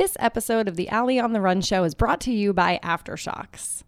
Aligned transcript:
This 0.00 0.16
episode 0.18 0.66
of 0.66 0.76
the 0.76 0.88
Ali 0.90 1.20
on 1.20 1.34
the 1.34 1.42
Run 1.42 1.60
show 1.60 1.84
is 1.84 1.94
brought 1.94 2.22
to 2.22 2.32
you 2.32 2.54
by 2.54 2.80
Aftershocks. 2.82 3.82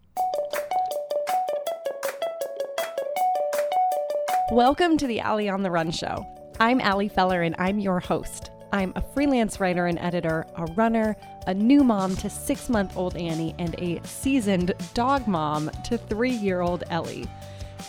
Welcome 4.53 4.98
to 4.98 5.06
the 5.06 5.22
Ali 5.22 5.48
on 5.48 5.62
the 5.62 5.71
Run 5.71 5.90
show. 5.90 6.27
I'm 6.61 6.83
Ali 6.83 7.09
Feller 7.09 7.40
and 7.40 7.56
I'm 7.59 7.79
your 7.79 7.98
host. 7.98 8.51
I'm 8.75 8.93
a 8.95 9.01
freelance 9.01 9.59
writer 9.59 9.87
and 9.87 9.98
editor, 10.01 10.45
a 10.56 10.67
runner, 10.75 11.17
a 11.46 11.54
new 11.54 11.83
mom 11.83 12.15
to 12.17 12.29
six 12.29 12.69
month 12.69 12.95
old 12.95 13.17
Annie, 13.17 13.55
and 13.59 13.75
a 13.79 13.99
seasoned 14.07 14.75
dog 14.93 15.27
mom 15.27 15.71
to 15.85 15.97
three 15.97 16.31
year 16.31 16.61
old 16.61 16.85
Ellie. 16.91 17.27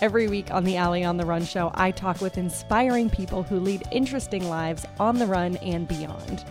Every 0.03 0.27
week 0.27 0.51
on 0.51 0.65
the 0.65 0.77
Ali 0.77 1.05
on 1.05 1.15
the 1.15 1.25
Run 1.25 1.45
show, 1.45 1.71
I 1.75 1.91
talk 1.91 2.19
with 2.19 2.37
inspiring 2.37 3.09
people 3.09 3.41
who 3.41 3.57
lead 3.57 3.83
interesting 3.89 4.49
lives 4.49 4.85
on 4.99 5.17
the 5.17 5.25
run 5.25 5.55
and 5.55 5.87
beyond. 5.87 6.43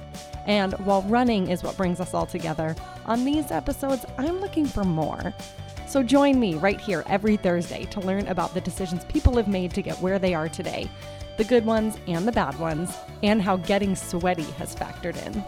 And 0.47 0.73
while 0.87 1.03
running 1.03 1.51
is 1.51 1.63
what 1.63 1.77
brings 1.77 2.01
us 2.01 2.15
all 2.15 2.25
together, 2.25 2.75
on 3.05 3.27
these 3.27 3.51
episodes, 3.51 4.07
I'm 4.17 4.41
looking 4.41 4.65
for 4.65 4.85
more. 4.85 5.35
So 5.87 6.03
join 6.03 6.41
me 6.41 6.55
right 6.55 6.81
here 6.81 7.05
every 7.09 7.37
Thursday 7.37 7.85
to 7.91 8.01
learn 8.01 8.27
about 8.29 8.55
the 8.55 8.61
decisions 8.63 9.05
people 9.05 9.37
have 9.37 9.49
made 9.49 9.75
to 9.75 9.83
get 9.83 10.01
where 10.01 10.19
they 10.19 10.33
are 10.33 10.49
today 10.49 10.89
the 11.37 11.45
good 11.45 11.67
ones 11.67 11.99
and 12.07 12.27
the 12.27 12.33
bad 12.33 12.59
ones, 12.59 12.97
and 13.23 13.43
how 13.43 13.57
getting 13.57 13.95
sweaty 13.95 14.51
has 14.53 14.75
factored 14.75 15.17
in. 15.27 15.45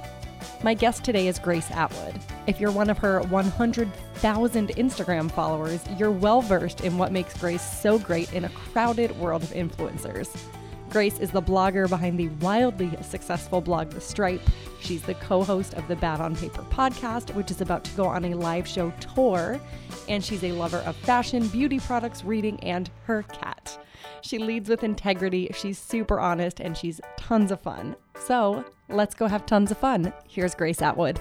My 0.65 0.73
guest 0.73 1.05
today 1.05 1.29
is 1.29 1.39
Grace 1.39 1.71
Atwood. 1.73 2.19
If 2.47 2.59
you're 2.59 2.71
one 2.71 2.89
of 2.89 2.97
her 2.97 3.21
100,000 3.21 4.69
Instagram 4.69 5.31
followers, 5.31 5.85
you're 5.99 6.11
well 6.11 6.41
versed 6.41 6.81
in 6.81 6.97
what 6.97 7.13
makes 7.13 7.37
Grace 7.37 7.61
so 7.61 7.99
great 7.99 8.33
in 8.33 8.47
a 8.47 8.49
crowded 8.49 9.15
world 9.19 9.43
of 9.43 9.51
influencers. 9.51 10.35
Grace 10.89 11.19
is 11.19 11.31
the 11.31 11.43
blogger 11.43 11.87
behind 11.87 12.19
the 12.19 12.29
wildly 12.41 12.97
successful 13.03 13.61
blog 13.61 13.91
The 13.91 14.01
Stripe. 14.01 14.41
She's 14.81 15.03
the 15.03 15.13
co 15.17 15.45
host 15.45 15.75
of 15.75 15.87
the 15.87 15.97
Bad 15.97 16.23
on 16.23 16.35
Paper 16.35 16.63
podcast, 16.71 17.35
which 17.35 17.51
is 17.51 17.61
about 17.61 17.85
to 17.85 17.91
go 17.91 18.07
on 18.07 18.25
a 18.25 18.33
live 18.33 18.67
show 18.67 18.91
tour. 19.15 19.61
And 20.09 20.25
she's 20.25 20.45
a 20.45 20.53
lover 20.53 20.79
of 20.79 20.97
fashion, 20.97 21.47
beauty 21.49 21.79
products, 21.79 22.25
reading, 22.25 22.59
and 22.61 22.89
her 23.05 23.23
cat. 23.25 23.79
She 24.25 24.39
leads 24.39 24.71
with 24.71 24.83
integrity, 24.83 25.51
she's 25.55 25.79
super 25.79 26.19
honest, 26.19 26.59
and 26.59 26.75
she's 26.75 26.99
tons 27.19 27.51
of 27.51 27.61
fun. 27.61 27.95
So 28.19 28.65
let's 28.89 29.15
go 29.15 29.27
have 29.27 29.45
tons 29.45 29.71
of 29.71 29.77
fun. 29.77 30.15
Here's 30.27 30.55
Grace 30.55 30.81
Atwood. 30.81 31.21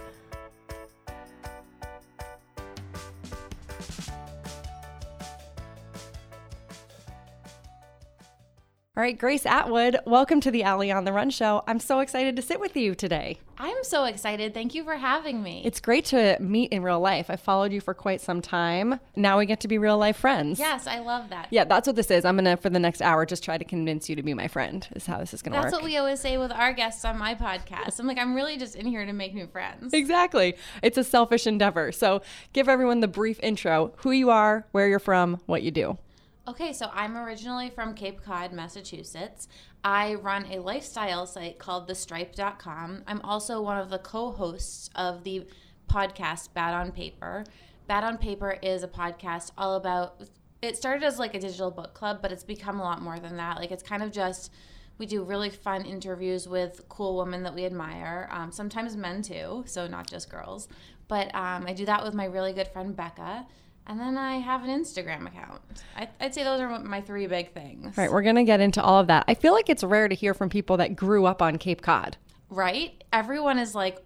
All 8.96 9.02
right, 9.02 9.18
Grace 9.18 9.48
Atwood, 9.48 9.98
welcome 10.06 10.40
to 10.42 10.52
the 10.52 10.64
Ali 10.64 10.92
on 10.92 11.04
the 11.04 11.12
Run 11.12 11.32
show. 11.32 11.64
I'm 11.66 11.80
so 11.80 12.00
excited 12.00 12.36
to 12.36 12.44
sit 12.44 12.60
with 12.60 12.78
you 12.78 12.94
today. 12.94 13.40
I'm 13.58 13.84
so 13.84 14.04
excited. 14.04 14.54
Thank 14.54 14.76
you 14.76 14.84
for 14.84 14.98
having 14.98 15.42
me. 15.42 15.64
It's 15.66 15.82
great 15.82 16.06
to 16.06 16.38
meet 16.40 16.72
in 16.72 16.84
real 16.84 17.00
life. 17.00 17.32
I 17.32 17.36
followed 17.36 17.72
you 17.74 17.82
for 17.82 17.96
quite 17.96 18.22
some 18.22 18.40
time. 18.40 19.00
Now 19.16 19.40
we 19.40 19.48
get 19.48 19.62
to 19.62 19.68
be 19.68 19.80
real 19.80 19.98
life 19.98 20.18
friends. 20.18 20.60
yes, 20.60 20.86
I 20.86 21.00
love 21.00 21.30
that. 21.30 21.48
Yeah, 21.50 21.64
that's 21.64 21.88
what 21.88 21.96
this 21.96 22.12
is. 22.12 22.24
I'm 22.24 22.36
going 22.36 22.46
to, 22.46 22.56
for 22.56 22.70
the 22.70 22.78
next 22.78 23.02
hour, 23.02 23.26
just 23.26 23.44
try 23.44 23.58
to 23.58 23.66
convince 23.66 24.10
you 24.12 24.16
to 24.16 24.22
be 24.22 24.36
my 24.36 24.48
friend, 24.48 24.88
is 24.96 25.08
how 25.08 25.18
this 25.18 25.34
is 25.34 25.42
going 25.42 25.54
to 25.54 25.58
work. 25.58 25.72
That's 25.72 25.74
what 25.74 25.84
we 25.84 25.98
always 25.98 26.20
say 26.20 26.38
with 26.38 26.52
our 26.52 26.72
guests 26.72 27.04
on 27.04 27.18
my 27.18 27.34
podcast. 27.34 28.00
I'm 28.00 28.06
like, 28.06 28.20
I'm 28.20 28.36
really 28.36 28.58
just 28.58 28.76
in 28.76 28.86
here 28.86 29.08
to 29.08 29.14
make 29.14 29.34
new 29.34 29.48
friends. 29.48 29.92
Exactly. 29.92 30.56
It's 30.84 31.00
a 31.00 31.04
selfish 31.04 31.48
endeavor. 31.48 31.92
So 31.92 32.22
give 32.54 32.70
everyone 32.70 33.00
the 33.00 33.08
brief 33.08 33.40
intro 33.42 33.92
who 33.98 34.12
you 34.12 34.30
are, 34.30 34.68
where 34.72 34.88
you're 34.88 35.00
from, 35.00 35.42
what 35.48 35.64
you 35.64 35.72
do. 35.72 35.98
Okay, 36.46 36.74
so 36.74 36.90
I'm 36.92 37.16
originally 37.16 37.70
from 37.70 37.94
Cape 37.94 38.22
Cod, 38.22 38.52
Massachusetts. 38.52 39.48
I 39.82 40.16
run 40.16 40.46
a 40.52 40.60
lifestyle 40.60 41.26
site 41.26 41.58
called 41.58 41.88
thestripe.com. 41.88 43.04
I'm 43.08 43.22
also 43.22 43.62
one 43.62 43.78
of 43.78 43.90
the 43.90 44.00
co 44.00 44.32
hosts 44.32 44.90
of 44.94 45.24
the 45.24 45.48
podcast 45.90 46.54
Bad 46.54 46.74
on 46.74 46.92
Paper. 46.92 47.46
Bad 47.88 48.04
on 48.04 48.18
Paper 48.18 48.58
is 48.62 48.84
a 48.84 48.90
podcast 48.90 49.52
all 49.58 49.76
about, 49.76 50.22
it 50.62 50.76
started 50.76 51.06
as 51.06 51.18
like 51.18 51.34
a 51.34 51.40
digital 51.40 51.72
book 51.72 51.94
club, 51.94 52.22
but 52.22 52.34
it's 52.34 52.44
become 52.44 52.82
a 52.82 52.84
lot 52.84 53.02
more 53.02 53.20
than 53.20 53.38
that. 53.38 53.56
Like, 53.56 53.72
it's 53.72 53.84
kind 53.84 54.04
of 54.04 54.12
just, 54.12 54.52
we 54.98 55.06
do 55.06 55.24
really 55.24 55.50
fun 55.50 55.86
interviews 55.86 56.46
with 56.46 56.90
cool 56.90 57.16
women 57.16 57.44
that 57.44 57.56
we 57.56 57.64
admire, 57.64 58.28
um, 58.32 58.52
sometimes 58.52 58.98
men 58.98 59.22
too, 59.22 59.64
so 59.66 59.88
not 59.88 60.08
just 60.08 60.30
girls. 60.30 60.68
But 61.08 61.34
um, 61.34 61.64
I 61.68 61.74
do 61.74 61.86
that 61.86 62.04
with 62.04 62.14
my 62.14 62.26
really 62.26 62.52
good 62.52 62.68
friend 62.68 62.94
Becca. 62.94 63.46
And 63.86 64.00
then 64.00 64.18
I 64.18 64.38
have 64.38 64.64
an 64.64 64.70
Instagram 64.70 65.28
account. 65.28 65.62
I, 65.98 66.08
would 66.22 66.34
say 66.34 66.44
those 66.44 66.62
are 66.62 66.80
my 66.80 67.02
three 67.02 67.28
big 67.28 67.54
things. 67.54 67.98
Right, 67.98 68.12
we're 68.12 68.22
going 68.22 68.38
to 68.38 68.44
get 68.44 68.62
into 68.62 68.82
all 68.82 69.00
of 69.00 69.08
that. 69.08 69.26
I 69.28 69.34
feel 69.34 69.54
like 69.54 69.70
it's 69.70 69.84
rare 69.84 70.08
to 70.08 70.16
hear 70.16 70.34
from 70.34 70.50
people 70.50 70.78
that 70.78 70.96
grew 70.96 71.26
up 71.26 71.42
on 71.42 71.58
Cape 71.58 71.82
Cod. 71.82 72.18
Right? 72.50 73.04
Everyone 73.12 73.60
is 73.60 73.76
like, 73.76 74.02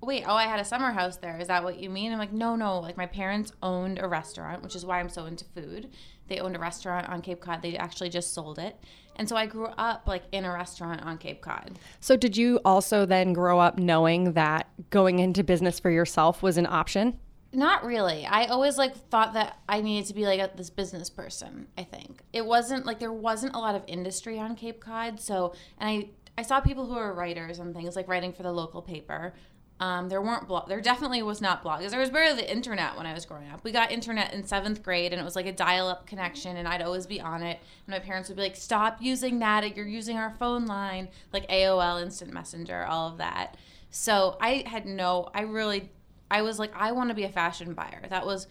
wait, 0.00 0.24
oh, 0.26 0.34
I 0.34 0.44
had 0.44 0.60
a 0.60 0.64
summer 0.64 0.92
house 0.92 1.18
there. 1.18 1.38
Is 1.38 1.48
that 1.48 1.62
what 1.62 1.78
you 1.78 1.90
mean? 1.90 2.12
I'm 2.12 2.18
like, 2.18 2.32
no, 2.32 2.56
no. 2.56 2.78
Like, 2.78 2.96
my 2.96 3.06
parents 3.06 3.52
owned 3.62 3.98
a 3.98 4.08
restaurant, 4.08 4.62
which 4.62 4.76
is 4.76 4.86
why 4.86 5.00
I'm 5.00 5.08
so 5.10 5.26
into 5.26 5.44
food. 5.44 5.90
They 6.28 6.38
owned 6.38 6.56
a 6.56 6.60
restaurant 6.60 7.08
on 7.08 7.20
Cape 7.20 7.40
Cod. 7.40 7.60
They 7.62 7.76
actually 7.76 8.10
just 8.10 8.32
sold 8.32 8.58
it. 8.58 8.76
And 9.16 9.28
so 9.28 9.34
I 9.36 9.46
grew 9.46 9.66
up 9.66 10.04
like 10.06 10.22
in 10.30 10.44
a 10.44 10.52
restaurant 10.52 11.02
on 11.02 11.18
Cape 11.18 11.40
Cod. 11.40 11.78
So, 12.00 12.16
did 12.16 12.36
you 12.36 12.60
also 12.64 13.04
then 13.04 13.32
grow 13.32 13.58
up 13.58 13.76
knowing 13.78 14.34
that 14.34 14.68
going 14.90 15.18
into 15.18 15.42
business 15.42 15.80
for 15.80 15.90
yourself 15.90 16.40
was 16.42 16.56
an 16.56 16.66
option? 16.66 17.18
Not 17.52 17.84
really. 17.84 18.26
I 18.26 18.46
always 18.46 18.76
like 18.76 18.94
thought 19.08 19.32
that 19.34 19.58
I 19.68 19.80
needed 19.80 20.06
to 20.08 20.14
be 20.14 20.26
like 20.26 20.40
a, 20.40 20.50
this 20.54 20.68
business 20.68 21.08
person. 21.08 21.68
I 21.78 21.84
think 21.84 22.22
it 22.32 22.44
wasn't 22.44 22.84
like 22.84 22.98
there 22.98 23.12
wasn't 23.12 23.54
a 23.54 23.58
lot 23.58 23.74
of 23.74 23.82
industry 23.86 24.38
on 24.38 24.54
Cape 24.54 24.80
Cod. 24.80 25.18
So, 25.18 25.54
and 25.78 25.88
I 25.88 26.10
I 26.38 26.42
saw 26.42 26.60
people 26.60 26.86
who 26.86 26.94
were 26.94 27.12
writers 27.14 27.58
and 27.58 27.74
things 27.74 27.96
like 27.96 28.06
writing 28.06 28.32
for 28.32 28.42
the 28.42 28.52
local 28.52 28.82
paper. 28.82 29.32
Um, 29.80 30.08
there 30.08 30.20
weren't 30.20 30.48
blog. 30.48 30.68
There 30.68 30.80
definitely 30.80 31.22
was 31.22 31.40
not 31.40 31.62
blogs. 31.62 31.88
There 31.90 32.00
was 32.00 32.10
barely 32.10 32.42
the 32.42 32.50
internet 32.50 32.96
when 32.96 33.06
I 33.06 33.14
was 33.14 33.24
growing 33.24 33.48
up. 33.48 33.62
We 33.62 33.70
got 33.70 33.92
internet 33.92 34.34
in 34.34 34.44
seventh 34.44 34.82
grade, 34.82 35.12
and 35.12 35.20
it 35.20 35.24
was 35.24 35.36
like 35.36 35.46
a 35.46 35.52
dial-up 35.52 36.06
connection, 36.06 36.56
and 36.56 36.66
I'd 36.66 36.82
always 36.82 37.06
be 37.06 37.20
on 37.20 37.42
it. 37.42 37.60
And 37.86 37.92
my 37.94 38.00
parents 38.00 38.28
would 38.28 38.36
be 38.36 38.42
like, 38.42 38.56
"Stop 38.56 38.98
using 39.00 39.38
that! 39.38 39.76
You're 39.76 39.86
using 39.86 40.16
our 40.16 40.30
phone 40.30 40.66
line, 40.66 41.08
like 41.32 41.48
AOL 41.48 42.02
Instant 42.02 42.32
Messenger, 42.32 42.86
all 42.86 43.08
of 43.08 43.18
that." 43.18 43.56
So 43.90 44.36
I 44.40 44.64
had 44.66 44.84
no. 44.84 45.30
I 45.32 45.42
really 45.42 45.90
I 46.30 46.42
was 46.42 46.58
like, 46.58 46.72
I 46.74 46.92
want 46.92 47.08
to 47.08 47.14
be 47.14 47.24
a 47.24 47.30
fashion 47.30 47.74
buyer. 47.74 48.02
That 48.08 48.26
was 48.26 48.46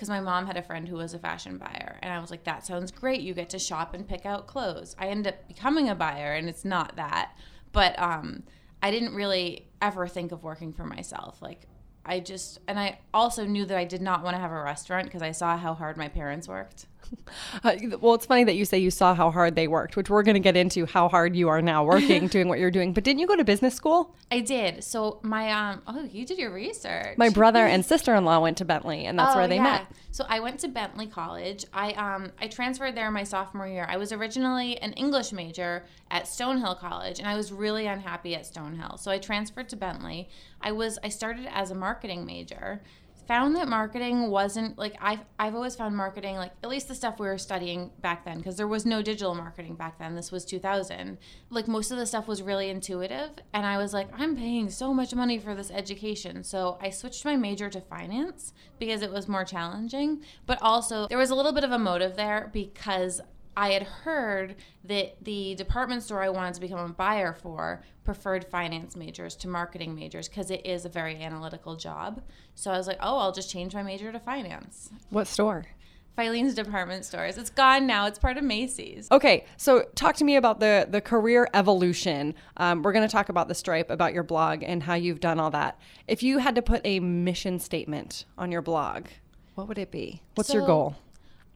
because 0.00 0.08
my 0.08 0.20
mom 0.20 0.46
had 0.46 0.56
a 0.56 0.62
friend 0.62 0.88
who 0.88 0.96
was 0.96 1.12
a 1.12 1.18
fashion 1.18 1.58
buyer. 1.58 1.98
And 2.00 2.10
I 2.10 2.18
was 2.20 2.30
like, 2.30 2.44
that 2.44 2.64
sounds 2.64 2.90
great. 2.90 3.20
You 3.20 3.34
get 3.34 3.50
to 3.50 3.58
shop 3.58 3.92
and 3.92 4.08
pick 4.08 4.24
out 4.24 4.46
clothes. 4.46 4.96
I 4.98 5.08
ended 5.08 5.34
up 5.34 5.46
becoming 5.46 5.90
a 5.90 5.94
buyer, 5.94 6.32
and 6.32 6.48
it's 6.48 6.64
not 6.64 6.96
that. 6.96 7.32
But 7.72 7.98
um, 7.98 8.44
I 8.82 8.90
didn't 8.90 9.14
really 9.14 9.68
ever 9.82 10.08
think 10.08 10.32
of 10.32 10.42
working 10.42 10.72
for 10.72 10.84
myself. 10.84 11.42
Like, 11.42 11.66
I 12.06 12.20
just, 12.20 12.60
and 12.66 12.80
I 12.80 12.98
also 13.12 13.44
knew 13.44 13.66
that 13.66 13.76
I 13.76 13.84
did 13.84 14.00
not 14.00 14.24
want 14.24 14.36
to 14.36 14.40
have 14.40 14.52
a 14.52 14.62
restaurant 14.62 15.04
because 15.04 15.20
I 15.20 15.32
saw 15.32 15.58
how 15.58 15.74
hard 15.74 15.98
my 15.98 16.08
parents 16.08 16.48
worked. 16.48 16.86
Uh, 17.64 17.74
well, 18.00 18.14
it's 18.14 18.26
funny 18.26 18.44
that 18.44 18.54
you 18.54 18.64
say 18.64 18.78
you 18.78 18.90
saw 18.90 19.14
how 19.14 19.30
hard 19.30 19.54
they 19.54 19.68
worked, 19.68 19.96
which 19.96 20.08
we're 20.08 20.22
going 20.22 20.34
to 20.34 20.40
get 20.40 20.56
into 20.56 20.86
how 20.86 21.08
hard 21.08 21.34
you 21.36 21.48
are 21.48 21.60
now 21.60 21.84
working, 21.84 22.26
doing 22.28 22.48
what 22.48 22.58
you're 22.58 22.70
doing. 22.70 22.92
But 22.92 23.04
didn't 23.04 23.20
you 23.20 23.26
go 23.26 23.36
to 23.36 23.44
business 23.44 23.74
school? 23.74 24.14
I 24.30 24.40
did. 24.40 24.82
So 24.84 25.18
my 25.22 25.50
um 25.50 25.82
oh, 25.86 26.04
you 26.04 26.24
did 26.24 26.38
your 26.38 26.52
research. 26.52 27.18
My 27.18 27.28
brother 27.28 27.66
and 27.66 27.84
sister-in-law 27.94 28.40
went 28.40 28.58
to 28.58 28.64
Bentley, 28.64 29.06
and 29.06 29.18
that's 29.18 29.34
oh, 29.34 29.38
where 29.38 29.48
they 29.48 29.56
yeah. 29.56 29.62
met. 29.62 29.86
So 30.12 30.24
I 30.28 30.40
went 30.40 30.60
to 30.60 30.68
Bentley 30.68 31.06
College. 31.06 31.64
I 31.72 31.92
um 31.92 32.32
I 32.40 32.46
transferred 32.46 32.96
there 32.96 33.10
my 33.10 33.24
sophomore 33.24 33.68
year. 33.68 33.86
I 33.88 33.96
was 33.96 34.12
originally 34.12 34.78
an 34.78 34.92
English 34.94 35.32
major 35.32 35.84
at 36.10 36.24
Stonehill 36.24 36.78
College, 36.78 37.18
and 37.18 37.28
I 37.28 37.36
was 37.36 37.52
really 37.52 37.86
unhappy 37.86 38.34
at 38.34 38.42
Stonehill. 38.42 38.98
So 38.98 39.10
I 39.10 39.18
transferred 39.18 39.68
to 39.70 39.76
Bentley. 39.76 40.28
I 40.60 40.72
was 40.72 40.98
I 41.02 41.08
started 41.08 41.46
as 41.52 41.70
a 41.70 41.74
marketing 41.74 42.24
major 42.24 42.80
found 43.30 43.54
that 43.54 43.68
marketing 43.68 44.28
wasn't 44.28 44.76
like 44.76 44.96
I've, 45.00 45.20
I've 45.38 45.54
always 45.54 45.76
found 45.76 45.96
marketing 45.96 46.34
like 46.34 46.50
at 46.64 46.68
least 46.68 46.88
the 46.88 46.96
stuff 46.96 47.20
we 47.20 47.28
were 47.28 47.38
studying 47.38 47.92
back 48.00 48.24
then 48.24 48.38
because 48.38 48.56
there 48.56 48.66
was 48.66 48.84
no 48.84 49.02
digital 49.02 49.36
marketing 49.36 49.76
back 49.76 50.00
then 50.00 50.16
this 50.16 50.32
was 50.32 50.44
2000 50.44 51.16
like 51.48 51.68
most 51.68 51.92
of 51.92 51.98
the 51.98 52.06
stuff 52.06 52.26
was 52.26 52.42
really 52.42 52.70
intuitive 52.70 53.30
and 53.52 53.64
i 53.64 53.78
was 53.78 53.94
like 53.94 54.08
i'm 54.18 54.34
paying 54.34 54.68
so 54.68 54.92
much 54.92 55.14
money 55.14 55.38
for 55.38 55.54
this 55.54 55.70
education. 55.70 56.42
So 56.42 56.76
i 56.82 56.90
switched 56.90 57.24
my 57.24 57.36
major 57.36 57.70
to 57.70 57.80
finance 57.80 58.52
because 58.80 59.00
it 59.00 59.12
was 59.12 59.28
more 59.28 59.44
challenging 59.44 60.24
but 60.46 60.58
also 60.60 61.06
there 61.06 61.16
was 61.16 61.30
a 61.30 61.36
little 61.36 61.52
bit 61.52 61.62
of 61.62 61.70
a 61.70 61.78
motive 61.78 62.16
there 62.16 62.50
because 62.52 63.20
I 63.56 63.70
had 63.72 63.82
heard 63.82 64.56
that 64.84 65.22
the 65.24 65.54
department 65.56 66.02
store 66.02 66.22
I 66.22 66.28
wanted 66.28 66.54
to 66.54 66.60
become 66.60 66.78
a 66.78 66.92
buyer 66.92 67.32
for 67.32 67.82
preferred 68.04 68.44
finance 68.44 68.96
majors 68.96 69.36
to 69.36 69.48
marketing 69.48 69.94
majors 69.94 70.28
because 70.28 70.50
it 70.50 70.64
is 70.64 70.84
a 70.84 70.88
very 70.88 71.22
analytical 71.22 71.76
job. 71.76 72.22
So 72.54 72.70
I 72.70 72.76
was 72.76 72.86
like, 72.86 72.98
oh, 73.00 73.18
I'll 73.18 73.32
just 73.32 73.50
change 73.50 73.74
my 73.74 73.82
major 73.82 74.12
to 74.12 74.20
finance. 74.20 74.90
What 75.10 75.26
store? 75.26 75.66
Filene's 76.16 76.54
department 76.54 77.04
stores. 77.04 77.38
It's 77.38 77.50
gone 77.50 77.86
now. 77.86 78.06
It's 78.06 78.18
part 78.18 78.36
of 78.36 78.44
Macy's. 78.44 79.08
Okay, 79.10 79.46
so 79.56 79.84
talk 79.94 80.16
to 80.16 80.24
me 80.24 80.36
about 80.36 80.60
the 80.60 80.86
the 80.90 81.00
career 81.00 81.48
evolution. 81.54 82.34
Um, 82.56 82.82
we're 82.82 82.92
going 82.92 83.06
to 83.06 83.12
talk 83.12 83.28
about 83.28 83.48
the 83.48 83.54
Stripe, 83.54 83.90
about 83.90 84.12
your 84.12 84.24
blog, 84.24 84.62
and 84.62 84.82
how 84.82 84.94
you've 84.94 85.20
done 85.20 85.40
all 85.40 85.50
that. 85.52 85.78
If 86.08 86.22
you 86.22 86.38
had 86.38 86.56
to 86.56 86.62
put 86.62 86.82
a 86.84 87.00
mission 87.00 87.58
statement 87.58 88.26
on 88.36 88.50
your 88.52 88.60
blog, 88.60 89.06
what 89.54 89.68
would 89.68 89.78
it 89.78 89.90
be? 89.90 90.20
What's 90.34 90.52
your 90.52 90.66
goal? 90.66 90.96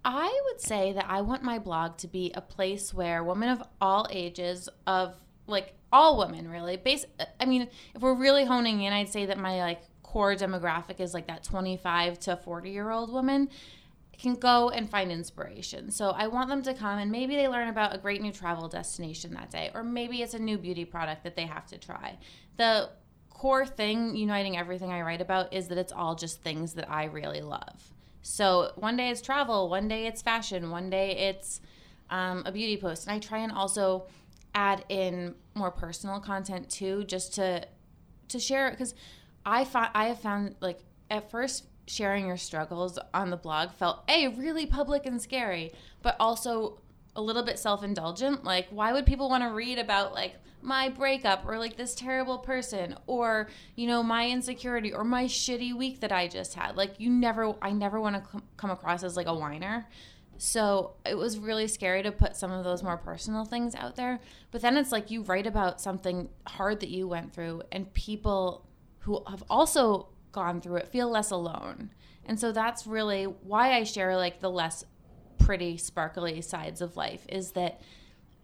I 0.05 0.43
would 0.47 0.61
say 0.61 0.93
that 0.93 1.07
I 1.09 1.23
want 1.23 1.43
my 1.43 1.59
blog 1.59 1.97
to 1.99 2.09
be 2.09 2.31
a 2.35 2.41
place 2.41 2.93
where 2.93 3.25
women 3.25 3.49
of 3.49 3.63
all 3.81 4.07
ages, 4.11 4.69
of 4.87 5.15
like 5.47 5.75
all 5.93 6.19
women 6.19 6.49
really. 6.49 6.77
Base 6.77 7.07
I 7.41 7.47
mean, 7.47 7.69
if 7.95 8.03
we're 8.03 8.15
really 8.15 8.45
honing 8.45 8.83
in, 8.83 8.93
I'd 8.93 9.09
say 9.09 9.27
that 9.27 9.39
my 9.39 9.61
like 9.61 9.83
core 10.03 10.35
demographic 10.35 11.01
is 11.01 11.15
like 11.15 11.27
that 11.29 11.43
25 11.43 12.19
to 12.21 12.37
40 12.37 12.71
year 12.71 12.91
old 12.91 13.13
woman 13.13 13.49
can 14.19 14.35
go 14.35 14.71
and 14.71 14.89
find 14.89 15.11
inspiration. 15.11 15.91
So 15.91 16.11
I 16.11 16.29
want 16.29 16.49
them 16.49 16.63
to 16.63 16.75
come 16.75 16.99
and 16.99 17.11
maybe 17.11 17.35
they 17.35 17.49
learn 17.49 17.69
about 17.69 17.95
a 17.95 17.99
great 17.99 18.21
new 18.21 18.33
travel 18.33 18.69
destination 18.69 19.35
that 19.35 19.51
day, 19.51 19.71
or 19.75 19.83
maybe 19.83 20.23
it's 20.23 20.35
a 20.35 20.39
new 20.39 20.59
beauty 20.59 20.85
product 20.85 21.25
that 21.25 21.35
they 21.35 21.47
have 21.47 21.67
to 21.69 21.79
try. 21.79 22.19
The 22.57 22.91
core 23.31 23.67
thing 23.67 24.15
uniting 24.15 24.57
everything 24.57 24.93
I 24.93 25.03
write 25.03 25.21
about 25.21 25.53
is 25.53 25.69
that 25.69 25.79
it's 25.79 25.93
all 25.93 26.15
just 26.15 26.43
things 26.43 26.75
that 26.75 26.91
I 26.91 27.05
really 27.05 27.41
love. 27.41 27.94
So 28.25 28.73
one 28.77 28.97
day 28.97 29.11
it's 29.11 29.21
travel, 29.21 29.69
one 29.69 29.87
day 29.87 30.07
it's 30.07 30.23
fashion, 30.23 30.71
one 30.71 30.89
day 30.89 31.11
it's 31.11 31.61
um, 32.09 32.43
a 32.47 32.53
beauty 32.53 32.79
post. 32.79 33.07
And 33.07 33.15
I 33.15 33.19
try 33.19 33.39
and 33.39 33.53
also 33.53 34.07
add 34.55 34.83
in 34.89 35.35
more 35.55 35.71
personal 35.71 36.21
content 36.21 36.71
too, 36.71 37.05
just 37.05 37.35
to 37.35 37.67
to 38.29 38.41
share 38.41 38.71
because 38.71 38.95
I 39.45 39.65
find 39.65 39.91
I 39.95 40.07
have 40.07 40.21
found 40.21 40.57
like 40.61 40.81
at 41.11 41.31
first 41.31 41.67
sharing 41.87 42.27
your 42.27 42.39
struggles 42.39 42.99
on 43.13 43.29
the 43.29 43.37
blog 43.37 43.71
felt 43.71 44.03
a 44.09 44.29
really 44.29 44.65
public 44.65 45.05
and 45.05 45.21
scary, 45.21 45.73
but 46.01 46.17
also 46.19 46.81
a 47.17 47.23
little 47.23 47.43
bit 47.43 47.59
self-indulgent. 47.59 48.45
Like 48.45 48.69
why 48.71 48.93
would 48.93 49.07
people 49.07 49.29
want 49.29 49.43
to 49.45 49.51
read 49.51 49.79
about 49.79 50.13
like 50.13 50.35
my 50.63 50.89
breakup 50.89 51.45
or 51.47 51.59
like 51.59 51.77
this 51.77 51.95
terrible 51.95 52.39
person 52.39 52.97
or 53.07 53.49
you 53.77 53.87
know 53.87 54.03
my 54.03 54.29
insecurity 54.29 54.93
or 54.93 55.05
my 55.05 55.25
shitty 55.25 55.77
week 55.77 56.01
that 56.01 56.13
I 56.13 56.29
just 56.29 56.55
had? 56.55 56.77
Like 56.77 56.95
you 56.99 57.11
never 57.11 57.55
I 57.63 57.73
never 57.73 58.01
want 58.01 58.17
to 58.17 58.43
come 58.57 58.71
across 58.71 59.05
as 59.05 59.17
like 59.17 59.27
a 59.27 59.35
whiner. 59.35 59.87
So 60.37 60.95
it 61.07 61.17
was 61.17 61.39
really 61.39 61.69
scary 61.69 62.03
to 62.03 62.13
put 62.13 62.37
some 62.37 62.51
of 62.51 62.65
those 62.65 62.83
more 62.83 62.97
personal 62.97 63.45
things 63.45 63.75
out 63.75 63.97
there. 63.97 64.21
But 64.51 64.63
then 64.63 64.77
it's 64.77 64.93
like 64.93 65.11
you 65.11 65.23
write 65.23 65.47
about 65.47 65.81
something 65.81 66.29
hard 66.47 66.81
that 66.81 66.91
you 66.91 67.07
went 67.07 67.33
through, 67.33 67.63
and 67.71 67.93
people 67.95 68.67
who 69.01 69.23
have 69.29 69.45
also 69.49 70.09
gone 70.33 70.61
through 70.61 70.77
it 70.77 70.89
feel 70.89 71.09
less 71.09 71.31
alone. 71.31 71.91
And 72.27 72.41
so 72.41 72.53
that's 72.53 72.87
really 72.87 73.25
why 73.25 73.75
I 73.75 73.85
share 73.85 74.17
like 74.17 74.41
the 74.41 74.51
less 74.51 74.85
pretty, 75.39 75.77
sparkly 75.77 76.41
sides 76.41 76.81
of 76.81 76.97
life 76.97 77.25
is 77.29 77.53
that 77.53 77.81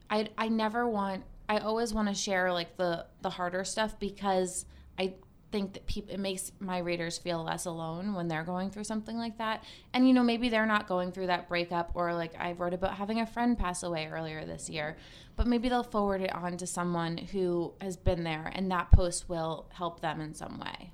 I 0.08 0.28
I 0.36 0.48
never 0.48 0.88
want 0.88 1.24
I 1.48 1.58
always 1.58 1.92
want 1.92 2.08
to 2.08 2.14
share 2.14 2.52
like 2.52 2.76
the 2.76 3.06
the 3.22 3.30
harder 3.30 3.64
stuff 3.64 3.98
because 3.98 4.66
I 4.98 5.14
think 5.52 5.72
that 5.72 5.86
people 5.86 6.14
it 6.14 6.20
makes 6.20 6.52
my 6.60 6.78
readers 6.78 7.18
feel 7.18 7.42
less 7.42 7.64
alone 7.64 8.14
when 8.14 8.28
they're 8.28 8.44
going 8.44 8.70
through 8.70 8.84
something 8.84 9.16
like 9.16 9.38
that. 9.38 9.64
And 9.92 10.06
you 10.06 10.14
know 10.14 10.22
maybe 10.22 10.48
they're 10.48 10.66
not 10.66 10.86
going 10.86 11.12
through 11.12 11.26
that 11.26 11.48
breakup 11.48 11.90
or 11.94 12.14
like 12.14 12.32
i 12.38 12.52
wrote 12.52 12.74
about 12.74 12.94
having 12.94 13.20
a 13.20 13.26
friend 13.26 13.58
pass 13.58 13.82
away 13.82 14.08
earlier 14.12 14.44
this 14.44 14.70
year 14.70 14.96
but 15.40 15.46
maybe 15.46 15.70
they'll 15.70 15.82
forward 15.82 16.20
it 16.20 16.34
on 16.34 16.58
to 16.58 16.66
someone 16.66 17.16
who 17.16 17.72
has 17.80 17.96
been 17.96 18.24
there 18.24 18.52
and 18.54 18.70
that 18.70 18.90
post 18.90 19.26
will 19.26 19.64
help 19.72 20.00
them 20.00 20.20
in 20.20 20.34
some 20.34 20.60
way. 20.60 20.92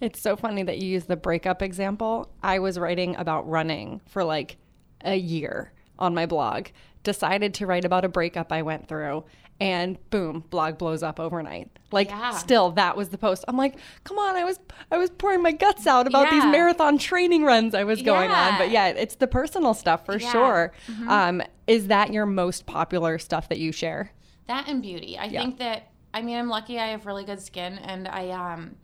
It's 0.00 0.20
so 0.20 0.36
funny 0.36 0.62
that 0.62 0.78
you 0.78 0.88
use 0.88 1.06
the 1.06 1.16
breakup 1.16 1.62
example. 1.62 2.30
I 2.40 2.60
was 2.60 2.78
writing 2.78 3.16
about 3.16 3.48
running 3.48 4.00
for 4.06 4.22
like 4.22 4.56
a 5.02 5.16
year 5.16 5.72
on 5.98 6.14
my 6.14 6.26
blog 6.26 6.68
decided 7.02 7.54
to 7.54 7.66
write 7.66 7.84
about 7.84 8.04
a 8.04 8.08
breakup 8.08 8.52
i 8.52 8.62
went 8.62 8.88
through 8.88 9.24
and 9.60 9.98
boom, 10.10 10.44
blog 10.50 10.78
blows 10.78 11.02
up 11.02 11.18
overnight. 11.18 11.70
Like 11.90 12.10
yeah. 12.10 12.30
still 12.30 12.70
that 12.72 12.96
was 12.96 13.08
the 13.08 13.18
post. 13.18 13.44
I'm 13.48 13.56
like, 13.56 13.76
come 14.04 14.18
on, 14.18 14.36
I 14.36 14.44
was 14.44 14.60
I 14.90 14.98
was 14.98 15.10
pouring 15.10 15.42
my 15.42 15.52
guts 15.52 15.86
out 15.86 16.06
about 16.06 16.26
yeah. 16.26 16.34
these 16.34 16.44
marathon 16.44 16.98
training 16.98 17.44
runs 17.44 17.74
I 17.74 17.84
was 17.84 18.02
going 18.02 18.30
yeah. 18.30 18.48
on. 18.48 18.58
But 18.58 18.70
yeah, 18.70 18.88
it's 18.88 19.16
the 19.16 19.26
personal 19.26 19.74
stuff 19.74 20.06
for 20.06 20.18
sure. 20.18 20.72
Mm-hmm. 20.86 21.08
Um, 21.08 21.42
is 21.66 21.88
that 21.88 22.12
your 22.12 22.26
most 22.26 22.66
popular 22.66 23.18
stuff 23.18 23.48
that 23.48 23.58
you 23.58 23.72
share? 23.72 24.12
That 24.46 24.68
and 24.68 24.80
beauty. 24.80 25.18
I 25.18 25.28
think 25.28 25.58
that 25.58 25.90
I 26.14 26.22
mean 26.22 26.38
I'm 26.38 26.48
lucky 26.48 26.78
I 26.78 26.88
have 26.88 27.06
really 27.06 27.24
good 27.24 27.42
skin 27.42 27.78
and 27.78 28.06
I 28.06 28.30
um 28.30 28.76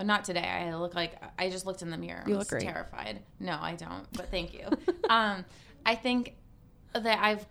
well, 0.00 0.06
not 0.06 0.24
today. 0.24 0.40
I 0.40 0.74
look 0.76 0.94
like 0.94 1.12
I 1.38 1.50
just 1.50 1.66
looked 1.66 1.82
in 1.82 1.90
the 1.90 1.98
mirror. 1.98 2.24
You 2.26 2.38
look 2.38 2.48
great. 2.48 2.62
Terrified. 2.62 3.20
No, 3.38 3.58
I 3.60 3.74
don't. 3.74 4.10
But 4.14 4.30
thank 4.30 4.54
you. 4.54 4.66
um, 5.10 5.44
I 5.84 5.94
think 5.94 6.36
that 6.94 7.18
I've 7.22 7.46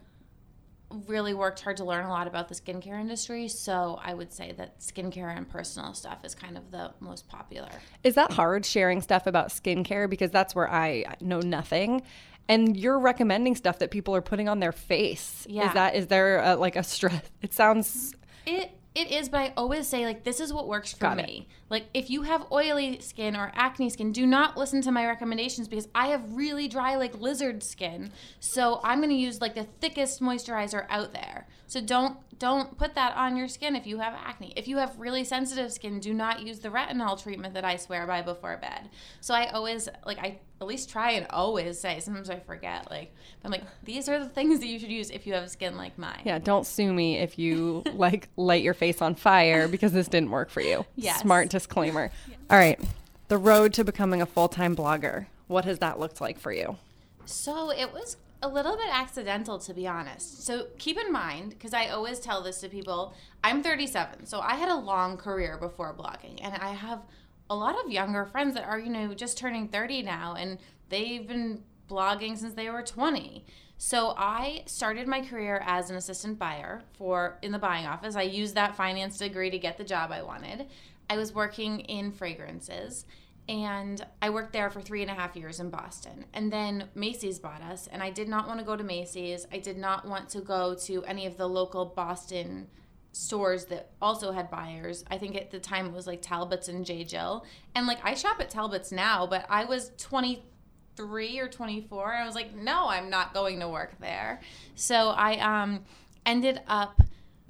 really 1.06 1.36
worked 1.36 1.60
hard 1.60 1.78
to 1.78 1.84
learn 1.86 2.06
a 2.06 2.10
lot 2.10 2.26
about 2.26 2.50
the 2.50 2.56
skincare 2.56 3.00
industry. 3.00 3.50
So 3.50 4.00
I 4.04 4.16
would 4.16 4.34
say 4.34 4.54
that 4.54 4.80
skincare 4.80 5.38
and 5.38 5.48
personal 5.48 5.94
stuff 5.94 6.26
is 6.26 6.34
kind 6.34 6.58
of 6.58 6.72
the 6.72 6.92
most 7.00 7.28
popular. 7.30 7.70
Is 8.04 8.16
that 8.16 8.32
hard 8.32 8.66
sharing 8.66 9.04
stuff 9.04 9.28
about 9.28 9.50
skincare? 9.50 10.10
Because 10.10 10.32
that's 10.32 10.56
where 10.56 10.72
I 10.72 11.06
know 11.22 11.42
nothing. 11.42 12.02
And 12.48 12.76
you're 12.76 12.98
recommending 12.98 13.56
stuff 13.58 13.78
that 13.78 13.92
people 13.92 14.16
are 14.16 14.24
putting 14.24 14.50
on 14.50 14.60
their 14.60 14.72
face. 14.72 15.46
Yeah. 15.48 15.68
Is 15.68 15.74
that 15.76 15.96
is 15.96 16.08
there 16.08 16.40
a, 16.40 16.56
like 16.56 16.76
a 16.76 16.82
stress? 16.84 17.22
It 17.44 17.54
sounds. 17.54 18.16
It 18.48 18.72
it 19.00 19.12
is, 19.12 19.30
but 19.30 19.40
I 19.40 19.54
always 19.56 19.88
say 19.88 20.06
like 20.06 20.24
this 20.24 20.40
is 20.40 20.52
what 20.52 20.68
works 20.68 20.94
for 20.94 21.00
Got 21.00 21.18
me. 21.18 21.48
It. 21.50 21.56
Like 21.70 21.86
if 21.94 22.10
you 22.10 22.24
have 22.24 22.46
oily 22.52 23.00
skin 23.00 23.36
or 23.36 23.52
acne 23.56 23.90
skin, 23.90 24.12
do 24.12 24.26
not 24.26 24.58
listen 24.58 24.82
to 24.82 24.92
my 24.92 25.06
recommendations 25.06 25.68
because 25.68 25.88
I 25.96 26.08
have 26.08 26.34
really 26.34 26.68
dry 26.68 26.96
like 26.96 27.20
lizard 27.20 27.64
skin. 27.64 28.12
So 28.40 28.82
I'm 28.84 29.00
going 29.00 29.10
to 29.10 29.16
use 29.16 29.42
like 29.42 29.56
the 29.56 29.68
thickest 29.80 30.22
moisturizer 30.22 30.86
out 30.90 31.14
there. 31.14 31.48
So 31.68 31.82
don't 31.82 32.18
don't 32.40 32.78
put 32.78 32.96
that 32.96 33.16
on 33.16 33.36
your 33.36 33.48
skin 33.48 33.76
if 33.76 33.86
you 33.86 34.00
have 34.00 34.14
acne. 34.14 34.54
If 34.56 34.68
you 34.68 34.78
have 34.78 34.98
really 34.98 35.24
sensitive 35.24 35.72
skin, 35.72 36.00
do 36.00 36.14
not 36.14 36.42
use 36.42 36.60
the 36.60 36.70
retinol 36.70 37.22
treatment 37.22 37.54
that 37.54 37.66
I 37.66 37.76
swear 37.76 38.08
by 38.08 38.22
before 38.22 38.58
bed. 38.58 38.90
So 39.22 39.34
I 39.34 39.48
always 39.52 39.88
like 40.06 40.20
I 40.20 40.40
at 40.62 40.68
least 40.68 40.90
try 40.90 41.12
and 41.12 41.26
always 41.30 41.80
say. 41.80 42.00
Sometimes 42.00 42.30
I 42.30 42.40
forget. 42.40 42.90
Like 42.90 43.14
I'm 43.44 43.52
like 43.52 43.64
these 43.84 44.10
are 44.10 44.20
the 44.20 44.30
things 44.30 44.60
that 44.60 44.68
you 44.68 44.80
should 44.80 44.92
use 44.92 45.10
if 45.10 45.26
you 45.26 45.34
have 45.34 45.50
skin 45.50 45.78
like 45.78 45.98
mine. 45.98 46.22
Yeah, 46.26 46.40
don't 46.40 46.66
sue 46.66 46.92
me 46.92 47.18
if 47.18 47.40
you 47.40 47.84
like 47.94 48.30
light 48.38 48.64
your 48.64 48.74
face 48.74 49.02
on 49.02 49.16
fire 49.16 49.68
because 49.68 49.92
this 49.92 50.08
didn't 50.08 50.32
work 50.32 50.50
for 50.50 50.62
you. 50.62 50.86
Yes. 50.96 51.22
Smart 51.22 51.50
disclaimer. 51.50 52.12
Yeah. 52.30 52.36
All 52.50 52.58
right. 52.58 52.80
The 53.28 53.38
road 53.38 53.74
to 53.74 53.84
becoming 53.84 54.22
a 54.22 54.26
full-time 54.26 54.76
blogger. 54.76 55.28
What 55.48 55.66
has 55.66 55.80
that 55.80 56.00
looked 56.00 56.20
like 56.20 56.40
for 56.40 56.52
you? 56.52 56.78
So 57.26 57.72
it 57.72 57.94
was 57.94 58.18
a 58.42 58.48
little 58.48 58.76
bit 58.78 58.88
accidental 58.92 59.60
to 59.60 59.74
be 59.74 59.88
honest. 59.88 60.46
So 60.46 60.68
keep 60.78 60.98
in 60.98 61.12
mind 61.12 61.50
because 61.50 61.74
I 61.74 61.90
always 61.90 62.20
tell 62.20 62.42
this 62.42 62.60
to 62.62 62.70
people, 62.70 63.14
I'm 63.44 63.62
37. 63.62 64.26
So 64.26 64.40
I 64.40 64.56
had 64.56 64.70
a 64.70 64.76
long 64.76 65.18
career 65.18 65.58
before 65.58 65.94
blogging 65.94 66.40
and 66.42 66.56
I 66.56 66.72
have 66.72 67.02
a 67.50 67.56
lot 67.56 67.84
of 67.84 67.92
younger 67.92 68.26
friends 68.26 68.54
that 68.54 68.66
are, 68.66 68.80
you 68.80 68.90
know, 68.90 69.14
just 69.14 69.38
turning 69.38 69.68
30 69.68 70.04
now 70.04 70.36
and 70.36 70.60
they've 70.90 71.28
been 71.28 71.64
blogging 71.90 72.38
since 72.38 72.54
they 72.54 72.70
were 72.70 72.84
20. 72.84 73.46
So 73.78 74.14
I 74.18 74.64
started 74.66 75.08
my 75.08 75.22
career 75.22 75.64
as 75.66 75.90
an 75.90 75.96
assistant 75.96 76.38
buyer 76.38 76.82
for 76.98 77.38
in 77.42 77.52
the 77.52 77.60
buying 77.60 77.86
office. 77.86 78.16
I 78.16 78.24
used 78.24 78.56
that 78.56 78.76
finance 78.76 79.18
degree 79.18 79.50
to 79.50 79.58
get 79.58 79.78
the 79.78 79.84
job 79.84 80.12
I 80.12 80.22
wanted. 80.22 80.68
I 81.10 81.18
was 81.18 81.34
working 81.34 81.80
in 81.82 82.12
fragrances 82.12 83.06
and 83.50 84.06
I 84.22 84.30
worked 84.30 84.54
there 84.54 84.70
for 84.70 84.80
three 84.80 85.02
and 85.02 85.10
a 85.10 85.16
half 85.16 85.36
years 85.36 85.60
in 85.60 85.72
Boston. 85.72 86.26
And 86.36 86.54
then 86.54 86.88
Macy's 86.94 87.40
bought 87.40 87.64
us, 87.64 87.88
and 87.88 88.04
I 88.04 88.12
did 88.12 88.30
not 88.30 88.48
want 88.48 88.60
to 88.60 88.66
go 88.66 88.76
to 88.76 88.84
Macy's. 88.84 89.48
I 89.52 89.58
did 89.58 89.76
not 89.76 90.08
want 90.08 90.30
to 90.30 90.42
go 90.42 90.76
to 90.76 91.04
any 91.06 91.26
of 91.26 91.36
the 91.36 91.50
local 91.50 91.86
Boston 91.86 92.68
stores 93.12 93.66
that 93.66 93.92
also 94.02 94.32
had 94.32 94.50
buyers. 94.50 95.04
I 95.10 95.18
think 95.18 95.36
at 95.36 95.52
the 95.52 95.60
time 95.60 95.88
it 95.88 95.94
was 95.94 96.08
like 96.08 96.22
Talbot's 96.22 96.70
and 96.70 96.86
J. 96.86 97.04
Jill. 97.04 97.46
And 97.76 97.88
like 97.88 98.00
I 98.04 98.14
shop 98.14 98.40
at 98.40 98.50
Talbot's 98.50 98.92
now, 98.92 99.26
but 99.26 99.46
I 99.50 99.66
was 99.66 99.92
23 99.98 101.40
or 101.40 101.48
24. 101.48 102.14
And 102.14 102.24
I 102.24 102.26
was 102.26 102.36
like, 102.36 102.56
no, 102.56 102.88
I'm 102.88 103.10
not 103.10 103.34
going 103.34 103.60
to 103.60 103.68
work 103.68 104.00
there. 104.00 104.42
So 104.76 105.10
I 105.10 105.38
um, 105.40 105.86
ended 106.26 106.62
up 106.68 107.02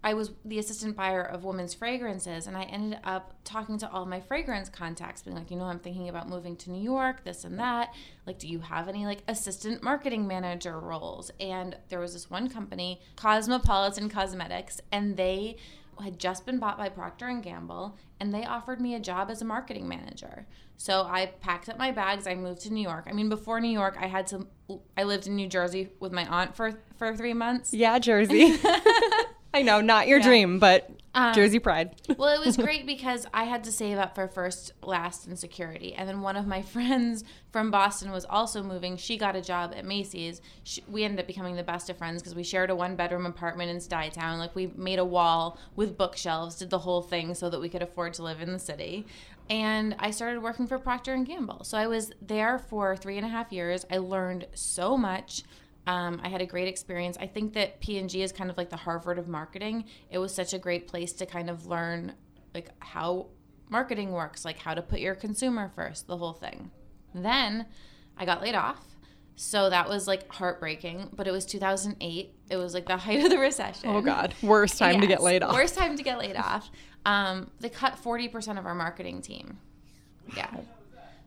I 0.04 0.14
was 0.14 0.32
the 0.46 0.60
assistant 0.60 0.96
buyer 0.96 1.22
of 1.22 1.44
women's 1.44 1.74
fragrances, 1.74 2.48
and 2.48 2.56
I 2.56 2.64
ended 2.64 3.00
up 3.04 3.34
talking 3.44 3.78
to 3.80 3.92
all 3.92 4.06
my 4.06 4.22
fragrance 4.22 4.70
contacts, 4.70 5.24
being 5.24 5.36
like, 5.36 5.52
you 5.52 5.58
know, 5.58 5.66
I'm 5.66 5.80
thinking 5.80 6.08
about 6.08 6.30
moving 6.30 6.56
to 6.58 6.72
New 6.72 6.82
York, 6.82 7.24
this 7.26 7.44
and 7.44 7.60
that. 7.60 7.94
Like, 8.26 8.40
do 8.40 8.48
you 8.48 8.60
have 8.60 8.88
any 8.88 9.06
like 9.06 9.24
assistant 9.28 9.84
marketing 9.84 10.26
manager 10.28 10.80
roles? 10.80 11.32
And 11.40 11.76
there 11.90 12.00
was 12.00 12.14
this 12.14 12.30
one 12.30 12.50
company, 12.50 13.02
Cosmopolitan 13.18 14.10
Cosmetics, 14.10 14.80
and 14.92 15.18
they 15.18 15.58
had 16.02 16.18
just 16.18 16.46
been 16.46 16.60
bought 16.60 16.78
by 16.78 16.88
Procter 16.88 17.28
and 17.28 17.44
Gamble, 17.44 17.98
and 18.22 18.34
they 18.34 18.46
offered 18.46 18.80
me 18.80 18.96
a 18.96 19.00
job 19.00 19.30
as 19.30 19.42
a 19.42 19.46
marketing 19.46 19.88
manager. 19.88 20.48
So 20.78 21.02
I 21.04 21.26
packed 21.42 21.68
up 21.68 21.78
my 21.78 21.92
bags. 21.92 22.26
I 22.26 22.36
moved 22.36 22.62
to 22.62 22.74
New 22.74 22.82
York. 22.82 23.06
I 23.10 23.12
mean, 23.12 23.28
before 23.28 23.60
New 23.60 23.68
York, 23.68 23.98
I 24.00 24.08
had 24.08 24.28
to. 24.28 24.48
I 24.96 25.04
lived 25.04 25.28
in 25.28 25.36
New 25.36 25.48
Jersey 25.48 25.90
with 26.00 26.14
my 26.14 26.26
aunt 26.26 26.56
for 26.56 26.80
for 26.98 27.14
three 27.18 27.34
months. 27.34 27.74
Yeah, 27.74 28.00
Jersey. 28.00 28.58
I 29.54 29.62
know, 29.62 29.82
not 29.82 30.08
your 30.08 30.20
yeah. 30.20 30.26
dream, 30.26 30.60
but 30.60 30.90
um, 31.16 31.34
Jersey 31.34 31.60
pride. 31.60 31.96
well, 32.18 32.40
it 32.40 32.46
was 32.46 32.56
great 32.56 32.86
because 32.86 33.26
I 33.34 33.46
had 33.46 33.64
to 33.64 33.72
save 33.72 33.98
up 33.98 34.14
for 34.14 34.28
first, 34.28 34.74
last, 34.84 35.26
and 35.28 35.38
security. 35.38 35.94
And 35.94 36.08
then 36.08 36.22
one 36.22 36.36
of 36.36 36.46
my 36.46 36.62
friends 36.74 37.24
from 37.52 37.72
Boston 37.72 38.12
was 38.12 38.26
also 38.26 38.62
moving. 38.62 38.96
She 38.98 39.18
got 39.18 39.36
a 39.36 39.42
job 39.42 39.74
at 39.76 39.86
Macy's. 39.86 40.42
She, 40.64 40.84
we 40.88 41.04
ended 41.04 41.20
up 41.20 41.28
becoming 41.28 41.56
the 41.56 41.64
best 41.64 41.90
of 41.90 41.98
friends 41.98 42.22
because 42.22 42.36
we 42.36 42.44
shared 42.44 42.70
a 42.70 42.76
one 42.76 42.96
bedroom 42.96 43.26
apartment 43.26 43.72
in 43.72 43.78
Stuytown. 43.78 44.38
Like 44.38 44.56
we 44.56 44.68
made 44.76 45.00
a 45.00 45.06
wall 45.06 45.58
with 45.76 45.98
bookshelves, 45.98 46.58
did 46.58 46.70
the 46.70 46.80
whole 46.80 47.02
thing 47.02 47.34
so 47.34 47.50
that 47.50 47.60
we 47.60 47.70
could 47.70 47.82
afford 47.82 48.14
to 48.16 48.24
live 48.24 48.42
in 48.42 48.54
the 48.54 48.60
city. 48.60 49.06
And 49.50 49.96
I 49.98 50.12
started 50.12 50.44
working 50.44 50.68
for 50.68 50.78
Procter 50.78 51.16
and 51.16 51.26
Gamble. 51.26 51.64
So 51.64 51.76
I 51.76 51.88
was 51.88 52.12
there 52.22 52.60
for 52.60 52.96
three 52.96 53.18
and 53.18 53.26
a 53.26 53.30
half 53.30 53.52
years. 53.52 53.84
I 53.92 53.98
learned 53.98 54.46
so 54.54 54.96
much 54.96 55.44
Um, 55.88 56.20
I 56.24 56.30
had 56.30 56.42
a 56.42 56.46
great 56.46 56.68
experience. 56.68 57.18
I 57.20 57.28
think 57.28 57.54
that 57.54 57.80
P&G 57.80 58.22
is 58.22 58.32
kind 58.32 58.50
of 58.50 58.58
like 58.58 58.70
the 58.70 58.78
Harvard 58.78 59.18
of 59.18 59.28
marketing. 59.28 59.86
It 60.12 60.20
was 60.20 60.34
such 60.34 60.54
a 60.54 60.60
great 60.60 60.88
place 60.88 61.14
to 61.14 61.26
kind 61.26 61.50
of 61.50 61.66
learn 61.66 62.14
like 62.54 62.70
how 62.80 63.28
marketing 63.70 64.12
works, 64.12 64.46
like 64.46 64.60
how 64.60 64.74
to 64.74 64.82
put 64.82 65.00
your 65.00 65.16
consumer 65.16 65.72
first, 65.76 66.08
the 66.08 66.18
whole 66.18 66.34
thing. 66.34 66.72
Then 67.14 67.66
I 68.18 68.26
got 68.26 68.42
laid 68.42 68.56
off. 68.56 68.84
So 69.36 69.70
that 69.70 69.88
was 69.88 70.06
like 70.06 70.32
heartbreaking, 70.34 71.12
but 71.14 71.26
it 71.26 71.32
was 71.32 71.46
2008. 71.46 72.36
It 72.50 72.58
was 72.58 72.74
like 72.74 72.86
the 72.86 72.98
height 73.06 73.24
of 73.24 73.30
the 73.30 73.38
recession. 73.38 73.90
Oh 73.90 74.02
God, 74.02 74.34
worst 74.42 74.78
time 74.78 75.00
to 75.00 75.08
get 75.08 75.24
laid 75.24 75.44
off. 75.44 75.54
Worst 75.54 75.76
time 75.76 75.96
to 75.96 76.04
get 76.04 76.20
laid 76.20 76.36
off. 76.36 76.70
Um, 77.06 77.50
they 77.62 77.70
cut 77.70 77.98
40% 78.04 78.60
of 78.60 78.66
our 78.66 78.76
marketing 78.76 79.22
team. 79.22 79.58
Yeah. 80.36 80.54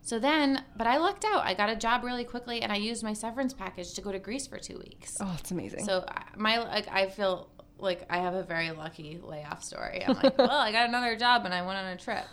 So 0.03 0.19
then, 0.19 0.65
but 0.77 0.89
I 0.89 0.99
lucked 0.99 1.25
out. 1.25 1.45
I 1.45 1.55
got 1.55 1.71
a 1.71 1.77
job 1.77 2.03
really 2.03 2.25
quickly, 2.25 2.61
and 2.61 2.73
I 2.73 2.77
used 2.77 3.05
my 3.05 3.13
severance 3.13 3.55
package 3.55 3.95
to 3.95 4.01
go 4.01 4.11
to 4.11 4.19
Greece 4.19 4.49
for 4.49 4.59
two 4.59 4.79
weeks. 4.79 5.17
Oh, 5.21 5.37
it's 5.39 5.53
amazing. 5.53 5.85
So 5.85 5.99
uh, 5.99 6.23
my 6.37 6.59
like, 6.59 6.89
I 6.89 7.09
feel 7.09 7.49
like 7.79 8.05
I 8.11 8.19
have 8.19 8.35
a 8.35 8.43
very 8.43 8.73
lucky 8.73 9.21
layoff 9.23 9.63
story. 9.63 10.05
I'm 10.05 10.17
like, 10.17 10.37
well, 10.39 10.51
I 10.51 10.73
got 10.73 10.89
another 10.89 11.17
job, 11.17 11.45
and 11.45 11.55
I 11.55 11.65
went 11.65 11.79
on 11.79 11.87
a 11.87 11.97
trip. 11.97 12.25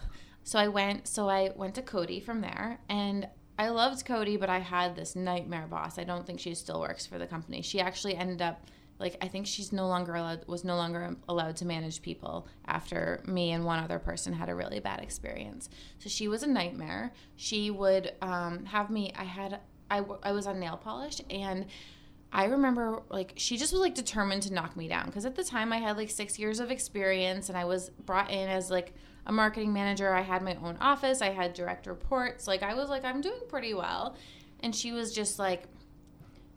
So 0.43 0.57
I 0.57 0.67
went. 0.67 1.07
So 1.07 1.29
I 1.29 1.51
went 1.55 1.75
to 1.75 1.83
Coty 1.83 2.23
from 2.23 2.41
there, 2.41 2.79
and 2.89 3.27
I 3.59 3.69
loved 3.69 4.03
Coty, 4.03 4.39
but 4.39 4.49
I 4.49 4.59
had 4.59 4.95
this 4.95 5.15
nightmare 5.15 5.67
boss. 5.69 5.99
I 5.99 6.05
don't 6.05 6.25
think 6.25 6.39
she 6.39 6.55
still 6.55 6.79
works 6.79 7.05
for 7.05 7.19
the 7.19 7.27
company. 7.27 7.61
She 7.61 7.79
actually 7.79 8.15
ended 8.15 8.41
up 8.41 8.65
like 8.99 9.17
I 9.21 9.27
think 9.27 9.47
she's 9.47 9.71
no 9.71 9.87
longer 9.87 10.13
allowed 10.15 10.45
was 10.47 10.63
no 10.63 10.75
longer 10.75 11.15
allowed 11.27 11.55
to 11.57 11.65
manage 11.65 12.01
people 12.01 12.47
after 12.65 13.23
me 13.25 13.51
and 13.51 13.65
one 13.65 13.79
other 13.79 13.97
person 13.99 14.33
had 14.33 14.49
a 14.49 14.55
really 14.55 14.79
bad 14.79 14.99
experience. 14.99 15.69
So 15.99 16.09
she 16.09 16.27
was 16.27 16.43
a 16.43 16.47
nightmare. 16.47 17.13
She 17.35 17.71
would 17.71 18.13
um, 18.21 18.65
have 18.65 18.89
me. 18.89 19.13
I 19.15 19.23
had 19.23 19.61
I, 19.89 20.03
I 20.21 20.33
was 20.33 20.47
on 20.47 20.59
nail 20.59 20.77
polish 20.77 21.21
and. 21.29 21.65
I 22.31 22.45
remember 22.45 23.01
like 23.09 23.33
she 23.37 23.57
just 23.57 23.73
was 23.73 23.81
like 23.81 23.95
determined 23.95 24.43
to 24.43 24.53
knock 24.53 24.77
me 24.77 24.87
down 24.87 25.07
because 25.07 25.25
at 25.25 25.35
the 25.35 25.43
time 25.43 25.73
I 25.73 25.77
had 25.77 25.97
like 25.97 26.11
six 26.11 26.37
years 26.37 26.59
of 26.59 26.69
experience 26.69 27.49
and 27.49 27.57
I 27.57 27.65
was 27.65 27.89
brought 28.05 28.29
in 28.29 28.47
as 28.47 28.69
like 28.69 28.93
a 29.25 29.31
marketing 29.31 29.73
manager. 29.73 30.13
I 30.13 30.21
had 30.21 30.43
my 30.43 30.55
own 30.63 30.77
office, 30.79 31.23
I 31.23 31.29
had 31.29 31.53
direct 31.53 31.87
reports. 31.87 32.47
Like 32.47 32.61
I 32.61 32.75
was 32.75 32.87
like, 32.87 33.03
I'm 33.03 33.21
doing 33.21 33.41
pretty 33.47 33.73
well. 33.73 34.15
And 34.59 34.75
she 34.75 34.91
was 34.91 35.13
just 35.13 35.39
like, 35.39 35.63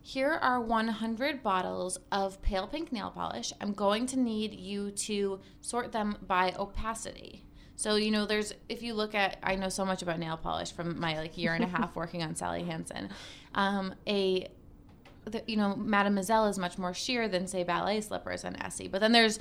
here 0.05 0.37
are 0.41 0.59
100 0.59 1.41
bottles 1.41 1.97
of 2.11 2.41
pale 2.41 2.67
pink 2.67 2.91
nail 2.91 3.09
polish. 3.09 3.53
I'm 3.61 3.71
going 3.71 4.05
to 4.07 4.19
need 4.19 4.53
you 4.53 4.91
to 4.91 5.39
sort 5.61 5.93
them 5.93 6.17
by 6.27 6.53
opacity. 6.59 7.45
So, 7.77 7.95
you 7.95 8.11
know, 8.11 8.25
there's, 8.25 8.53
if 8.67 8.83
you 8.83 8.95
look 8.95 9.15
at, 9.15 9.37
I 9.41 9.55
know 9.55 9.69
so 9.69 9.85
much 9.85 10.01
about 10.01 10.19
nail 10.19 10.35
polish 10.35 10.73
from 10.73 10.99
my 10.99 11.17
like 11.17 11.37
year 11.37 11.53
and 11.53 11.63
a 11.63 11.67
half 11.67 11.95
working 11.95 12.21
on 12.21 12.35
Sally 12.35 12.63
Hansen. 12.63 13.09
Um, 13.55 13.95
a, 14.05 14.49
the, 15.23 15.41
you 15.47 15.55
know, 15.55 15.73
Mademoiselle 15.73 16.47
is 16.47 16.59
much 16.59 16.77
more 16.77 16.93
sheer 16.93 17.29
than 17.29 17.47
say 17.47 17.63
ballet 17.63 18.01
slippers 18.01 18.43
and 18.43 18.61
Essie. 18.61 18.89
But 18.89 18.99
then 18.99 19.13
there's, 19.13 19.39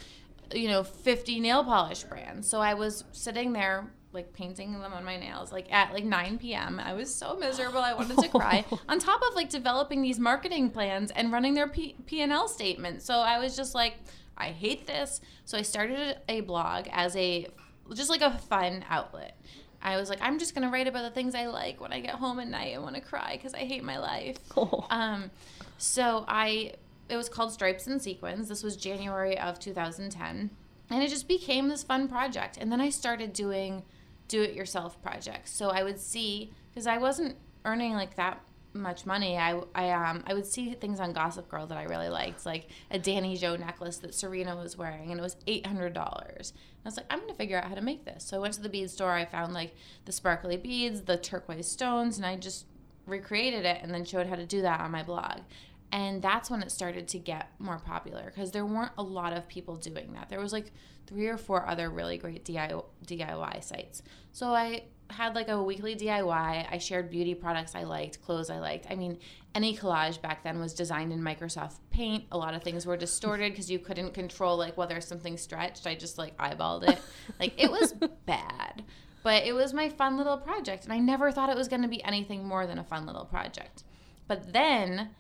you 0.54 0.68
know, 0.68 0.84
50 0.84 1.40
nail 1.40 1.64
polish 1.64 2.04
brands. 2.04 2.48
So 2.48 2.60
I 2.60 2.74
was 2.74 3.02
sitting 3.10 3.52
there 3.52 3.90
like 4.12 4.32
painting 4.32 4.72
them 4.72 4.92
on 4.92 5.04
my 5.04 5.16
nails 5.16 5.52
like 5.52 5.72
at 5.72 5.92
like 5.92 6.04
9 6.04 6.38
p.m. 6.38 6.78
I 6.78 6.92
was 6.92 7.14
so 7.14 7.36
miserable. 7.36 7.78
I 7.80 7.94
wanted 7.94 8.18
to 8.18 8.28
cry. 8.38 8.64
on 8.88 8.98
top 8.98 9.20
of 9.28 9.34
like 9.34 9.48
developing 9.48 10.02
these 10.02 10.18
marketing 10.18 10.70
plans 10.70 11.10
and 11.10 11.32
running 11.32 11.54
their 11.54 11.68
P- 11.68 11.96
P&L 12.06 12.48
statement. 12.48 13.02
So 13.02 13.14
I 13.14 13.38
was 13.38 13.56
just 13.56 13.74
like 13.74 13.94
I 14.36 14.46
hate 14.48 14.86
this. 14.86 15.20
So 15.44 15.56
I 15.58 15.62
started 15.62 16.18
a 16.28 16.40
blog 16.42 16.86
as 16.92 17.14
a 17.16 17.46
just 17.94 18.10
like 18.10 18.22
a 18.22 18.38
fun 18.38 18.84
outlet. 18.88 19.38
I 19.82 19.96
was 19.96 20.08
like 20.08 20.20
I'm 20.22 20.38
just 20.38 20.54
going 20.54 20.66
to 20.66 20.72
write 20.72 20.86
about 20.88 21.02
the 21.02 21.10
things 21.10 21.34
I 21.34 21.46
like 21.46 21.80
when 21.80 21.92
I 21.92 22.00
get 22.00 22.14
home 22.14 22.38
at 22.38 22.48
night 22.48 22.74
and 22.74 22.82
want 22.82 22.94
to 22.94 23.00
cry 23.00 23.36
cuz 23.42 23.54
I 23.54 23.60
hate 23.60 23.82
my 23.84 23.98
life. 23.98 24.36
Oh. 24.56 24.86
Um 24.90 25.30
so 25.78 26.24
I 26.28 26.74
it 27.08 27.16
was 27.16 27.28
called 27.28 27.52
Stripes 27.52 27.86
and 27.86 28.00
Sequins. 28.00 28.48
This 28.48 28.62
was 28.62 28.76
January 28.76 29.38
of 29.38 29.58
2010. 29.58 30.50
And 30.90 31.02
it 31.02 31.08
just 31.08 31.26
became 31.26 31.68
this 31.68 31.82
fun 31.82 32.06
project. 32.08 32.56
And 32.58 32.70
then 32.70 32.80
I 32.80 32.90
started 32.90 33.32
doing 33.32 33.82
do 34.28 34.42
it 34.42 34.54
yourself 34.54 35.00
projects. 35.02 35.52
So 35.52 35.70
I 35.70 35.82
would 35.82 35.98
see 35.98 36.52
because 36.70 36.86
I 36.86 36.98
wasn't 36.98 37.36
earning 37.64 37.94
like 37.94 38.16
that 38.16 38.40
much 38.74 39.04
money. 39.04 39.36
I 39.36 39.60
I 39.74 39.90
um 39.90 40.22
I 40.26 40.34
would 40.34 40.46
see 40.46 40.72
things 40.74 41.00
on 41.00 41.12
Gossip 41.12 41.48
Girl 41.48 41.66
that 41.66 41.78
I 41.78 41.84
really 41.84 42.08
liked, 42.08 42.46
like 42.46 42.68
a 42.90 42.98
Dannijo 42.98 43.58
necklace 43.58 43.98
that 43.98 44.14
Serena 44.14 44.56
was 44.56 44.76
wearing, 44.76 45.10
and 45.10 45.20
it 45.20 45.22
was 45.22 45.36
eight 45.46 45.66
hundred 45.66 45.92
dollars. 45.92 46.52
I 46.84 46.88
was 46.88 46.96
like, 46.96 47.06
I'm 47.10 47.20
gonna 47.20 47.34
figure 47.34 47.58
out 47.58 47.68
how 47.68 47.74
to 47.74 47.80
make 47.80 48.04
this. 48.04 48.24
So 48.24 48.36
I 48.36 48.40
went 48.40 48.54
to 48.54 48.62
the 48.62 48.68
bead 48.68 48.90
store. 48.90 49.12
I 49.12 49.24
found 49.24 49.52
like 49.52 49.74
the 50.04 50.12
sparkly 50.12 50.56
beads, 50.56 51.02
the 51.02 51.16
turquoise 51.16 51.70
stones, 51.70 52.16
and 52.16 52.26
I 52.26 52.36
just 52.36 52.66
recreated 53.06 53.64
it 53.64 53.80
and 53.82 53.92
then 53.92 54.04
showed 54.04 54.26
how 54.26 54.36
to 54.36 54.46
do 54.46 54.62
that 54.62 54.80
on 54.80 54.90
my 54.90 55.02
blog. 55.02 55.40
And 55.90 56.22
that's 56.22 56.48
when 56.48 56.62
it 56.62 56.72
started 56.72 57.06
to 57.08 57.18
get 57.18 57.50
more 57.58 57.78
popular 57.78 58.24
because 58.24 58.50
there 58.50 58.64
weren't 58.64 58.92
a 58.96 59.02
lot 59.02 59.34
of 59.34 59.46
people 59.46 59.76
doing 59.76 60.14
that. 60.14 60.30
There 60.30 60.40
was 60.40 60.52
like 60.52 60.72
three 61.06 61.26
or 61.26 61.36
four 61.36 61.66
other 61.66 61.90
really 61.90 62.18
great 62.18 62.44
DIY, 62.44 62.84
DIY 63.06 63.64
sites. 63.64 64.02
So 64.32 64.48
I 64.48 64.84
had 65.10 65.34
like 65.34 65.48
a 65.48 65.62
weekly 65.62 65.94
DIY. 65.94 66.66
I 66.70 66.78
shared 66.78 67.10
beauty 67.10 67.34
products 67.34 67.74
I 67.74 67.84
liked, 67.84 68.22
clothes 68.22 68.50
I 68.50 68.58
liked. 68.58 68.86
I 68.90 68.94
mean, 68.94 69.18
any 69.54 69.76
collage 69.76 70.20
back 70.20 70.42
then 70.42 70.58
was 70.58 70.72
designed 70.72 71.12
in 71.12 71.20
Microsoft 71.20 71.78
Paint. 71.90 72.24
A 72.32 72.38
lot 72.38 72.54
of 72.54 72.62
things 72.62 72.86
were 72.86 72.96
distorted 72.96 73.52
because 73.52 73.70
you 73.70 73.78
couldn't 73.78 74.14
control 74.14 74.56
like 74.56 74.76
whether 74.76 75.00
something 75.00 75.36
stretched. 75.36 75.86
I 75.86 75.94
just 75.94 76.18
like 76.18 76.36
eyeballed 76.38 76.88
it. 76.88 76.98
like 77.38 77.60
it 77.62 77.70
was 77.70 77.92
bad. 78.26 78.84
But 79.22 79.44
it 79.44 79.52
was 79.52 79.72
my 79.72 79.88
fun 79.88 80.16
little 80.16 80.38
project 80.38 80.84
and 80.84 80.92
I 80.92 80.98
never 80.98 81.30
thought 81.30 81.50
it 81.50 81.56
was 81.56 81.68
going 81.68 81.82
to 81.82 81.88
be 81.88 82.02
anything 82.02 82.44
more 82.44 82.66
than 82.66 82.78
a 82.78 82.84
fun 82.84 83.06
little 83.06 83.24
project. 83.24 83.84
But 84.26 84.52
then 84.52 85.10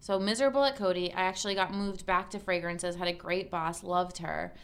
so 0.00 0.18
miserable 0.18 0.64
at 0.64 0.76
Coty, 0.76 1.14
I 1.14 1.22
actually 1.22 1.54
got 1.54 1.74
moved 1.74 2.06
back 2.06 2.30
to 2.30 2.38
fragrances, 2.38 2.96
had 2.96 3.08
a 3.08 3.12
great 3.12 3.50
boss, 3.50 3.84
loved 3.84 4.18
her. 4.18 4.54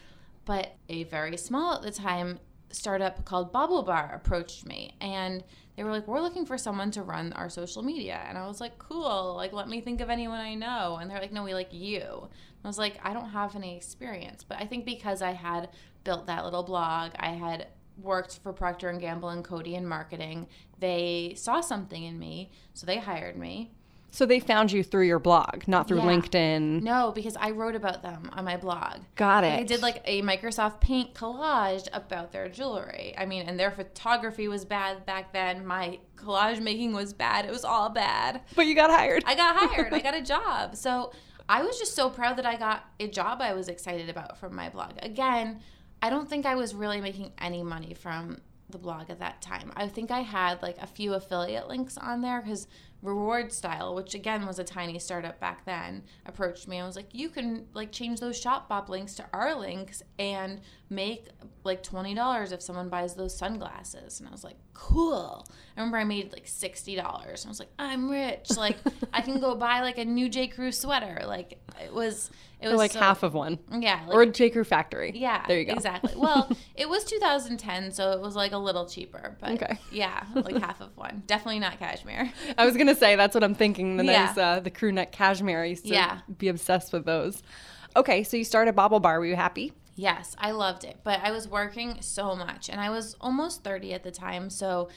But 0.47 0.77
a 0.89 1.05
very 1.05 1.37
small 1.37 1.75
at 1.75 1.83
the 1.83 1.91
time 1.91 2.41
startup 2.71 3.25
called 3.25 3.53
BaubleBar 3.53 4.15
approached 4.15 4.67
me 4.67 4.95
and 5.01 5.45
they 5.77 5.85
were 5.85 5.91
like, 5.91 6.07
We're 6.09 6.23
looking 6.23 6.47
for 6.47 6.57
someone 6.57 6.91
to 6.93 7.03
run 7.03 7.33
our 7.35 7.51
social 7.51 7.83
media. 7.83 8.25
And 8.27 8.39
I 8.39 8.47
was 8.47 8.61
like, 8.61 8.79
Cool, 8.79 9.35
like 9.37 9.53
let 9.53 9.69
me 9.69 9.81
think 9.83 10.01
of 10.01 10.09
anyone 10.09 10.41
I 10.41 10.55
know. 10.55 10.99
And 11.01 11.11
they're 11.11 11.21
like, 11.21 11.33
No, 11.33 11.45
we 11.45 11.53
like 11.53 11.73
you. 11.73 12.01
And 12.01 12.65
I 12.65 12.69
was 12.69 12.79
like, 12.79 12.99
I 13.05 13.13
don't 13.13 13.31
have 13.31 13.55
any 13.55 13.77
experience. 13.77 14.43
But 14.43 14.59
I 14.59 14.65
think 14.65 14.87
because 14.87 15.21
I 15.21 15.33
had 15.33 15.69
built 16.05 16.27
that 16.27 16.45
little 16.45 16.63
blog, 16.63 17.13
I 17.19 17.31
had 17.31 17.67
worked 17.99 18.39
for 18.43 18.53
Procter 18.53 18.89
and 18.89 19.01
Gamble 19.01 19.31
and 19.31 19.45
Coty 19.45 19.75
in 19.75 19.87
marketing, 19.87 20.49
they 20.79 21.35
saw 21.37 21.61
something 21.61 22.03
in 22.03 22.19
me, 22.19 22.51
so 22.75 22.87
they 22.87 22.99
hired 22.99 23.37
me. 23.37 23.73
So 24.11 24.25
they 24.25 24.41
found 24.41 24.73
you 24.73 24.83
through 24.83 25.07
your 25.07 25.19
blog, 25.19 25.65
not 25.67 25.87
through 25.89 25.99
Yeah. 25.99 26.05
LinkedIn. 26.07 26.83
No, 26.83 27.13
because 27.15 27.37
I 27.37 27.51
wrote 27.51 27.75
about 27.75 28.03
them 28.03 28.31
on 28.33 28.45
my 28.47 28.57
blog. 28.57 29.01
Got 29.15 29.45
it. 29.45 29.53
I 29.59 29.63
did 29.63 29.83
like 29.83 30.01
a 30.07 30.23
Microsoft 30.23 30.81
Paint 30.81 31.13
collage 31.13 31.89
about 31.93 32.33
their 32.33 32.49
jewelry. 32.49 33.15
I 33.19 33.27
mean, 33.27 33.47
and 33.47 33.59
their 33.61 33.71
photography 33.71 34.49
was 34.49 34.65
bad 34.65 35.05
back 35.05 35.33
then. 35.35 35.67
My 35.67 35.99
collage 36.17 36.61
making 36.63 36.95
was 36.95 37.13
bad. 37.13 37.45
It 37.45 37.51
was 37.51 37.65
all 37.65 37.91
bad. 37.91 38.41
But 38.55 38.67
you 38.67 38.75
got 38.75 38.89
hired. 38.91 39.23
I 39.27 39.35
got 39.35 39.57
hired. 39.57 39.93
I 39.93 40.01
got 40.01 40.15
a 40.15 40.23
job. 40.35 40.77
So 40.77 41.13
I 41.49 41.63
was 41.63 41.79
just 41.79 41.95
so 41.95 42.09
proud 42.09 42.39
that 42.39 42.47
I 42.47 42.57
got 42.57 42.85
a 42.99 43.09
job 43.09 43.43
I 43.43 43.53
was 43.53 43.69
excited 43.69 44.09
about 44.09 44.39
from 44.39 44.55
my 44.55 44.71
blog. 44.71 44.93
Again, 45.03 45.61
I 46.01 46.09
don't 46.09 46.29
think 46.29 46.47
I 46.47 46.55
was 46.55 46.75
really 46.75 47.01
making 47.03 47.33
any 47.39 47.63
money 47.63 47.93
from 47.93 48.39
the 48.71 48.79
blog 48.79 49.11
at 49.11 49.21
that 49.21 49.41
time. 49.43 49.73
I 49.77 49.87
think 49.89 50.11
I 50.11 50.21
had 50.21 50.61
like 50.63 50.77
a 50.79 50.87
few 50.87 51.15
affiliate 51.15 51.69
links 51.69 51.97
on 51.97 52.21
there 52.23 52.41
because 52.41 52.67
Reward 53.03 53.53
Style, 53.53 53.95
which 53.95 54.15
again 54.15 54.47
was 54.47 54.59
a 54.59 54.65
tiny 54.65 54.99
startup 54.99 55.39
back 55.39 55.65
then, 55.65 56.03
approached 56.25 56.67
me 56.67 56.79
and 56.79 56.87
was 56.87 56.97
like, 56.97 57.15
"You 57.15 57.29
can 57.29 57.67
like 57.75 57.93
change 57.93 58.21
those 58.21 58.43
Shopbop 58.43 58.89
links 58.89 59.15
to 59.15 59.27
our 59.33 59.55
links 59.55 60.03
and 60.19 60.61
make 60.89 61.29
like 61.63 61.83
twenty 61.83 62.15
dollars 62.15 62.53
if 62.53 62.63
someone 62.63 62.89
buys 62.89 63.15
those 63.15 63.37
sunglasses." 63.37 64.19
And 64.19 64.29
I 64.29 64.33
was 64.33 64.45
like, 64.45 64.57
"Cool." 64.73 65.47
I 65.77 65.81
remember 65.81 65.99
I 65.99 66.05
made 66.05 66.33
like 66.33 66.49
sixty 66.49 66.97
dollars. 66.97 67.45
I 67.45 67.49
was 67.49 67.61
like, 67.61 67.71
"I'm 67.79 68.11
rich. 68.11 68.57
Like 68.57 68.79
I 69.13 69.21
can 69.21 69.41
go 69.41 69.55
buy 69.55 69.83
like 69.83 69.99
a 69.99 70.05
new 70.05 70.29
J 70.29 70.49
Crew 70.49 70.73
sweater." 70.73 71.23
Like 71.27 71.59
it 71.83 71.93
was, 71.93 72.31
it 72.67 72.73
was 72.73 72.79
like 72.79 72.93
so- 72.93 73.01
half 73.01 73.23
of 73.23 73.35
one. 73.35 73.59
yeah, 73.71 74.03
like, 74.07 74.15
or 74.17 74.23
a 74.23 74.27
J. 74.27 74.51
Crew 74.51 74.65
factory. 74.65 75.13
yeah, 75.15 75.45
There 75.47 75.59
you 75.59 75.65
go. 75.65 75.73
Exactly. 75.73 76.13
Well, 76.17 76.51
it 76.75 76.89
was 76.89 77.05
2010, 77.05 77.93
so 77.93 78.13
it 78.13 78.21
was 78.21 78.35
like 78.37 78.53
a 78.53 78.59
little 78.59 78.87
cheaper, 78.87 79.37
but 79.41 79.51
Okay. 79.53 79.79
yeah, 79.93 80.25
like 80.35 80.57
half 80.59 80.81
of 80.81 80.97
one. 80.97 81.23
Definitely 81.27 81.61
not 81.61 81.79
cashmere. 81.79 82.31
I 82.59 82.67
was 82.67 82.77
gonna 82.77 82.95
say 82.95 83.17
that's 83.17 83.35
what 83.35 83.45
I'm 83.45 83.55
thinking. 83.55 83.97
The 83.97 84.05
Yeah. 84.05 84.25
nice, 84.27 84.39
uh, 84.39 84.61
the 84.61 84.71
crew 84.71 84.93
neck 84.93 85.13
cashmere. 85.13 85.63
I 85.63 85.67
used 85.67 85.85
to 85.87 85.93
Yeah. 85.93 86.19
be 86.39 86.49
obsessed 86.49 86.93
with 86.93 87.05
those. 87.07 87.43
Okay, 87.95 88.23
so 88.25 88.37
you 88.37 88.45
started 88.45 88.75
BaubleBar. 88.77 89.19
Were 89.19 89.27
you 89.27 89.37
happy? 89.37 89.73
Yes, 89.95 90.37
I 90.39 90.51
loved 90.51 90.85
it, 90.85 90.99
but 91.05 91.21
I 91.23 91.31
was 91.31 91.49
working 91.49 92.03
so 92.03 92.37
much, 92.37 92.69
and 92.69 92.79
I 92.81 92.91
was 92.91 93.17
almost 93.21 93.65
30 93.65 93.95
at 93.95 94.03
the 94.03 94.11
time, 94.11 94.51
so 94.51 94.91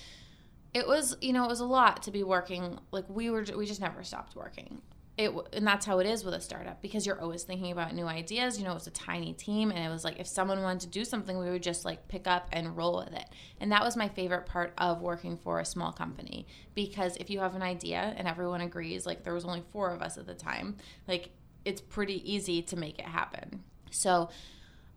it 0.73 0.85
was 0.87 1.15
you 1.21 1.31
know 1.33 1.45
it 1.45 1.49
was 1.49 1.61
a 1.61 1.65
lot 1.65 2.03
to 2.03 2.11
be 2.11 2.21
working. 2.23 2.77
Like 2.91 3.05
we 3.09 3.29
were, 3.29 3.45
we 3.55 3.65
just 3.65 3.79
never 3.81 4.03
stopped 4.03 4.35
working. 4.35 4.81
It 5.19 5.33
and 5.51 5.67
that's 5.67 5.85
how 5.85 5.99
it 5.99 6.07
is 6.07 6.23
with 6.23 6.33
a 6.33 6.39
startup 6.39 6.81
because 6.81 7.05
you're 7.05 7.19
always 7.19 7.43
thinking 7.43 7.73
about 7.73 7.93
new 7.93 8.05
ideas 8.05 8.57
you 8.57 8.63
know 8.63 8.71
it 8.71 8.75
was 8.75 8.87
a 8.87 8.91
tiny 8.91 9.33
team 9.33 9.69
and 9.69 9.79
it 9.79 9.89
was 9.89 10.05
like 10.05 10.17
if 10.17 10.25
someone 10.25 10.61
wanted 10.61 10.79
to 10.79 10.87
do 10.87 11.03
something 11.03 11.37
we 11.37 11.49
would 11.49 11.61
just 11.61 11.83
like 11.83 12.07
pick 12.07 12.25
up 12.25 12.47
and 12.53 12.77
roll 12.77 12.97
with 12.97 13.13
it. 13.13 13.25
And 13.59 13.69
that 13.73 13.83
was 13.83 13.97
my 13.97 14.07
favorite 14.07 14.45
part 14.45 14.73
of 14.77 15.01
working 15.01 15.37
for 15.37 15.59
a 15.59 15.65
small 15.65 15.91
company 15.91 16.47
because 16.73 17.17
if 17.17 17.29
you 17.29 17.39
have 17.41 17.53
an 17.53 17.61
idea 17.61 18.13
and 18.17 18.29
everyone 18.29 18.61
agrees 18.61 19.05
like 19.05 19.25
there 19.25 19.33
was 19.33 19.43
only 19.43 19.63
four 19.73 19.91
of 19.91 20.01
us 20.01 20.17
at 20.17 20.25
the 20.25 20.33
time 20.33 20.77
like 21.05 21.31
it's 21.65 21.81
pretty 21.81 22.31
easy 22.31 22.61
to 22.61 22.77
make 22.77 22.97
it 22.97 23.05
happen. 23.05 23.63
So 23.91 24.29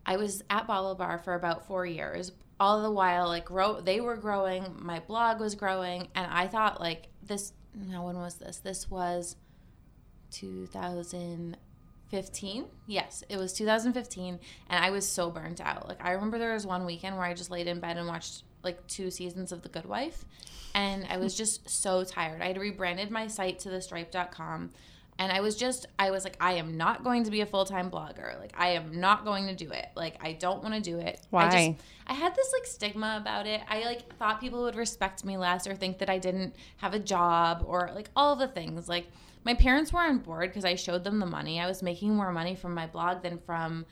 i 0.05 0.15
was 0.15 0.41
at 0.49 0.67
BaubleBar 0.67 1.23
for 1.23 1.33
about 1.33 1.67
four 1.67 1.85
years 1.85 2.31
all 2.59 2.81
the 2.81 2.91
while 2.91 3.27
like 3.27 3.45
grow 3.45 3.81
they 3.81 3.99
were 3.99 4.15
growing 4.15 4.73
my 4.79 4.99
blog 4.99 5.39
was 5.39 5.55
growing 5.55 6.07
and 6.13 6.27
i 6.29 6.45
thought 6.45 6.79
like 6.79 7.07
this 7.23 7.53
now 7.73 8.05
when 8.05 8.17
was 8.17 8.35
this 8.35 8.57
this 8.57 8.91
was 8.91 9.37
2015. 10.33 12.65
Yes, 12.87 13.23
it 13.29 13.37
was 13.37 13.53
2015, 13.53 14.39
and 14.69 14.85
I 14.85 14.91
was 14.91 15.07
so 15.07 15.31
burnt 15.31 15.61
out. 15.61 15.87
Like 15.87 16.03
I 16.03 16.11
remember 16.11 16.37
there 16.37 16.53
was 16.53 16.65
one 16.65 16.85
weekend 16.85 17.15
where 17.15 17.25
I 17.25 17.33
just 17.33 17.51
laid 17.51 17.67
in 17.67 17.79
bed 17.79 17.97
and 17.97 18.07
watched 18.07 18.43
like 18.63 18.85
two 18.87 19.11
seasons 19.11 19.51
of 19.51 19.61
The 19.61 19.69
Good 19.69 19.85
Wife, 19.85 20.25
and 20.73 21.05
I 21.09 21.17
was 21.17 21.35
just 21.35 21.69
so 21.69 22.03
tired. 22.03 22.41
I 22.41 22.47
had 22.47 22.57
rebranded 22.57 23.11
my 23.11 23.27
site 23.27 23.59
to 23.59 23.69
thestripe.com. 23.69 24.71
And 25.19 25.31
I 25.31 25.41
was 25.41 25.55
just, 25.55 25.85
I 25.99 26.09
was 26.09 26.23
like, 26.23 26.35
I 26.39 26.53
am 26.53 26.75
not 26.75 27.03
going 27.03 27.25
to 27.25 27.31
be 27.31 27.41
a 27.41 27.45
full 27.45 27.65
time 27.65 27.91
blogger. 27.91 28.39
Like, 28.39 28.53
I 28.57 28.69
am 28.69 28.99
not 28.99 29.25
going 29.25 29.45
to 29.47 29.53
do 29.53 29.69
it. 29.71 29.89
Like, 29.95 30.17
I 30.21 30.33
don't 30.33 30.63
want 30.63 30.73
to 30.73 30.81
do 30.81 30.97
it. 30.97 31.21
Why? 31.29 31.45
I, 31.45 31.51
just, 31.51 31.83
I 32.07 32.13
had 32.13 32.35
this 32.35 32.51
like 32.51 32.65
stigma 32.65 33.19
about 33.21 33.45
it. 33.45 33.61
I 33.69 33.85
like 33.85 34.11
thought 34.17 34.41
people 34.41 34.63
would 34.63 34.75
respect 34.75 35.23
me 35.23 35.37
less 35.37 35.67
or 35.67 35.75
think 35.75 35.99
that 35.99 36.09
I 36.09 36.17
didn't 36.17 36.55
have 36.77 36.95
a 36.95 36.99
job 36.99 37.63
or 37.67 37.91
like 37.93 38.09
all 38.15 38.35
the 38.35 38.47
things. 38.47 38.89
Like, 38.89 39.05
my 39.45 39.53
parents 39.53 39.91
were 39.91 40.01
on 40.01 40.19
board 40.19 40.49
because 40.49 40.65
I 40.65 40.75
showed 40.75 41.03
them 41.03 41.19
the 41.19 41.25
money. 41.25 41.59
I 41.59 41.67
was 41.67 41.83
making 41.83 42.15
more 42.15 42.31
money 42.31 42.55
from 42.55 42.73
my 42.73 42.87
blog 42.87 43.23
than 43.23 43.39
from 43.39 43.85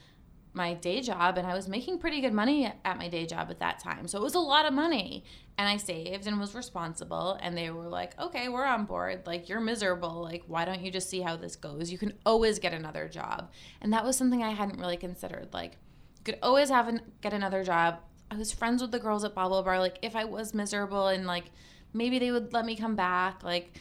my 0.53 0.73
day 0.73 1.01
job 1.01 1.37
and 1.37 1.47
I 1.47 1.53
was 1.53 1.69
making 1.69 1.99
pretty 1.99 2.19
good 2.19 2.33
money 2.33 2.71
at 2.83 2.97
my 2.97 3.07
day 3.07 3.25
job 3.25 3.49
at 3.49 3.59
that 3.59 3.79
time. 3.79 4.07
So 4.07 4.19
it 4.19 4.23
was 4.23 4.35
a 4.35 4.39
lot 4.39 4.65
of 4.65 4.73
money 4.73 5.23
and 5.57 5.67
I 5.69 5.77
saved 5.77 6.27
and 6.27 6.39
was 6.39 6.53
responsible 6.53 7.37
and 7.41 7.57
they 7.57 7.69
were 7.69 7.87
like, 7.87 8.19
"Okay, 8.19 8.49
we're 8.49 8.65
on 8.65 8.85
board. 8.85 9.25
Like 9.25 9.47
you're 9.47 9.61
miserable. 9.61 10.21
Like 10.21 10.43
why 10.47 10.65
don't 10.65 10.81
you 10.81 10.91
just 10.91 11.09
see 11.09 11.21
how 11.21 11.37
this 11.37 11.55
goes? 11.55 11.91
You 11.91 11.97
can 11.97 12.13
always 12.25 12.59
get 12.59 12.73
another 12.73 13.07
job." 13.07 13.51
And 13.81 13.93
that 13.93 14.03
was 14.03 14.17
something 14.17 14.43
I 14.43 14.51
hadn't 14.51 14.79
really 14.79 14.97
considered. 14.97 15.53
Like 15.53 15.77
you 16.17 16.23
could 16.25 16.39
always 16.43 16.69
have 16.69 16.87
an, 16.89 17.01
get 17.21 17.33
another 17.33 17.63
job. 17.63 17.99
I 18.29 18.35
was 18.35 18.51
friends 18.51 18.81
with 18.81 18.91
the 18.91 18.99
girls 18.99 19.23
at 19.23 19.35
BaubleBar 19.35 19.79
like 19.79 19.99
if 20.01 20.15
I 20.15 20.25
was 20.25 20.53
miserable 20.53 21.07
and 21.07 21.25
like 21.25 21.45
maybe 21.93 22.19
they 22.19 22.31
would 22.31 22.53
let 22.53 22.65
me 22.65 22.75
come 22.75 22.95
back 22.95 23.43
like 23.43 23.77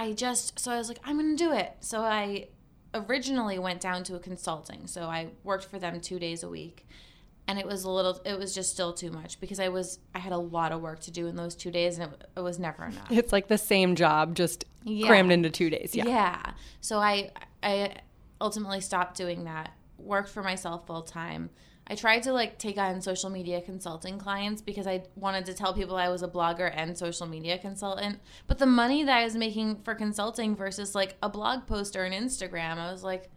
I 0.00 0.12
just 0.12 0.58
so 0.58 0.72
I 0.72 0.78
was 0.78 0.88
like 0.88 1.00
I'm 1.04 1.16
going 1.18 1.36
to 1.36 1.44
do 1.44 1.52
it. 1.52 1.72
So 1.80 2.00
I 2.00 2.48
originally 2.94 3.58
went 3.58 3.80
down 3.80 4.02
to 4.04 4.16
a 4.16 4.18
consulting. 4.18 4.86
So 4.86 5.02
I 5.02 5.28
worked 5.44 5.64
for 5.66 5.78
them 5.78 6.00
2 6.00 6.18
days 6.18 6.42
a 6.42 6.48
week. 6.48 6.86
And 7.46 7.58
it 7.58 7.66
was 7.66 7.84
a 7.84 7.90
little 7.90 8.20
it 8.24 8.38
was 8.38 8.54
just 8.54 8.70
still 8.70 8.92
too 8.92 9.10
much 9.10 9.40
because 9.40 9.58
I 9.60 9.68
was 9.68 9.98
I 10.14 10.18
had 10.20 10.32
a 10.32 10.38
lot 10.38 10.72
of 10.72 10.80
work 10.80 11.00
to 11.00 11.10
do 11.10 11.26
in 11.26 11.36
those 11.36 11.54
2 11.54 11.70
days 11.70 11.98
and 11.98 12.12
it, 12.12 12.30
it 12.36 12.40
was 12.40 12.58
never 12.58 12.84
enough. 12.92 13.10
It's 13.10 13.32
like 13.32 13.48
the 13.48 13.58
same 13.58 13.94
job 13.94 14.34
just 14.34 14.64
Yeah. 14.84 15.06
crammed 15.08 15.32
into 15.32 15.50
2 15.50 15.68
days. 15.70 15.94
Yeah. 15.94 16.06
Yeah. 16.06 16.52
So 16.80 16.98
I 16.98 17.30
I 17.62 17.96
ultimately 18.40 18.80
stopped 18.80 19.16
doing 19.16 19.44
that. 19.44 19.72
Worked 19.98 20.30
for 20.30 20.42
myself 20.42 20.86
full 20.86 21.02
time. 21.02 21.50
I 21.90 21.96
tried 21.96 22.22
to 22.22 22.32
like 22.32 22.56
take 22.56 22.78
on 22.78 23.02
social 23.02 23.30
media 23.30 23.60
consulting 23.60 24.16
clients 24.16 24.62
because 24.62 24.86
I 24.86 25.02
wanted 25.16 25.44
to 25.46 25.54
tell 25.54 25.74
people 25.74 25.96
I 25.96 26.08
was 26.08 26.22
a 26.22 26.28
blogger 26.28 26.72
and 26.72 26.96
social 26.96 27.26
media 27.26 27.58
consultant. 27.58 28.20
But 28.46 28.58
the 28.58 28.66
money 28.66 29.02
that 29.02 29.18
I 29.18 29.24
was 29.24 29.34
making 29.34 29.82
for 29.82 29.96
consulting 29.96 30.54
versus 30.54 30.94
like 30.94 31.16
a 31.20 31.28
blog 31.28 31.66
post 31.66 31.96
or 31.96 32.04
an 32.04 32.12
Instagram, 32.12 32.78
I 32.78 32.92
was 32.92 33.02
like 33.02 33.28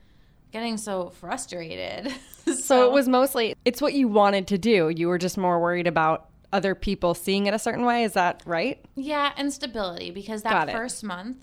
getting 0.51 0.77
so 0.77 1.09
frustrated. 1.09 2.13
So 2.45 2.85
it 2.85 2.91
was 2.91 3.07
mostly 3.07 3.55
it's 3.63 3.81
what 3.81 3.93
you 3.93 4.09
wanted 4.09 4.47
to 4.47 4.57
do. 4.57 4.89
You 4.89 5.07
were 5.07 5.17
just 5.17 5.37
more 5.37 5.61
worried 5.61 5.87
about 5.87 6.27
other 6.51 6.75
people 6.75 7.13
seeing 7.13 7.45
it 7.45 7.53
a 7.53 7.59
certain 7.59 7.85
way. 7.85 8.03
Is 8.03 8.13
that 8.13 8.43
right? 8.45 8.83
Yeah, 8.95 9.31
and 9.37 9.51
stability 9.51 10.11
because 10.11 10.43
that 10.43 10.69
first 10.69 11.05
month 11.05 11.37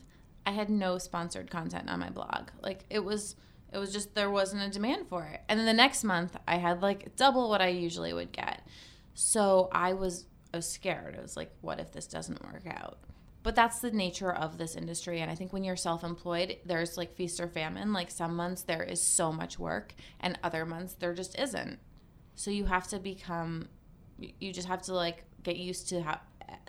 I 0.45 0.50
had 0.50 0.69
no 0.69 0.99
sponsored 0.99 1.50
content 1.50 1.88
on 1.88 2.00
my 2.00 2.11
blog. 2.11 2.50
Like 2.62 2.85
it 2.90 3.02
was 3.02 3.35
it 3.73 3.79
was 3.79 3.93
just 3.93 4.15
there 4.15 4.31
wasn't 4.31 4.62
a 4.62 4.69
demand 4.69 5.09
for 5.09 5.25
it. 5.25 5.41
And 5.49 5.59
then 5.59 5.67
the 5.67 5.73
next 5.73 6.05
month 6.05 6.37
I 6.47 6.57
had 6.57 6.83
like 6.83 7.17
double 7.17 7.49
what 7.49 7.61
I 7.61 7.69
usually 7.69 8.12
would 8.12 8.33
get. 8.33 8.67
So 9.15 9.69
I 9.73 9.93
was 9.93 10.27
I 10.53 10.59
was 10.59 10.69
scared. 10.69 11.17
I 11.19 11.23
was 11.23 11.37
like 11.37 11.53
what 11.61 11.81
if 11.81 11.93
this 11.93 12.07
doesn't 12.07 12.45
work 12.45 12.67
out? 12.67 12.99
But 13.43 13.55
that's 13.55 13.79
the 13.79 13.91
nature 13.91 14.33
of 14.33 14.59
this 14.59 14.77
industry 14.77 15.21
and 15.21 15.31
I 15.31 15.35
think 15.35 15.53
when 15.53 15.65
you're 15.65 15.77
self-employed 15.77 16.59
there's 16.65 16.97
like 16.97 17.15
feast 17.15 17.41
or 17.41 17.49
famine. 17.49 17.93
Like 17.93 18.11
some 18.11 18.35
months 18.35 18.63
there 18.63 18.83
is 18.83 19.02
so 19.02 19.33
much 19.33 19.59
work 19.59 19.95
and 20.21 20.39
other 20.43 20.67
months 20.67 20.95
there 20.95 21.15
just 21.15 21.39
isn't. 21.39 21.78
So 22.35 22.50
you 22.50 22.65
have 22.65 22.89
to 22.89 22.99
become 22.99 23.69
you 24.19 24.52
just 24.52 24.69
have 24.69 24.83
to 24.83 24.95
like 24.95 25.25
get 25.43 25.56
used 25.56 25.89
to 25.91 26.02
how 26.02 26.21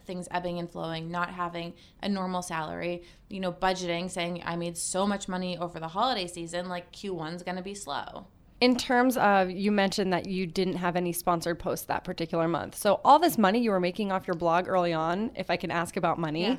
things 0.06 0.28
ebbing 0.32 0.60
and 0.60 0.70
flowing, 0.70 1.10
not 1.12 1.32
having 1.32 1.74
a 2.02 2.10
normal 2.10 2.42
salary, 2.42 3.04
you 3.30 3.40
know, 3.40 3.52
budgeting, 3.52 4.10
saying 4.10 4.42
I 4.46 4.56
made 4.56 4.78
so 4.78 5.06
much 5.08 5.28
money 5.28 5.58
over 5.58 5.80
the 5.80 5.88
holiday 5.90 6.28
season, 6.28 6.70
like 6.70 6.92
Q1's 6.92 7.44
going 7.44 7.58
to 7.58 7.64
be 7.64 7.74
slow. 7.76 8.28
In 8.60 8.76
terms 8.78 9.18
of 9.18 9.50
you 9.50 9.72
mentioned 9.72 10.14
that 10.14 10.28
you 10.28 10.46
didn't 10.46 10.76
have 10.76 10.96
any 10.96 11.14
sponsored 11.14 11.58
posts 11.58 11.88
that 11.88 12.04
particular 12.04 12.48
month. 12.48 12.76
So 12.76 13.02
all 13.04 13.18
this 13.18 13.38
money 13.38 13.60
you 13.60 13.72
were 13.72 13.80
making 13.80 14.12
off 14.12 14.28
your 14.28 14.36
blog 14.36 14.68
early 14.68 14.94
on, 14.94 15.32
if 15.36 15.50
I 15.50 15.58
can 15.58 15.72
ask 15.72 15.98
about 15.98 16.20
money, 16.20 16.44
Yeah. 16.44 16.58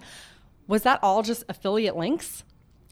was 0.67 0.83
that 0.83 0.99
all 1.03 1.23
just 1.23 1.45
affiliate 1.49 1.97
links? 1.97 2.43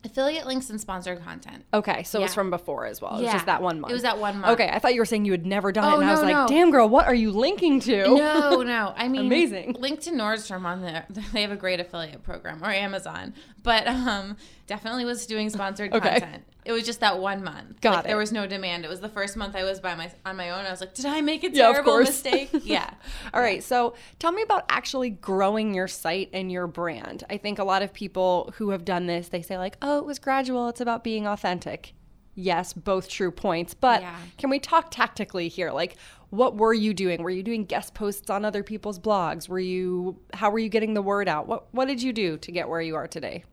Affiliate 0.02 0.46
links 0.46 0.70
and 0.70 0.80
sponsored 0.80 1.22
content. 1.22 1.62
Okay, 1.74 2.04
so 2.04 2.20
it 2.20 2.22
was 2.22 2.34
from 2.34 2.48
before 2.50 2.86
as 2.86 3.02
well. 3.02 3.10
It 3.12 3.14
was 3.16 3.22
Yeah. 3.24 3.32
just 3.34 3.46
that 3.46 3.60
one 3.62 3.80
month. 3.80 3.90
It 3.90 3.94
was 3.94 4.02
that 4.02 4.18
one 4.18 4.38
month. 4.40 4.54
Okay, 4.54 4.70
I 4.72 4.78
thought 4.78 4.94
you 4.94 5.00
were 5.00 5.04
saying 5.04 5.26
you 5.26 5.32
had 5.32 5.44
never 5.44 5.72
done 5.72 5.84
it, 5.84 5.96
Oh, 5.96 6.00
and 6.00 6.08
I 6.08 6.12
was 6.12 6.20
no, 6.22 6.26
like, 6.26 6.34
no. 6.36 6.46
"Damn, 6.48 6.70
girl, 6.70 6.88
what 6.88 7.06
are 7.06 7.14
you 7.14 7.30
linking 7.32 7.80
to?" 7.80 8.04
No, 8.16 8.62
no. 8.62 8.94
I 8.96 9.08
mean, 9.08 9.26
Amazing. 9.26 9.76
Link 9.78 10.00
to 10.02 10.10
Nordstrom 10.10 10.64
on 10.64 10.80
there. 10.80 11.04
They 11.34 11.42
have 11.42 11.52
a 11.52 11.56
great 11.56 11.80
affiliate 11.80 12.22
program, 12.22 12.64
or 12.64 12.70
Amazon. 12.70 13.34
But 13.62 13.86
um, 13.86 14.38
definitely 14.66 15.04
was 15.04 15.26
doing 15.26 15.50
sponsored 15.50 15.92
Okay. 15.92 16.20
content. 16.20 16.44
It 16.64 16.72
was 16.72 16.84
just 16.84 17.00
that 17.00 17.18
one 17.18 17.42
month. 17.42 17.80
Got 17.80 17.94
Like, 17.96 18.04
There 18.04 18.16
was 18.16 18.32
no 18.32 18.46
demand. 18.46 18.84
It 18.84 18.88
was 18.88 19.00
the 19.00 19.08
first 19.08 19.36
month 19.36 19.56
I 19.56 19.64
was 19.64 19.80
by 19.80 19.94
my 19.94 20.10
on 20.26 20.36
my 20.36 20.50
own. 20.50 20.66
I 20.66 20.70
was 20.70 20.80
like, 20.80 20.94
did 20.94 21.06
I 21.06 21.20
make 21.20 21.42
a 21.44 21.50
Yeah, 21.50 21.72
terrible 21.72 21.92
course. 21.92 22.08
mistake? 22.08 22.50
Yeah. 22.64 22.90
All 23.32 23.40
right, 23.40 23.62
so 23.62 23.94
tell 24.18 24.32
me 24.32 24.42
about 24.42 24.64
actually 24.68 25.10
growing 25.10 25.74
your 25.74 25.88
site 25.88 26.28
and 26.32 26.50
your 26.52 26.66
brand. 26.66 27.24
I 27.30 27.36
think 27.38 27.58
a 27.58 27.64
lot 27.64 27.82
of 27.82 27.92
people 27.92 28.52
who 28.56 28.70
have 28.70 28.84
done 28.84 29.06
this, 29.06 29.28
they 29.28 29.42
say 29.42 29.56
like, 29.58 29.76
"Oh, 29.82 29.98
it 29.98 30.04
was 30.04 30.18
gradual. 30.18 30.68
It's 30.68 30.80
about 30.80 31.02
being 31.04 31.26
authentic." 31.26 31.94
Yes, 32.34 32.72
both 32.72 33.08
true 33.08 33.30
points. 33.32 33.74
But 33.74 34.02
Yeah. 34.02 34.16
can 34.38 34.50
we 34.50 34.58
talk 34.60 34.90
tactically 34.90 35.48
here? 35.48 35.72
Like, 35.72 35.96
what 36.30 36.56
were 36.56 36.72
you 36.72 36.94
doing? 36.94 37.22
Were 37.22 37.28
you 37.30 37.42
doing 37.42 37.64
guest 37.64 37.92
posts 37.92 38.30
on 38.30 38.44
other 38.44 38.62
people's 38.62 38.98
blogs? 39.00 39.48
Were 39.48 39.58
you 39.58 40.16
how 40.34 40.50
were 40.50 40.60
you 40.60 40.68
getting 40.68 40.94
the 40.94 41.02
word 41.02 41.28
out? 41.28 41.46
What 41.48 41.74
what 41.74 41.86
did 41.88 42.02
you 42.02 42.12
do 42.12 42.36
to 42.38 42.52
get 42.52 42.68
where 42.68 42.80
you 42.80 42.94
are 42.94 43.08
today? 43.08 43.44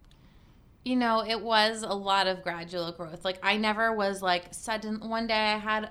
You 0.84 0.96
know, 0.96 1.24
it 1.24 1.42
was 1.42 1.84
a 1.84 1.94
lot 1.94 2.28
of 2.28 2.44
gradual 2.44 2.92
growth. 2.92 3.26
Like 3.26 3.40
I 3.44 3.58
never 3.58 3.94
was 3.94 4.22
like 4.22 4.54
sudden 4.54 5.10
one 5.10 5.28
day 5.28 5.54
I 5.54 5.58
had 5.58 5.90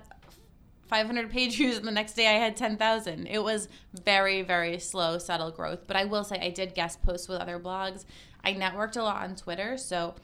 500 0.88 1.31
page 1.31 1.57
views 1.57 1.77
and 1.77 1.87
the 1.87 1.92
next 1.92 2.14
day 2.14 2.27
I 2.29 2.38
had 2.38 2.57
10,000. 2.57 3.27
It 3.27 3.42
was 3.42 3.68
very 4.05 4.42
very 4.42 4.79
slow 4.79 5.18
subtle 5.18 5.51
growth, 5.51 5.87
but 5.87 5.96
I 5.96 6.05
will 6.05 6.25
say 6.25 6.38
I 6.40 6.51
did 6.51 6.75
guest 6.75 7.03
posts 7.03 7.29
with 7.29 7.40
other 7.40 7.59
blogs. 7.59 8.05
I 8.42 8.55
networked 8.55 8.96
a 8.96 9.03
lot 9.03 9.22
on 9.25 9.35
Twitter, 9.35 9.77
so 9.77 10.14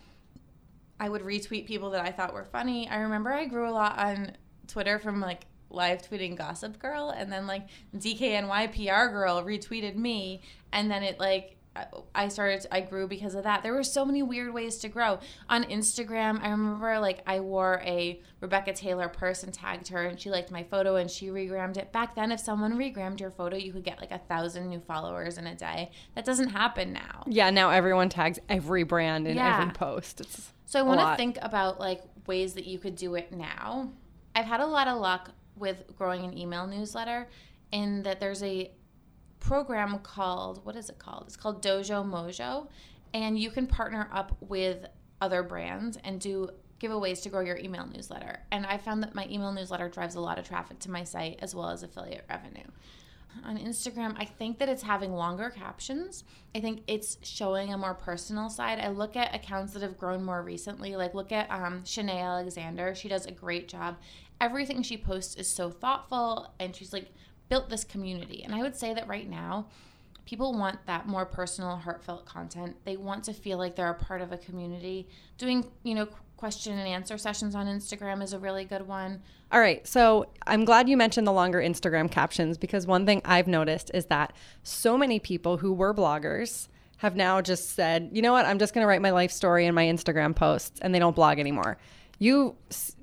I 1.01 1.09
would 1.09 1.23
retweet 1.23 1.67
people 1.67 1.91
that 1.91 2.05
I 2.05 2.13
thought 2.13 2.33
were 2.33 2.45
funny. 2.45 2.89
I 2.89 2.99
remember 3.01 3.33
I 3.33 3.47
grew 3.47 3.69
a 3.69 3.73
lot 3.73 3.99
on 3.99 4.37
Twitter 4.69 5.01
from 5.01 5.21
like 5.21 5.47
live 5.69 6.03
tweeting 6.03 6.37
Gossip 6.37 6.79
Girl, 6.79 7.11
and 7.11 7.33
then 7.33 7.49
like 7.49 7.67
DKNY 7.97 8.69
PR 8.73 9.11
Girl 9.11 9.43
retweeted 9.43 9.97
me, 9.97 10.43
and 10.73 10.89
then 10.89 11.03
it 11.03 11.19
like 11.19 11.57
I- 11.75 11.87
I 12.15 12.29
started 12.29 12.67
I 12.71 12.81
grew 12.83 13.07
because 13.09 13.35
of 13.35 13.45
that. 13.45 13.63
There 13.63 13.73
were 13.73 13.83
so 13.83 14.05
many 14.05 14.23
weird 14.23 14.53
ways 14.53 14.77
to 14.79 14.89
grow. 14.89 15.19
On 15.49 15.65
Instagram, 15.65 16.43
I 16.43 16.51
remember 16.51 16.99
like 17.01 17.23
I 17.27 17.41
wore 17.41 17.81
a 17.85 18.21
Rebecca 18.41 18.75
Taylor 18.75 19.09
purse 19.09 19.43
and 19.43 19.55
tagged 19.55 19.89
her 19.89 20.03
and 20.03 20.21
she 20.21 20.29
liked 20.31 20.51
my 20.51 20.63
photo 20.65 20.97
and 20.97 21.11
she 21.11 21.29
regrammed 21.29 21.79
it. 21.79 21.91
Back 21.91 22.15
then 22.15 22.31
if 22.31 22.41
someone 22.41 22.75
regrammed 22.75 23.21
your 23.21 23.31
photo, 23.31 23.57
you 23.57 23.73
could 23.73 23.85
get 23.85 24.01
like 24.01 24.11
a 24.11 24.19
thousand 24.19 24.69
new 24.69 24.81
followers 24.81 25.39
in 25.39 25.47
a 25.47 25.55
day. 25.55 25.91
That 26.15 26.25
doesn't 26.27 26.51
happen 26.51 26.93
now. 26.93 27.25
Yeah, 27.27 27.49
now 27.51 27.71
everyone 27.71 28.11
tags 28.11 28.39
every 28.51 28.83
brand 28.83 29.27
in 29.27 29.37
Yeah. 29.37 29.61
every 29.63 29.73
post. 29.73 30.21
It's 30.21 30.53
So 30.67 30.79
I 30.79 30.83
want 30.83 31.01
to 31.01 31.17
think 31.17 31.39
about 31.41 31.81
like 31.81 32.03
ways 32.27 32.53
that 32.55 32.67
you 32.67 32.79
could 32.79 32.97
do 32.97 33.15
it 33.15 33.33
now. 33.33 33.91
I've 34.35 34.45
had 34.47 34.61
a 34.61 34.67
lot 34.67 34.89
of 34.89 34.99
luck 35.01 35.31
with 35.57 35.85
growing 35.97 36.25
an 36.25 36.37
email 36.37 36.67
newsletter 36.67 37.29
in 37.71 38.03
that 38.03 38.21
there's 38.21 38.43
a 38.43 38.71
program 39.43 39.99
called 39.99 40.65
what 40.65 40.77
is 40.77 40.89
it 40.89 40.99
called? 40.99 41.25
It's 41.27 41.37
called 41.37 41.63
Dojo 41.63 42.09
Mojo 42.09 42.69
and 43.13 43.39
you 43.39 43.51
can 43.51 43.67
partner 43.67 44.09
up 44.13 44.37
with 44.41 44.87
other 45.21 45.43
brands 45.43 45.99
and 46.05 46.21
do 46.21 46.49
giveaways 46.81 47.23
to 47.23 47.29
grow 47.29 47.41
your 47.41 47.59
email 47.59 47.87
newsletter. 47.87 48.41
And 48.51 48.65
I 48.67 48.79
found 48.79 49.03
that 49.03 49.15
my 49.15 49.27
email 49.29 49.53
newsletter 49.53 49.89
drives 49.89 50.15
a 50.15 50.21
lot 50.21 50.39
of 50.39 50.49
traffic 50.49 50.79
to 50.81 50.91
my 50.91 51.05
site 51.05 51.39
as 51.43 51.55
well 51.55 51.71
as 51.71 51.83
affiliate 51.83 52.25
revenue. 52.29 52.67
On 53.45 53.57
Instagram, 53.59 54.15
I 54.19 54.27
think 54.27 54.59
that 54.59 54.69
it's 54.69 54.83
having 54.83 55.13
longer 55.13 55.51
captions. 55.51 56.25
I 56.55 56.61
think 56.61 56.83
it's 56.87 57.19
showing 57.23 57.73
a 57.73 57.79
more 57.79 57.95
personal 57.95 58.51
side. 58.51 58.79
I 58.79 58.89
look 58.89 59.17
at 59.17 59.35
accounts 59.35 59.73
that 59.73 59.83
have 59.83 59.97
grown 59.97 60.23
more 60.23 60.43
recently. 60.43 60.97
Like 60.97 61.15
look 61.15 61.33
at 61.33 61.51
um, 61.51 61.83
Shanae 61.83 62.21
Alexander. 62.21 62.95
She 62.95 63.09
does 63.09 63.27
a 63.27 63.33
great 63.33 63.69
job. 63.69 63.97
Everything 64.41 64.83
she 64.83 64.97
posts 64.97 65.37
is 65.37 65.49
so 65.49 65.71
thoughtful, 65.71 66.53
and 66.59 66.75
she's 66.75 66.93
like 66.93 67.09
built 67.53 67.69
this 67.69 67.85
community. 67.85 68.43
And 68.45 68.55
I 68.55 68.63
would 68.63 68.75
say 68.75 68.95
that 68.95 69.07
right 69.07 69.29
now, 69.29 69.67
people 70.25 70.55
want 70.55 70.79
that 70.87 71.07
more 71.07 71.27
personal, 71.27 71.77
heartfelt 71.77 72.25
content. 72.25 72.75
They 72.87 72.97
want 72.97 73.25
to 73.25 73.35
feel 73.35 73.59
like 73.59 73.77
they're 73.77 73.91
a 73.91 73.95
part 73.95 74.23
of 74.23 74.33
a 74.33 74.39
community. 74.39 75.07
Doing, 75.37 75.71
you 75.83 75.95
know, 75.95 76.09
question 76.39 76.79
and 76.79 76.89
answer 76.89 77.19
sessions 77.19 77.55
on 77.55 77.67
Instagram 77.67 78.23
is 78.23 78.33
a 78.33 78.39
really 78.39 78.65
good 78.65 78.89
one. 78.89 79.21
All 79.53 79.61
right. 79.61 79.87
So 79.87 80.29
I'm 80.47 80.65
glad 80.65 80.89
you 80.89 80.97
mentioned 80.97 81.27
the 81.27 81.33
longer 81.33 81.59
Instagram 81.59 82.11
captions 82.11 82.57
because 82.57 82.87
one 82.87 83.05
thing 83.05 83.21
I've 83.27 83.49
noticed 83.49 83.91
is 83.93 84.07
that 84.07 84.33
so 84.63 84.97
many 84.97 85.19
people 85.19 85.59
who 85.59 85.75
were 85.75 85.93
bloggers 85.93 86.69
have 86.97 87.17
now 87.17 87.43
just 87.43 87.75
said, 87.75 88.09
you 88.15 88.23
know 88.23 88.33
what, 88.33 88.47
I'm 88.47 88.59
just 88.59 88.73
going 88.73 88.83
to 88.83 88.89
write 88.89 89.03
my 89.03 89.11
life 89.11 89.31
story 89.31 89.67
in 89.67 89.75
my 89.75 89.85
Instagram 89.85 90.35
posts 90.35 90.81
and 90.81 90.95
they 90.95 90.99
don't 90.99 91.15
blog 91.15 91.39
anymore. 91.39 91.77
You 92.23 92.55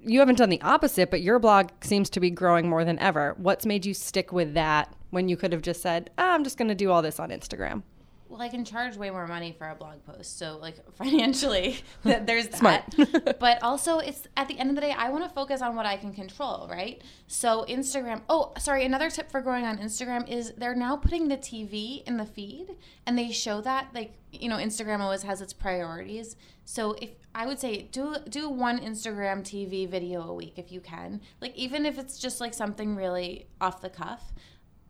you 0.01 0.19
haven't 0.19 0.38
done 0.38 0.47
the 0.47 0.62
opposite, 0.62 1.12
but 1.12 1.19
your 1.19 1.39
blog 1.39 1.71
seems 1.82 2.10
to 2.12 2.21
be 2.21 2.29
growing 2.29 2.69
more 2.69 2.86
than 2.86 2.97
ever. 2.99 3.36
What's 3.38 3.65
made 3.65 3.86
you 3.86 3.93
stick 3.93 4.32
with 4.32 4.53
that 4.53 4.95
when 5.10 5.27
you 5.27 5.36
could 5.36 5.51
have 5.51 5.62
just 5.62 5.82
said, 5.82 6.10
oh, 6.17 6.29
I'm 6.32 6.45
just 6.45 6.58
going 6.58 6.69
to 6.69 6.75
do 6.75 6.89
all 6.89 7.01
this 7.01 7.19
on 7.19 7.29
Instagram? 7.29 7.84
Well, 8.30 8.42
I 8.42 8.48
can 8.48 8.63
charge 8.63 8.96
way 8.96 9.10
more 9.10 9.26
money 9.28 9.56
for 9.58 9.68
a 9.68 9.76
blog 9.76 10.06
post. 10.06 10.38
So, 10.38 10.58
like, 10.62 10.76
financially, 10.96 11.78
there's 12.04 12.48
that. 12.50 12.94
But 13.39 13.62
also, 13.63 14.00
it's 14.00 14.28
at 14.38 14.48
the 14.48 14.58
end 14.60 14.70
of 14.70 14.76
the 14.76 14.82
day, 14.82 14.92
I 14.92 15.10
want 15.10 15.24
to 15.24 15.30
focus 15.30 15.62
on 15.62 15.76
what 15.76 15.86
I 15.86 15.98
can 15.98 16.13
control, 16.13 16.68
right? 16.70 17.02
So, 17.28 17.65
Instagram, 17.68 18.22
oh, 18.30 18.54
sorry, 18.60 18.86
another 18.86 19.10
tip 19.10 19.32
for 19.32 19.42
growing 19.42 19.65
on 19.65 19.80
Instagram 19.80 20.30
is 20.30 20.54
they're 20.58 20.76
now 20.76 20.96
putting 20.96 21.28
the 21.28 21.38
TV 21.38 22.04
in 22.06 22.18
the 22.18 22.26
feed 22.26 22.76
and 23.06 23.18
they 23.18 23.32
show 23.32 23.62
that, 23.62 23.88
like, 23.94 24.13
you 24.32 24.48
know, 24.48 24.58
Instagram 24.58 25.00
always 25.00 25.24
has 25.24 25.42
its 25.42 25.54
priorities. 25.54 26.36
So, 26.65 26.96
if 27.02 27.10
I 27.34 27.46
would 27.46 27.60
say 27.60 27.84
do 27.84 28.15
do 28.28 28.50
one 28.50 28.80
Instagram 28.80 29.44
TV 29.44 29.88
video 29.88 30.22
a 30.22 30.34
week 30.34 30.54
if 30.58 30.72
you 30.72 30.82
can. 30.82 31.22
Like 31.42 31.56
even 31.56 31.86
if 31.86 31.98
it's 31.98 32.18
just 32.18 32.42
like 32.42 32.54
something 32.54 32.96
really 32.96 33.48
off 33.62 33.82
the 33.82 33.89
cuff, 33.89 34.34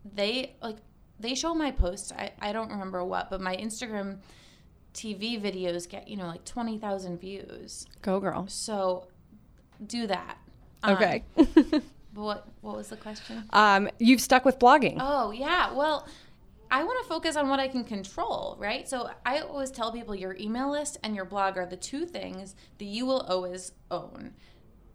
they 0.04 0.56
like 0.62 0.78
they 1.20 1.36
show 1.36 1.54
my 1.54 1.72
posts. 1.72 2.12
I, 2.12 2.32
I 2.40 2.54
don't 2.54 2.70
remember 2.70 3.04
what, 3.04 3.30
but 3.30 3.42
my 3.42 3.56
Instagram 3.56 4.20
TV 4.94 5.42
videos 5.42 5.88
get, 5.88 6.08
you 6.08 6.18
know, 6.18 6.28
like 6.28 6.46
20,000 6.46 7.20
views. 7.20 7.86
Go 8.02 8.20
girl. 8.20 8.48
So 8.48 9.08
do 9.86 10.08
that. 10.08 10.38
Okay. 10.88 11.24
Um, 12.12 12.26
what 12.26 12.48
what 12.62 12.76
was 12.76 12.90
the 12.90 12.98
question? 12.98 13.44
Um, 13.52 13.88
you've 14.00 14.20
stuck 14.20 14.44
with 14.44 14.58
blogging. 14.58 14.98
Oh, 15.00 15.30
yeah. 15.30 15.72
Well, 15.72 16.08
I 16.72 16.84
want 16.84 17.02
to 17.04 17.08
focus 17.08 17.36
on 17.36 17.50
what 17.50 17.60
I 17.60 17.68
can 17.68 17.84
control, 17.84 18.56
right? 18.60 18.90
So 18.90 19.10
I 19.26 19.40
always 19.40 19.72
tell 19.72 19.92
people 19.92 20.16
your 20.16 20.36
email 20.40 20.72
list 20.72 20.98
and 21.04 21.16
your 21.16 21.26
blog 21.26 21.58
are 21.58 21.66
the 21.66 21.78
two 21.78 22.06
things 22.06 22.56
that 22.78 22.86
you 22.86 23.06
will 23.06 23.22
always 23.22 23.72
own. 23.90 24.34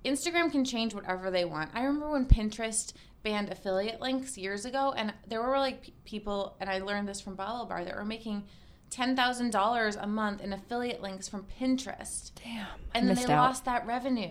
Instagram 0.04 0.52
can 0.52 0.64
change 0.64 0.94
whatever 0.94 1.30
they 1.30 1.44
want. 1.44 1.70
I 1.74 1.82
remember 1.84 2.10
when 2.10 2.26
Pinterest 2.26 2.92
banned 3.24 3.50
affiliate 3.50 4.00
links 4.00 4.38
years 4.38 4.64
ago, 4.64 4.94
and 4.96 5.12
there 5.26 5.42
were 5.42 5.58
like 5.58 5.90
people, 6.04 6.54
and 6.60 6.70
I 6.70 6.78
learned 6.78 7.08
this 7.08 7.20
from 7.20 7.36
BaubleBar 7.36 7.84
that 7.84 7.96
were 7.96 8.04
making 8.04 8.44
ten 8.90 9.16
thousand 9.16 9.50
dollars 9.50 9.96
a 9.96 10.06
month 10.06 10.40
in 10.40 10.52
affiliate 10.52 11.02
links 11.02 11.28
from 11.28 11.46
Pinterest. 11.60 12.30
Damn. 12.44 12.66
and 12.94 13.08
then 13.08 13.16
they 13.16 13.24
out. 13.32 13.40
lost 13.40 13.64
that 13.64 13.84
revenue. 13.86 14.30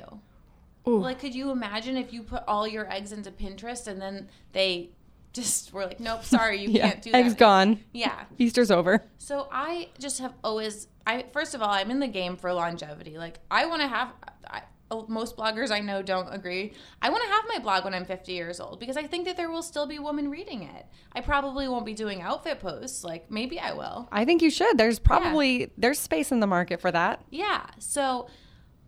Ooh. 0.87 0.99
Like, 0.99 1.19
could 1.19 1.33
you 1.35 1.51
imagine 1.51 1.97
if 1.97 2.13
you 2.13 2.23
put 2.23 2.43
all 2.47 2.67
your 2.67 2.89
eggs 2.91 3.11
into 3.11 3.31
Pinterest 3.31 3.87
and 3.87 4.01
then 4.01 4.29
they 4.51 4.91
just 5.33 5.73
were 5.73 5.85
like, 5.85 5.99
"Nope, 5.99 6.23
sorry, 6.23 6.61
you 6.61 6.69
yeah. 6.71 6.89
can't 6.89 7.01
do 7.01 7.11
that." 7.11 7.17
Eggs 7.17 7.33
gone. 7.33 7.79
Yeah. 7.91 8.25
Easter's 8.37 8.71
over. 8.71 9.03
So 9.17 9.47
I 9.51 9.89
just 9.99 10.19
have 10.19 10.33
always 10.43 10.87
I 11.05 11.25
first 11.33 11.55
of 11.55 11.61
all, 11.61 11.69
I'm 11.69 11.91
in 11.91 11.99
the 11.99 12.07
game 12.07 12.37
for 12.37 12.53
longevity. 12.53 13.17
Like 13.17 13.39
I 13.49 13.65
want 13.65 13.81
to 13.81 13.87
have 13.87 14.13
I, 14.47 14.61
most 15.07 15.37
bloggers 15.37 15.71
I 15.71 15.79
know 15.79 16.01
don't 16.01 16.33
agree. 16.33 16.73
I 17.01 17.09
want 17.09 17.23
to 17.23 17.29
have 17.29 17.43
my 17.47 17.59
blog 17.59 17.83
when 17.83 17.93
I'm 17.93 18.05
50 18.05 18.31
years 18.31 18.59
old 18.59 18.79
because 18.79 18.97
I 18.97 19.03
think 19.03 19.25
that 19.25 19.37
there 19.37 19.49
will 19.49 19.63
still 19.63 19.85
be 19.85 19.99
women 19.99 20.29
reading 20.29 20.63
it. 20.63 20.85
I 21.13 21.21
probably 21.21 21.67
won't 21.67 21.85
be 21.85 21.93
doing 21.93 22.21
outfit 22.21 22.59
posts, 22.59 23.03
like 23.03 23.29
maybe 23.29 23.59
I 23.59 23.73
will. 23.73 24.07
I 24.11 24.25
think 24.25 24.41
you 24.41 24.49
should. 24.49 24.77
There's 24.77 24.99
probably 24.99 25.71
there's 25.77 25.99
space 25.99 26.31
in 26.31 26.39
the 26.39 26.47
market 26.47 26.79
for 26.81 26.91
that. 26.91 27.23
Yeah. 27.29 27.65
So 27.79 28.27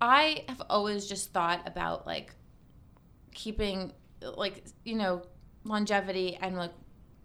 I 0.01 0.43
have 0.47 0.61
always 0.69 1.07
just 1.07 1.33
thought 1.33 1.67
about 1.67 2.05
like 2.05 2.33
keeping 3.33 3.93
like, 4.21 4.65
you 4.83 4.95
know, 4.95 5.23
longevity 5.63 6.37
and 6.41 6.57
like 6.57 6.71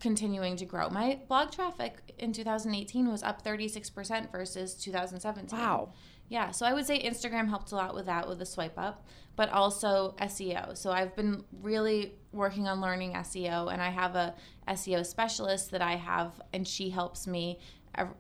continuing 0.01 0.57
to 0.57 0.65
grow. 0.65 0.89
My 0.89 1.21
blog 1.29 1.53
traffic 1.53 2.15
in 2.19 2.33
2018 2.33 3.09
was 3.09 3.23
up 3.23 3.45
36% 3.45 4.33
versus 4.33 4.75
2017. 4.75 5.59
Wow. 5.59 5.93
Yeah, 6.31 6.53
so 6.53 6.65
I 6.65 6.73
would 6.73 6.87
say 6.87 7.03
Instagram 7.03 7.49
helped 7.49 7.73
a 7.73 7.75
lot 7.75 7.93
with 7.93 8.07
that 8.07 8.29
with 8.29 8.39
the 8.39 8.47
swipe 8.47 8.79
up, 8.79 9.05
but 9.35 9.51
also 9.51 10.15
SEO. 10.21 10.77
So 10.77 10.93
I've 10.93 11.17
been 11.17 11.43
really 11.61 12.15
working 12.33 12.69
on 12.69 12.81
learning 12.81 13.15
SEO 13.15 13.73
and 13.73 13.83
I 13.83 13.91
have 13.91 14.15
a 14.15 14.37
SEO 14.69 15.05
specialist 15.05 15.73
that 15.73 15.83
I 15.83 15.97
have 15.97 16.41
and 16.53 16.67
she 16.67 16.89
helps 16.89 17.27
me 17.27 17.59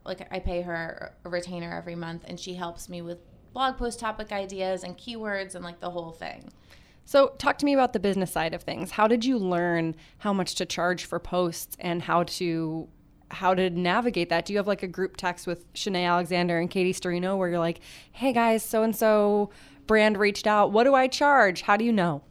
like 0.04 0.26
I 0.32 0.40
pay 0.40 0.62
her 0.62 1.14
a 1.24 1.28
retainer 1.28 1.72
every 1.72 1.94
month 1.94 2.24
and 2.26 2.38
she 2.38 2.54
helps 2.54 2.88
me 2.88 3.00
with 3.00 3.18
blog 3.52 3.78
post 3.78 4.00
topic 4.00 4.32
ideas 4.32 4.82
and 4.82 4.98
keywords 4.98 5.54
and 5.54 5.64
like 5.64 5.78
the 5.78 5.90
whole 5.90 6.10
thing. 6.10 6.50
So, 7.04 7.32
talk 7.38 7.58
to 7.58 7.64
me 7.64 7.74
about 7.74 7.92
the 7.92 8.00
business 8.00 8.32
side 8.32 8.54
of 8.54 8.62
things. 8.62 8.90
How 8.92 9.06
did 9.06 9.24
you 9.24 9.38
learn 9.38 9.94
how 10.18 10.32
much 10.32 10.56
to 10.56 10.66
charge 10.66 11.04
for 11.04 11.20
posts 11.20 11.76
and 11.78 12.02
how 12.02 12.24
to 12.24 12.88
how 13.30 13.54
to 13.54 13.70
navigate 13.70 14.28
that? 14.28 14.44
Do 14.44 14.52
you 14.52 14.58
have 14.58 14.66
like 14.66 14.82
a 14.82 14.88
group 14.88 15.16
text 15.16 15.46
with 15.46 15.72
Shanae 15.74 16.06
Alexander 16.06 16.58
and 16.58 16.70
Katie 16.70 16.92
Sturino 16.92 17.36
where 17.36 17.48
you're 17.48 17.58
like, 17.58 17.80
"Hey 18.12 18.32
guys, 18.32 18.62
so 18.62 18.82
and 18.82 18.94
so 18.94 19.50
brand 19.86 20.18
reached 20.18 20.46
out. 20.46 20.72
What 20.72 20.84
do 20.84 20.94
I 20.94 21.06
charge? 21.06 21.62
How 21.62 21.76
do 21.76 21.84
you 21.84 21.92
know?" 21.92 22.22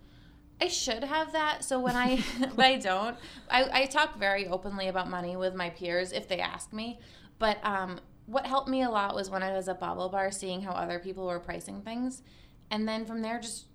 I 0.62 0.68
should 0.68 1.04
have 1.04 1.32
that. 1.32 1.64
So 1.64 1.80
when 1.80 1.96
I, 1.96 2.22
but 2.56 2.66
I 2.66 2.78
don't. 2.78 3.18
I, 3.50 3.82
I 3.82 3.86
talk 3.86 4.18
very 4.18 4.48
openly 4.48 4.88
about 4.88 5.10
money 5.10 5.36
with 5.36 5.56
my 5.56 5.70
peers 5.70 6.12
if 6.12 6.28
they 6.28 6.40
ask 6.40 6.74
me. 6.74 7.00
But 7.38 7.64
um, 7.64 8.00
what 8.26 8.46
helped 8.46 8.70
me 8.70 8.84
a 8.84 8.90
lot 8.90 9.16
was 9.16 9.30
when 9.30 9.44
I 9.44 9.54
was 9.54 9.70
at 9.70 9.80
BaubleBar, 9.80 10.34
seeing 10.34 10.62
how 10.62 10.72
other 10.72 11.00
people 11.00 11.26
were 11.26 11.40
pricing 11.40 11.82
things, 11.82 12.22
and 12.70 12.88
then 12.88 13.06
from 13.06 13.22
there 13.22 13.40
just 13.40 13.66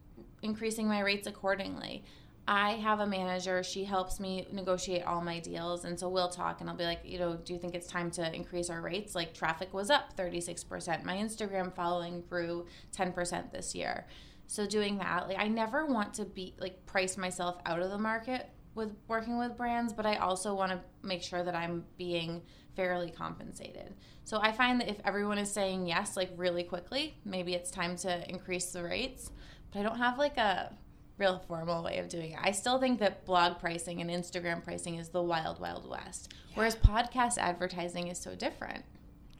increasing 0.42 0.86
my 0.86 1.00
rates 1.00 1.26
accordingly. 1.26 2.04
I 2.46 2.72
have 2.72 3.00
a 3.00 3.06
manager. 3.06 3.62
She 3.62 3.84
helps 3.84 4.20
me 4.20 4.46
negotiate 4.52 5.04
all 5.04 5.22
my 5.22 5.38
deals. 5.38 5.84
And 5.84 5.98
so 5.98 6.08
we'll 6.08 6.28
talk 6.28 6.60
and 6.60 6.68
I'll 6.68 6.76
be 6.76 6.84
like, 6.84 7.00
you 7.04 7.18
know, 7.18 7.36
do 7.36 7.54
you 7.54 7.58
think 7.58 7.74
it's 7.74 7.86
time 7.86 8.10
to 8.12 8.34
increase 8.34 8.68
our 8.68 8.82
rates? 8.82 9.14
Like 9.14 9.32
traffic 9.32 9.72
was 9.72 9.88
up 9.90 10.14
36%. 10.16 11.04
My 11.04 11.16
Instagram 11.16 11.74
following 11.74 12.22
grew 12.28 12.66
10% 12.94 13.50
this 13.50 13.74
year. 13.74 14.06
So 14.46 14.66
doing 14.66 14.98
that, 14.98 15.26
like 15.28 15.38
I 15.38 15.48
never 15.48 15.86
want 15.86 16.14
to 16.14 16.26
be 16.26 16.54
like 16.58 16.84
price 16.84 17.16
myself 17.16 17.56
out 17.64 17.80
of 17.80 17.90
the 17.90 17.98
market 17.98 18.50
with 18.74 18.94
working 19.08 19.38
with 19.38 19.56
brands, 19.56 19.92
but 19.92 20.04
I 20.04 20.16
also 20.16 20.54
want 20.54 20.72
to 20.72 20.80
make 21.02 21.22
sure 21.22 21.42
that 21.42 21.54
I'm 21.54 21.84
being 21.96 22.42
fairly 22.76 23.10
compensated. 23.10 23.94
So 24.24 24.38
I 24.40 24.52
find 24.52 24.80
that 24.80 24.88
if 24.90 24.96
everyone 25.04 25.38
is 25.38 25.50
saying 25.50 25.86
yes 25.86 26.16
like 26.16 26.30
really 26.36 26.64
quickly, 26.64 27.16
maybe 27.24 27.54
it's 27.54 27.70
time 27.70 27.96
to 27.98 28.28
increase 28.28 28.66
the 28.66 28.82
rates. 28.82 29.30
But 29.72 29.80
I 29.80 29.82
don't 29.82 29.98
have 29.98 30.18
like 30.18 30.36
a 30.36 30.74
real 31.18 31.38
formal 31.46 31.82
way 31.84 31.98
of 31.98 32.08
doing 32.08 32.32
it. 32.32 32.38
I 32.42 32.50
still 32.50 32.78
think 32.78 32.98
that 33.00 33.24
blog 33.24 33.58
pricing 33.58 34.00
and 34.00 34.10
Instagram 34.10 34.62
pricing 34.64 34.96
is 34.96 35.10
the 35.10 35.22
wild 35.22 35.60
wild 35.60 35.88
west, 35.88 36.34
whereas 36.54 36.74
podcast 36.76 37.38
advertising 37.38 38.08
is 38.08 38.18
so 38.18 38.34
different. 38.34 38.84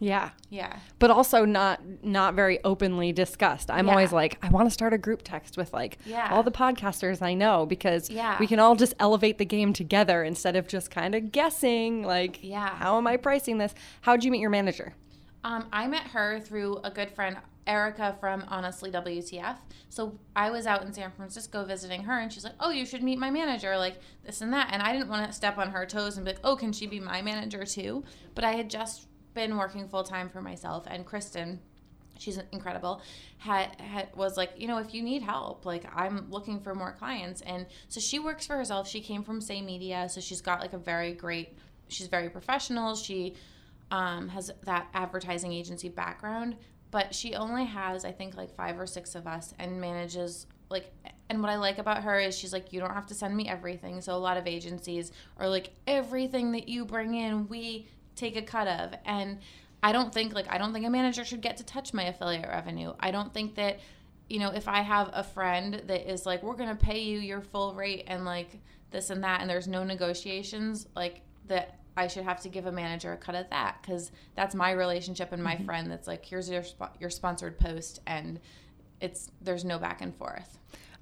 Yeah. 0.00 0.30
Yeah. 0.50 0.76
But 0.98 1.10
also 1.12 1.44
not 1.44 1.80
not 2.02 2.34
very 2.34 2.62
openly 2.64 3.12
discussed. 3.12 3.70
I'm 3.70 3.86
Yeah. 3.86 3.92
always 3.92 4.12
like, 4.12 4.38
I 4.42 4.48
want 4.48 4.66
to 4.66 4.70
start 4.70 4.92
a 4.92 4.98
group 4.98 5.22
text 5.22 5.56
with 5.56 5.72
like 5.72 5.98
Yeah. 6.04 6.28
all 6.32 6.42
the 6.42 6.50
podcasters 6.50 7.22
I 7.22 7.34
know 7.34 7.64
because 7.64 8.10
Yeah. 8.10 8.36
we 8.38 8.46
can 8.46 8.58
all 8.58 8.74
just 8.76 8.94
elevate 8.98 9.38
the 9.38 9.44
game 9.44 9.72
together 9.72 10.22
instead 10.24 10.56
of 10.56 10.66
just 10.66 10.90
kind 10.90 11.14
of 11.14 11.30
guessing 11.32 12.02
like 12.02 12.40
Yeah. 12.42 12.70
how 12.74 12.98
am 12.98 13.06
I 13.06 13.16
pricing 13.16 13.58
this? 13.58 13.72
How'd 14.02 14.24
you 14.24 14.30
meet 14.32 14.40
your 14.40 14.50
manager? 14.50 14.94
Um, 15.44 15.66
I 15.72 15.86
met 15.86 16.08
her 16.08 16.40
through 16.40 16.80
a 16.84 16.90
good 16.90 17.10
friend, 17.12 17.36
Erica 17.66 18.16
from 18.20 18.44
Honestly 18.48 18.90
WTF. 18.90 19.56
So 19.88 20.18
I 20.36 20.50
was 20.50 20.66
out 20.66 20.82
in 20.82 20.92
San 20.92 21.10
Francisco 21.12 21.64
visiting 21.64 22.02
her, 22.04 22.18
and 22.18 22.32
she's 22.32 22.44
like, 22.44 22.54
"Oh, 22.60 22.70
you 22.70 22.84
should 22.84 23.02
meet 23.02 23.18
my 23.18 23.30
manager," 23.30 23.76
like 23.76 23.98
this 24.24 24.40
and 24.40 24.52
that. 24.52 24.68
And 24.72 24.82
I 24.82 24.92
didn't 24.92 25.08
want 25.08 25.26
to 25.26 25.32
step 25.32 25.58
on 25.58 25.70
her 25.70 25.86
toes 25.86 26.16
and 26.16 26.24
be 26.24 26.32
like, 26.32 26.40
"Oh, 26.44 26.56
can 26.56 26.72
she 26.72 26.86
be 26.86 27.00
my 27.00 27.22
manager 27.22 27.64
too?" 27.64 28.04
But 28.34 28.44
I 28.44 28.52
had 28.52 28.70
just 28.70 29.06
been 29.34 29.56
working 29.56 29.88
full 29.88 30.04
time 30.04 30.28
for 30.28 30.42
myself, 30.42 30.84
and 30.86 31.04
Kristen. 31.04 31.60
She's 32.16 32.38
incredible. 32.52 33.02
Had, 33.38 33.80
had 33.80 34.14
was 34.14 34.36
like, 34.36 34.52
you 34.56 34.68
know, 34.68 34.78
if 34.78 34.94
you 34.94 35.02
need 35.02 35.20
help, 35.20 35.66
like 35.66 35.84
I'm 35.92 36.30
looking 36.30 36.60
for 36.60 36.72
more 36.72 36.92
clients, 36.92 37.40
and 37.40 37.66
so 37.88 37.98
she 37.98 38.20
works 38.20 38.46
for 38.46 38.56
herself. 38.56 38.88
She 38.88 39.00
came 39.00 39.24
from 39.24 39.40
Say 39.40 39.60
Media, 39.60 40.08
so 40.08 40.20
she's 40.20 40.40
got 40.40 40.60
like 40.60 40.74
a 40.74 40.78
very 40.78 41.12
great. 41.12 41.58
She's 41.88 42.06
very 42.06 42.30
professional. 42.30 42.94
She 42.94 43.34
um, 43.90 44.28
has 44.28 44.50
that 44.64 44.88
advertising 44.94 45.52
agency 45.52 45.88
background, 45.88 46.56
but 46.94 47.12
she 47.12 47.34
only 47.34 47.64
has, 47.64 48.04
I 48.04 48.12
think, 48.12 48.36
like 48.36 48.54
five 48.54 48.78
or 48.78 48.86
six 48.86 49.16
of 49.16 49.26
us 49.26 49.52
and 49.58 49.80
manages 49.80 50.46
like 50.70 50.92
And 51.28 51.42
what 51.42 51.50
I 51.50 51.56
like 51.56 51.78
about 51.78 52.04
her 52.04 52.20
is 52.20 52.38
she's 52.38 52.52
like, 52.52 52.72
you 52.72 52.78
don't 52.78 52.94
have 52.94 53.06
to 53.06 53.14
send 53.14 53.36
me 53.36 53.48
everything. 53.48 54.00
So 54.00 54.14
a 54.14 54.16
lot 54.16 54.36
of 54.36 54.46
agencies 54.46 55.10
are 55.36 55.48
like, 55.48 55.70
everything 55.88 56.52
that 56.52 56.68
you 56.68 56.84
bring 56.84 57.16
in, 57.16 57.48
we 57.48 57.88
take 58.14 58.36
a 58.36 58.42
cut 58.42 58.68
of. 58.68 58.94
And 59.04 59.40
I 59.82 59.90
don't 59.90 60.14
think 60.14 60.34
like 60.34 60.46
I 60.48 60.56
don't 60.56 60.72
think 60.72 60.86
a 60.86 60.90
manager 60.90 61.24
should 61.24 61.40
get 61.40 61.56
to 61.56 61.64
touch 61.64 61.92
my 61.92 62.04
affiliate 62.04 62.46
revenue. 62.46 62.92
I 63.00 63.10
don't 63.10 63.34
think 63.34 63.56
that 63.56 63.80
you 64.28 64.38
know, 64.38 64.50
if 64.50 64.68
I 64.68 64.80
have 64.82 65.10
a 65.12 65.24
friend 65.24 65.82
that 65.88 66.08
is 66.08 66.24
like, 66.26 66.44
we're 66.44 66.54
gonna 66.54 66.76
pay 66.76 67.00
you 67.00 67.18
your 67.18 67.40
full 67.40 67.74
rate 67.74 68.04
and 68.06 68.24
like 68.24 68.60
this 68.92 69.10
and 69.10 69.24
that, 69.24 69.40
and 69.40 69.50
there's 69.50 69.66
no 69.66 69.82
negotiations, 69.82 70.86
like 70.94 71.22
that 71.48 71.80
I 71.96 72.08
should 72.08 72.24
have 72.24 72.40
to 72.40 72.48
give 72.48 72.66
a 72.66 72.72
manager 72.72 73.12
a 73.12 73.16
cut 73.16 73.34
of 73.34 73.48
that 73.50 73.78
because 73.80 74.10
that's 74.34 74.54
my 74.54 74.72
relationship 74.72 75.32
and 75.32 75.42
my 75.42 75.54
mm-hmm. 75.54 75.64
friend. 75.64 75.90
That's 75.90 76.08
like, 76.08 76.24
here's 76.24 76.48
your 76.50 76.64
sp- 76.66 76.96
your 76.98 77.10
sponsored 77.10 77.58
post, 77.58 78.00
and 78.06 78.40
it's 79.00 79.30
there's 79.40 79.64
no 79.64 79.78
back 79.78 80.00
and 80.00 80.14
forth. 80.14 80.58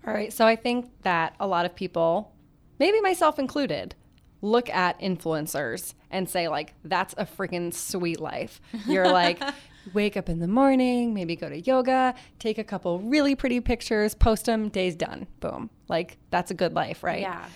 All 0.06 0.12
right, 0.12 0.32
so 0.32 0.46
I 0.46 0.56
think 0.56 0.90
that 1.02 1.34
a 1.38 1.46
lot 1.46 1.64
of 1.64 1.74
people, 1.74 2.32
maybe 2.78 3.00
myself 3.00 3.38
included, 3.38 3.94
look 4.40 4.68
at 4.68 4.98
influencers 5.00 5.94
and 6.10 6.28
say 6.28 6.48
like, 6.48 6.74
that's 6.84 7.14
a 7.16 7.24
freaking 7.24 7.72
sweet 7.72 8.20
life. 8.20 8.60
You're 8.86 9.08
like, 9.08 9.40
wake 9.94 10.16
up 10.16 10.28
in 10.28 10.40
the 10.40 10.48
morning, 10.48 11.14
maybe 11.14 11.36
go 11.36 11.48
to 11.48 11.60
yoga, 11.60 12.14
take 12.38 12.58
a 12.58 12.64
couple 12.64 12.98
really 12.98 13.34
pretty 13.34 13.60
pictures, 13.60 14.14
post 14.14 14.46
them, 14.46 14.68
day's 14.68 14.96
done. 14.96 15.26
Boom. 15.40 15.70
Like 15.88 16.18
that's 16.30 16.50
a 16.50 16.54
good 16.54 16.74
life, 16.74 17.02
right? 17.02 17.20
Yeah. 17.20 17.46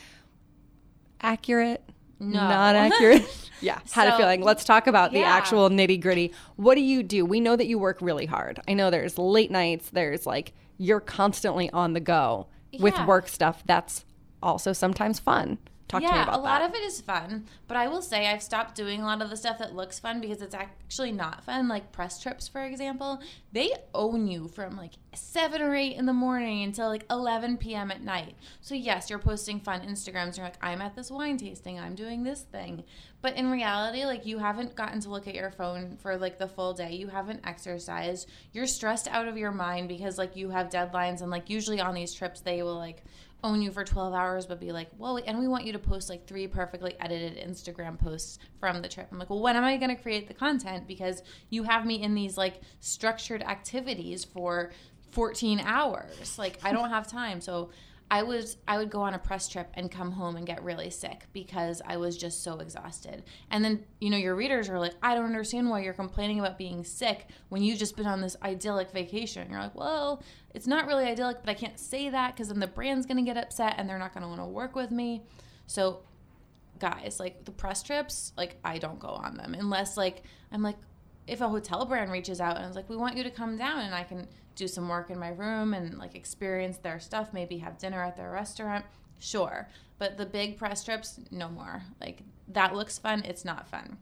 Accurate? 1.20 1.82
No. 2.18 2.40
Not 2.40 2.74
accurate. 2.76 3.50
yeah. 3.60 3.78
Had 3.92 4.08
so, 4.08 4.14
a 4.14 4.18
feeling. 4.18 4.42
Let's 4.42 4.64
talk 4.64 4.86
about 4.86 5.12
yeah. 5.12 5.20
the 5.20 5.26
actual 5.26 5.68
nitty 5.70 6.00
gritty. 6.00 6.32
What 6.56 6.74
do 6.74 6.80
you 6.80 7.02
do? 7.02 7.24
We 7.24 7.40
know 7.40 7.56
that 7.56 7.66
you 7.66 7.78
work 7.78 7.98
really 8.00 8.26
hard. 8.26 8.60
I 8.66 8.74
know 8.74 8.90
there's 8.90 9.18
late 9.18 9.50
nights, 9.50 9.90
there's 9.90 10.26
like 10.26 10.52
you're 10.78 11.00
constantly 11.00 11.70
on 11.70 11.92
the 11.92 12.00
go 12.00 12.46
yeah. 12.72 12.82
with 12.82 12.98
work 13.06 13.28
stuff. 13.28 13.62
That's 13.66 14.04
also 14.42 14.72
sometimes 14.72 15.18
fun. 15.18 15.58
Talk 15.88 16.02
yeah, 16.02 16.08
to 16.08 16.14
me 16.14 16.22
about 16.22 16.38
a 16.40 16.42
lot 16.42 16.60
that. 16.60 16.70
of 16.70 16.74
it 16.74 16.84
is 16.84 17.00
fun, 17.00 17.46
but 17.68 17.76
I 17.76 17.86
will 17.86 18.02
say 18.02 18.26
I've 18.26 18.42
stopped 18.42 18.74
doing 18.74 19.02
a 19.02 19.04
lot 19.04 19.22
of 19.22 19.30
the 19.30 19.36
stuff 19.36 19.58
that 19.58 19.74
looks 19.74 20.00
fun 20.00 20.20
because 20.20 20.42
it's 20.42 20.54
actually 20.54 21.12
not 21.12 21.44
fun. 21.44 21.68
Like 21.68 21.92
press 21.92 22.20
trips, 22.20 22.48
for 22.48 22.64
example, 22.64 23.20
they 23.52 23.70
own 23.94 24.26
you 24.26 24.48
from 24.48 24.76
like 24.76 24.94
seven 25.14 25.62
or 25.62 25.76
eight 25.76 25.96
in 25.96 26.06
the 26.06 26.12
morning 26.12 26.64
until 26.64 26.88
like 26.88 27.04
11 27.08 27.58
p.m. 27.58 27.92
at 27.92 28.02
night. 28.02 28.34
So 28.60 28.74
yes, 28.74 29.08
you're 29.08 29.20
posting 29.20 29.60
fun 29.60 29.82
Instagrams. 29.82 30.36
You're 30.36 30.46
like, 30.46 30.58
I'm 30.60 30.82
at 30.82 30.96
this 30.96 31.10
wine 31.10 31.36
tasting. 31.36 31.78
I'm 31.78 31.94
doing 31.94 32.24
this 32.24 32.42
thing. 32.42 32.82
But 33.22 33.36
in 33.36 33.50
reality, 33.50 34.04
like 34.04 34.26
you 34.26 34.38
haven't 34.38 34.74
gotten 34.74 35.00
to 35.00 35.10
look 35.10 35.28
at 35.28 35.34
your 35.34 35.50
phone 35.52 35.96
for 35.98 36.16
like 36.16 36.38
the 36.38 36.48
full 36.48 36.74
day. 36.74 36.92
You 36.94 37.08
haven't 37.08 37.46
exercised. 37.46 38.28
You're 38.52 38.66
stressed 38.66 39.08
out 39.08 39.28
of 39.28 39.38
your 39.38 39.52
mind 39.52 39.88
because 39.88 40.18
like 40.18 40.36
you 40.36 40.50
have 40.50 40.68
deadlines 40.68 41.22
and 41.22 41.30
like 41.30 41.48
usually 41.48 41.80
on 41.80 41.94
these 41.94 42.12
trips 42.12 42.40
they 42.40 42.62
will 42.62 42.76
like 42.76 43.04
own 43.46 43.62
you 43.62 43.70
for 43.70 43.84
12 43.84 44.12
hours 44.12 44.44
but 44.44 44.58
be 44.58 44.72
like 44.72 44.88
well 44.98 45.18
and 45.24 45.38
we 45.38 45.46
want 45.46 45.64
you 45.64 45.72
to 45.72 45.78
post 45.78 46.10
like 46.10 46.26
three 46.26 46.46
perfectly 46.48 46.94
edited 47.00 47.38
instagram 47.38 47.98
posts 47.98 48.38
from 48.58 48.82
the 48.82 48.88
trip. 48.88 49.06
I'm 49.12 49.18
like 49.18 49.30
well 49.30 49.40
when 49.40 49.56
am 49.56 49.64
i 49.64 49.76
going 49.76 49.94
to 49.94 50.02
create 50.02 50.26
the 50.28 50.34
content? 50.34 50.86
Because 50.88 51.22
you 51.48 51.62
have 51.62 51.86
me 51.86 52.02
in 52.02 52.14
these 52.14 52.36
like 52.36 52.60
structured 52.80 53.42
activities 53.42 54.24
for 54.24 54.72
14 55.12 55.60
hours. 55.60 56.38
Like 56.38 56.58
i 56.64 56.72
don't 56.72 56.90
have 56.90 57.06
time. 57.06 57.40
So 57.40 57.70
I 58.10 58.22
was 58.22 58.56
I 58.68 58.78
would 58.78 58.90
go 58.90 59.02
on 59.02 59.14
a 59.14 59.18
press 59.18 59.48
trip 59.48 59.68
and 59.74 59.90
come 59.90 60.12
home 60.12 60.36
and 60.36 60.46
get 60.46 60.62
really 60.62 60.90
sick 60.90 61.26
because 61.32 61.82
I 61.84 61.96
was 61.96 62.16
just 62.16 62.44
so 62.44 62.58
exhausted. 62.60 63.24
And 63.50 63.64
then, 63.64 63.84
you 64.00 64.10
know, 64.10 64.16
your 64.16 64.36
readers 64.36 64.68
are 64.68 64.78
like, 64.78 64.94
"I 65.02 65.14
don't 65.14 65.26
understand 65.26 65.68
why 65.68 65.80
you're 65.80 65.92
complaining 65.92 66.38
about 66.38 66.56
being 66.56 66.84
sick 66.84 67.26
when 67.48 67.62
you've 67.62 67.78
just 67.78 67.96
been 67.96 68.06
on 68.06 68.20
this 68.20 68.36
idyllic 68.42 68.92
vacation." 68.92 69.50
You're 69.50 69.60
like, 69.60 69.74
"Well, 69.74 70.22
it's 70.54 70.68
not 70.68 70.86
really 70.86 71.04
idyllic, 71.04 71.38
but 71.40 71.50
I 71.50 71.54
can't 71.54 71.78
say 71.80 72.08
that 72.10 72.36
cuz 72.36 72.48
then 72.48 72.60
the 72.60 72.68
brand's 72.68 73.06
going 73.06 73.16
to 73.16 73.22
get 73.22 73.36
upset 73.36 73.74
and 73.76 73.88
they're 73.88 73.98
not 73.98 74.14
going 74.14 74.22
to 74.22 74.28
want 74.28 74.40
to 74.40 74.46
work 74.46 74.76
with 74.76 74.92
me." 74.92 75.22
So, 75.66 76.02
guys, 76.78 77.18
like 77.18 77.44
the 77.44 77.50
press 77.50 77.82
trips, 77.82 78.32
like 78.36 78.56
I 78.64 78.78
don't 78.78 79.00
go 79.00 79.08
on 79.08 79.36
them 79.36 79.54
unless 79.54 79.96
like 79.96 80.22
I'm 80.52 80.62
like 80.62 80.78
if 81.26 81.40
a 81.40 81.48
hotel 81.48 81.84
brand 81.84 82.10
reaches 82.10 82.40
out 82.40 82.56
and 82.56 82.68
is 82.68 82.76
like, 82.76 82.88
"We 82.88 82.96
want 82.96 83.16
you 83.16 83.22
to 83.22 83.30
come 83.30 83.56
down," 83.56 83.80
and 83.80 83.94
I 83.94 84.04
can 84.04 84.26
do 84.54 84.66
some 84.66 84.88
work 84.88 85.10
in 85.10 85.18
my 85.18 85.28
room 85.28 85.74
and 85.74 85.98
like 85.98 86.14
experience 86.14 86.78
their 86.78 86.98
stuff, 86.98 87.32
maybe 87.32 87.58
have 87.58 87.78
dinner 87.78 88.02
at 88.02 88.16
their 88.16 88.30
restaurant, 88.30 88.84
sure. 89.18 89.68
But 89.98 90.16
the 90.16 90.26
big 90.26 90.56
press 90.56 90.84
trips, 90.84 91.20
no 91.30 91.48
more. 91.48 91.82
Like 92.00 92.22
that 92.48 92.74
looks 92.74 92.98
fun, 92.98 93.22
it's 93.24 93.44
not 93.44 93.68
fun. 93.68 93.98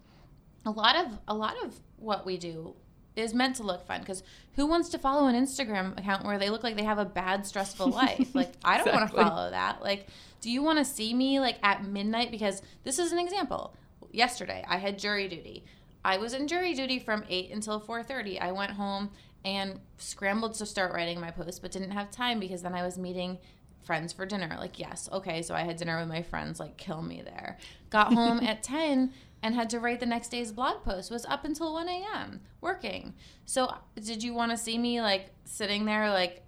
A 0.65 0.71
lot 0.71 0.97
of 0.97 1.19
a 1.29 1.35
lot 1.35 1.57
of 1.65 1.81
what 1.99 2.25
we 2.25 2.37
do 2.37 2.75
is 3.17 3.33
meant 3.33 3.57
to 3.57 3.63
look 3.63 3.87
fun 3.87 4.01
because 4.01 4.23
who 4.57 4.67
wants 4.67 4.89
to 4.91 4.99
follow 4.99 5.27
an 5.27 5.35
Instagram 5.35 5.99
account 5.99 6.25
where 6.25 6.39
they 6.39 6.51
look 6.51 6.63
like 6.63 6.77
they 6.77 6.85
have 6.85 6.99
a 6.99 7.05
bad, 7.05 7.47
stressful 7.47 7.89
life? 7.89 8.35
like, 8.35 8.53
I 8.65 8.79
don't 8.79 8.89
exactly. 8.89 8.93
want 8.93 9.11
to 9.11 9.17
follow 9.17 9.51
that. 9.51 9.83
Like, 9.83 10.07
do 10.41 10.51
you 10.51 10.63
want 10.63 10.79
to 10.79 10.85
see 10.85 11.15
me 11.15 11.41
like 11.41 11.59
at 11.63 11.85
midnight? 11.85 12.31
Because 12.31 12.63
this 12.83 12.99
is 12.99 13.13
an 13.13 13.19
example. 13.19 13.75
Yesterday, 14.11 14.65
I 14.69 14.79
had 14.79 14.99
jury 14.99 15.29
duty. 15.29 15.65
I 16.05 16.19
was 16.19 16.35
in 16.35 16.47
jury 16.47 16.75
duty 16.75 16.99
from 16.99 17.25
8 17.29 17.51
until 17.51 17.81
4:30. 17.81 18.39
I 18.39 18.53
went 18.53 18.73
home 18.73 19.11
and 19.45 19.81
scrambled 19.99 20.55
to 20.55 20.67
start 20.67 20.93
writing 20.93 21.21
my 21.21 21.31
post, 21.31 21.63
but 21.63 21.73
didn't 21.73 21.91
have 21.93 22.11
time 22.11 22.41
because 22.41 22.63
then 22.63 22.75
I 22.75 22.83
was 22.83 22.99
meeting 22.99 23.39
friends 23.85 24.13
for 24.13 24.27
dinner. 24.27 24.57
Like, 24.59 24.79
yes, 24.79 25.09
okay, 25.13 25.43
so 25.43 25.55
I 25.55 25.61
had 25.61 25.77
dinner 25.77 25.99
with 25.99 26.09
my 26.09 26.23
friends, 26.23 26.59
like, 26.59 26.77
kill 26.77 27.03
me 27.03 27.23
there. 27.23 27.59
Got 27.91 28.13
home 28.15 28.41
at 28.41 28.63
10 28.63 29.13
and 29.43 29.55
had 29.55 29.69
to 29.71 29.81
write 29.81 30.01
the 30.01 30.07
next 30.07 30.29
day's 30.29 30.53
blog 30.53 30.83
post, 30.83 31.11
was 31.11 31.27
up 31.27 31.45
until 31.45 31.75
1 31.75 31.89
a.m. 31.89 32.41
working. 32.61 33.15
So, 33.45 33.75
did 33.95 34.23
you 34.23 34.33
want 34.33 34.53
to 34.53 34.57
see 34.57 34.79
me, 34.79 35.03
like, 35.03 35.31
sitting 35.45 35.85
there, 35.85 36.11
like, 36.11 36.43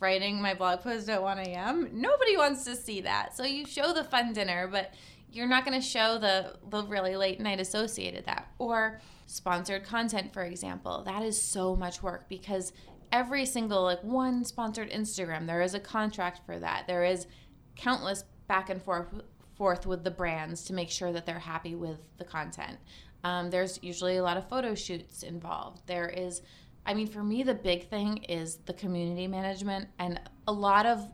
writing 0.00 0.42
my 0.42 0.52
blog 0.52 0.80
post 0.80 1.08
at 1.08 1.22
1 1.22 1.38
a.m.? 1.38 1.88
Nobody 1.92 2.36
wants 2.36 2.64
to 2.64 2.76
see 2.76 3.00
that. 3.00 3.34
So, 3.34 3.44
you 3.44 3.64
show 3.64 3.94
the 3.94 4.04
fun 4.04 4.34
dinner, 4.34 4.68
but 4.70 4.92
you're 5.32 5.46
not 5.46 5.64
going 5.64 5.80
to 5.80 5.86
show 5.86 6.18
the, 6.18 6.56
the 6.68 6.84
really 6.84 7.16
late 7.16 7.40
night 7.40 7.60
associated 7.60 8.26
that. 8.26 8.48
Or, 8.58 9.00
sponsored 9.32 9.82
content 9.82 10.30
for 10.30 10.42
example 10.42 11.02
that 11.06 11.22
is 11.22 11.40
so 11.40 11.74
much 11.74 12.02
work 12.02 12.28
because 12.28 12.72
every 13.12 13.46
single 13.46 13.84
like 13.84 14.02
one 14.02 14.44
sponsored 14.44 14.90
instagram 14.90 15.46
there 15.46 15.62
is 15.62 15.74
a 15.74 15.80
contract 15.80 16.40
for 16.44 16.58
that. 16.58 16.86
There 16.86 17.04
is 17.04 17.26
countless 17.74 18.24
back 18.46 18.68
and 18.68 18.82
forth 18.82 19.06
forth 19.54 19.86
with 19.86 20.04
the 20.04 20.10
brands 20.10 20.64
to 20.64 20.74
make 20.74 20.90
sure 20.90 21.12
that 21.12 21.24
they're 21.24 21.38
happy 21.38 21.74
with 21.74 21.98
the 22.18 22.24
content. 22.24 22.78
Um, 23.24 23.50
there's 23.50 23.78
usually 23.82 24.16
a 24.16 24.22
lot 24.22 24.36
of 24.36 24.48
photo 24.48 24.74
shoots 24.74 25.22
involved. 25.22 25.82
There 25.86 26.08
is 26.08 26.42
i 26.84 26.92
mean 26.92 27.06
for 27.06 27.22
me 27.22 27.42
the 27.42 27.54
big 27.54 27.88
thing 27.88 28.18
is 28.24 28.56
the 28.66 28.72
community 28.72 29.28
management 29.28 29.88
and 29.98 30.20
a 30.48 30.52
lot 30.52 30.84
of 30.84 31.08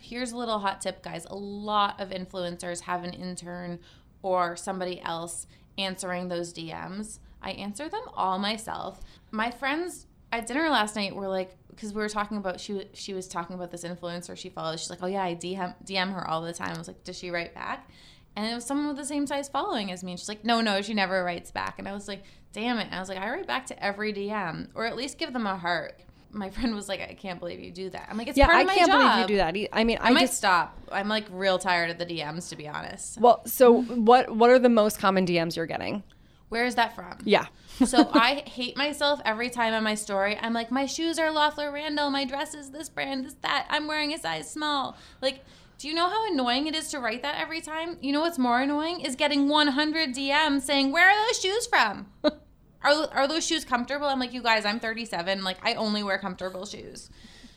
here's 0.00 0.32
a 0.32 0.36
little 0.36 0.58
hot 0.58 0.80
tip 0.80 1.02
guys 1.02 1.26
a 1.30 1.36
lot 1.36 2.00
of 2.00 2.10
influencers 2.10 2.82
have 2.82 3.04
an 3.04 3.12
intern 3.12 3.78
or 4.22 4.56
somebody 4.56 5.00
else 5.02 5.46
answering 5.78 6.28
those 6.28 6.52
dms 6.52 7.18
I 7.42 7.52
answer 7.52 7.88
them 7.88 8.02
all 8.14 8.38
myself. 8.38 9.00
My 9.30 9.50
friends 9.50 10.06
at 10.32 10.46
dinner 10.46 10.68
last 10.68 10.96
night 10.96 11.14
were 11.14 11.28
like, 11.28 11.56
because 11.68 11.94
we 11.94 12.02
were 12.02 12.08
talking 12.08 12.36
about 12.36 12.60
she 12.60 12.84
she 12.92 13.14
was 13.14 13.26
talking 13.26 13.54
about 13.56 13.70
this 13.70 13.84
influencer 13.84 14.36
she 14.36 14.50
follows. 14.50 14.80
She's 14.80 14.90
like, 14.90 15.02
oh 15.02 15.06
yeah, 15.06 15.22
I 15.22 15.34
DM 15.34 15.74
DM 15.84 16.12
her 16.12 16.28
all 16.28 16.42
the 16.42 16.52
time. 16.52 16.74
I 16.74 16.78
was 16.78 16.88
like, 16.88 17.04
does 17.04 17.18
she 17.18 17.30
write 17.30 17.54
back? 17.54 17.88
And 18.36 18.46
it 18.50 18.54
was 18.54 18.64
someone 18.64 18.88
with 18.88 18.96
the 18.96 19.04
same 19.04 19.26
size 19.26 19.48
following 19.48 19.90
as 19.90 20.04
me. 20.04 20.12
And 20.12 20.18
she's 20.18 20.28
like, 20.28 20.44
no, 20.44 20.60
no, 20.60 20.82
she 20.82 20.94
never 20.94 21.24
writes 21.24 21.50
back. 21.50 21.78
And 21.78 21.88
I 21.88 21.92
was 21.92 22.06
like, 22.06 22.22
damn 22.52 22.78
it. 22.78 22.86
And 22.86 22.94
I 22.94 23.00
was 23.00 23.08
like, 23.08 23.18
I 23.18 23.28
write 23.28 23.46
back 23.46 23.66
to 23.66 23.84
every 23.84 24.12
DM, 24.12 24.68
or 24.74 24.84
at 24.86 24.96
least 24.96 25.18
give 25.18 25.32
them 25.32 25.46
a 25.46 25.56
heart. 25.56 26.00
My 26.32 26.50
friend 26.50 26.74
was 26.74 26.88
like, 26.88 27.00
I 27.00 27.14
can't 27.14 27.40
believe 27.40 27.60
you 27.60 27.70
do 27.70 27.90
that. 27.90 28.08
I'm 28.10 28.16
like, 28.16 28.28
it's 28.28 28.38
yeah, 28.38 28.46
part 28.46 28.58
I 28.58 28.60
of 28.62 28.66
my 28.68 28.74
can't 28.74 28.90
job. 28.90 29.00
believe 29.00 29.20
you 29.20 29.26
do 29.26 29.36
that. 29.38 29.68
I 29.72 29.84
mean, 29.84 29.98
I, 30.00 30.08
I 30.08 30.10
might 30.10 30.20
just 30.20 30.36
stop. 30.36 30.78
I'm 30.92 31.08
like 31.08 31.24
real 31.30 31.58
tired 31.58 31.90
of 31.90 31.98
the 31.98 32.06
DMs, 32.06 32.48
to 32.50 32.56
be 32.56 32.68
honest. 32.68 33.18
Well, 33.20 33.42
so 33.46 33.82
what? 33.82 34.30
What 34.34 34.50
are 34.50 34.58
the 34.58 34.68
most 34.68 34.98
common 34.98 35.26
DMs 35.26 35.56
you're 35.56 35.66
getting? 35.66 36.02
Where 36.50 36.64
is 36.66 36.74
that 36.74 36.94
from? 36.94 37.18
Yeah. 37.24 37.46
so 37.86 38.10
I 38.12 38.42
hate 38.46 38.76
myself 38.76 39.20
every 39.24 39.50
time 39.50 39.72
on 39.72 39.82
my 39.84 39.94
story. 39.94 40.36
I'm 40.40 40.52
like, 40.52 40.70
my 40.70 40.84
shoes 40.86 41.18
are 41.18 41.30
Loeffler 41.30 41.72
Randall, 41.72 42.10
my 42.10 42.24
dress 42.24 42.54
is 42.54 42.70
this 42.70 42.88
brand, 42.88 43.24
this 43.24 43.34
that. 43.42 43.66
I'm 43.70 43.86
wearing 43.86 44.12
a 44.12 44.18
size 44.18 44.50
small. 44.50 44.96
Like, 45.22 45.44
do 45.78 45.88
you 45.88 45.94
know 45.94 46.10
how 46.10 46.30
annoying 46.30 46.66
it 46.66 46.74
is 46.74 46.90
to 46.90 46.98
write 46.98 47.22
that 47.22 47.40
every 47.40 47.60
time? 47.60 47.96
You 48.02 48.12
know 48.12 48.20
what's 48.20 48.38
more 48.38 48.60
annoying 48.60 49.00
is 49.00 49.16
getting 49.16 49.48
100 49.48 50.14
DMs 50.14 50.62
saying, 50.62 50.92
"Where 50.92 51.08
are 51.08 51.26
those 51.26 51.40
shoes 51.40 51.66
from?" 51.66 52.06
are 52.82 53.08
are 53.12 53.28
those 53.28 53.46
shoes 53.46 53.64
comfortable? 53.64 54.06
I'm 54.06 54.20
like, 54.20 54.32
you 54.32 54.42
guys, 54.42 54.64
I'm 54.64 54.80
37. 54.80 55.44
Like, 55.44 55.58
I 55.62 55.74
only 55.74 56.02
wear 56.02 56.18
comfortable 56.18 56.66
shoes. 56.66 57.10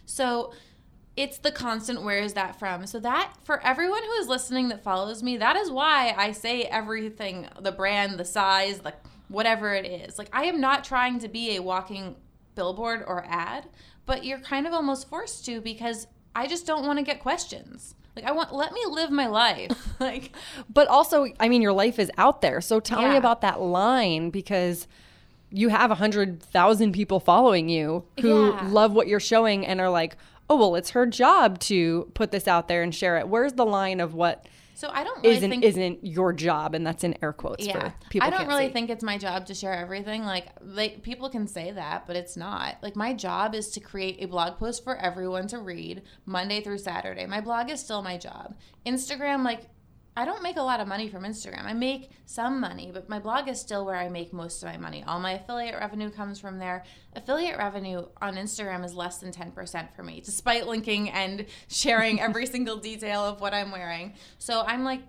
So 0.06 0.54
it's 1.16 1.38
the 1.38 1.52
constant 1.52 2.04
where 2.04 2.20
is 2.20 2.34
that 2.34 2.58
from 2.58 2.88
so 2.88 3.00
that 3.00 3.32
for 3.44 3.62
everyone 3.64 4.02
who 4.02 4.12
is 4.14 4.28
listening 4.28 4.70
that 4.70 4.84
follows 4.84 5.22
me 5.22 5.38
that 5.38 5.56
is 5.56 5.70
why 5.70 6.12
i 6.18 6.32
say 6.32 6.64
everything 6.64 7.48
the 7.62 7.72
brand 7.72 8.18
the 8.18 8.26
size 8.26 8.80
the 8.80 8.92
whatever 9.34 9.74
it 9.74 9.86
is. 9.86 10.18
Like 10.18 10.30
I 10.32 10.46
am 10.46 10.62
not 10.62 10.84
trying 10.84 11.20
to 11.20 11.28
be 11.28 11.56
a 11.56 11.62
walking 11.62 12.16
billboard 12.56 13.04
or 13.06 13.26
ad, 13.28 13.66
but 14.06 14.24
you're 14.24 14.40
kind 14.40 14.68
of 14.68 14.74
almost 14.74 15.10
forced 15.10 15.46
to 15.46 15.60
because 15.60 16.08
I 16.36 16.48
just 16.48 16.66
don't 16.66 16.86
want 16.86 17.00
to 17.00 17.04
get 17.04 17.20
questions. 17.20 17.96
Like 18.16 18.26
I 18.26 18.32
want 18.32 18.54
let 18.54 18.72
me 18.72 18.82
live 18.88 19.10
my 19.10 19.28
life. 19.28 19.72
like 20.00 20.32
but 20.70 20.88
also, 20.88 21.28
I 21.40 21.50
mean 21.50 21.62
your 21.62 21.74
life 21.74 22.00
is 22.00 22.12
out 22.18 22.42
there. 22.42 22.62
So 22.62 22.80
tell 22.80 23.02
yeah. 23.02 23.12
me 23.12 23.18
about 23.18 23.42
that 23.42 23.60
line 23.60 24.30
because 24.30 24.88
you 25.54 25.70
have 25.70 25.92
a 25.92 25.96
hundred 25.96 26.42
thousand 26.42 26.94
people 26.94 27.20
following 27.20 27.70
you 27.70 28.04
who 28.20 28.50
yeah. 28.50 28.68
love 28.70 28.94
what 28.94 29.08
you're 29.08 29.20
showing 29.20 29.66
and 29.66 29.80
are 29.80 29.90
like, 29.90 30.18
oh, 30.50 30.58
well, 30.58 30.76
it's 30.76 30.90
her 30.90 31.06
job 31.06 31.60
to 31.60 32.12
put 32.16 32.32
this 32.32 32.48
out 32.48 32.68
there 32.68 32.82
and 32.82 32.94
share 32.94 33.18
it. 33.18 33.28
Where's 33.28 33.54
the 33.54 33.66
line 33.66 34.00
of 34.00 34.16
what 34.16 34.48
So 34.74 34.90
I 34.92 35.04
don't 35.04 35.24
really 35.24 35.38
isn't 35.38 35.50
think 35.52 35.64
isn't 35.64 36.04
your 36.04 36.34
job? 36.34 36.74
And 36.74 36.86
that's 36.86 37.04
in 37.04 37.16
air 37.22 37.34
quotes 37.34 37.68
yeah. 37.68 37.74
for 37.74 37.94
people 38.10 38.28
I 38.28 38.32
don't 38.32 38.48
really 38.48 38.68
see. 38.68 38.74
think 38.74 38.90
it's 38.90 39.04
my 39.04 39.20
job 39.20 39.46
to 39.46 39.54
share 39.54 39.74
everything. 39.74 40.24
Like 40.24 40.48
they, 40.60 40.90
people 40.90 41.30
can 41.30 41.48
say 41.48 41.72
that, 41.72 42.08
but 42.08 42.16
it's 42.16 42.36
not. 42.36 42.78
Like 42.82 42.96
my 42.96 43.14
job 43.14 43.54
is 43.54 43.70
to 43.72 43.80
create 43.80 44.18
a 44.24 44.26
blog 44.26 44.58
post 44.58 44.84
for 44.84 44.98
everyone 44.98 45.48
to 45.50 45.60
read 45.60 46.02
Monday 46.26 46.62
through 46.62 46.80
Saturday. 46.80 47.28
My 47.28 47.42
blog 47.42 47.70
is 47.70 47.80
still 47.80 48.02
my 48.02 48.18
job. 48.18 48.56
Instagram 48.88 49.46
like 49.46 49.70
I 50.16 50.26
don't 50.26 50.44
make 50.44 50.58
a 50.58 50.62
lot 50.62 50.80
of 50.80 50.88
money 50.88 51.10
from 51.10 51.24
Instagram. 51.24 51.66
I 51.66 51.74
make 51.74 52.12
some 52.26 52.60
money, 52.60 52.92
but 52.94 53.10
my 53.10 53.18
blog 53.18 53.48
is 53.50 53.60
still 53.60 53.84
where 53.84 53.96
I 53.96 54.10
make 54.10 54.32
most 54.32 54.62
of 54.62 54.70
my 54.70 54.78
money. 54.78 55.04
All 55.08 55.20
my 55.20 55.32
affiliate 55.32 55.76
revenue 55.80 56.12
comes 56.12 56.40
from 56.40 56.60
there. 56.60 56.84
Affiliate 57.16 57.58
revenue 57.58 58.06
on 58.22 58.36
Instagram 58.36 58.86
is 58.86 58.94
less 58.94 59.18
than 59.18 59.32
10% 59.32 59.92
for 59.96 60.04
me, 60.04 60.22
despite 60.24 60.68
linking 60.68 61.10
and 61.10 61.48
sharing 61.68 62.22
every 62.22 62.46
single 62.46 62.78
detail 62.78 63.22
of 63.26 63.42
what 63.42 63.56
I'm 63.56 63.72
wearing. 63.72 64.14
So 64.38 64.62
I'm 64.62 64.84
like, 64.84 65.02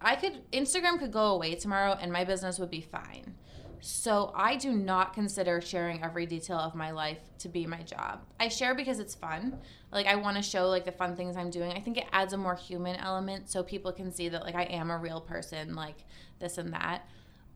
I 0.00 0.16
could, 0.16 0.50
Instagram 0.50 0.98
could 0.98 1.12
go 1.12 1.26
away 1.26 1.54
tomorrow 1.54 1.96
and 2.00 2.12
my 2.12 2.24
business 2.24 2.58
would 2.58 2.70
be 2.70 2.80
fine. 2.80 3.34
So 3.80 4.32
I 4.34 4.56
do 4.56 4.72
not 4.72 5.14
consider 5.14 5.60
sharing 5.60 6.02
every 6.02 6.26
detail 6.26 6.58
of 6.58 6.74
my 6.74 6.90
life 6.90 7.18
to 7.38 7.48
be 7.48 7.66
my 7.66 7.82
job. 7.82 8.20
I 8.38 8.48
share 8.48 8.74
because 8.74 8.98
it's 8.98 9.14
fun. 9.14 9.58
Like 9.90 10.06
I 10.06 10.16
want 10.16 10.36
to 10.36 10.42
show 10.42 10.68
like 10.68 10.84
the 10.84 10.92
fun 10.92 11.16
things 11.16 11.36
I'm 11.36 11.50
doing. 11.50 11.72
I 11.72 11.80
think 11.80 11.96
it 11.96 12.06
adds 12.12 12.32
a 12.32 12.36
more 12.36 12.54
human 12.54 12.96
element 12.96 13.50
so 13.50 13.62
people 13.62 13.92
can 13.92 14.12
see 14.12 14.28
that 14.28 14.42
like 14.42 14.54
I 14.54 14.64
am 14.64 14.90
a 14.90 14.98
real 14.98 15.20
person, 15.20 15.74
like 15.74 16.04
this 16.38 16.58
and 16.58 16.72
that. 16.72 17.08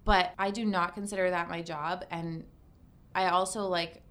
But 0.04 0.32
I 0.38 0.50
do 0.50 0.64
not 0.64 0.94
consider 0.94 1.30
that 1.30 1.48
my 1.48 1.62
job 1.62 2.04
and 2.10 2.44
I 3.14 3.28
also 3.28 3.66
like 3.66 4.02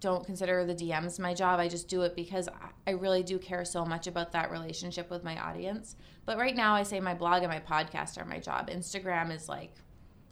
don't 0.00 0.24
consider 0.24 0.64
the 0.64 0.74
DMs 0.74 1.18
my 1.18 1.34
job. 1.34 1.58
I 1.58 1.68
just 1.68 1.88
do 1.88 2.02
it 2.02 2.14
because 2.14 2.48
I- 2.86 2.90
really 2.92 3.22
do 3.22 3.38
care 3.38 3.64
so 3.64 3.84
much 3.84 4.06
about 4.06 4.32
that 4.32 4.50
relationship 4.50 5.10
with 5.10 5.22
my 5.24 5.38
audience. 5.38 5.96
But 6.24 6.38
right 6.38 6.56
now 6.56 6.74
I 6.74 6.84
say 6.84 7.00
my 7.00 7.14
blog 7.14 7.42
and 7.42 7.52
my 7.52 7.60
podcast 7.60 8.16
are 8.16 8.24
my 8.24 8.38
job. 8.38 8.70
Instagram 8.70 9.30
is 9.30 9.48
like 9.48 9.74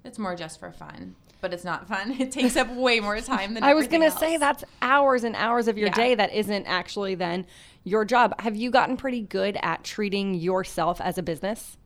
it's 0.07 0.19
more 0.19 0.35
just 0.37 0.59
for 0.61 0.71
fun, 0.73 1.15
but 1.41 1.53
it's 1.53 1.65
not 1.65 1.87
fun. 1.89 2.13
It 2.21 2.33
takes 2.33 2.57
up 2.57 2.71
way 2.75 3.01
more 3.01 3.21
time 3.21 3.55
than 3.55 3.63
I 3.63 3.75
was 3.75 3.87
going 3.89 4.03
to 4.03 4.11
say 4.11 4.37
that's 4.37 4.65
hours 4.83 5.25
and 5.25 5.35
hours 5.37 5.69
of 5.69 5.77
your 5.79 5.89
Yeah. 5.89 5.95
day 5.95 6.15
that 6.15 6.33
isn't 6.33 6.67
actually 6.67 7.15
then 7.15 7.47
your 7.85 8.05
job. 8.05 8.41
Have 8.41 8.57
you 8.57 8.71
gotten 8.71 8.97
pretty 8.97 9.21
good 9.23 9.57
at 9.63 9.85
treating 9.85 10.35
yourself 10.35 11.01
as 11.01 11.19
a 11.19 11.23
business? 11.23 11.77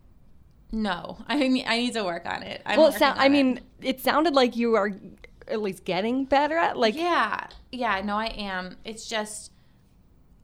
No, 0.72 1.18
I 1.26 1.36
need, 1.48 1.64
I 1.66 1.78
need 1.78 1.94
to 1.94 2.04
work 2.04 2.26
on 2.26 2.42
it. 2.44 2.62
I'm 2.64 2.76
well, 2.78 2.86
it 2.86 2.90
working 2.90 2.98
sound, 3.00 3.18
on 3.18 3.22
I 3.22 3.26
it. 3.26 3.30
mean, 3.30 3.60
it 3.82 4.00
sounded 4.00 4.34
like 4.34 4.56
you 4.56 4.76
are 4.76 4.92
at 5.48 5.60
least 5.60 5.84
getting 5.84 6.24
better 6.26 6.56
at 6.56 6.76
like 6.76 6.94
yeah, 6.94 7.48
yeah. 7.72 8.00
No, 8.04 8.16
I 8.16 8.26
am. 8.26 8.76
It's 8.84 9.08
just 9.08 9.50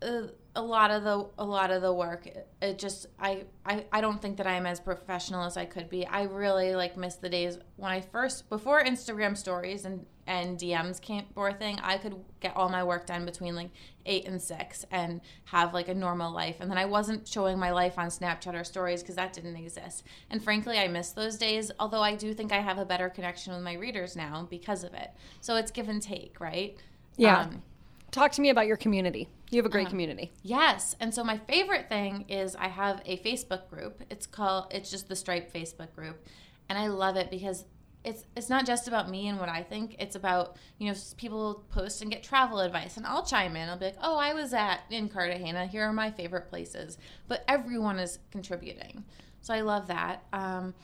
uh, 0.02 0.22
a 0.56 0.62
lot 0.62 0.90
of 0.90 1.04
the 1.04 1.26
a 1.38 1.44
lot 1.44 1.70
of 1.70 1.82
the 1.82 1.92
work. 1.92 2.26
It, 2.26 2.78
just 2.78 3.06
I, 3.20 3.44
I 3.64 3.84
I 3.92 4.00
don't 4.00 4.20
think 4.20 4.38
that 4.38 4.46
I 4.46 4.54
am 4.54 4.66
as 4.66 4.80
professional 4.80 5.44
as 5.44 5.56
I 5.56 5.66
could 5.66 5.88
be. 5.88 6.06
I 6.06 6.22
really 6.22 6.74
like 6.74 6.96
miss 6.96 7.16
the 7.16 7.28
days 7.28 7.58
when 7.76 7.92
I 7.92 8.00
first 8.00 8.48
before 8.48 8.82
Instagram 8.82 9.36
stories 9.36 9.84
and 9.84 10.04
and 10.26 10.58
DMs 10.58 11.00
came 11.00 11.26
were 11.34 11.48
a 11.48 11.54
thing. 11.54 11.78
I 11.82 11.98
could 11.98 12.16
get 12.40 12.56
all 12.56 12.68
my 12.68 12.82
work 12.82 13.06
done 13.06 13.24
between 13.24 13.54
like 13.54 13.70
eight 14.06 14.26
and 14.26 14.42
six 14.42 14.84
and 14.90 15.20
have 15.44 15.72
like 15.72 15.88
a 15.88 15.94
normal 15.94 16.32
life. 16.32 16.56
And 16.58 16.68
then 16.70 16.78
I 16.78 16.86
wasn't 16.86 17.28
showing 17.28 17.58
my 17.58 17.70
life 17.70 17.98
on 17.98 18.08
Snapchat 18.08 18.58
or 18.58 18.64
stories 18.64 19.02
because 19.02 19.14
that 19.16 19.32
didn't 19.34 19.56
exist. 19.56 20.04
And 20.30 20.42
frankly, 20.42 20.78
I 20.78 20.88
miss 20.88 21.10
those 21.10 21.36
days. 21.36 21.70
Although 21.78 22.02
I 22.02 22.16
do 22.16 22.34
think 22.34 22.50
I 22.50 22.60
have 22.60 22.78
a 22.78 22.84
better 22.84 23.08
connection 23.08 23.52
with 23.52 23.62
my 23.62 23.74
readers 23.74 24.16
now 24.16 24.48
because 24.50 24.82
of 24.82 24.94
it. 24.94 25.10
So 25.40 25.54
it's 25.54 25.70
give 25.70 25.88
and 25.88 26.02
take, 26.02 26.40
right? 26.40 26.76
Yeah. 27.16 27.42
Um, 27.42 27.62
Talk 28.10 28.32
to 28.32 28.40
me 28.40 28.50
about 28.50 28.66
your 28.66 28.76
community. 28.76 29.28
You 29.50 29.58
have 29.58 29.66
a 29.66 29.68
great 29.68 29.82
Uh-huh. 29.82 29.90
community. 29.90 30.32
Yes, 30.42 30.96
and 30.98 31.14
so 31.14 31.22
my 31.22 31.38
favorite 31.38 31.88
thing 31.88 32.24
is 32.28 32.56
I 32.56 32.68
have 32.68 33.00
a 33.04 33.16
Facebook 33.18 33.68
group. 33.68 34.02
It's 34.10 34.26
called 34.26 34.66
it's 34.70 34.90
just 34.90 35.08
the 35.08 35.16
Stripe 35.16 35.52
Facebook 35.52 35.94
group, 35.94 36.26
and 36.68 36.78
I 36.78 36.88
love 36.88 37.16
it 37.16 37.30
because 37.30 37.64
it's 38.04 38.24
it's 38.36 38.48
not 38.48 38.66
just 38.66 38.86
about 38.88 39.08
me 39.10 39.26
and 39.28 39.38
what 39.38 39.48
I 39.48 39.62
think. 39.62 39.96
It's 39.98 40.16
about 40.16 40.56
you 40.78 40.88
know 40.90 40.96
people 41.16 41.64
post 41.70 42.02
and 42.02 42.10
get 42.10 42.22
travel 42.22 42.60
advice, 42.60 42.96
and 42.96 43.06
I'll 43.06 43.24
chime 43.24 43.56
in. 43.56 43.68
I'll 43.68 43.78
be 43.78 43.86
like, 43.86 43.98
oh, 44.02 44.16
I 44.16 44.32
was 44.34 44.52
at 44.52 44.80
in 44.90 45.08
Cartagena. 45.08 45.66
Here 45.66 45.82
are 45.84 45.92
my 45.92 46.10
favorite 46.10 46.48
places, 46.48 46.98
but 47.28 47.44
everyone 47.48 47.98
is 47.98 48.18
contributing, 48.30 49.04
so 49.42 49.54
I 49.54 49.60
love 49.60 49.86
that. 49.88 50.22
Um, 50.32 50.74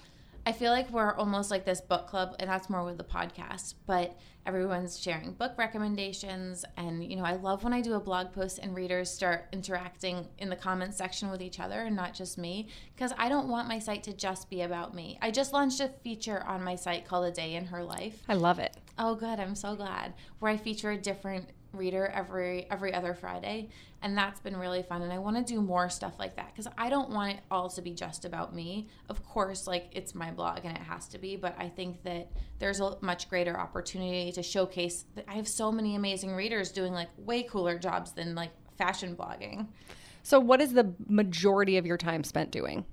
I 0.45 0.51
feel 0.51 0.73
like 0.73 0.91
we're 0.91 1.15
almost 1.15 1.53
like 1.53 1.65
this 1.65 1.81
book 1.81 2.09
club, 2.09 2.35
and 2.41 2.51
that's 2.51 2.69
more 2.69 2.85
with 2.85 2.99
the 2.99 3.05
podcast, 3.05 3.75
but 3.87 4.19
everyone's 4.45 4.99
sharing 4.99 5.31
book 5.35 5.53
recommendations. 5.57 6.65
And, 6.77 7.05
you 7.05 7.15
know, 7.15 7.25
I 7.25 7.35
love 7.35 7.63
when 7.63 7.73
I 7.73 7.81
do 7.81 7.95
a 7.95 8.01
blog 8.01 8.33
post 8.33 8.59
and 8.59 8.75
readers 8.75 9.09
start 9.09 9.47
interacting 9.53 10.27
in 10.39 10.49
the 10.49 10.57
comments 10.57 10.97
section 10.97 11.31
with 11.31 11.41
each 11.43 11.61
other 11.61 11.83
and 11.83 11.95
not 11.95 12.13
just 12.13 12.39
me, 12.39 12.67
because 12.97 13.13
I 13.17 13.29
don't 13.29 13.47
want 13.47 13.69
my 13.69 13.79
site 13.79 14.03
to 14.05 14.13
just 14.13 14.51
be 14.51 14.63
about 14.63 14.97
me. 14.97 15.17
I 15.23 15.31
just 15.31 15.53
launched 15.53 15.79
a 15.79 15.91
feature 16.03 16.43
on 16.45 16.65
my 16.65 16.75
site 16.75 17.07
called 17.07 17.27
A 17.27 17.31
Day 17.31 17.55
in 17.55 17.67
Her 17.67 17.85
Life. 17.85 18.21
I 18.29 18.35
love 18.35 18.59
it. 18.59 18.77
Oh, 18.99 19.15
good. 19.15 19.39
I'm 19.39 19.55
so 19.55 19.77
glad. 19.77 20.13
Where 20.41 20.51
I 20.51 20.57
feature 20.57 20.91
a 20.91 20.99
different 20.99 21.51
reader 21.73 22.07
every 22.07 22.67
every 22.71 22.93
other 22.93 23.15
Friday, 23.15 23.69
and 24.03 24.17
that's 24.17 24.41
been 24.41 24.57
really 24.57 24.83
fun. 24.83 25.03
And 25.03 25.13
I 25.13 25.19
want 25.19 25.37
to 25.37 25.43
do 25.43 25.61
more 25.61 25.89
stuff 25.89 26.19
like 26.19 26.37
that 26.37 26.53
because 26.53 26.71
I 26.77 26.89
don't 26.89 27.11
want 27.11 27.33
it 27.33 27.41
all 27.51 27.69
to 27.71 27.83
be 27.83 27.93
just 27.93 28.25
about 28.25 28.55
me. 28.55 28.89
Of 29.09 29.25
course, 29.25 29.67
like 29.67 29.89
it's 29.93 30.15
my 30.15 30.31
blog 30.31 30.61
and 30.65 30.77
it 30.77 30.83
has 30.83 31.09
to 31.09 31.19
be, 31.19 31.37
but 31.37 31.55
I 31.59 31.69
think 31.69 32.03
that 32.05 32.31
there's 32.59 32.81
a 32.81 32.97
much 33.01 33.29
greater 33.29 33.59
opportunity 33.59 34.33
to 34.33 34.43
showcase. 34.43 35.05
That 35.15 35.25
I 35.29 35.35
have 35.35 35.49
so 35.49 35.73
many 35.73 35.97
amazing 35.97 36.35
readers 36.35 36.73
doing 36.73 36.93
like 36.93 37.09
way 37.17 37.43
cooler 37.43 37.79
jobs 37.79 38.13
than 38.13 38.35
like 38.35 38.51
fashion 38.79 39.17
blogging. 39.17 39.69
So, 40.23 40.39
what 40.39 40.61
is 40.61 40.73
the 40.73 40.95
majority 41.09 41.79
of 41.79 41.87
your 41.87 41.97
time 41.97 42.25
spent 42.25 42.51
doing? 42.51 42.85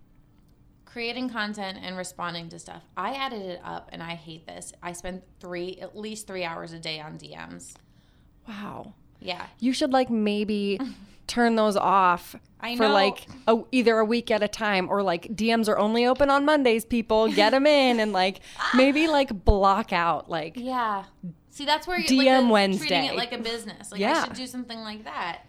creating 0.92 1.30
content 1.30 1.78
and 1.82 1.96
responding 1.96 2.50
to 2.50 2.58
stuff. 2.58 2.84
I 2.98 3.14
added 3.14 3.42
it 3.44 3.62
up 3.64 3.90
and 3.92 4.02
I 4.02 4.16
hate 4.16 4.48
this. 4.48 4.74
I 4.82 4.94
spend 4.94 5.22
3 5.40 5.80
at 5.82 5.96
least 5.96 6.28
3 6.28 6.44
hours 6.44 6.74
a 6.74 6.80
day 6.80 7.00
on 7.00 7.18
DMs. 7.18 7.76
Wow. 8.50 8.94
Yeah. 9.22 9.46
You 9.60 9.72
should 9.74 9.92
like 9.94 10.10
maybe 10.10 10.80
turn 11.28 11.56
those 11.56 11.78
off 11.78 12.36
I 12.60 12.76
for 12.76 12.84
know. 12.84 12.94
like 12.94 13.28
a, 13.48 13.58
either 13.72 13.98
a 14.00 14.04
week 14.06 14.32
at 14.32 14.42
a 14.44 14.48
time 14.48 14.90
or 14.90 15.02
like 15.04 15.28
DMs 15.36 15.70
are 15.70 15.78
only 15.78 16.06
open 16.06 16.30
on 16.30 16.44
Mondays, 16.46 16.84
people 16.84 17.28
get 17.32 17.52
them 17.52 17.66
in 17.68 18.00
and 18.00 18.12
like 18.12 18.42
maybe 18.76 19.08
like 19.08 19.46
block 19.46 19.94
out 19.94 20.30
like 20.30 20.54
Yeah. 20.58 21.04
See, 21.50 21.66
that's 21.66 21.86
where 21.88 22.00
you 22.00 22.06
DM 22.08 22.08
like, 22.08 22.18
the- 22.18 22.24
treating 22.26 22.50
Wednesday. 22.50 23.08
it 23.08 23.16
like 23.16 23.32
a 23.34 23.38
business. 23.38 23.92
Like 23.92 24.02
Yeah. 24.02 24.22
I 24.22 24.24
should 24.26 24.34
do 24.36 24.48
something 24.48 24.80
like 24.80 25.04
that 25.06 25.44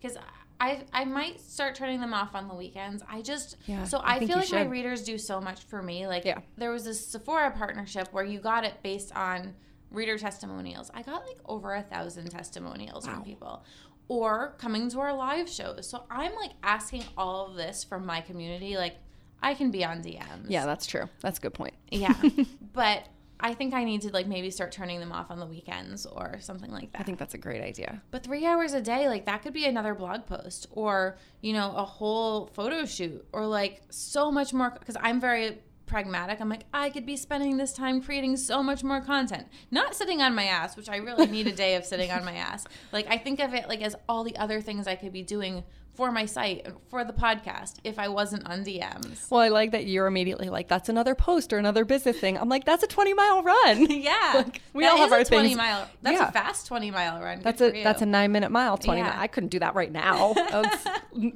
because 0.00 0.16
I 0.58 0.84
I 0.92 1.04
might 1.04 1.38
start 1.40 1.74
turning 1.74 2.00
them 2.00 2.14
off 2.14 2.34
on 2.34 2.48
the 2.48 2.54
weekends. 2.54 3.02
I 3.10 3.20
just 3.20 3.56
Yeah, 3.66 3.84
so 3.84 3.98
I 3.98 4.14
I, 4.14 4.18
feel 4.26 4.38
like 4.38 4.50
my 4.52 4.62
readers 4.64 5.04
do 5.04 5.18
so 5.18 5.38
much 5.40 5.62
for 5.64 5.82
me. 5.82 6.06
Like 6.06 6.24
Yeah. 6.24 6.38
there 6.56 6.70
was 6.70 6.84
this 6.84 7.06
Sephora 7.06 7.50
partnership 7.50 8.08
where 8.12 8.24
you 8.24 8.38
got 8.40 8.64
it 8.64 8.74
based 8.82 9.14
on 9.14 9.54
reader 9.90 10.18
testimonials. 10.18 10.90
I 10.94 11.02
got 11.02 11.26
like 11.26 11.38
over 11.46 11.74
a 11.74 11.82
thousand 11.82 12.30
testimonials 12.30 13.06
from 13.06 13.22
people. 13.22 13.64
Or 14.08 14.54
coming 14.58 14.88
to 14.90 15.00
our 15.00 15.12
live 15.14 15.48
shows. 15.48 15.88
So 15.88 16.04
I'm 16.08 16.34
like 16.36 16.52
asking 16.62 17.04
all 17.18 17.46
of 17.46 17.56
this 17.56 17.82
from 17.82 18.06
my 18.06 18.20
community. 18.20 18.76
Like 18.76 18.96
I 19.42 19.54
can 19.54 19.70
be 19.70 19.84
on 19.84 20.02
DMs. 20.02 20.46
Yeah, 20.48 20.64
that's 20.64 20.86
true. 20.86 21.08
That's 21.20 21.38
a 21.38 21.40
good 21.40 21.54
point. 21.54 21.74
Yeah. 21.90 22.14
but 22.72 23.08
I 23.38 23.52
think 23.52 23.74
I 23.74 23.84
need 23.84 24.02
to 24.02 24.10
like 24.10 24.26
maybe 24.26 24.50
start 24.50 24.72
turning 24.72 24.98
them 24.98 25.12
off 25.12 25.30
on 25.30 25.38
the 25.38 25.46
weekends 25.46 26.06
or 26.06 26.38
something 26.40 26.70
like 26.70 26.92
that. 26.92 27.00
I 27.00 27.04
think 27.04 27.18
that's 27.18 27.34
a 27.34 27.38
great 27.38 27.62
idea. 27.62 28.02
But 28.10 28.22
three 28.22 28.46
hours 28.46 28.72
a 28.72 28.80
day, 28.80 29.08
like 29.08 29.26
that 29.26 29.42
could 29.42 29.52
be 29.52 29.66
another 29.66 29.94
blog 29.94 30.26
post 30.26 30.68
or, 30.70 31.18
you 31.42 31.52
know, 31.52 31.74
a 31.76 31.84
whole 31.84 32.46
photo 32.54 32.86
shoot 32.86 33.26
or 33.32 33.46
like 33.46 33.82
so 33.90 34.32
much 34.32 34.54
more. 34.54 34.70
Cause 34.70 34.96
I'm 35.00 35.20
very 35.20 35.58
pragmatic. 35.86 36.40
I'm 36.40 36.48
like, 36.48 36.64
I 36.72 36.90
could 36.90 37.06
be 37.06 37.16
spending 37.16 37.56
this 37.56 37.72
time 37.72 38.00
creating 38.02 38.36
so 38.36 38.62
much 38.62 38.82
more 38.84 39.00
content, 39.00 39.46
not 39.70 39.94
sitting 39.94 40.20
on 40.20 40.34
my 40.34 40.44
ass, 40.44 40.76
which 40.76 40.88
I 40.88 40.96
really 40.96 41.26
need 41.26 41.46
a 41.46 41.52
day 41.52 41.76
of 41.76 41.84
sitting 41.84 42.10
on 42.10 42.24
my 42.24 42.34
ass. 42.36 42.66
Like, 42.92 43.06
I 43.08 43.18
think 43.18 43.40
of 43.40 43.54
it 43.54 43.68
like 43.68 43.82
as 43.82 43.96
all 44.08 44.24
the 44.24 44.36
other 44.36 44.60
things 44.60 44.86
I 44.86 44.96
could 44.96 45.12
be 45.12 45.22
doing 45.22 45.64
for 45.96 46.12
my 46.12 46.26
site, 46.26 46.66
for 46.90 47.04
the 47.04 47.12
podcast, 47.12 47.76
if 47.84 47.98
I 47.98 48.08
wasn't 48.08 48.46
on 48.46 48.64
DMs. 48.64 49.30
Well, 49.30 49.40
I 49.40 49.48
like 49.48 49.72
that 49.72 49.86
you're 49.86 50.06
immediately 50.06 50.48
like, 50.50 50.68
that's 50.68 50.88
another 50.88 51.14
post 51.14 51.52
or 51.52 51.58
another 51.58 51.84
business 51.84 52.18
thing. 52.18 52.36
I'm 52.38 52.48
like, 52.48 52.64
that's 52.64 52.82
a 52.82 52.86
20 52.86 53.14
mile 53.14 53.42
run. 53.42 53.86
Yeah, 53.90 54.32
Like, 54.34 54.60
we 54.74 54.86
all 54.86 54.98
have 54.98 55.12
our 55.12 55.20
a 55.20 55.24
twenty 55.24 55.48
things. 55.48 55.56
mile. 55.58 55.88
That's 56.02 56.18
Yeah. 56.20 56.28
a 56.28 56.32
fast 56.32 56.66
twenty 56.66 56.90
mile 56.90 57.20
run. 57.20 57.40
That's 57.42 57.58
Good 57.60 57.74
a 57.76 57.82
that's 57.82 58.02
a 58.02 58.06
nine 58.06 58.30
minute 58.30 58.50
mile, 58.50 58.76
twenty. 58.76 59.00
Yeah. 59.00 59.08
Mile. 59.08 59.20
I 59.20 59.26
couldn't 59.26 59.48
do 59.48 59.58
that 59.60 59.74
right 59.74 59.90
now. 59.90 60.34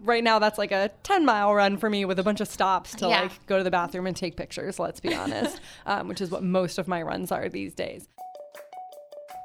Right 0.03 0.23
now, 0.23 0.38
that's 0.38 0.59
like 0.59 0.73
a 0.73 0.90
ten 1.03 1.25
mile 1.25 1.55
run 1.55 1.79
for 1.79 1.88
me 1.88 2.05
with 2.05 2.18
a 2.18 2.23
bunch 2.23 2.42
of 2.42 2.49
stops 2.49 2.94
to 2.96 3.09
Yeah. 3.09 3.23
like 3.23 3.46
go 3.46 3.57
to 3.57 3.64
the 3.64 3.70
bathroom 3.70 4.07
and 4.07 4.14
take 4.14 4.37
pictures. 4.37 4.79
Let's 4.79 5.01
be 5.01 5.14
honest, 5.14 5.59
um, 5.87 6.07
which 6.07 6.20
is 6.20 6.31
what 6.31 6.42
most 6.42 6.77
of 6.79 6.87
my 6.87 7.01
runs 7.01 7.33
are 7.33 7.49
these 7.49 7.73
days. 7.75 8.07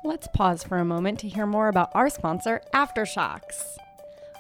Let's 0.04 0.28
pause 0.34 0.62
for 0.64 0.78
a 0.78 0.84
moment 0.86 1.20
to 1.22 1.30
hear 1.30 1.46
more 1.46 1.70
about 1.70 1.90
our 1.94 2.10
sponsor, 2.10 2.62
Aftershokz. 2.74 3.78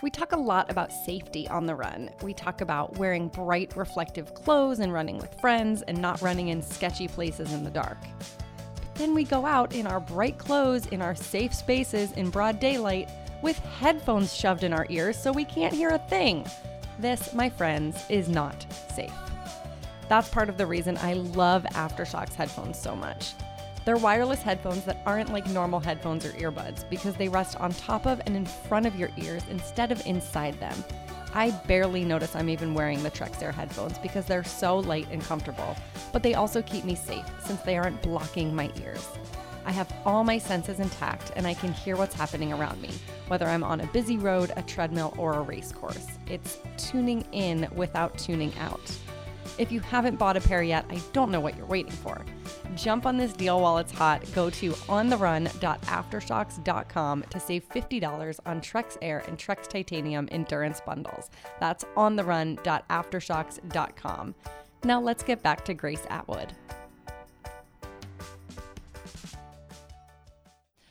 We 0.05 0.11
talk 0.11 0.33
a 0.33 0.37
lot 0.37 0.69
about 0.69 0.93
safety 0.93 1.47
on 1.47 1.65
the 1.65 1.73
run. 1.73 2.11
We 2.21 2.35
talk 2.35 2.61
about 2.61 2.95
wearing 2.99 3.27
bright, 3.27 3.75
reflective 3.75 4.35
clothes 4.35 4.77
and 4.77 4.93
running 4.93 5.17
with 5.17 5.33
friends 5.41 5.81
and 5.81 5.99
not 5.99 6.21
running 6.21 6.49
in 6.49 6.61
sketchy 6.61 7.07
places 7.07 7.53
in 7.53 7.63
the 7.63 7.71
dark. 7.71 7.97
Then 8.93 9.15
we 9.15 9.23
go 9.23 9.47
out 9.47 9.73
in 9.73 9.87
our 9.87 9.99
bright 9.99 10.37
clothes, 10.37 10.85
in 10.85 11.01
our 11.01 11.15
safe 11.15 11.55
spaces, 11.55 12.11
in 12.11 12.29
broad 12.29 12.59
daylight, 12.59 13.09
with 13.41 13.57
headphones 13.57 14.35
shoved 14.35 14.63
in 14.63 14.73
our 14.73 14.85
ears 14.91 15.17
so 15.17 15.31
we 15.31 15.43
can't 15.43 15.73
hear 15.73 15.89
a 15.89 15.97
thing. 15.97 16.45
This, 16.99 17.33
my 17.33 17.49
friends, 17.49 18.05
is 18.07 18.29
not 18.29 18.63
safe. 18.93 19.11
That's 20.07 20.29
part 20.29 20.49
of 20.49 20.57
the 20.57 20.67
reason 20.67 20.99
I 21.01 21.13
love 21.13 21.63
Aftershokz 21.71 22.35
headphones 22.35 22.79
so 22.79 22.95
much. 22.95 23.33
They're 23.85 23.97
wireless 23.97 24.41
headphones 24.41 24.83
that 24.85 25.01
aren't 25.05 25.31
like 25.31 25.47
normal 25.47 25.79
headphones 25.79 26.25
or 26.25 26.31
earbuds 26.31 26.89
because 26.89 27.15
they 27.15 27.29
rest 27.29 27.55
on 27.57 27.71
top 27.71 28.07
of 28.07 28.19
and 28.25 28.35
in 28.35 28.45
front 28.45 28.87
of 28.87 28.95
your 28.95 29.11
ears 29.15 29.43
instead 29.51 29.91
of 29.91 30.03
inside 30.07 30.59
them. 30.59 30.83
I 31.35 31.51
barely 31.67 32.03
notice 32.03 32.35
I'm 32.35 32.49
even 32.49 32.73
wearing 32.73 33.03
the 33.03 33.11
Trekz 33.11 33.43
Air 33.43 33.51
headphones 33.51 33.99
because 33.99 34.25
they're 34.25 34.43
so 34.43 34.79
light 34.79 35.07
and 35.11 35.21
comfortable, 35.21 35.75
but 36.11 36.23
they 36.23 36.33
also 36.33 36.63
keep 36.63 36.83
me 36.83 36.95
safe 36.95 37.25
since 37.45 37.61
they 37.61 37.77
aren't 37.77 38.01
blocking 38.01 38.55
my 38.55 38.71
ears. 38.81 39.07
I 39.67 39.71
have 39.71 39.93
all 40.03 40.23
my 40.23 40.39
senses 40.39 40.79
intact 40.79 41.31
and 41.35 41.45
I 41.45 41.53
can 41.53 41.73
hear 41.73 41.95
what's 41.95 42.15
happening 42.15 42.53
around 42.53 42.81
me, 42.81 42.89
whether 43.27 43.45
I'm 43.45 43.63
on 43.63 43.81
a 43.81 43.87
busy 43.87 44.17
road, 44.17 44.51
a 44.55 44.63
treadmill, 44.63 45.13
or 45.17 45.33
a 45.33 45.41
race 45.41 45.71
course. 45.71 46.07
It's 46.27 46.59
tuning 46.77 47.23
in 47.33 47.67
without 47.75 48.17
tuning 48.17 48.53
out. 48.59 48.91
If 49.57 49.71
you 49.71 49.79
haven't 49.79 50.17
bought 50.17 50.35
a 50.35 50.41
pair 50.41 50.61
yet, 50.63 50.83
I 50.89 51.01
don't 51.13 51.31
know 51.31 51.39
what 51.39 51.55
you're 51.57 51.65
waiting 51.65 51.91
for. 51.91 52.25
Jump 52.75 53.05
on 53.05 53.15
this 53.17 53.31
deal 53.31 53.61
while 53.61 53.77
it's 53.77 53.91
hot. 53.93 54.21
Go 54.33 54.49
to 54.49 54.71
ontherun.aftershokz.com 54.71 57.23
to 57.29 57.39
save 57.39 57.69
$50 57.69 58.39
on 58.45 58.59
Trekz 58.59 58.97
Air 59.01 59.23
and 59.27 59.37
Trekz 59.37 59.67
Titanium 59.67 60.27
Endurance 60.31 60.81
bundles. 60.81 61.29
That's 61.61 61.85
ontherun.aftershokz.com. 61.95 64.35
Now 64.83 64.99
let's 65.01 65.23
get 65.23 65.41
back 65.41 65.63
to 65.65 65.73
Grace 65.73 66.05
Atwood. 66.09 66.51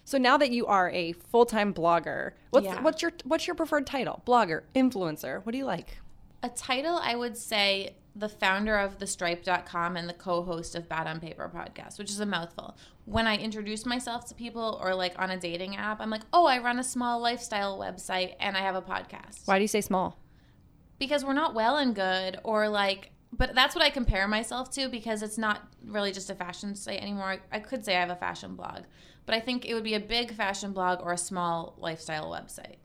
So 0.06 0.18
now 0.18 0.36
that 0.36 0.50
you 0.50 0.66
are 0.66 0.90
a 0.90 1.12
full-time 1.12 1.72
blogger, 1.74 2.32
what's 2.50 2.66
Yeah. 2.66 2.80
what's 2.82 3.02
your 3.02 3.12
what's 3.24 3.46
your 3.46 3.56
preferred 3.56 3.86
title? 3.86 4.22
Blogger, 4.26 4.62
influencer. 4.74 5.44
What 5.44 5.52
do 5.52 5.58
you 5.58 5.64
like? 5.64 5.98
A 6.42 6.48
title, 6.50 6.98
I 7.02 7.16
would 7.16 7.36
say 7.36 7.94
the 8.16 8.28
founder 8.28 8.76
of 8.76 8.98
thestripe.com 8.98 9.96
and 9.96 10.08
the 10.08 10.14
co-host 10.14 10.74
of 10.74 10.88
Bad 10.88 11.06
on 11.06 11.20
Paper 11.20 11.50
podcast, 11.52 11.98
which 11.98 12.10
is 12.10 12.20
a 12.20 12.26
mouthful. 12.26 12.76
When 13.04 13.26
I 13.26 13.36
introduce 13.36 13.84
myself 13.84 14.26
to 14.28 14.34
people 14.34 14.80
or 14.82 14.94
like 14.94 15.14
on 15.18 15.30
a 15.30 15.38
dating 15.38 15.76
app, 15.76 16.00
I'm 16.00 16.10
like, 16.10 16.22
"Oh, 16.32 16.46
I 16.46 16.58
run 16.58 16.78
a 16.78 16.84
small 16.84 17.20
lifestyle 17.20 17.78
website 17.78 18.34
and 18.40 18.56
I 18.56 18.60
have 18.60 18.76
a 18.76 18.82
podcast." 18.82 19.46
Why 19.46 19.58
do 19.58 19.62
you 19.62 19.68
say 19.68 19.80
small? 19.80 20.18
Because 20.98 21.24
we're 21.24 21.32
not 21.32 21.54
well 21.54 21.76
and 21.76 21.94
good 21.94 22.38
or 22.44 22.68
like 22.68 23.10
but 23.36 23.54
that's 23.54 23.74
what 23.74 23.84
I 23.84 23.90
compare 23.90 24.28
myself 24.28 24.70
to 24.72 24.88
because 24.88 25.22
it's 25.22 25.38
not 25.38 25.62
really 25.84 26.12
just 26.12 26.30
a 26.30 26.34
fashion 26.34 26.74
site 26.74 27.00
anymore. 27.00 27.38
I, 27.52 27.56
I 27.56 27.58
could 27.58 27.84
say 27.84 27.96
I 27.96 28.00
have 28.00 28.10
a 28.10 28.16
fashion 28.16 28.54
blog, 28.54 28.82
but 29.26 29.34
I 29.34 29.40
think 29.40 29.66
it 29.66 29.74
would 29.74 29.84
be 29.84 29.94
a 29.94 30.00
big 30.00 30.32
fashion 30.32 30.72
blog 30.72 31.00
or 31.02 31.12
a 31.12 31.18
small 31.18 31.74
lifestyle 31.78 32.30
website. 32.30 32.76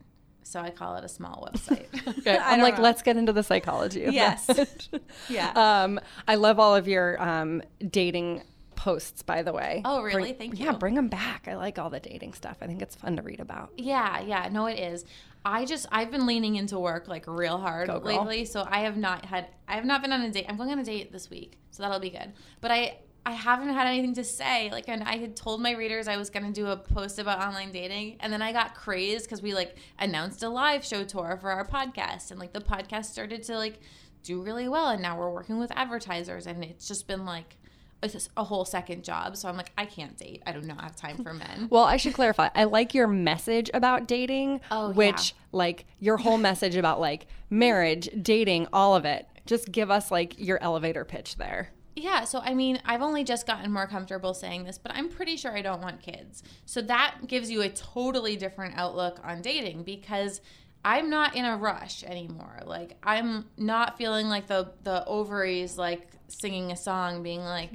So 0.44 0.60
I 0.60 0.70
call 0.72 0.96
it 0.96 1.04
a 1.04 1.10
small 1.10 1.48
website. 1.52 1.86
Okay, 2.20 2.38
I'm 2.42 2.62
like, 2.62 2.78
know. 2.78 2.84
let's 2.84 3.02
get 3.02 3.18
into 3.18 3.34
the 3.34 3.44
psychology 3.44 4.06
of 4.06 4.14
this. 4.14 4.46
Yes. 4.48 4.90
Yeah. 5.30 5.52
Um, 5.56 6.00
I 6.28 6.36
love 6.36 6.60
all 6.60 6.76
of 6.76 6.88
your 6.88 7.22
um, 7.22 7.62
dating 7.88 8.42
posts, 8.76 9.22
by 9.22 9.44
the 9.44 9.54
way. 9.54 9.82
Oh, 9.86 10.02
really? 10.02 10.22
Bring- 10.22 10.36
Thank 10.36 10.54
Yeah, 10.60 10.66
you. 10.68 10.72
Yeah, 10.72 10.78
bring 10.78 10.96
them 10.96 11.08
back. 11.08 11.48
I 11.48 11.56
like 11.56 11.78
all 11.78 11.90
the 11.90 12.00
dating 12.00 12.34
stuff. 12.34 12.58
I 12.62 12.68
think 12.68 12.82
it's 12.82 12.96
fun 12.96 13.18
to 13.18 13.22
read 13.22 13.40
about. 13.40 13.72
Yeah, 13.78 14.22
yeah, 14.22 14.50
no, 14.52 14.66
it 14.68 14.80
is. 14.80 15.06
I 15.46 15.66
just 15.66 15.86
I've 15.92 16.12
been 16.12 16.26
leaning 16.26 16.56
into 16.56 16.78
work 16.80 17.08
like 17.08 17.26
real 17.28 17.58
hard 17.58 17.88
lately, 18.04 18.46
so 18.46 18.68
I 18.70 18.80
have 18.82 18.98
not 18.98 19.26
had 19.26 19.48
I 19.68 19.76
have 19.76 19.86
not 19.86 20.02
been 20.02 20.12
on 20.12 20.22
a 20.22 20.32
date. 20.32 20.46
I'm 20.50 20.58
going 20.58 20.72
on 20.72 20.80
a 20.80 20.84
date 20.84 21.12
this 21.14 21.30
week, 21.30 21.58
so 21.72 21.84
that'll 21.84 22.00
be 22.00 22.10
good. 22.10 22.34
But 22.60 22.72
I 22.72 22.98
I 23.30 23.34
haven't 23.34 23.70
had 23.70 23.86
anything 23.86 24.16
to 24.16 24.24
say. 24.24 24.72
Like, 24.72 24.90
and 24.90 25.04
I 25.04 25.18
had 25.18 25.36
told 25.36 25.62
my 25.62 25.74
readers 25.74 26.08
I 26.08 26.18
was 26.18 26.32
going 26.32 26.48
to 26.48 26.52
do 26.52 26.66
a 26.66 26.76
post 26.76 27.20
about 27.20 27.40
online 27.40 27.72
dating, 27.72 28.18
and 28.22 28.34
then 28.34 28.42
I 28.42 28.52
got 28.52 28.74
crazed 28.74 29.26
because 29.26 29.40
we 29.44 29.54
like 29.54 29.76
announced 30.00 30.42
a 30.42 30.50
live 30.50 30.84
show 30.84 31.04
tour 31.04 31.38
for 31.40 31.52
our 31.52 31.64
podcast, 31.64 32.32
and 32.32 32.40
like 32.40 32.54
the 32.54 32.60
podcast 32.60 33.06
started 33.06 33.44
to 33.44 33.56
like 33.56 33.82
do 34.24 34.42
really 34.42 34.68
well, 34.68 34.90
and 34.90 35.04
now 35.04 35.16
we're 35.16 35.30
working 35.30 35.60
with 35.60 35.72
advertisers, 35.76 36.48
and 36.48 36.64
it's 36.64 36.88
just 36.88 37.06
been 37.06 37.24
like 37.24 37.58
it's 38.02 38.30
a 38.36 38.44
whole 38.44 38.66
second 38.66 39.04
job. 39.04 39.38
So 39.38 39.48
I'm 39.48 39.58
like, 39.58 39.74
I 39.78 39.86
can't 39.86 40.18
date. 40.18 40.42
I 40.48 40.54
do 40.54 40.62
not 40.62 40.82
have 40.82 40.96
time 40.96 41.24
for 41.24 41.32
men. 41.34 41.68
Well, 41.70 41.84
I 41.84 41.98
should 41.98 42.16
clarify. 42.16 42.50
I 42.56 42.64
like 42.64 42.96
your 42.96 43.08
message 43.08 43.70
about 43.76 44.08
dating, 44.08 44.62
Oh, 44.72 44.92
which, 44.92 45.36
like, 45.52 45.86
your 46.00 46.18
whole 46.18 46.38
message 46.50 46.78
about, 46.78 47.00
like, 47.02 47.28
marriage, 47.50 48.10
dating, 48.22 48.68
all 48.72 48.96
of 48.96 49.04
it. 49.06 49.28
Just 49.46 49.72
give 49.72 49.92
us, 49.92 50.12
like, 50.12 50.40
your 50.40 50.64
elevator 50.64 51.04
pitch 51.04 51.36
there. 51.36 51.72
Yeah, 52.00 52.24
so 52.24 52.40
I 52.40 52.54
mean, 52.54 52.80
I've 52.86 53.02
only 53.02 53.26
just 53.26 53.46
gotten 53.46 53.72
more 53.72 53.86
comfortable 53.86 54.34
saying 54.34 54.64
this, 54.64 54.78
but 54.78 54.94
I'm 54.96 55.10
pretty 55.10 55.36
sure 55.36 55.52
I 55.52 55.62
don't 55.62 55.82
want 55.82 56.02
kids. 56.02 56.44
So 56.66 56.82
that 56.84 57.16
gives 57.28 57.52
you 57.52 57.62
a 57.62 57.70
totally 57.70 58.38
different 58.38 58.78
outlook 58.78 59.20
on 59.24 59.42
dating 59.42 59.84
because 59.84 60.40
I'm 60.86 61.10
not 61.10 61.36
in 61.36 61.44
a 61.44 61.58
rush 61.58 62.06
anymore. 62.06 62.60
Like 62.66 62.98
I'm 63.04 63.46
not 63.58 63.98
feeling 63.98 64.30
like 64.30 64.48
the 64.48 64.72
the 64.84 65.04
ovaries 65.06 65.78
like 65.78 66.10
singing 66.30 66.72
a 66.72 66.78
song 66.78 67.22
being 67.22 67.42
like, 67.42 67.74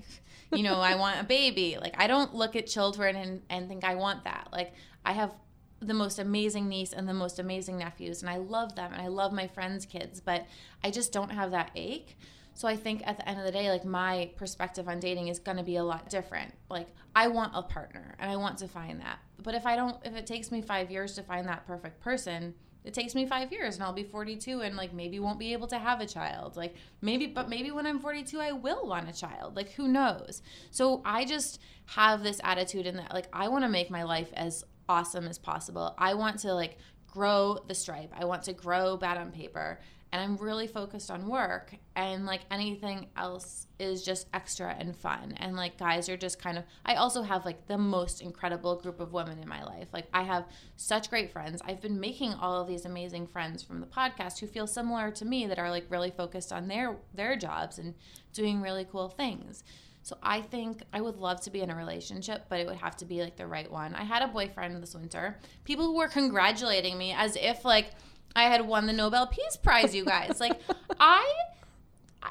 you 0.52 0.62
know, 0.62 0.80
I 0.80 0.94
want 0.94 1.20
a 1.20 1.24
baby. 1.24 1.76
Like 1.78 1.94
I 1.98 2.06
don't 2.06 2.34
look 2.34 2.56
at 2.56 2.66
children 2.66 3.16
and 3.16 3.42
and 3.50 3.68
think 3.68 3.84
I 3.84 3.94
want 3.94 4.24
that. 4.24 4.48
Like 4.50 4.72
I 5.04 5.12
have 5.12 5.32
the 5.80 5.92
most 5.92 6.18
amazing 6.18 6.66
niece 6.66 6.94
and 6.94 7.06
the 7.06 7.12
most 7.12 7.38
amazing 7.38 7.76
nephews 7.76 8.22
and 8.22 8.30
I 8.30 8.38
love 8.38 8.74
them 8.74 8.90
and 8.94 9.02
I 9.02 9.08
love 9.08 9.34
my 9.34 9.48
friends' 9.48 9.84
kids, 9.84 10.18
but 10.18 10.46
I 10.82 10.90
just 10.90 11.12
don't 11.12 11.30
have 11.30 11.50
that 11.50 11.72
ache. 11.74 12.16
So 12.54 12.68
I 12.68 12.76
think 12.76 13.02
at 13.04 13.16
the 13.16 13.28
end 13.28 13.38
of 13.38 13.44
the 13.44 13.52
day, 13.52 13.70
like 13.70 13.84
my 13.84 14.30
perspective 14.36 14.88
on 14.88 15.00
dating 15.00 15.28
is 15.28 15.38
going 15.38 15.56
to 15.56 15.62
be 15.62 15.76
a 15.76 15.84
lot 15.84 16.08
different. 16.08 16.54
Like 16.70 16.88
I 17.14 17.28
want 17.28 17.52
a 17.54 17.62
partner 17.62 18.14
and 18.18 18.30
I 18.30 18.36
want 18.36 18.58
to 18.58 18.68
find 18.68 19.00
that. 19.00 19.18
But 19.42 19.54
if 19.54 19.66
I 19.66 19.76
don't, 19.76 19.96
if 20.04 20.14
it 20.14 20.26
takes 20.26 20.50
me 20.50 20.62
five 20.62 20.90
years 20.90 21.14
to 21.14 21.22
find 21.22 21.48
that 21.48 21.66
perfect 21.66 22.00
person, 22.00 22.54
it 22.84 22.94
takes 22.94 23.14
me 23.14 23.26
five 23.26 23.50
years 23.50 23.74
and 23.74 23.82
I'll 23.82 23.92
be 23.92 24.04
42 24.04 24.60
and 24.60 24.76
like 24.76 24.92
maybe 24.92 25.18
won't 25.18 25.38
be 25.38 25.52
able 25.52 25.66
to 25.68 25.78
have 25.78 26.00
a 26.00 26.06
child. 26.06 26.56
Like 26.56 26.76
maybe, 27.00 27.26
but 27.26 27.48
maybe 27.48 27.70
when 27.70 27.86
I'm 27.86 27.98
42, 27.98 28.38
I 28.40 28.52
will 28.52 28.86
want 28.86 29.08
a 29.08 29.12
child. 29.12 29.56
Like 29.56 29.72
who 29.72 29.88
knows? 29.88 30.42
So 30.70 31.02
I 31.04 31.24
just 31.24 31.60
have 31.86 32.22
this 32.22 32.40
attitude 32.44 32.86
in 32.86 32.96
that 32.96 33.12
like 33.12 33.26
I 33.32 33.48
want 33.48 33.64
to 33.64 33.68
make 33.68 33.90
my 33.90 34.04
life 34.04 34.30
as 34.34 34.64
awesome 34.88 35.26
as 35.26 35.38
possible. 35.38 35.94
I 35.98 36.14
want 36.14 36.38
to 36.40 36.54
like 36.54 36.76
grow 37.06 37.58
the 37.66 37.74
stripe. 37.74 38.12
I 38.14 38.26
want 38.26 38.42
to 38.44 38.52
grow 38.52 38.96
bad 38.96 39.16
on 39.16 39.30
paper 39.30 39.80
and 40.14 40.22
I'm 40.22 40.36
really 40.36 40.68
focused 40.68 41.10
on 41.10 41.26
work 41.26 41.74
and 41.96 42.24
like 42.24 42.42
anything 42.48 43.08
else 43.16 43.66
is 43.80 44.04
just 44.04 44.28
extra 44.32 44.72
and 44.78 44.96
fun 44.96 45.34
and 45.38 45.56
like 45.56 45.76
guys 45.76 46.08
are 46.08 46.16
just 46.16 46.38
kind 46.38 46.56
of 46.56 46.62
I 46.86 46.94
also 46.94 47.22
have 47.22 47.44
like 47.44 47.66
the 47.66 47.78
most 47.78 48.22
incredible 48.22 48.76
group 48.76 49.00
of 49.00 49.12
women 49.12 49.40
in 49.40 49.48
my 49.48 49.64
life 49.64 49.88
like 49.92 50.06
I 50.14 50.22
have 50.22 50.44
such 50.76 51.10
great 51.10 51.32
friends 51.32 51.60
I've 51.66 51.80
been 51.80 51.98
making 51.98 52.32
all 52.34 52.62
of 52.62 52.68
these 52.68 52.84
amazing 52.84 53.26
friends 53.26 53.64
from 53.64 53.80
the 53.80 53.88
podcast 53.88 54.38
who 54.38 54.46
feel 54.46 54.68
similar 54.68 55.10
to 55.10 55.24
me 55.24 55.48
that 55.48 55.58
are 55.58 55.68
like 55.68 55.86
really 55.88 56.12
focused 56.12 56.52
on 56.52 56.68
their 56.68 56.94
their 57.12 57.34
jobs 57.34 57.80
and 57.80 57.94
doing 58.32 58.62
really 58.62 58.86
cool 58.88 59.08
things 59.08 59.64
so 60.04 60.18
I 60.22 60.42
think 60.42 60.82
I 60.92 61.00
would 61.00 61.16
love 61.16 61.40
to 61.40 61.50
be 61.50 61.62
in 61.62 61.70
a 61.70 61.74
relationship, 61.74 62.44
but 62.50 62.60
it 62.60 62.66
would 62.66 62.76
have 62.76 62.94
to 62.98 63.06
be 63.06 63.22
like 63.22 63.36
the 63.36 63.46
right 63.46 63.72
one. 63.72 63.94
I 63.94 64.04
had 64.04 64.20
a 64.20 64.28
boyfriend 64.28 64.82
this 64.82 64.94
winter. 64.94 65.38
People 65.64 65.94
were 65.94 66.08
congratulating 66.08 66.98
me 66.98 67.14
as 67.14 67.36
if 67.36 67.64
like 67.64 67.92
I 68.36 68.44
had 68.44 68.66
won 68.66 68.86
the 68.86 68.92
Nobel 68.92 69.26
Peace 69.26 69.56
Prize, 69.56 69.94
you 69.94 70.04
guys. 70.04 70.40
Like 70.40 70.60
I 71.00 71.32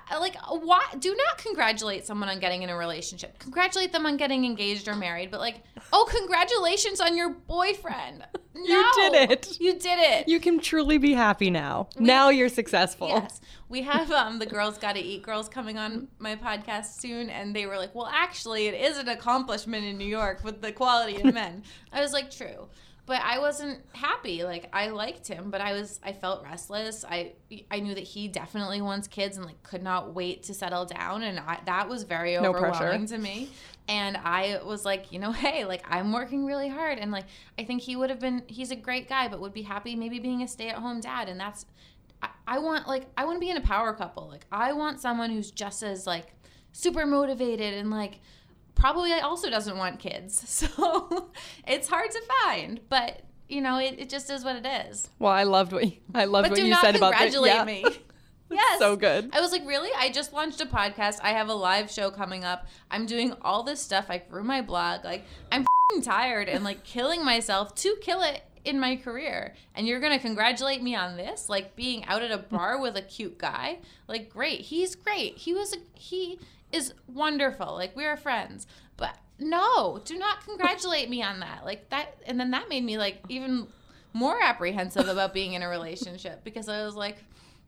I- 0.09 0.17
like 0.17 0.35
why 0.49 0.83
do 0.97 1.15
not 1.15 1.37
congratulate 1.37 2.05
someone 2.05 2.27
on 2.29 2.39
getting 2.39 2.63
in 2.63 2.69
a 2.69 2.75
relationship. 2.75 3.37
Congratulate 3.39 3.91
them 3.91 4.05
on 4.07 4.17
getting 4.17 4.43
engaged 4.43 4.87
or 4.87 4.95
married, 4.95 5.29
but 5.29 5.39
like, 5.39 5.61
oh, 5.93 6.07
congratulations 6.09 6.99
on 6.99 7.15
your 7.15 7.29
boyfriend. 7.29 8.25
You 8.55 8.91
did 8.95 9.13
it. 9.31 9.59
You 9.59 9.73
did 9.73 9.99
it. 9.99 10.27
You 10.27 10.39
can 10.39 10.59
truly 10.59 10.97
be 10.97 11.13
happy 11.13 11.49
now. 11.49 11.89
now 11.99 12.29
you're 12.29 12.49
successful. 12.49 13.07
Yes. 13.07 13.39
We 13.69 13.81
have 13.83 14.11
um 14.11 14.39
the 14.39 14.45
Girls 14.45 14.77
Gotta 14.79 14.99
Eat 15.03 15.21
girls 15.23 15.47
coming 15.47 15.77
on 15.77 16.07
my 16.19 16.35
podcast 16.35 16.99
soon 16.99 17.29
and 17.29 17.55
they 17.55 17.65
were 17.67 17.77
like, 17.77 17.93
Well 17.95 18.07
actually 18.11 18.67
it 18.67 18.73
is 18.79 18.97
an 18.97 19.09
accomplishment 19.09 19.85
in 19.85 19.97
New 19.97 20.05
York 20.07 20.43
with 20.43 20.61
the 20.61 20.71
quality 20.71 21.17
of 21.21 21.33
men. 21.33 21.63
I 21.91 22.01
was 22.01 22.13
like, 22.13 22.29
True. 22.31 22.67
But 23.05 23.21
I 23.21 23.39
wasn't 23.39 23.81
happy. 23.93 24.43
Like 24.45 24.69
I 24.71 24.87
liked 24.87 25.27
him, 25.27 25.51
but 25.51 25.59
I 25.59 25.73
was 25.73 25.99
I 26.03 26.13
felt 26.13 26.43
restless. 26.43 27.03
I 27.03 27.33
I 27.69 27.81
knew 27.81 27.93
that 27.95 28.03
he 28.03 28.29
definitely 28.29 28.81
wants 28.81 29.09
kids 29.09 29.35
and 29.35 29.45
like 29.45 29.61
could 29.61 29.83
not 29.83 30.13
wait 30.13 30.43
to 30.43 30.53
settle 30.53 30.85
down 30.85 31.23
and 31.23 31.37
I, 31.39 31.59
that 31.65 31.89
was 31.89 32.03
very 32.03 32.35
No 32.37 32.53
pressure. 32.53 32.67
overwhelming 32.75 33.07
to 33.07 33.17
me. 33.17 33.49
And 33.89 34.15
I 34.15 34.61
was 34.65 34.85
like, 34.85 35.11
you 35.11 35.19
know, 35.19 35.33
hey, 35.33 35.65
like 35.65 35.83
I'm 35.89 36.13
working 36.13 36.45
really 36.45 36.69
hard 36.69 36.97
and 36.97 37.11
like 37.11 37.25
I 37.59 37.65
think 37.65 37.81
he 37.81 37.97
would 37.97 38.09
have 38.09 38.19
been 38.21 38.43
he's 38.47 38.71
a 38.71 38.75
great 38.77 39.09
guy 39.09 39.27
but 39.27 39.41
would 39.41 39.53
be 39.53 39.63
happy 39.63 39.97
maybe 39.97 40.19
being 40.19 40.41
a 40.41 40.47
stay-at-home 40.47 41.01
dad 41.01 41.27
and 41.27 41.37
that's 41.37 41.65
I, 42.21 42.29
I 42.47 42.59
want 42.59 42.87
like 42.87 43.07
I 43.17 43.25
want 43.25 43.35
to 43.35 43.39
be 43.41 43.49
in 43.49 43.57
a 43.57 43.61
power 43.61 43.91
couple. 43.93 44.29
Like 44.29 44.45
I 44.49 44.71
want 44.71 45.01
someone 45.01 45.29
who's 45.29 45.51
just 45.51 45.83
as 45.83 46.07
like 46.07 46.27
super 46.71 47.05
motivated 47.05 47.73
and 47.73 47.91
like 47.91 48.21
probably 48.75 49.13
also 49.13 49.49
doesn't 49.49 49.77
want 49.77 49.99
kids. 49.99 50.43
So 50.73 51.31
it's 51.67 51.87
hard 51.87 52.11
to 52.11 52.21
find, 52.43 52.79
but 52.89 53.21
you 53.49 53.61
know, 53.61 53.77
it, 53.77 53.95
it 53.97 54.09
just 54.09 54.29
is 54.29 54.43
what 54.43 54.55
it 54.55 54.65
is. 54.65 55.09
Well, 55.19 55.31
I 55.31 55.43
loved 55.43 55.73
what 55.73 55.85
you, 55.85 55.93
I 56.13 56.25
loved 56.25 56.49
But 56.49 56.57
what 56.57 56.65
you 56.65 56.75
said 56.75 56.95
about 56.95 57.13
congratulate 57.13 57.53
yeah. 57.53 57.63
me. 57.63 57.85
Yes. 58.51 58.77
so 58.77 58.95
good. 58.95 59.31
I 59.33 59.41
was 59.41 59.51
like, 59.51 59.65
really? 59.65 59.89
I 59.97 60.09
just 60.09 60.31
launched 60.31 60.61
a 60.61 60.67
podcast. 60.67 61.19
I 61.23 61.31
have 61.31 61.49
a 61.49 61.55
live 61.55 61.89
show 61.89 62.11
coming 62.11 62.43
up. 62.43 62.67
I'm 62.91 63.07
doing 63.07 63.33
all 63.41 63.63
this 63.63 63.81
stuff. 63.81 64.05
I 64.09 64.19
grew 64.19 64.43
my 64.43 64.61
blog. 64.61 65.03
Like, 65.03 65.25
I'm 65.51 65.65
fing 65.91 66.03
tired 66.03 66.49
and 66.49 66.63
like 66.63 66.83
killing 66.83 67.23
myself 67.25 67.73
to 67.75 67.95
kill 68.01 68.21
it 68.21 68.43
in 68.65 68.79
my 68.79 68.95
career 68.95 69.53
and 69.75 69.85
you're 69.87 69.99
going 69.99 70.13
to 70.13 70.19
congratulate 70.19 70.81
me 70.81 70.95
on 70.95 71.17
this 71.17 71.49
like 71.49 71.75
being 71.75 72.05
out 72.05 72.21
at 72.21 72.31
a 72.31 72.37
bar 72.37 72.79
with 72.79 72.95
a 72.95 73.01
cute 73.01 73.37
guy 73.37 73.77
like 74.07 74.29
great 74.29 74.61
he's 74.61 74.95
great 74.95 75.37
he 75.37 75.53
was 75.53 75.73
a, 75.73 75.77
he 75.95 76.39
is 76.73 76.93
wonderful 77.07 77.73
like 77.75 77.95
we're 77.95 78.17
friends 78.17 78.67
but 78.97 79.17
no 79.39 80.01
do 80.05 80.17
not 80.17 80.43
congratulate 80.43 81.09
me 81.09 81.21
on 81.23 81.39
that 81.39 81.63
like 81.65 81.89
that 81.89 82.17
and 82.25 82.39
then 82.39 82.51
that 82.51 82.67
made 82.69 82.83
me 82.83 82.97
like 82.97 83.19
even 83.29 83.67
more 84.13 84.41
apprehensive 84.41 85.07
about 85.07 85.33
being 85.33 85.53
in 85.53 85.61
a 85.63 85.67
relationship 85.69 86.43
because 86.43 86.67
i 86.69 86.83
was 86.83 86.95
like 86.95 87.17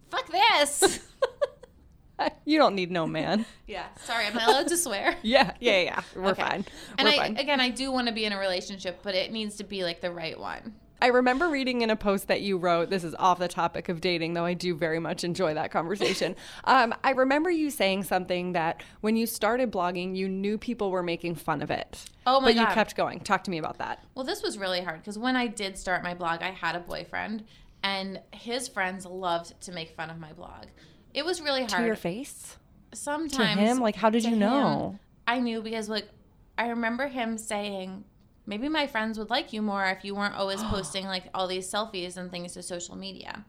fuck 0.10 0.28
this 0.32 0.99
you 2.45 2.58
don't 2.58 2.76
need 2.76 2.91
no 2.91 3.06
man. 3.06 3.45
yeah 3.68 3.86
sorry 4.06 4.26
am 4.26 4.38
i 4.39 4.45
allowed 4.45 4.68
to 4.68 4.78
swear 4.78 5.16
Yeah, 5.24 5.51
yeah, 5.60 5.82
yeah. 5.82 6.01
We're 6.16 6.30
Okay. 6.32 6.41
fine. 6.41 6.66
and 6.97 7.08
We're 7.08 7.14
I 7.14 7.18
fine. 7.18 7.38
again 7.38 7.60
I 7.60 7.70
do 7.70 7.91
want 7.91 8.08
to 8.08 8.14
be 8.14 8.26
in 8.26 8.32
a 8.34 8.39
relationship, 8.39 8.99
but 9.03 9.16
it 9.16 9.32
needs 9.32 9.56
to 9.58 9.64
be 9.64 9.84
like 9.84 9.99
the 10.01 10.12
right 10.12 10.39
one. 10.39 10.76
I 11.02 11.08
remember 11.08 11.50
reading 11.50 11.82
in 11.82 11.89
a 11.89 11.96
post 11.96 12.28
that 12.28 12.41
you 12.41 12.58
wrote. 12.58 12.89
This 12.89 13.04
is 13.04 13.14
off 13.16 13.38
the 13.38 13.48
topic 13.48 13.89
of 13.89 14.02
dating, 14.02 14.34
though 14.34 14.46
I 14.46 14.54
do 14.54 14.76
very 14.76 15.00
much 15.00 15.24
enjoy 15.24 15.54
that 15.54 15.72
conversation. 15.72 16.36
um, 16.64 16.96
I 17.04 17.12
remember 17.12 17.50
you 17.50 17.70
saying 17.70 18.04
something 18.04 18.54
that 18.54 18.82
when 19.02 19.16
you 19.16 19.26
started 19.26 19.72
blogging, 19.72 20.16
you 20.16 20.30
knew 20.30 20.58
people 20.58 20.91
were 20.91 21.04
making 21.04 21.36
fun 21.36 21.62
of 21.62 21.70
it. 21.70 22.06
Oh 22.26 22.39
my 22.39 22.48
but 22.48 22.56
you 22.56 22.66
kept 22.68 22.96
going. 22.96 23.20
Talk 23.20 23.43
to 23.43 23.52
me 23.52 23.58
about 23.58 23.78
that. 23.80 24.04
Well, 24.16 24.26
this 24.26 24.41
was 24.41 24.58
really 24.58 24.82
hard 24.82 25.00
because 25.02 25.18
when 25.18 25.36
I 25.36 25.48
did 25.48 25.78
start 25.78 26.04
my 26.04 26.14
blog, 26.14 26.41
I 26.41 26.52
had 26.52 26.76
a 26.76 26.80
boyfriend, 26.80 27.43
and 27.84 28.20
his 28.32 28.68
friends 28.68 29.06
loved 29.06 29.60
to 29.62 29.72
make 29.72 29.91
fun 29.91 30.10
of 30.10 30.18
my 30.18 30.34
blog. 30.34 30.66
It 31.14 31.26
was 31.26 31.41
really 31.41 31.62
hard. 31.62 31.82
To 31.82 31.86
your 31.86 31.96
face? 31.96 32.58
Sometimes 32.93 33.60
To 33.60 33.66
him? 33.66 33.80
Like, 33.80 33.96
how 33.96 34.10
did 34.10 34.24
you 34.24 34.32
him, 34.32 34.39
know? 34.39 35.00
I 35.28 35.39
knew 35.39 35.62
because 35.62 35.89
like 35.89 36.08
I 36.58 36.68
remember 36.70 37.08
him 37.08 37.38
saying, 37.38 38.06
maybe 38.46 38.70
my 38.70 38.88
friends 38.88 39.18
would 39.18 39.30
like 39.30 39.54
you 39.54 39.62
more 39.62 39.86
if 39.86 40.04
you 40.04 40.16
weren't 40.16 40.36
always 40.36 40.62
posting 40.66 41.06
like 41.06 41.24
all 41.34 41.48
these 41.48 41.70
selfies 41.72 42.18
and 42.18 42.32
things 42.32 42.54
to 42.54 42.64
social 42.64 42.96
media. 42.96 43.46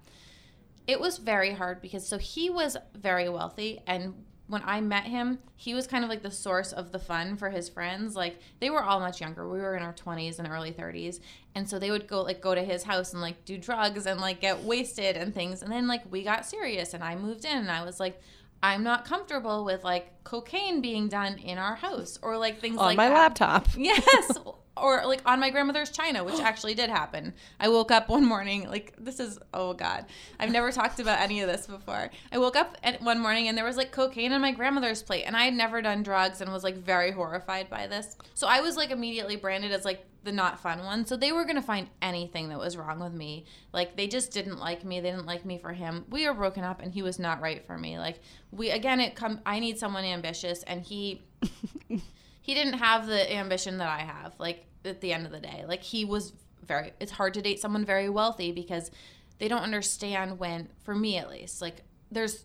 It 0.86 1.00
was 1.00 1.18
very 1.18 1.52
hard 1.52 1.82
because 1.82 2.06
so 2.06 2.18
he 2.18 2.48
was 2.48 2.76
very 2.94 3.28
wealthy 3.28 3.80
and 3.86 4.14
when 4.48 4.62
I 4.64 4.80
met 4.80 5.04
him, 5.04 5.40
he 5.56 5.74
was 5.74 5.86
kind 5.86 6.04
of 6.04 6.10
like 6.10 6.22
the 6.22 6.30
source 6.30 6.72
of 6.72 6.92
the 6.92 6.98
fun 6.98 7.36
for 7.36 7.50
his 7.50 7.68
friends. 7.68 8.14
Like 8.14 8.38
they 8.60 8.70
were 8.70 8.82
all 8.82 9.00
much 9.00 9.20
younger. 9.20 9.48
We 9.48 9.58
were 9.58 9.74
in 9.76 9.82
our 9.82 9.92
20s 9.92 10.38
and 10.38 10.46
early 10.48 10.72
30s. 10.72 11.20
And 11.54 11.68
so 11.68 11.78
they 11.78 11.90
would 11.90 12.06
go 12.06 12.22
like 12.22 12.40
go 12.40 12.54
to 12.54 12.62
his 12.62 12.84
house 12.84 13.12
and 13.12 13.20
like 13.20 13.44
do 13.44 13.58
drugs 13.58 14.06
and 14.06 14.20
like 14.20 14.40
get 14.40 14.62
wasted 14.62 15.16
and 15.16 15.34
things. 15.34 15.62
And 15.62 15.72
then 15.72 15.88
like 15.88 16.02
we 16.12 16.22
got 16.22 16.46
serious 16.46 16.94
and 16.94 17.02
I 17.02 17.16
moved 17.16 17.44
in 17.44 17.56
and 17.58 17.70
I 17.70 17.84
was 17.84 17.98
like 17.98 18.20
I'm 18.62 18.82
not 18.82 19.04
comfortable 19.04 19.64
with 19.64 19.84
like 19.84 20.24
cocaine 20.24 20.80
being 20.80 21.08
done 21.08 21.38
in 21.38 21.58
our 21.58 21.74
house 21.74 22.18
or 22.22 22.38
like 22.38 22.60
things 22.60 22.78
On 22.78 22.86
like 22.86 22.96
my 22.96 23.08
that. 23.08 23.14
laptop. 23.14 23.68
Yes. 23.76 24.32
Or 24.76 25.06
like 25.06 25.22
on 25.24 25.40
my 25.40 25.50
grandmother's 25.50 25.90
china, 25.90 26.24
which 26.24 26.40
actually 26.40 26.74
did 26.74 26.90
happen. 26.90 27.34
I 27.58 27.68
woke 27.68 27.90
up 27.90 28.08
one 28.08 28.24
morning, 28.24 28.68
like 28.68 28.94
this 28.98 29.20
is 29.20 29.38
oh 29.54 29.74
god, 29.74 30.06
I've 30.38 30.52
never 30.52 30.70
talked 30.72 31.00
about 31.00 31.20
any 31.20 31.40
of 31.40 31.48
this 31.48 31.66
before. 31.66 32.10
I 32.30 32.38
woke 32.38 32.56
up 32.56 32.76
one 33.00 33.20
morning 33.20 33.48
and 33.48 33.56
there 33.56 33.64
was 33.64 33.76
like 33.76 33.92
cocaine 33.92 34.32
on 34.32 34.40
my 34.40 34.52
grandmother's 34.52 35.02
plate, 35.02 35.24
and 35.24 35.36
I 35.36 35.44
had 35.44 35.54
never 35.54 35.80
done 35.82 36.02
drugs 36.02 36.40
and 36.40 36.52
was 36.52 36.64
like 36.64 36.76
very 36.76 37.10
horrified 37.10 37.70
by 37.70 37.86
this. 37.86 38.16
So 38.34 38.46
I 38.46 38.60
was 38.60 38.76
like 38.76 38.90
immediately 38.90 39.36
branded 39.36 39.72
as 39.72 39.84
like 39.84 40.04
the 40.26 40.32
not 40.32 40.60
fun 40.60 40.84
one. 40.84 41.06
So 41.06 41.16
they 41.16 41.32
were 41.32 41.46
gonna 41.46 41.62
find 41.62 41.88
anything 42.02 42.50
that 42.50 42.58
was 42.58 42.76
wrong 42.76 43.00
with 43.00 43.14
me. 43.14 43.46
Like 43.72 43.96
they 43.96 44.06
just 44.06 44.32
didn't 44.32 44.58
like 44.58 44.84
me. 44.84 45.00
They 45.00 45.10
didn't 45.10 45.24
like 45.24 45.46
me 45.46 45.56
for 45.56 45.72
him. 45.72 46.04
We 46.10 46.26
were 46.26 46.34
broken 46.34 46.64
up, 46.64 46.82
and 46.82 46.92
he 46.92 47.00
was 47.00 47.18
not 47.18 47.40
right 47.40 47.66
for 47.66 47.78
me. 47.78 47.98
Like 47.98 48.20
we 48.50 48.70
again, 48.70 49.00
it 49.00 49.14
come. 49.14 49.40
I 49.46 49.58
need 49.58 49.78
someone 49.78 50.04
ambitious, 50.04 50.62
and 50.64 50.82
he 50.82 51.22
he 52.46 52.54
didn't 52.54 52.74
have 52.74 53.08
the 53.08 53.34
ambition 53.34 53.78
that 53.78 53.88
I 53.88 54.02
have. 54.02 54.32
Like 54.38 54.66
at 54.84 55.00
the 55.00 55.12
end 55.12 55.26
of 55.26 55.32
the 55.32 55.40
day, 55.40 55.64
like 55.66 55.82
he 55.82 56.04
was 56.04 56.32
very. 56.64 56.92
It's 57.00 57.10
hard 57.10 57.34
to 57.34 57.42
date 57.42 57.58
someone 57.58 57.84
very 57.84 58.08
wealthy 58.08 58.52
because 58.52 58.92
they 59.38 59.48
don't 59.48 59.62
understand 59.62 60.38
when, 60.38 60.68
for 60.84 60.94
me 60.94 61.16
at 61.16 61.28
least, 61.28 61.60
like 61.60 61.82
there's 62.12 62.44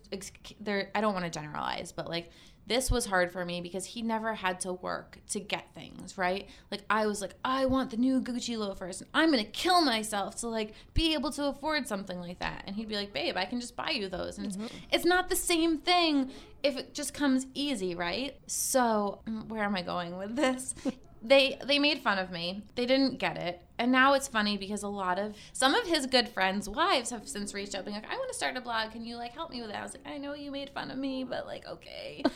there. 0.58 0.90
I 0.92 1.00
don't 1.00 1.14
want 1.14 1.24
to 1.24 1.30
generalize, 1.30 1.92
but 1.92 2.08
like 2.08 2.32
this 2.66 2.90
was 2.90 3.06
hard 3.06 3.32
for 3.32 3.44
me 3.44 3.60
because 3.60 3.86
he 3.86 4.02
never 4.02 4.34
had 4.34 4.60
to 4.60 4.72
work 4.72 5.18
to 5.30 5.40
get 5.40 5.74
things 5.74 6.16
right. 6.16 6.48
Like 6.70 6.82
I 6.88 7.06
was 7.06 7.20
like, 7.20 7.34
I 7.44 7.66
want 7.66 7.90
the 7.90 7.96
new 7.96 8.20
Gucci 8.20 8.56
loafers, 8.56 9.00
and 9.00 9.10
I'm 9.12 9.30
gonna 9.30 9.44
kill 9.44 9.80
myself 9.82 10.36
to 10.36 10.48
like 10.48 10.74
be 10.94 11.14
able 11.14 11.30
to 11.32 11.46
afford 11.46 11.88
something 11.88 12.20
like 12.20 12.38
that. 12.38 12.64
And 12.66 12.76
he'd 12.76 12.88
be 12.88 12.96
like, 12.96 13.12
Babe, 13.12 13.36
I 13.36 13.44
can 13.44 13.60
just 13.60 13.76
buy 13.76 13.90
you 13.90 14.08
those, 14.08 14.38
and 14.38 14.46
it's, 14.46 14.58
it's 14.90 15.04
not 15.04 15.28
the 15.28 15.36
same 15.36 15.78
thing 15.78 16.30
if 16.62 16.76
it 16.76 16.94
just 16.94 17.12
comes 17.14 17.46
easy, 17.54 17.94
right? 17.94 18.36
So 18.46 19.20
mm, 19.26 19.48
where 19.48 19.64
am 19.64 19.74
I 19.74 19.82
going 19.82 20.16
with 20.16 20.36
this? 20.36 20.74
they 21.22 21.58
they 21.64 21.78
made 21.78 22.00
fun 22.00 22.18
of 22.18 22.30
me. 22.30 22.62
They 22.74 22.86
didn't 22.86 23.18
get 23.18 23.36
it. 23.36 23.62
And 23.78 23.90
now 23.90 24.14
it's 24.14 24.28
funny 24.28 24.56
because 24.56 24.82
a 24.82 24.88
lot 24.88 25.18
of 25.18 25.34
some 25.52 25.74
of 25.74 25.86
his 25.86 26.06
good 26.06 26.28
friends' 26.28 26.68
wives 26.68 27.10
have 27.10 27.26
since 27.28 27.52
reached 27.54 27.74
out 27.74 27.84
being 27.84 27.96
like, 27.96 28.10
I 28.10 28.16
want 28.16 28.28
to 28.30 28.36
start 28.36 28.56
a 28.56 28.60
blog. 28.60 28.92
Can 28.92 29.04
you 29.04 29.16
like 29.16 29.32
help 29.32 29.50
me 29.50 29.60
with 29.60 29.70
that? 29.70 29.80
I 29.80 29.82
was 29.82 29.94
like, 29.94 30.06
I 30.06 30.18
know 30.18 30.34
you 30.34 30.50
made 30.50 30.70
fun 30.70 30.90
of 30.90 30.98
me, 30.98 31.24
but 31.24 31.46
like, 31.46 31.66
okay. 31.66 32.22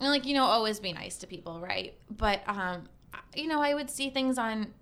and 0.00 0.08
like, 0.08 0.26
you 0.26 0.34
know, 0.34 0.44
always 0.44 0.80
be 0.80 0.92
nice 0.92 1.16
to 1.18 1.26
people, 1.26 1.60
right? 1.60 1.94
But 2.10 2.42
um 2.46 2.84
you 3.34 3.46
know, 3.46 3.60
I 3.60 3.74
would 3.74 3.90
see 3.90 4.10
things 4.10 4.38
on 4.38 4.74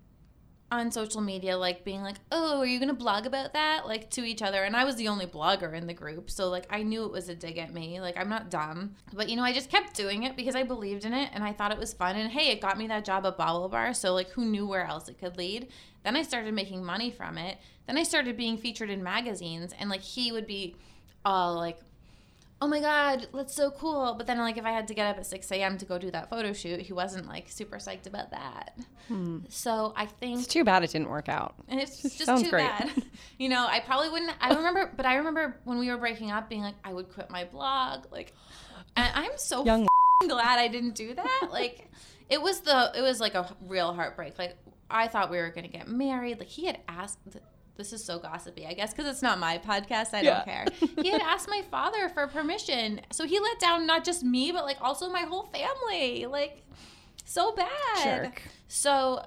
on 0.69 0.91
social 0.91 1.21
media 1.21 1.57
like 1.57 1.85
being 1.85 2.01
like 2.01 2.17
oh 2.29 2.59
are 2.59 2.65
you 2.65 2.77
gonna 2.77 2.93
blog 2.93 3.25
about 3.25 3.53
that? 3.53 3.87
Like 3.87 4.09
to 4.11 4.25
each 4.25 4.41
other. 4.41 4.63
And 4.63 4.75
i 4.75 4.83
was 4.83 4.97
the 4.97 5.07
only 5.07 5.25
blogger 5.25 5.73
in 5.73 5.87
the 5.87 5.93
group 5.93 6.29
so 6.29 6.49
like 6.49 6.67
i 6.69 6.83
knew 6.83 7.05
it 7.05 7.11
was 7.11 7.29
a 7.29 7.35
dig 7.35 7.57
at 7.57 7.73
me. 7.73 8.01
Like 8.01 8.17
i'm 8.17 8.27
not 8.29 8.49
dumb. 8.49 8.95
But 9.13 9.29
you 9.29 9.37
know 9.37 9.43
i 9.43 9.53
just 9.53 9.69
kept 9.69 9.95
doing 9.95 10.23
it 10.23 10.35
because 10.35 10.55
i 10.55 10.63
believed 10.63 11.05
in 11.05 11.13
it 11.13 11.29
and 11.33 11.43
i 11.43 11.53
thought 11.53 11.71
it 11.71 11.77
was 11.77 11.93
fun. 11.93 12.17
And 12.17 12.29
hey 12.29 12.51
it 12.51 12.59
got 12.59 12.77
me 12.77 12.87
that 12.87 13.05
job 13.05 13.25
at 13.25 13.37
BaubleBar 13.37 13.95
so 13.95 14.13
like 14.13 14.29
who 14.31 14.43
knew 14.43 14.67
where 14.67 14.85
else 14.85 15.07
it 15.07 15.19
could 15.19 15.37
lead? 15.37 15.69
Then 16.03 16.17
i 16.17 16.21
started 16.21 16.53
making 16.53 16.83
money 16.83 17.11
from 17.11 17.37
it. 17.37 17.57
Then 17.85 17.97
i 17.97 18.03
started 18.03 18.35
being 18.35 18.57
featured 18.57 18.89
in 18.89 19.01
magazines 19.01 19.73
and 19.79 19.89
like 19.89 20.01
he 20.01 20.33
would 20.33 20.47
be 20.47 20.75
all 21.23 21.55
like 21.55 21.79
oh 22.59 22.67
my 22.67 22.79
god 22.79 23.27
that's 23.33 23.53
so 23.53 23.69
cool 23.69 24.15
but 24.17 24.25
then 24.25 24.37
like 24.39 24.57
if 24.57 24.65
i 24.65 24.71
had 24.71 24.87
to 24.87 24.93
get 24.95 25.05
up 25.05 25.17
at 25.17 25.25
6 25.25 25.51
a.m 25.51 25.77
to 25.77 25.85
go 25.85 25.99
do 25.99 26.09
that 26.09 26.29
photo 26.29 26.53
shoot 26.53 26.79
he 26.81 26.91
wasn't 26.91 27.27
like 27.27 27.49
super 27.49 27.77
psyched 27.77 28.07
about 28.07 28.31
that 28.31 28.75
hmm. 29.07 29.39
so 29.47 29.93
i 29.95 30.05
think 30.07 30.39
It's 30.39 30.47
too 30.47 30.63
bad 30.63 30.83
it 30.83 30.89
didn't 30.91 31.09
work 31.09 31.29
out. 31.29 31.53
and 31.67 31.79
it's 31.83 32.01
just 32.01 32.25
Sounds 32.25 32.43
too 32.43 32.49
great. 32.49 32.67
bad. 32.67 32.91
You 33.37 33.49
know, 33.49 33.67
I 33.69 33.79
probably 33.81 34.09
wouldn't. 34.09 34.31
I 34.41 34.55
remember, 34.55 34.91
but 34.97 35.05
I 35.05 35.15
remember 35.17 35.59
when 35.63 35.77
we 35.77 35.91
were 35.91 35.97
breaking 35.97 36.31
up, 36.31 36.49
being 36.49 36.63
like, 36.63 36.73
I 36.83 36.91
would 36.91 37.07
quit 37.13 37.29
my 37.29 37.43
blog. 37.45 38.05
Like, 38.11 38.33
and 38.95 39.11
I'm 39.13 39.37
so 39.37 39.63
Young 39.71 39.83
f***ing 39.83 40.29
glad 40.29 40.57
I 40.57 40.67
didn't 40.67 40.95
do 40.95 41.13
that. 41.13 41.49
Like, 41.51 41.87
it 42.29 42.41
was 42.41 42.61
the, 42.61 42.91
it 42.95 43.01
was 43.01 43.19
like 43.19 43.35
a 43.35 43.55
real 43.67 43.93
heartbreak. 43.93 44.39
Like, 44.39 44.57
I 44.89 45.07
thought 45.07 45.29
we 45.29 45.37
were 45.37 45.51
gonna 45.51 45.67
get 45.67 45.87
married. 45.87 46.39
Like, 46.39 46.47
he 46.47 46.65
had 46.65 46.79
asked. 46.87 47.19
This 47.77 47.93
is 47.93 48.03
so 48.03 48.19
gossipy, 48.19 48.65
I 48.65 48.73
guess, 48.73 48.91
because 48.93 49.05
it's 49.09 49.21
not 49.21 49.39
my 49.39 49.57
podcast. 49.59 50.13
I 50.13 50.21
Yeah. 50.21 50.43
don't 50.43 50.45
care. 50.45 50.65
He 51.03 51.09
had 51.11 51.21
asked 51.21 51.47
my 51.49 51.61
father 51.69 52.09
for 52.09 52.27
permission, 52.27 53.01
so 53.11 53.25
he 53.25 53.39
let 53.39 53.59
down 53.59 53.85
not 53.85 54.03
just 54.03 54.23
me, 54.23 54.51
but 54.51 54.65
like 54.65 54.77
also 54.81 55.09
my 55.09 55.21
whole 55.21 55.43
family. 55.53 56.25
Like, 56.25 56.63
so 57.25 57.53
bad. 57.53 58.03
Jerk. 58.03 58.41
So 58.67 59.25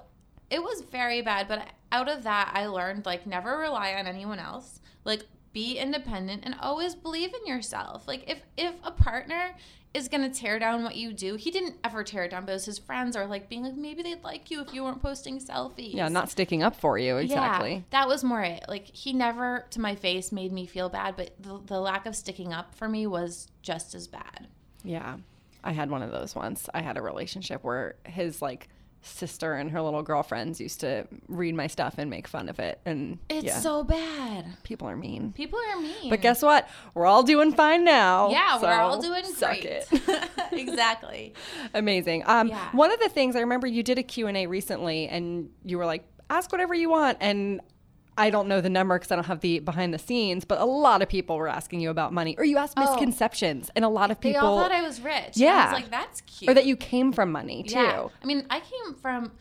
it 0.49 0.61
was 0.61 0.81
very 0.81 1.21
bad, 1.21 1.47
but 1.47 1.65
out 1.91 2.09
of 2.09 2.23
that, 2.23 2.51
I 2.53 2.65
learned 2.67 3.05
like 3.05 3.25
never 3.25 3.57
rely 3.57 3.93
on 3.93 4.05
anyone 4.07 4.39
else. 4.39 4.81
Like 5.05 5.23
be 5.53 5.77
independent 5.77 6.43
and 6.45 6.55
always 6.61 6.93
believe 6.95 7.33
in 7.33 7.45
yourself. 7.47 8.07
Like 8.07 8.29
if 8.29 8.39
if 8.57 8.73
a 8.83 8.91
partner 8.91 9.55
is 9.93 10.07
gonna 10.07 10.29
tear 10.29 10.57
down 10.59 10.83
what 10.83 10.95
you 10.95 11.13
do, 11.13 11.35
he 11.35 11.51
didn't 11.51 11.75
ever 11.83 12.03
tear 12.03 12.23
it 12.23 12.31
down, 12.31 12.45
but 12.45 12.51
it 12.51 12.55
was 12.55 12.65
his 12.65 12.79
friends 12.79 13.15
are 13.15 13.25
like 13.25 13.49
being 13.49 13.63
like 13.63 13.75
maybe 13.75 14.01
they'd 14.01 14.23
like 14.23 14.49
you 14.49 14.61
if 14.61 14.73
you 14.73 14.83
weren't 14.83 15.01
posting 15.01 15.39
selfies. 15.39 15.93
Yeah, 15.93 16.07
not 16.07 16.29
sticking 16.29 16.63
up 16.63 16.75
for 16.75 16.97
you. 16.97 17.17
Exactly. 17.17 17.73
Yeah, 17.73 17.81
that 17.91 18.07
was 18.07 18.23
more 18.23 18.41
it. 18.41 18.63
Like 18.67 18.85
he 18.85 19.13
never 19.13 19.65
to 19.71 19.81
my 19.81 19.95
face 19.95 20.31
made 20.31 20.51
me 20.51 20.65
feel 20.65 20.89
bad, 20.89 21.15
but 21.17 21.31
the, 21.39 21.59
the 21.65 21.79
lack 21.79 22.05
of 22.05 22.15
sticking 22.15 22.53
up 22.53 22.73
for 22.75 22.87
me 22.87 23.05
was 23.05 23.47
just 23.61 23.93
as 23.93 24.07
bad. 24.07 24.47
Yeah. 24.83 25.17
I 25.63 25.73
had 25.73 25.89
one 25.91 26.01
of 26.01 26.11
those 26.11 26.35
once. 26.35 26.69
I 26.73 26.81
had 26.81 26.97
a 26.97 27.01
relationship 27.01 27.63
where 27.63 27.95
his 28.05 28.41
like 28.41 28.69
sister 29.01 29.55
and 29.55 29.71
her 29.71 29.81
little 29.81 30.03
girlfriends 30.03 30.61
used 30.61 30.79
to 30.81 31.07
read 31.27 31.55
my 31.55 31.67
stuff 31.67 31.95
and 31.97 32.09
make 32.09 32.27
fun 32.27 32.49
of 32.49 32.59
it. 32.59 32.79
And 32.85 33.17
It's 33.29 33.45
yeah, 33.45 33.59
so 33.59 33.83
bad. 33.83 34.45
people 34.63 34.87
are 34.87 34.95
mean. 34.95 35.33
People 35.33 35.59
are 35.71 35.79
mean. 35.79 36.09
But 36.09 36.21
guess 36.21 36.41
what? 36.43 36.69
We're 36.93 37.05
all 37.07 37.23
doing 37.23 37.51
fine 37.53 37.83
now. 37.83 38.29
Yeah, 38.29 38.61
we're 38.61 38.69
all 38.79 39.01
doing 39.01 39.23
suck 39.25 39.59
great. 39.61 39.65
it. 39.65 40.29
exactly. 40.51 41.33
Amazing. 41.73 42.23
Um, 42.25 42.47
Yeah. 42.49 42.69
One 42.73 42.91
of 42.91 42.99
the 42.99 43.09
things 43.09 43.35
I 43.35 43.39
remember 43.41 43.67
you 43.67 43.83
did 43.83 43.97
a 43.97 44.03
Q&A 44.03 44.45
recently 44.47 45.07
and 45.07 45.49
you 45.65 45.77
were 45.77 45.85
like, 45.85 46.03
ask 46.29 46.51
whatever 46.51 46.73
you 46.73 46.89
want. 46.89 47.17
And 47.21 47.61
I 48.21 48.29
don't 48.29 48.47
know 48.47 48.61
the 48.61 48.69
number 48.69 48.97
because 48.97 49.11
I 49.11 49.15
don't 49.15 49.25
have 49.25 49.41
the 49.41 49.59
behind 49.59 49.93
the 49.93 49.99
scenes, 49.99 50.45
but 50.45 50.59
a 50.59 50.65
lot 50.65 51.01
of 51.01 51.09
people 51.09 51.37
were 51.37 51.47
asking 51.47 51.79
you 51.81 51.89
about 51.89 52.13
money 52.13 52.35
or 52.37 52.43
you 52.45 52.57
asked 52.57 52.75
Oh. 52.77 52.81
misconceptions 52.85 53.69
and 53.75 53.83
a 53.83 53.89
lot 53.89 54.11
of 54.11 54.19
They 54.21 54.31
people 54.33 54.47
all 54.47 54.59
thought 54.59 54.71
I 54.71 54.81
was 54.81 55.01
rich. 55.01 55.35
Yeah. 55.35 55.53
I 55.69 55.73
was 55.73 55.81
like, 55.81 55.91
that's 55.91 56.21
cute. 56.21 56.49
or 56.49 56.53
that 56.53 56.65
you 56.65 56.75
came 56.75 57.11
from 57.11 57.31
money 57.31 57.63
too. 57.63 57.75
Yeah. 57.75 58.07
I 58.21 58.25
mean, 58.25 58.45
I 58.49 58.59
came 58.59 58.93
from, 58.95 59.31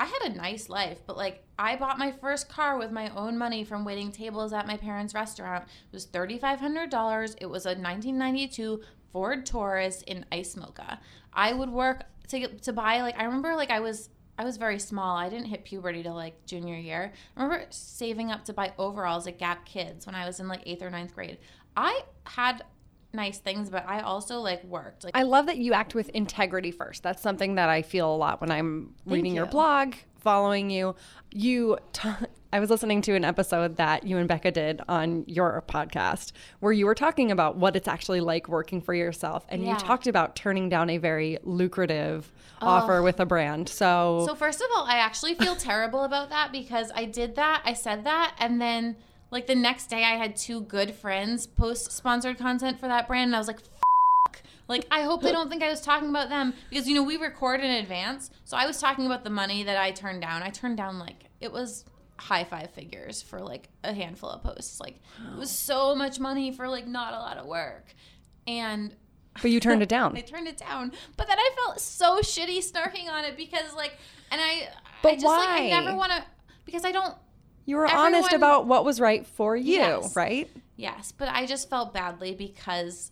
I 0.00 0.06
had 0.06 0.22
a 0.32 0.34
nice 0.34 0.68
life, 0.68 0.98
but 1.06 1.16
like, 1.16 1.44
I 1.58 1.76
bought 1.76 1.98
my 1.98 2.10
first 2.10 2.48
car 2.48 2.76
with 2.78 2.90
my 2.90 3.08
own 3.14 3.38
money 3.38 3.62
from 3.64 3.84
waiting 3.84 4.10
tables 4.10 4.52
at 4.52 4.66
my 4.66 4.76
parents' 4.76 5.14
restaurant. 5.14 5.64
It 5.64 5.92
was 5.94 6.06
$3,500. 6.06 7.36
It 7.40 7.46
was 7.46 7.66
a 7.66 7.70
1992 7.76 8.80
Ford 9.12 9.44
Taurus 9.46 10.02
in 10.02 10.24
Ice 10.32 10.56
Mocha. 10.56 11.00
I 11.32 11.52
would 11.52 11.70
work 11.70 12.04
to, 12.28 12.38
get, 12.40 12.62
to 12.62 12.72
buy, 12.72 13.02
like, 13.02 13.18
I 13.18 13.24
remember, 13.24 13.54
like, 13.54 13.70
I 13.70 13.80
was 13.80 14.08
I 14.38 14.44
was 14.44 14.56
very 14.56 14.78
small. 14.78 15.16
I 15.16 15.28
didn't 15.28 15.46
hit 15.46 15.64
puberty 15.64 16.02
till 16.02 16.14
like 16.14 16.46
junior 16.46 16.76
year. 16.76 17.12
I 17.36 17.42
remember 17.42 17.66
saving 17.70 18.30
up 18.30 18.44
to 18.46 18.52
buy 18.52 18.72
overalls 18.78 19.26
at 19.26 19.38
Gap 19.38 19.64
Kids 19.66 20.06
when 20.06 20.14
I 20.14 20.26
was 20.26 20.40
in 20.40 20.48
like 20.48 20.62
eighth 20.66 20.82
or 20.82 20.90
ninth 20.90 21.14
grade. 21.14 21.38
I 21.76 22.02
had 22.24 22.64
nice 23.12 23.38
things, 23.38 23.68
but 23.68 23.86
I 23.86 24.00
also 24.00 24.40
like 24.40 24.64
worked. 24.64 25.04
Like 25.04 25.16
I 25.16 25.22
love 25.22 25.46
that 25.46 25.58
you 25.58 25.72
act 25.74 25.94
with 25.94 26.08
integrity 26.10 26.70
first. 26.70 27.02
That's 27.02 27.22
something 27.22 27.56
that 27.56 27.68
I 27.68 27.82
feel 27.82 28.12
a 28.12 28.16
lot 28.16 28.40
when 28.40 28.50
I'm 28.50 28.94
reading 29.06 29.34
your 29.34 29.46
blog, 29.46 29.94
following 30.22 30.70
you. 30.70 30.94
You, 31.32 31.78
t- 31.92 32.08
I 32.52 32.60
was 32.60 32.68
listening 32.70 33.00
to 33.02 33.14
an 33.14 33.24
episode 33.24 33.76
that 33.76 34.06
you 34.06 34.18
and 34.18 34.28
Becca 34.28 34.50
did 34.50 34.80
on 34.88 35.24
your 35.26 35.64
podcast 35.66 36.32
where 36.60 36.72
you 36.72 36.84
were 36.86 36.94
talking 36.94 37.30
about 37.30 37.56
what 37.56 37.76
it's 37.76 37.88
actually 37.88 38.20
like 38.20 38.48
working 38.48 38.80
for 38.80 38.92
yourself, 38.94 39.46
and 39.48 39.62
Yeah. 39.62 39.72
you 39.72 39.76
talked 39.78 40.06
about 40.06 40.36
turning 40.36 40.68
down 40.68 40.90
a 40.90 40.98
very 40.98 41.38
lucrative 41.42 42.30
offer 42.60 43.02
with 43.02 43.18
a 43.20 43.26
brand. 43.26 43.68
So, 43.68 44.24
So 44.26 44.34
first 44.34 44.60
of 44.60 44.66
all, 44.76 44.84
I 44.84 44.96
actually 44.96 45.34
feel 45.34 45.56
terrible 45.70 46.04
about 46.04 46.28
that 46.30 46.52
because 46.52 46.92
I 46.94 47.06
did 47.06 47.36
that, 47.36 47.62
I 47.64 47.72
said 47.72 48.04
that, 48.04 48.34
and 48.38 48.60
then 48.60 48.96
like 49.30 49.46
the 49.46 49.54
next 49.54 49.86
day 49.86 50.04
I 50.04 50.16
had 50.16 50.36
two 50.36 50.60
good 50.60 50.94
friends 50.94 51.46
post 51.46 51.90
sponsored 51.90 52.36
content 52.38 52.78
for 52.78 52.86
that 52.88 53.08
brand 53.08 53.28
and 53.28 53.34
I 53.34 53.38
was 53.38 53.48
like. 53.48 53.60
Like 54.72 54.86
I 54.90 55.02
hope 55.02 55.22
they 55.22 55.30
don't 55.32 55.48
think 55.48 55.62
I 55.62 55.70
was 55.70 55.80
talking 55.80 56.08
about 56.08 56.28
them 56.28 56.52
because 56.70 56.88
you 56.88 56.94
know 56.94 57.02
we 57.04 57.16
record 57.16 57.60
in 57.60 57.70
advance. 57.70 58.30
So 58.44 58.56
I 58.56 58.66
was 58.66 58.80
talking 58.80 59.06
about 59.06 59.22
the 59.24 59.30
money 59.30 59.62
that 59.62 59.76
I 59.76 59.92
turned 59.92 60.20
down. 60.22 60.42
I 60.42 60.50
turned 60.50 60.76
down 60.76 60.98
like 60.98 61.26
it 61.40 61.52
was 61.52 61.84
high 62.18 62.44
five 62.44 62.70
figures 62.70 63.20
for 63.22 63.40
like 63.40 63.68
a 63.84 63.92
handful 63.92 64.30
of 64.30 64.42
posts. 64.42 64.80
Like 64.80 65.00
it 65.32 65.38
was 65.38 65.50
so 65.50 65.94
much 65.94 66.18
money 66.18 66.50
for 66.52 66.68
like 66.68 66.86
not 66.86 67.14
a 67.14 67.18
lot 67.18 67.36
of 67.36 67.46
work. 67.46 67.94
And 68.46 68.94
but 69.40 69.50
you 69.50 69.60
turned 69.60 69.82
it 69.82 69.88
down. 69.98 70.16
I 70.16 70.20
turned 70.20 70.48
it 70.48 70.56
down. 70.58 70.92
But 71.16 71.26
then 71.28 71.38
I 71.38 71.50
felt 71.64 71.80
so 71.80 72.18
shitty 72.20 72.58
snarking 72.58 73.08
on 73.08 73.24
it 73.24 73.36
because 73.36 73.74
like 73.74 73.96
and 74.30 74.40
I 74.40 74.68
But 75.02 75.12
I 75.12 75.14
just 75.14 75.26
like 75.26 75.48
I 75.48 75.68
never 75.68 75.94
want 75.96 76.12
to 76.12 76.24
because 76.64 76.84
I 76.84 76.92
don't 76.92 77.14
You 77.66 77.76
were 77.76 77.86
honest 77.88 78.32
about 78.32 78.66
what 78.66 78.84
was 78.84 79.00
right 79.00 79.26
for 79.26 79.56
you, 79.56 79.74
Yes. 79.74 80.16
right? 80.16 80.50
yes, 80.76 81.12
but 81.12 81.28
I 81.28 81.46
just 81.46 81.68
felt 81.70 81.92
badly 81.92 82.34
because 82.34 83.10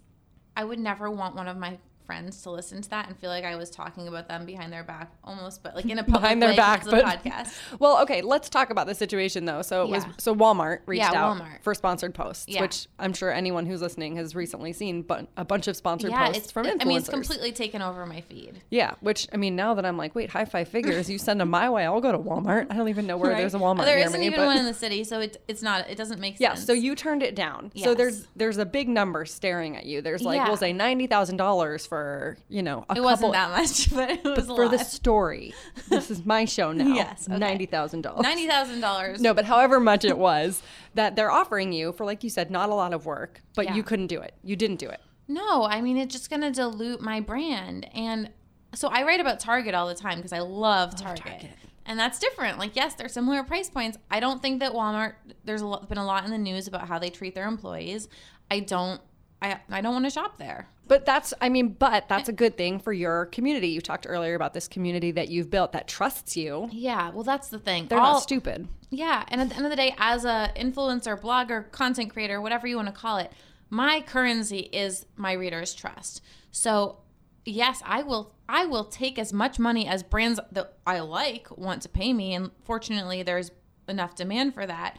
I 0.60 0.64
would 0.64 0.78
never 0.78 1.10
want 1.10 1.36
one 1.36 1.48
of 1.48 1.56
my 1.56 1.78
friends 2.10 2.42
to 2.42 2.50
listen 2.50 2.82
to 2.82 2.90
that 2.90 3.06
and 3.06 3.16
feel 3.18 3.30
like 3.30 3.44
I 3.44 3.54
was 3.54 3.70
talking 3.70 4.08
about 4.08 4.26
them 4.26 4.44
behind 4.44 4.72
their 4.72 4.82
back 4.82 5.12
almost 5.22 5.62
but 5.62 5.76
like 5.76 5.84
in 5.84 5.96
a 5.98 6.02
public 6.04 6.20
Behind 6.22 6.42
their 6.42 6.56
back, 6.56 6.84
but 6.84 6.90
the 7.22 7.30
podcast. 7.30 7.56
Well, 7.78 8.02
okay, 8.02 8.20
let's 8.20 8.48
talk 8.48 8.70
about 8.70 8.88
the 8.88 8.94
situation 8.96 9.44
though. 9.44 9.62
So 9.62 9.84
it 9.84 9.90
was 9.90 10.04
so 10.18 10.34
Walmart 10.34 10.80
reached 10.86 11.02
Yeah, 11.02 11.12
out 11.24 11.36
Walmart. 11.40 11.62
for 11.62 11.72
sponsored 11.74 12.12
posts, 12.14 12.46
Yeah. 12.48 12.62
which 12.62 12.88
I'm 12.98 13.12
sure 13.12 13.30
anyone 13.32 13.64
who's 13.64 13.80
listening 13.80 14.16
has 14.16 14.34
recently 14.34 14.72
seen, 14.72 15.02
but 15.02 15.28
a 15.36 15.44
bunch 15.44 15.68
of 15.68 15.76
sponsored 15.76 16.10
Yeah, 16.10 16.26
posts 16.26 16.42
it's 16.44 16.50
from 16.52 16.66
influencers. 16.66 16.80
I 16.80 16.84
mean 16.84 16.98
it's 16.98 17.08
completely 17.08 17.52
taken 17.52 17.80
over 17.80 18.04
my 18.06 18.22
feed. 18.22 18.60
yeah, 18.70 18.94
which 19.00 19.28
I 19.32 19.36
mean 19.36 19.54
now 19.54 19.74
that 19.74 19.86
I'm 19.86 19.96
like, 19.96 20.16
wait, 20.16 20.30
high 20.30 20.46
five 20.46 20.66
figures, 20.66 21.08
you 21.08 21.18
send 21.18 21.40
them 21.40 21.50
my 21.50 21.70
way, 21.70 21.84
I'll 21.84 22.00
go 22.00 22.10
to 22.12 22.18
Walmart. 22.18 22.66
I 22.70 22.76
don't 22.76 22.88
even 22.88 23.06
know 23.06 23.16
where 23.18 23.30
right? 23.30 23.38
there's 23.38 23.54
a 23.54 23.58
Walmart 23.58 23.84
There 23.84 23.96
near 23.96 24.06
isn't 24.06 24.22
even 24.22 24.40
but 24.40 24.46
one 24.46 24.56
in 24.58 24.64
the 24.66 24.74
city, 24.74 25.04
so 25.04 25.20
it, 25.20 25.40
it's 25.46 25.62
not 25.62 25.88
it 25.88 25.96
doesn't 25.96 26.18
make 26.20 26.38
sense. 26.38 26.40
yeah, 26.40 26.54
so 26.54 26.72
you 26.72 26.96
turned 26.96 27.22
it 27.22 27.36
down. 27.36 27.70
So 27.76 27.94
there's 27.94 28.26
there's 28.34 28.58
a 28.58 28.66
big 28.66 28.88
number 28.88 29.24
staring 29.24 29.76
at 29.76 29.84
you. 29.86 30.02
There's 30.02 30.22
like 30.22 30.36
Yeah. 30.38 30.48
we'll 30.48 30.56
say 30.56 30.72
ninety 30.72 31.06
thousand 31.06 31.36
dollars 31.36 31.86
for 31.86 31.99
you 32.48 32.62
know 32.62 32.78
a 32.88 32.92
it 32.92 33.02
couple 33.02 33.02
wasn't 33.04 33.32
that 33.32 33.50
much, 33.50 33.90
but 33.94 34.10
it 34.10 34.24
was 34.24 34.48
a 34.48 34.54
for 34.54 34.66
lot. 34.66 34.70
the 34.72 34.78
story. 34.78 35.54
this 35.88 36.10
is 36.10 36.24
my 36.24 36.44
show 36.44 36.72
now. 36.82 36.94
Yes, 36.94 37.28
okay. 37.28 37.38
ninety 37.38 37.66
thousand 37.66 38.02
dollars. 38.02 38.22
Ninety 38.22 38.46
thousand 38.46 38.80
dollars. 38.80 39.20
No, 39.20 39.34
but 39.34 39.44
however 39.44 39.80
much 39.80 40.04
it 40.04 40.18
was 40.18 40.62
that 40.94 41.16
they're 41.16 41.30
offering 41.30 41.72
you 41.72 41.92
for, 41.92 42.04
like 42.04 42.22
you 42.24 42.30
said, 42.30 42.50
not 42.50 42.68
a 42.70 42.74
lot 42.74 42.92
of 42.92 43.06
work, 43.06 43.40
but 43.54 43.66
Yeah. 43.66 43.74
you 43.74 43.82
couldn't 43.82 44.08
do 44.08 44.20
it. 44.20 44.34
You 44.42 44.56
didn't 44.56 44.78
do 44.78 44.88
it. 44.88 45.00
No, 45.28 45.64
I 45.64 45.80
mean 45.80 45.96
it's 45.96 46.14
just 46.14 46.30
gonna 46.30 46.50
dilute 46.50 47.00
my 47.00 47.20
brand. 47.20 47.88
And 47.94 48.30
so 48.74 48.88
I 48.88 49.02
write 49.04 49.20
about 49.20 49.40
Target 49.40 49.74
all 49.74 49.88
the 49.88 49.94
time 49.94 50.18
because 50.18 50.32
I 50.32 50.40
love 50.40 50.90
oh, 50.94 51.02
Target. 51.02 51.24
Target. 51.24 51.50
And 51.86 51.98
that's 51.98 52.20
different. 52.20 52.58
Like, 52.58 52.76
yes, 52.76 52.94
they're 52.94 53.08
similar 53.08 53.42
price 53.42 53.68
points. 53.68 53.98
I 54.10 54.20
don't 54.20 54.40
think 54.40 54.60
that 54.60 54.72
Walmart. 54.72 55.14
There's 55.44 55.62
a 55.62 55.66
lot, 55.66 55.88
been 55.88 55.98
a 55.98 56.04
lot 56.04 56.24
in 56.24 56.30
the 56.30 56.38
news 56.38 56.68
about 56.68 56.86
how 56.86 57.00
they 57.00 57.10
treat 57.10 57.34
their 57.34 57.48
employees. 57.48 58.08
I 58.50 58.60
don't. 58.60 59.00
I 59.42 59.58
I 59.70 59.80
don't 59.80 59.92
want 59.94 60.04
to 60.04 60.10
shop 60.10 60.38
there. 60.38 60.68
But 60.90 61.06
that's, 61.06 61.32
I 61.40 61.50
mean, 61.50 61.68
but 61.68 62.08
that's 62.08 62.28
a 62.28 62.32
good 62.32 62.56
thing 62.56 62.80
for 62.80 62.92
your 62.92 63.26
community. 63.26 63.68
You 63.68 63.80
talked 63.80 64.06
earlier 64.08 64.34
about 64.34 64.54
this 64.54 64.66
community 64.66 65.12
that 65.12 65.28
you've 65.28 65.48
built 65.48 65.70
that 65.70 65.86
trusts 65.86 66.36
you. 66.36 66.68
Yeah. 66.72 67.10
Well, 67.10 67.22
that's 67.22 67.46
the 67.46 67.60
thing. 67.60 67.86
They're 67.86 68.00
All- 68.00 68.14
not 68.14 68.22
stupid. 68.22 68.66
Yeah, 68.90 69.24
and 69.28 69.40
at 69.40 69.50
the 69.50 69.54
end 69.54 69.66
of 69.66 69.70
the 69.70 69.76
day, 69.76 69.94
as 69.98 70.24
a 70.24 70.52
influencer, 70.56 71.16
blogger, 71.16 71.70
content 71.70 72.12
creator, 72.12 72.40
whatever 72.40 72.66
you 72.66 72.74
want 72.74 72.88
to 72.88 72.92
call 72.92 73.18
it, 73.18 73.30
my 73.68 74.00
currency 74.00 74.58
is 74.58 75.06
my 75.14 75.30
readers' 75.30 75.76
trust. 75.76 76.24
So, 76.50 76.98
yes, 77.44 77.80
I 77.86 78.02
will 78.02 78.34
I 78.48 78.66
will 78.66 78.86
take 78.86 79.16
as 79.16 79.32
much 79.32 79.60
money 79.60 79.86
as 79.86 80.02
brands 80.02 80.40
that 80.50 80.76
I 80.84 80.98
like 80.98 81.56
want 81.56 81.82
to 81.82 81.88
pay 81.88 82.12
me, 82.12 82.34
and 82.34 82.50
fortunately, 82.64 83.22
there's 83.22 83.52
enough 83.86 84.16
demand 84.16 84.54
for 84.54 84.66
that. 84.66 84.98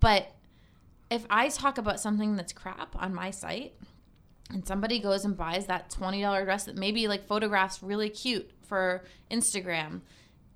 But 0.00 0.32
if 1.10 1.24
I 1.30 1.48
talk 1.48 1.78
about 1.78 1.98
something 1.98 2.36
that's 2.36 2.52
crap 2.52 2.94
on 3.02 3.14
my 3.14 3.30
site, 3.30 3.72
and 4.52 4.66
somebody 4.66 4.98
goes 4.98 5.24
and 5.24 5.36
buys 5.36 5.66
that 5.66 5.90
$20 5.90 6.44
dress 6.44 6.64
that 6.64 6.76
maybe 6.76 7.08
like 7.08 7.26
photographs 7.26 7.82
really 7.82 8.10
cute 8.10 8.50
for 8.62 9.04
Instagram 9.30 10.00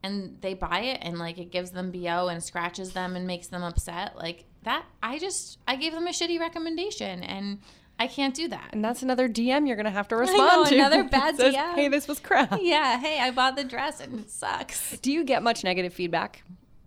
and 0.03 0.36
they 0.42 0.55
buy 0.55 0.80
it 0.80 0.99
and 1.03 1.18
like 1.18 1.38
it 1.38 1.51
gives 1.51 1.70
them 1.70 1.90
BO 1.90 2.28
and 2.28 2.42
scratches 2.42 2.92
them 2.92 3.16
and 3.16 3.26
makes 3.26 3.49
them 3.49 3.62
upset 3.62 4.16
like 4.16 4.45
that 4.62 4.84
I 5.03 5.18
just 5.18 5.59
I 5.66 5.76
gave 5.76 5.92
them 5.92 6.07
a 6.07 6.11
shitty 6.11 6.38
recommendation 6.38 7.22
and 7.22 7.59
I 7.99 8.09
can't 8.09 8.34
do 8.34 8.49
that. 8.49 8.70
And 8.72 8.84
that's 8.84 9.03
another 9.05 9.28
DM 9.28 9.68
you're 9.68 9.76
going 9.76 9.84
to 9.84 9.90
have 9.90 10.09
to 10.09 10.16
know, 10.16 10.22
respond 10.22 10.66
to. 10.66 10.74
another 10.74 11.05
bad 11.09 11.36
Says, 11.36 11.55
DM. 11.55 11.74
Hey, 11.76 11.88
this 11.88 12.09
was 12.09 12.18
crap. 12.18 12.59
Yeah, 12.61 12.99
hey, 12.99 13.20
I 13.20 13.30
bought 13.30 13.55
the 13.55 13.62
dress 13.62 14.01
and 14.01 14.18
it 14.18 14.30
sucks. 14.30 14.99
Do 14.99 15.12
you 15.12 15.22
get 15.22 15.45
much 15.45 15.62
negative 15.62 15.95
feedback? 15.95 16.42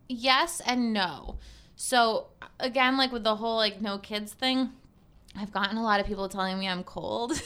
Yes 0.09 0.61
and 0.65 0.91
no. 0.93 1.37
So 1.75 2.27
again, 2.59 2.97
like 2.97 3.11
with 3.11 3.23
the 3.23 3.37
whole 3.37 3.55
like 3.55 3.81
no 3.81 3.97
kids 3.97 4.33
thing, 4.33 4.71
I've 5.36 5.51
gotten 5.51 5.78
a 5.78 5.84
lot 5.84 5.99
of 5.99 6.05
people 6.07 6.30
telling 6.30 6.57
me 6.59 6.67
I'm 6.67 6.84
cold. 6.84 7.34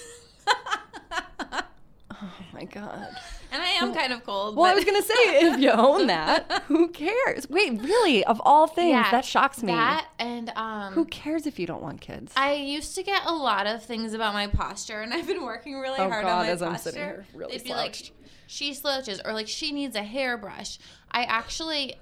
Oh 2.24 2.30
my 2.54 2.66
God. 2.66 3.08
and 3.52 3.64
I 3.64 3.70
am 3.82 3.96
kind 3.96 4.14
of 4.14 4.24
cold. 4.24 4.56
Well, 4.56 4.66
I 4.72 4.76
was 4.76 4.86
going 4.86 5.02
to 5.02 5.08
say, 5.08 5.14
if 5.48 5.60
you 5.60 5.72
own 5.72 6.06
that, 6.06 6.64
who 6.68 6.88
cares? 6.94 7.50
Wait, 7.50 7.82
really? 7.82 8.24
Of 8.26 8.40
all 8.46 8.68
things, 8.68 8.92
Yeah, 8.92 9.10
that 9.10 9.26
shocks 9.26 9.64
me. 9.64 9.72
That 9.74 10.08
and 10.20 10.52
um 10.56 10.94
Who 10.94 11.06
cares 11.06 11.48
if 11.48 11.58
you 11.58 11.66
don't 11.66 11.82
want 11.82 12.00
kids? 12.00 12.32
I 12.36 12.54
used 12.54 12.94
to 12.96 13.02
get 13.04 13.26
a 13.26 13.34
lot 13.34 13.66
of 13.66 13.84
things 13.84 14.14
about 14.14 14.36
my 14.36 14.46
posture, 14.46 15.02
and 15.02 15.14
I've 15.16 15.26
been 15.26 15.42
working 15.44 15.80
really 15.80 15.98
Oh, 16.00 16.08
hard 16.10 16.26
God, 16.26 16.32
on 16.42 16.46
my 16.46 16.52
as 16.52 16.62
I'm 16.62 16.74
posture. 16.74 16.90
sitting 16.92 17.02
here 17.04 17.26
really 17.34 17.54
They'd 17.58 17.64
be 17.64 17.70
slouched. 17.70 18.12
like, 18.12 18.30
she 18.46 18.74
slouches, 18.76 19.20
or 19.26 19.34
like 19.34 19.48
she 19.48 19.72
needs 19.72 19.96
a 19.96 20.04
hairbrush. 20.04 20.78
I 21.12 21.24
actually, 21.24 21.96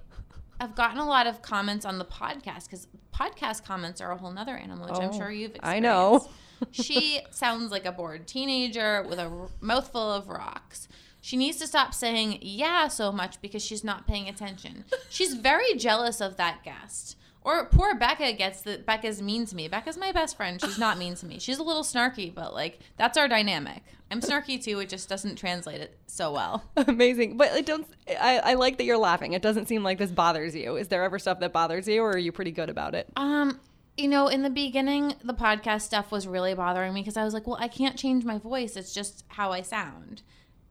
I've 0.60 0.76
gotten 0.76 0.98
a 1.00 1.06
lot 1.08 1.28
of 1.28 1.42
comments 1.42 1.86
on 1.86 1.98
the 1.98 2.06
podcast 2.06 2.66
because 2.66 2.88
podcast 3.20 3.64
comments 3.64 4.00
are 4.02 4.12
a 4.12 4.18
whole 4.18 4.32
nother 4.32 4.56
animal, 4.56 4.88
which 4.88 4.98
I'm 5.00 5.10
Oh, 5.10 5.18
sure 5.18 5.32
you've. 5.32 5.56
Experienced. 5.56 5.64
I 5.64 5.80
know. 5.80 6.30
she 6.72 7.22
sounds 7.32 7.72
like 7.72 7.86
a 7.86 7.92
bored 7.92 8.28
teenager 8.28 9.04
with 9.08 9.20
a 9.20 9.48
mouthful 9.62 10.12
of 10.14 10.28
rocks. 10.30 10.88
She 11.22 11.36
needs 11.36 11.58
to 11.58 11.68
stop 11.68 11.94
saying 11.94 12.40
yeah 12.42 12.88
so 12.88 13.12
much 13.12 13.42
because 13.42 13.64
she's 13.64 13.84
not 13.84 14.08
paying 14.08 14.30
attention. 14.30 14.86
She's 15.10 15.34
very 15.34 15.76
jealous 15.76 16.22
of 16.22 16.38
that 16.38 16.64
guest. 16.64 17.18
Or 17.42 17.66
poor 17.66 17.94
Becca 17.96 18.34
gets 18.34 18.62
that 18.62 18.86
Becca's 18.86 19.22
mean 19.22 19.46
to 19.48 19.56
me. 19.56 19.68
Becca's 19.68 19.98
my 19.98 20.12
best 20.12 20.38
friend. 20.38 20.62
She's 20.62 20.78
not 20.78 20.98
mean 20.98 21.16
to 21.16 21.26
me. 21.26 21.40
She's 21.40 21.58
a 21.60 21.64
little 21.64 21.84
snarky, 21.84 22.34
but 22.34 22.54
like 22.54 22.80
that's 22.98 23.18
our 23.18 23.28
dynamic. 23.28 23.84
I'm 24.12 24.22
snarky 24.22 24.62
too. 24.62 24.80
It 24.80 24.90
just 24.90 25.08
doesn't 25.08 25.36
translate 25.36 25.82
it 25.82 25.98
so 26.08 26.32
well. 26.32 26.64
Amazing. 26.78 27.38
But 27.38 27.56
it 27.56 27.66
don't 27.66 27.88
I, 28.20 28.40
I 28.40 28.54
like 28.56 28.78
that 28.78 28.86
you're 28.86 28.98
laughing. 28.98 29.34
It 29.34 29.42
doesn't 29.42 29.68
seem 29.68 29.84
like 29.84 29.98
this 29.98 30.12
bothers 30.12 30.56
you. 30.56 30.76
Is 30.78 30.88
there 30.88 31.04
ever 31.04 31.20
stuff 31.20 31.40
that 31.42 31.54
bothers 31.54 31.88
you 31.88 32.02
or 32.02 32.12
are 32.12 32.18
you 32.18 32.32
pretty 32.32 32.52
good 32.52 32.70
about 32.70 32.96
it? 32.96 33.08
Um, 33.16 33.60
you 33.98 34.08
know, 34.08 34.28
in 34.28 34.42
the 34.44 34.50
beginning, 34.50 35.16
the 35.24 35.34
podcast 35.34 35.82
stuff 35.82 36.12
was 36.12 36.28
really 36.28 36.54
bothering 36.54 36.94
me 36.94 37.02
because 37.02 37.18
I 37.18 37.24
was 37.24 37.34
like, 37.34 37.46
well, 37.46 37.58
I 37.60 37.68
can't 37.68 37.98
change 37.98 38.24
my 38.24 38.38
voice. 38.38 38.76
It's 38.76 38.94
just 38.94 39.26
how 39.28 39.52
I 39.52 39.62
sound. 39.62 40.22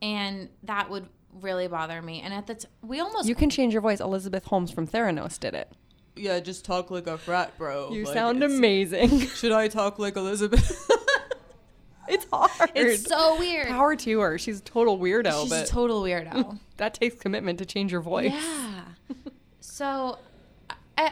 And 0.01 0.49
that 0.65 0.91
would 0.91 1.09
really 1.41 1.69
bother 1.69 2.01
me. 2.03 2.21
And 2.23 2.33
at 2.33 2.47
the 2.47 2.55
t- 2.55 2.69
we 2.83 3.01
almost 3.01 3.29
You 3.29 3.35
can 3.35 3.51
change 3.51 3.73
your 3.73 3.83
voice. 3.83 4.01
Elizabeth 4.01 4.47
Holmes 4.47 4.71
from 4.71 4.87
Theranos 4.87 5.39
did 5.39 5.55
it. 5.55 5.71
Yeah, 6.17 6.41
just 6.41 6.65
talk 6.65 6.91
like 6.91 7.07
a 7.07 7.17
frat 7.19 7.57
bro. 7.59 7.93
You 7.93 8.05
Like, 8.05 8.15
sound 8.15 8.43
amazing. 8.43 9.21
Should 9.29 9.53
I 9.53 9.69
talk 9.69 9.99
like 9.99 10.17
Elizabeth? 10.17 10.91
it's 12.09 12.27
hard. 12.33 12.71
it's 12.75 13.05
so 13.05 13.39
weird. 13.39 13.69
Power 13.69 13.97
to 13.97 14.21
her. 14.21 14.39
She's 14.39 14.61
a 14.61 14.63
total 14.63 14.99
weirdo, 14.99 15.43
She's 15.43 15.51
but 15.51 15.69
a 15.69 15.71
total 15.71 16.03
weirdo. 16.03 16.59
that 16.77 16.95
takes 16.95 17.17
commitment 17.21 17.59
to 17.59 17.67
change 17.67 17.93
your 17.93 18.01
voice. 18.01 18.33
yeah. 18.33 18.85
So. 19.61 20.19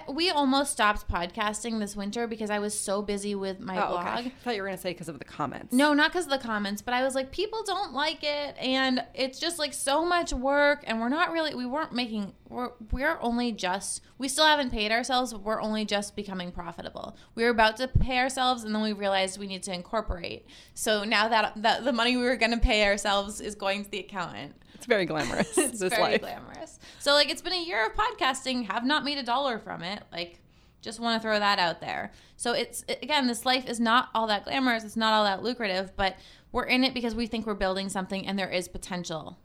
We 0.08 0.30
almost 0.30 0.72
stopped 0.72 1.08
podcasting 1.08 1.78
this 1.78 1.94
winter 1.94 2.26
because 2.26 2.50
I 2.50 2.58
was 2.58 2.78
so 2.78 3.02
busy 3.02 3.34
with 3.34 3.60
my 3.60 3.76
Oh, 3.76 3.90
blog. 3.90 4.06
okay. 4.18 4.26
I 4.28 4.32
thought 4.42 4.56
you 4.56 4.62
were 4.62 4.68
going 4.68 4.76
to 4.78 4.82
say 4.82 4.90
because 4.90 5.08
of 5.08 5.18
the 5.18 5.24
comments. 5.24 5.72
No, 5.72 5.92
not 5.94 6.10
because 6.12 6.24
of 6.24 6.30
the 6.32 6.38
comments, 6.38 6.82
but 6.82 6.92
I 6.94 7.04
was 7.04 7.14
like, 7.14 7.30
people 7.30 7.62
don't 7.64 7.92
like 7.92 8.24
it, 8.24 8.56
and 8.58 9.04
it's 9.14 9.38
just 9.38 9.58
like 9.58 9.72
so 9.72 10.04
much 10.04 10.32
work, 10.32 10.82
and 10.86 11.00
we're 11.00 11.08
not 11.08 11.30
really, 11.32 11.54
we 11.54 11.66
weren't 11.66 11.92
making, 11.92 12.32
we're 12.48 12.70
we're 12.90 13.18
only 13.20 13.52
just, 13.52 14.00
we 14.18 14.28
still 14.28 14.46
haven't 14.46 14.70
paid 14.70 14.90
ourselves. 14.90 15.34
We're 15.34 15.60
only 15.60 15.84
just 15.84 16.16
becoming 16.16 16.50
profitable. 16.52 17.16
We 17.34 17.44
were 17.44 17.50
about 17.50 17.76
to 17.78 17.88
pay 17.88 18.18
ourselves, 18.18 18.64
and 18.64 18.74
then 18.74 18.82
we 18.82 18.92
realized 18.92 19.38
we 19.38 19.46
need 19.46 19.62
to 19.64 19.72
incorporate. 19.72 20.46
So 20.74 21.04
now 21.04 21.28
that, 21.28 21.62
that 21.62 21.84
the 21.84 21.92
money 21.92 22.16
we 22.16 22.24
were 22.24 22.36
going 22.36 22.52
to 22.52 22.58
pay 22.58 22.84
ourselves 22.86 23.40
is 23.40 23.54
going 23.54 23.84
to 23.84 23.90
the 23.90 24.00
accountant. 24.00 24.54
It's 24.76 24.86
very 24.86 25.06
glamorous. 25.06 25.56
it's 25.58 25.80
this 25.80 25.90
very 25.90 26.02
life. 26.02 26.20
glamorous. 26.20 26.78
So 26.98 27.12
like 27.14 27.30
it's 27.30 27.40
been 27.42 27.54
a 27.54 27.64
year 27.64 27.86
of 27.86 27.92
podcasting, 27.94 28.66
have 28.66 28.84
not 28.84 29.04
made 29.04 29.16
a 29.18 29.22
dollar 29.22 29.58
from 29.58 29.82
it. 29.82 30.02
Like 30.12 30.40
just 30.82 31.00
want 31.00 31.20
to 31.20 31.26
throw 31.26 31.38
that 31.38 31.58
out 31.58 31.80
there. 31.80 32.12
So 32.36 32.52
it's 32.52 32.84
again, 33.02 33.26
this 33.26 33.46
life 33.46 33.66
is 33.66 33.80
not 33.80 34.10
all 34.14 34.26
that 34.26 34.44
glamorous, 34.44 34.84
it's 34.84 34.96
not 34.96 35.12
all 35.14 35.24
that 35.24 35.42
lucrative, 35.42 35.96
but 35.96 36.16
we're 36.52 36.64
in 36.64 36.84
it 36.84 36.92
because 36.94 37.14
we 37.14 37.26
think 37.26 37.46
we're 37.46 37.54
building 37.54 37.88
something 37.88 38.26
and 38.26 38.38
there 38.38 38.50
is 38.50 38.68
potential. 38.68 39.38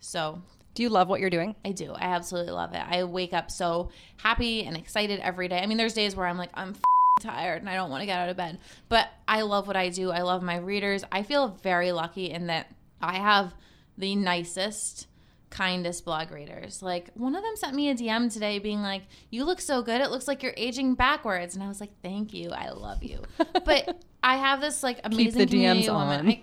So 0.00 0.42
Do 0.74 0.82
you 0.82 0.88
love 0.88 1.08
what 1.08 1.20
you're 1.20 1.30
doing? 1.30 1.54
I 1.64 1.70
do. 1.72 1.92
I 1.92 2.06
absolutely 2.06 2.52
love 2.52 2.72
it. 2.74 2.82
I 2.84 3.04
wake 3.04 3.32
up 3.32 3.50
so 3.50 3.90
happy 4.16 4.64
and 4.64 4.76
excited 4.76 5.20
every 5.20 5.46
day. 5.48 5.60
I 5.60 5.66
mean, 5.66 5.78
there's 5.78 5.94
days 5.94 6.16
where 6.16 6.26
I'm 6.26 6.38
like, 6.38 6.50
I'm 6.54 6.70
f- 6.70 6.80
tired 7.20 7.60
and 7.60 7.68
I 7.70 7.74
don't 7.74 7.90
want 7.90 8.02
to 8.02 8.06
get 8.06 8.18
out 8.18 8.28
of 8.28 8.36
bed, 8.36 8.58
but 8.88 9.08
I 9.28 9.42
love 9.42 9.66
what 9.66 9.76
I 9.76 9.90
do. 9.90 10.10
I 10.10 10.22
love 10.22 10.42
my 10.42 10.56
readers. 10.56 11.04
I 11.12 11.22
feel 11.22 11.48
very 11.62 11.92
lucky 11.92 12.30
in 12.30 12.46
that 12.48 12.66
I 13.00 13.14
have 13.18 13.54
the 14.02 14.14
nicest, 14.16 15.06
kindest 15.48 16.04
blog 16.04 16.30
readers. 16.30 16.82
Like, 16.82 17.10
one 17.14 17.34
of 17.34 17.42
them 17.42 17.56
sent 17.56 17.74
me 17.74 17.88
a 17.88 17.94
DM 17.94 18.30
today 18.32 18.58
being 18.58 18.82
like, 18.82 19.02
You 19.30 19.44
look 19.44 19.60
so 19.60 19.80
good. 19.82 20.00
It 20.02 20.10
looks 20.10 20.28
like 20.28 20.42
you're 20.42 20.54
aging 20.56 20.94
backwards. 20.96 21.54
And 21.54 21.62
I 21.64 21.68
was 21.68 21.80
like, 21.80 21.92
Thank 22.02 22.34
you. 22.34 22.50
I 22.50 22.70
love 22.70 23.02
you. 23.02 23.20
But 23.64 24.02
I 24.22 24.36
have 24.36 24.60
this 24.60 24.82
like 24.82 25.00
amazing 25.04 25.38
the 25.38 25.46
DMs 25.46 25.88
woman. 25.88 26.20
on. 26.20 26.28
I, 26.28 26.42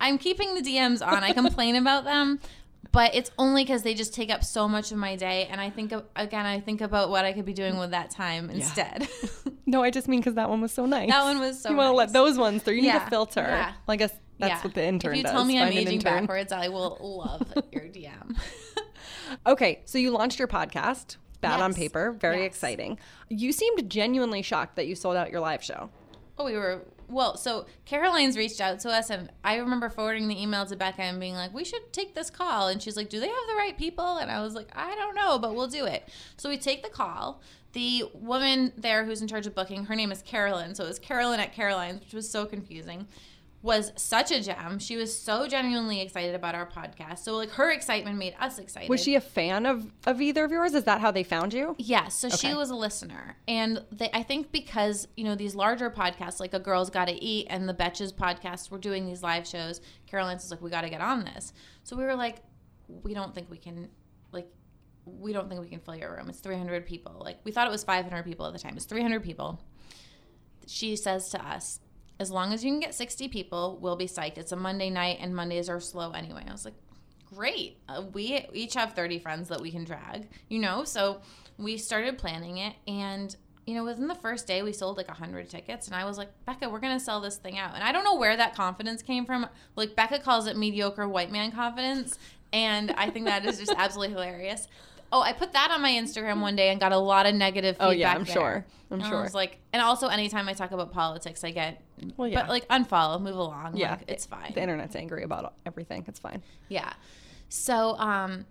I'm 0.00 0.18
keeping 0.18 0.54
the 0.54 0.60
DMs 0.62 1.04
on. 1.06 1.24
I 1.24 1.32
complain 1.32 1.76
about 1.84 2.04
them, 2.04 2.40
but 2.92 3.14
it's 3.14 3.30
only 3.38 3.64
because 3.64 3.82
they 3.82 3.94
just 3.94 4.14
take 4.14 4.30
up 4.30 4.44
so 4.44 4.68
much 4.68 4.92
of 4.92 4.98
my 4.98 5.16
day. 5.16 5.46
And 5.50 5.60
I 5.60 5.70
think 5.70 5.92
of, 5.92 6.04
again, 6.16 6.46
I 6.46 6.60
think 6.60 6.80
about 6.80 7.10
what 7.10 7.24
I 7.24 7.32
could 7.32 7.44
be 7.46 7.52
doing 7.54 7.78
with 7.78 7.90
that 7.90 8.10
time 8.10 8.50
instead. 8.50 9.08
No, 9.70 9.82
I 9.82 9.90
just 9.90 10.08
mean 10.08 10.20
because 10.20 10.36
that 10.36 10.48
one 10.48 10.62
was 10.62 10.72
so 10.72 10.86
nice. 10.86 11.10
that 11.10 11.24
one 11.24 11.40
was 11.40 11.60
so. 11.60 11.68
you 11.68 11.76
want 11.76 11.88
to 11.90 11.92
let 11.92 12.10
those 12.14 12.38
ones 12.38 12.62
through. 12.62 12.76
You 12.76 12.80
need 12.80 12.86
Yeah, 12.88 13.04
to 13.04 13.10
filter. 13.10 13.42
yeah. 13.42 13.72
I 13.86 13.96
guess 13.96 14.12
that's 14.38 14.50
Yeah. 14.50 14.62
what 14.62 14.74
the 14.74 14.84
intern 14.84 15.10
does. 15.12 15.12
If 15.12 15.16
you 15.18 15.22
does. 15.24 15.32
tell 15.32 15.44
me 15.44 15.58
I'm 15.58 15.68
Find 15.68 15.78
aging 15.78 15.92
intern. 15.94 16.20
backwards, 16.26 16.52
I 16.52 16.68
will 16.68 16.96
love 17.00 17.52
your 17.72 17.82
DM. 17.84 18.36
Okay, 19.46 19.82
so 19.84 19.98
you 19.98 20.10
launched 20.10 20.38
your 20.38 20.48
podcast, 20.48 21.16
Bad 21.40 21.60
on 21.60 21.74
Paper. 21.74 22.12
Very 22.12 22.38
Yes. 22.42 22.46
exciting. 22.46 22.98
You 23.28 23.52
seemed 23.52 23.90
genuinely 23.90 24.42
shocked 24.42 24.76
that 24.76 24.86
you 24.86 24.94
sold 24.94 25.16
out 25.16 25.30
your 25.30 25.40
live 25.40 25.62
show. 25.62 25.90
Oh, 26.38 26.44
we 26.44 26.54
were 26.54 26.82
well. 27.08 27.36
So 27.36 27.66
Caroline's 27.84 28.36
reached 28.36 28.60
out 28.60 28.80
to 28.80 28.90
us, 28.90 29.10
and 29.10 29.30
I 29.44 29.56
remember 29.56 29.88
forwarding 29.90 30.28
the 30.28 30.40
email 30.40 30.64
to 30.66 30.76
Becca 30.76 31.02
and 31.02 31.18
being 31.20 31.34
like, 31.34 31.52
"We 31.52 31.64
should 31.64 31.92
take 31.92 32.14
this 32.14 32.30
call." 32.30 32.68
And 32.68 32.80
she's 32.82 32.96
like, 32.96 33.08
"Do 33.10 33.18
they 33.20 33.28
have 33.28 33.46
the 33.48 33.54
right 33.54 33.76
people?" 33.76 34.18
And 34.18 34.30
I 34.30 34.40
was 34.42 34.54
like, 34.54 34.68
"I 34.74 34.94
don't 34.94 35.14
know, 35.14 35.38
but 35.38 35.54
we'll 35.54 35.66
do 35.68 35.84
it." 35.84 36.08
So 36.36 36.48
we 36.48 36.56
take 36.58 36.82
the 36.82 36.88
call. 36.90 37.40
The 37.72 38.04
woman 38.14 38.72
there 38.76 39.04
who's 39.04 39.20
in 39.20 39.28
charge 39.28 39.46
of 39.46 39.54
booking, 39.54 39.84
her 39.86 39.94
name 39.96 40.10
is 40.12 40.22
Carolyn. 40.22 40.74
So 40.74 40.84
it 40.84 40.88
was 40.88 40.98
Carolyn 40.98 41.38
at 41.40 41.52
Caroline's, 41.52 42.00
which 42.00 42.14
was 42.14 42.30
so 42.30 42.46
confusing. 42.46 43.06
Was 43.60 43.92
such 43.96 44.30
a 44.30 44.40
gem. 44.40 44.78
She 44.78 44.96
was 44.96 45.16
so 45.18 45.48
genuinely 45.48 46.00
excited 46.00 46.36
about 46.36 46.54
our 46.54 46.64
podcast. 46.64 47.18
So 47.18 47.34
like 47.34 47.50
her 47.50 47.72
excitement 47.72 48.16
made 48.16 48.36
us 48.38 48.60
excited. 48.60 48.88
Was 48.88 49.02
she 49.02 49.16
a 49.16 49.20
fan 49.20 49.66
of, 49.66 49.90
of 50.06 50.20
either 50.20 50.44
of 50.44 50.52
yours? 50.52 50.74
Is 50.74 50.84
that 50.84 51.00
how 51.00 51.10
they 51.10 51.24
found 51.24 51.52
you? 51.52 51.74
Yes, 51.76 52.14
so 52.14 52.28
Okay. 52.28 52.36
she 52.36 52.54
was 52.54 52.70
a 52.70 52.76
listener, 52.76 53.36
and 53.48 53.84
they, 53.90 54.10
I 54.14 54.22
think 54.22 54.52
because 54.52 55.08
you 55.16 55.24
know 55.24 55.34
these 55.34 55.56
larger 55.56 55.90
podcasts 55.90 56.38
like 56.38 56.54
A 56.54 56.60
Girls 56.60 56.88
Gotta 56.88 57.16
Eat 57.20 57.48
and 57.50 57.68
the 57.68 57.74
Betches 57.74 58.14
podcast 58.14 58.70
were 58.70 58.78
doing 58.78 59.06
these 59.06 59.24
live 59.24 59.44
shows. 59.44 59.80
Caroline's 60.06 60.44
was 60.44 60.52
like, 60.52 60.62
we 60.62 60.70
got 60.70 60.82
to 60.82 60.90
get 60.90 61.00
on 61.00 61.24
this. 61.24 61.52
So 61.82 61.96
we 61.96 62.04
were 62.04 62.14
like, 62.14 62.36
we 62.86 63.12
don't 63.12 63.34
think 63.34 63.50
we 63.50 63.58
can, 63.58 63.88
like, 64.30 64.46
we 65.04 65.32
don't 65.32 65.48
think 65.48 65.60
we 65.60 65.68
can 65.68 65.80
fill 65.80 65.96
your 65.96 66.14
room. 66.16 66.28
It's 66.28 66.38
300 66.38 66.86
people. 66.86 67.20
Like 67.24 67.38
we 67.42 67.50
thought 67.50 67.66
it 67.66 67.70
was 67.70 67.82
500 67.82 68.22
people 68.24 68.46
at 68.46 68.52
the 68.52 68.58
time. 68.60 68.76
It's 68.76 68.84
300 68.86 69.20
people. 69.22 69.60
She 70.68 70.94
says 70.96 71.28
to 71.30 71.44
us, 71.44 71.80
as 72.20 72.30
long 72.30 72.52
as 72.52 72.64
you 72.64 72.70
can 72.70 72.80
get 72.80 72.94
60 72.94 73.28
people, 73.28 73.78
we'll 73.80 73.96
be 73.96 74.06
psyched. 74.06 74.38
It's 74.38 74.52
a 74.52 74.56
Monday 74.56 74.90
night, 74.90 75.18
and 75.20 75.34
Mondays 75.34 75.68
are 75.68 75.80
slow 75.80 76.10
anyway. 76.12 76.44
I 76.48 76.52
was 76.52 76.64
like, 76.64 76.74
great. 77.34 77.78
Uh, 77.88 78.04
we 78.12 78.46
each 78.52 78.74
have 78.74 78.94
30 78.94 79.18
friends 79.18 79.48
that 79.48 79.60
we 79.60 79.70
can 79.70 79.84
drag, 79.84 80.28
you 80.48 80.58
know? 80.58 80.84
So 80.84 81.20
we 81.58 81.76
started 81.76 82.18
planning 82.18 82.58
it. 82.58 82.74
And, 82.86 83.34
you 83.66 83.74
know, 83.74 83.84
within 83.84 84.08
the 84.08 84.14
first 84.14 84.46
day, 84.46 84.62
we 84.62 84.72
sold 84.72 84.96
like 84.96 85.08
100 85.08 85.48
tickets. 85.48 85.86
And 85.86 85.94
I 85.94 86.04
was 86.04 86.18
like, 86.18 86.30
Becca, 86.44 86.68
we're 86.68 86.80
going 86.80 86.98
to 86.98 87.04
sell 87.04 87.20
this 87.20 87.36
thing 87.36 87.58
out. 87.58 87.74
And 87.74 87.84
I 87.84 87.92
don't 87.92 88.04
know 88.04 88.16
where 88.16 88.36
that 88.36 88.54
confidence 88.54 89.02
came 89.02 89.24
from. 89.24 89.46
Like, 89.76 89.94
Becca 89.94 90.20
calls 90.20 90.46
it 90.46 90.56
mediocre 90.56 91.08
white 91.08 91.30
man 91.30 91.52
confidence. 91.52 92.18
And 92.52 92.90
I 92.92 93.10
think 93.10 93.26
that 93.26 93.44
is 93.44 93.58
just 93.58 93.74
absolutely 93.76 94.14
hilarious. 94.14 94.66
Oh, 95.10 95.20
I 95.22 95.32
put 95.32 95.52
that 95.52 95.70
on 95.70 95.80
my 95.80 95.90
Instagram 95.92 96.40
one 96.40 96.54
day 96.56 96.68
and 96.70 96.78
got 96.78 96.92
a 96.92 96.98
lot 96.98 97.26
of 97.26 97.34
negative 97.34 97.76
feedback. 97.76 97.88
Oh, 97.88 97.90
yeah, 97.90 98.12
I'm 98.12 98.24
there. 98.24 98.34
sure. 98.34 98.66
I'm 98.90 98.94
And 98.98 99.02
I 99.04 99.08
sure. 99.10 99.22
was 99.22 99.34
like, 99.34 99.58
and 99.72 99.80
also 99.82 100.08
anytime 100.08 100.48
I 100.48 100.52
talk 100.54 100.70
about 100.70 100.92
politics, 100.92 101.44
I 101.44 101.50
get, 101.50 101.82
Well, 102.16 102.28
yeah. 102.28 102.40
but 102.40 102.48
like 102.48 102.68
unfollow, 102.68 103.20
move 103.20 103.36
along. 103.36 103.76
Yeah, 103.76 103.92
like, 103.92 104.04
it's 104.08 104.26
fine. 104.26 104.52
The 104.54 104.62
internet's 104.62 104.96
angry 104.96 105.22
about 105.24 105.54
everything. 105.66 106.04
It's 106.08 106.18
fine. 106.18 106.42
Yeah. 106.68 106.92
So 107.48 107.96
um 107.98 108.44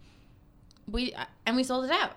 we 0.88 1.14
and 1.46 1.56
we 1.56 1.64
sold 1.64 1.86
it 1.86 1.92
out. 1.92 2.14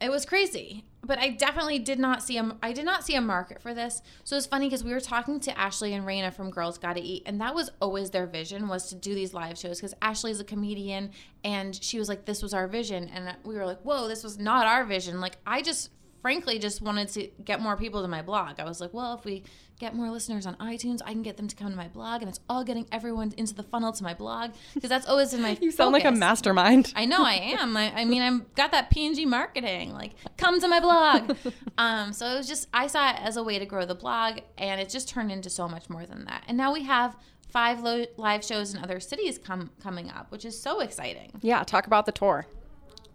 It 0.00 0.10
was 0.10 0.24
crazy. 0.24 0.84
But 1.04 1.18
I 1.18 1.30
definitely 1.30 1.80
did 1.80 1.98
not 1.98 2.22
see 2.22 2.38
a 2.38 2.56
I 2.62 2.72
did 2.72 2.84
not 2.84 3.04
see 3.04 3.16
a 3.16 3.20
market 3.20 3.60
for 3.60 3.74
this. 3.74 4.02
So 4.22 4.36
it's 4.36 4.46
funny 4.46 4.66
because 4.66 4.84
we 4.84 4.92
were 4.92 5.00
talking 5.00 5.40
to 5.40 5.58
Ashley 5.58 5.94
and 5.94 6.06
Rayna 6.06 6.32
from 6.32 6.50
Girls 6.50 6.78
Gotta 6.78 7.00
Eat, 7.00 7.24
and 7.26 7.40
that 7.40 7.54
was 7.54 7.70
always 7.80 8.10
their 8.10 8.26
vision 8.26 8.68
was 8.68 8.88
to 8.90 8.94
do 8.94 9.14
these 9.14 9.34
live 9.34 9.58
shows 9.58 9.78
because 9.78 9.94
Ashley's 10.00 10.38
a 10.38 10.44
comedian 10.44 11.10
and 11.42 11.74
she 11.82 11.98
was 11.98 12.08
like, 12.08 12.24
This 12.24 12.40
was 12.42 12.54
our 12.54 12.68
vision. 12.68 13.10
And 13.12 13.34
we 13.44 13.56
were 13.56 13.66
like, 13.66 13.80
Whoa, 13.80 14.06
this 14.06 14.22
was 14.22 14.38
not 14.38 14.66
our 14.66 14.84
vision. 14.84 15.20
Like 15.20 15.38
I 15.44 15.60
just 15.62 15.90
frankly 16.22 16.58
just 16.58 16.80
wanted 16.80 17.08
to 17.08 17.28
get 17.44 17.60
more 17.60 17.76
people 17.76 18.00
to 18.00 18.08
my 18.08 18.22
blog. 18.22 18.60
I 18.60 18.64
was 18.64 18.80
like, 18.80 18.94
well, 18.94 19.14
if 19.14 19.24
we 19.24 19.42
get 19.78 19.94
more 19.94 20.10
listeners 20.10 20.46
on 20.46 20.54
iTunes, 20.56 21.00
I 21.04 21.12
can 21.12 21.22
get 21.22 21.36
them 21.36 21.48
to 21.48 21.56
come 21.56 21.70
to 21.70 21.76
my 21.76 21.88
blog, 21.88 22.22
and 22.22 22.28
it's 22.28 22.38
all 22.48 22.62
getting 22.62 22.86
everyone 22.92 23.34
into 23.36 23.52
the 23.52 23.64
funnel 23.64 23.92
to 23.92 24.04
my 24.04 24.14
blog 24.14 24.52
because 24.72 24.88
that's 24.88 25.06
always 25.06 25.34
in 25.34 25.42
my. 25.42 25.58
You 25.62 25.70
sound 25.70 25.92
like 25.92 26.04
a 26.04 26.12
mastermind. 26.12 26.92
I 26.96 27.04
know 27.04 27.24
I 27.24 27.34
am. 27.34 27.76
I, 27.76 27.92
I 27.94 28.04
mean, 28.04 28.22
I'm 28.22 28.46
got 28.56 28.72
that 28.72 28.90
P&G 28.90 29.26
marketing. 29.26 29.92
Like, 29.92 30.12
come 30.36 30.60
to 30.60 30.68
my 30.68 30.80
blog. 30.80 31.36
um, 31.78 32.12
so 32.12 32.26
it 32.26 32.36
was 32.36 32.48
just 32.48 32.68
I 32.72 32.86
saw 32.86 33.10
it 33.10 33.16
as 33.20 33.36
a 33.36 33.42
way 33.42 33.58
to 33.58 33.66
grow 33.66 33.84
the 33.84 33.94
blog, 33.94 34.38
and 34.56 34.80
it 34.80 34.88
just 34.88 35.08
turned 35.08 35.30
into 35.30 35.50
so 35.50 35.68
much 35.68 35.90
more 35.90 36.06
than 36.06 36.24
that. 36.24 36.44
And 36.48 36.56
now 36.56 36.72
we 36.72 36.84
have 36.84 37.16
five 37.48 37.80
lo- 37.80 38.06
live 38.16 38.44
shows 38.44 38.74
in 38.74 38.82
other 38.82 38.98
cities 38.98 39.38
come 39.38 39.70
coming 39.80 40.10
up, 40.10 40.30
which 40.30 40.44
is 40.44 40.60
so 40.60 40.80
exciting. 40.80 41.32
Yeah, 41.42 41.62
talk 41.64 41.86
about 41.86 42.06
the 42.06 42.12
tour. 42.12 42.46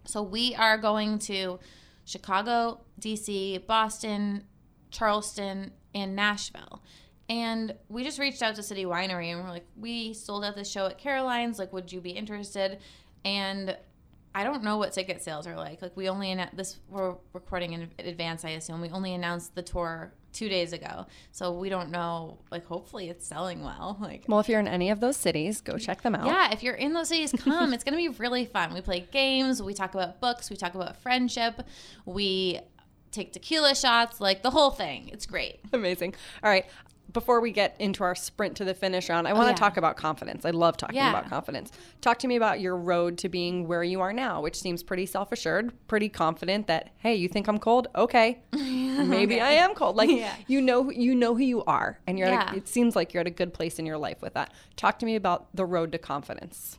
So 0.06 0.22
we 0.22 0.56
are 0.56 0.78
going 0.78 1.20
to 1.20 1.60
Chicago, 2.08 2.80
DC, 3.02 3.68
Boston, 3.68 4.46
Charleston, 4.92 5.72
and 5.94 6.16
Nashville. 6.16 6.82
And 7.30 7.76
we 7.90 8.06
just 8.06 8.18
reached 8.18 8.42
out 8.42 8.56
to 8.56 8.64
City 8.64 8.86
Winery 8.86 9.28
and 9.34 9.44
we're 9.44 9.50
like, 9.50 9.68
we 9.76 10.14
sold 10.14 10.46
out 10.46 10.56
this 10.56 10.72
show 10.72 10.86
at 10.86 10.98
Caroline's. 10.98 11.60
Like, 11.60 11.74
would 11.74 11.92
you 11.92 12.00
be 12.00 12.12
interested? 12.12 12.80
And 13.26 13.76
I 14.34 14.46
don't 14.46 14.64
know 14.64 14.78
what 14.78 14.94
ticket 14.94 15.22
sales 15.22 15.46
are 15.48 15.58
like. 15.58 15.82
Like, 15.82 15.98
we 15.98 16.08
only 16.08 16.34
annou- 16.34 16.56
this 16.56 16.80
we're 16.88 17.16
recording 17.34 17.74
in 17.74 17.90
advance. 18.00 18.46
I 18.46 18.52
assume 18.52 18.80
we 18.80 18.90
only 18.90 19.14
announced 19.14 19.56
the 19.56 19.62
tour 19.62 20.14
two 20.38 20.50
days 20.50 20.72
ago, 20.74 21.06
so 21.32 21.52
we 21.58 21.70
don't 21.70 21.90
know. 21.90 22.38
Like, 22.52 22.66
hopefully, 22.66 23.10
it's 23.10 23.26
selling 23.26 23.64
well. 23.64 23.98
Like, 24.08 24.26
Well, 24.28 24.40
if 24.40 24.48
you're 24.50 24.60
in 24.60 24.68
any 24.68 24.90
of 24.90 25.00
those 25.00 25.18
cities, 25.18 25.62
go 25.62 25.78
check 25.78 26.02
them 26.04 26.16
out. 26.16 26.26
yeah, 26.28 26.52
if 26.54 26.62
you're 26.64 26.76
in 26.76 26.94
those 26.94 27.10
cities, 27.10 27.34
come. 27.38 27.74
it's 27.74 27.84
going 27.86 27.98
to 27.98 28.12
be 28.12 28.18
really 28.18 28.46
fun. 28.46 28.74
We 28.74 28.82
play 28.82 29.08
games, 29.12 29.62
we 29.62 29.74
talk 29.74 29.94
about 29.94 30.22
books, 30.22 30.50
we 30.50 30.56
talk 30.56 30.76
about 30.76 30.96
friendship, 30.98 31.62
we 32.06 32.60
take 33.12 33.34
tequila 33.34 33.74
shots, 33.76 34.22
like 34.22 34.44
the 34.44 34.52
whole 34.52 34.72
thing. 34.72 35.10
It's 35.12 35.26
great. 35.26 35.60
Amazing. 35.74 36.14
All 36.44 36.50
right. 36.50 36.66
Before 37.18 37.42
we 37.42 37.52
get 37.52 37.76
into 37.80 38.04
our 38.04 38.14
sprint 38.14 38.56
to 38.58 38.64
the 38.64 38.76
finish 38.76 39.10
round, 39.10 39.28
I 39.28 39.32
oh, 39.32 39.34
want 39.34 39.48
to 39.48 39.52
yeah. 39.54 39.56
talk 39.56 39.78
about 39.78 39.98
confidence. 39.98 40.46
I 40.46 40.52
love 40.52 40.78
talking 40.78 40.98
Yeah. 40.98 41.10
about 41.10 41.28
confidence. 41.28 41.72
Talk 42.00 42.20
to 42.20 42.28
me 42.28 42.36
about 42.36 42.60
your 42.60 42.78
road 42.78 43.18
to 43.18 43.28
being 43.28 43.68
where 43.68 43.84
you 43.84 44.02
are 44.02 44.14
now, 44.14 44.40
which 44.40 44.56
seems 44.56 44.84
pretty 44.84 45.08
self 45.08 45.32
assured, 45.32 45.74
pretty 45.88 46.10
confident 46.10 46.68
that, 46.68 46.92
hey, 46.98 47.16
you 47.16 47.28
think 47.28 47.48
I'm 47.48 47.58
cold? 47.58 47.88
Okay. 47.96 48.40
Maybe 48.54 49.42
I 49.42 49.54
am 49.54 49.74
cold. 49.74 49.96
Like 49.96 50.12
Yeah. 50.12 50.36
you 50.46 50.62
know 50.62 50.84
who- 50.84 50.94
you 50.94 51.16
know 51.16 51.34
who 51.34 51.42
you 51.42 51.64
are. 51.64 51.98
And 52.06 52.20
you're 52.20 52.28
at 52.28 52.54
a, 52.54 52.58
it 52.58 52.68
seems 52.68 52.96
like 52.96 53.16
you're 53.16 53.22
at 53.22 53.28
a 53.28 53.32
good 53.32 53.52
place 53.52 53.80
in 53.80 53.88
your 53.88 53.98
life 53.98 54.22
with 54.22 54.36
that. 54.36 54.54
Talk 54.76 55.00
to 55.00 55.06
me 55.08 55.16
about 55.16 55.48
the 55.56 55.66
road 55.66 55.92
to 55.94 55.98
confidence. 55.98 56.78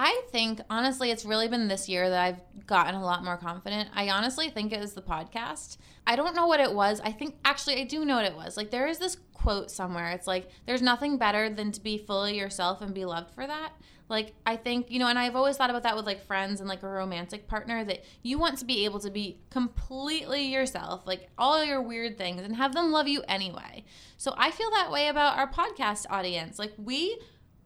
I 0.00 0.22
think 0.30 0.60
honestly, 0.70 1.10
it's 1.10 1.24
really 1.24 1.48
been 1.48 1.66
this 1.66 1.88
year 1.88 2.08
that 2.08 2.24
I've 2.24 2.66
gotten 2.68 2.94
a 2.94 3.04
lot 3.04 3.24
more 3.24 3.36
confident. 3.36 3.88
I 3.92 4.10
honestly 4.10 4.48
think 4.48 4.72
it 4.72 4.78
was 4.78 4.92
the 4.92 5.02
podcast. 5.02 5.76
I 6.06 6.14
don't 6.14 6.36
know 6.36 6.46
what 6.46 6.60
it 6.60 6.72
was. 6.72 7.00
I 7.00 7.10
think 7.10 7.34
actually 7.44 7.80
I 7.80 7.84
do 7.84 8.04
know 8.04 8.14
what 8.14 8.24
it 8.24 8.36
was. 8.36 8.56
Like 8.56 8.70
there 8.70 8.86
is 8.86 8.98
this 8.98 9.16
quote 9.32 9.72
somewhere. 9.72 10.10
It's 10.10 10.28
like 10.28 10.50
there's 10.66 10.82
nothing 10.82 11.18
better 11.18 11.50
than 11.50 11.72
to 11.72 11.80
be 11.80 11.98
fully 11.98 12.38
yourself 12.38 12.80
and 12.80 12.94
be 12.94 13.04
loved 13.04 13.34
for 13.34 13.44
that. 13.44 13.72
Like 14.08 14.34
I 14.46 14.54
think, 14.54 14.88
you 14.88 15.00
know, 15.00 15.08
and 15.08 15.18
I've 15.18 15.34
always 15.34 15.56
thought 15.56 15.68
about 15.68 15.82
that 15.82 15.96
with 15.96 16.06
like 16.06 16.24
friends 16.24 16.60
and 16.60 16.68
like 16.68 16.84
a 16.84 16.88
romantic 16.88 17.48
partner 17.48 17.84
that 17.84 18.04
you 18.22 18.38
want 18.38 18.56
to 18.58 18.64
be 18.64 18.84
able 18.84 19.00
to 19.00 19.10
be 19.10 19.40
completely 19.50 20.44
yourself, 20.44 21.08
like 21.08 21.28
all 21.36 21.64
your 21.64 21.82
weird 21.82 22.16
things 22.16 22.42
and 22.42 22.54
have 22.54 22.72
them 22.72 22.92
love 22.92 23.08
you 23.08 23.22
anyway. 23.26 23.84
So 24.16 24.32
I 24.36 24.52
feel 24.52 24.70
that 24.70 24.92
way 24.92 25.08
about 25.08 25.36
our 25.36 25.50
podcast 25.50 26.06
audience. 26.08 26.56
Like 26.56 26.72
we 26.78 27.18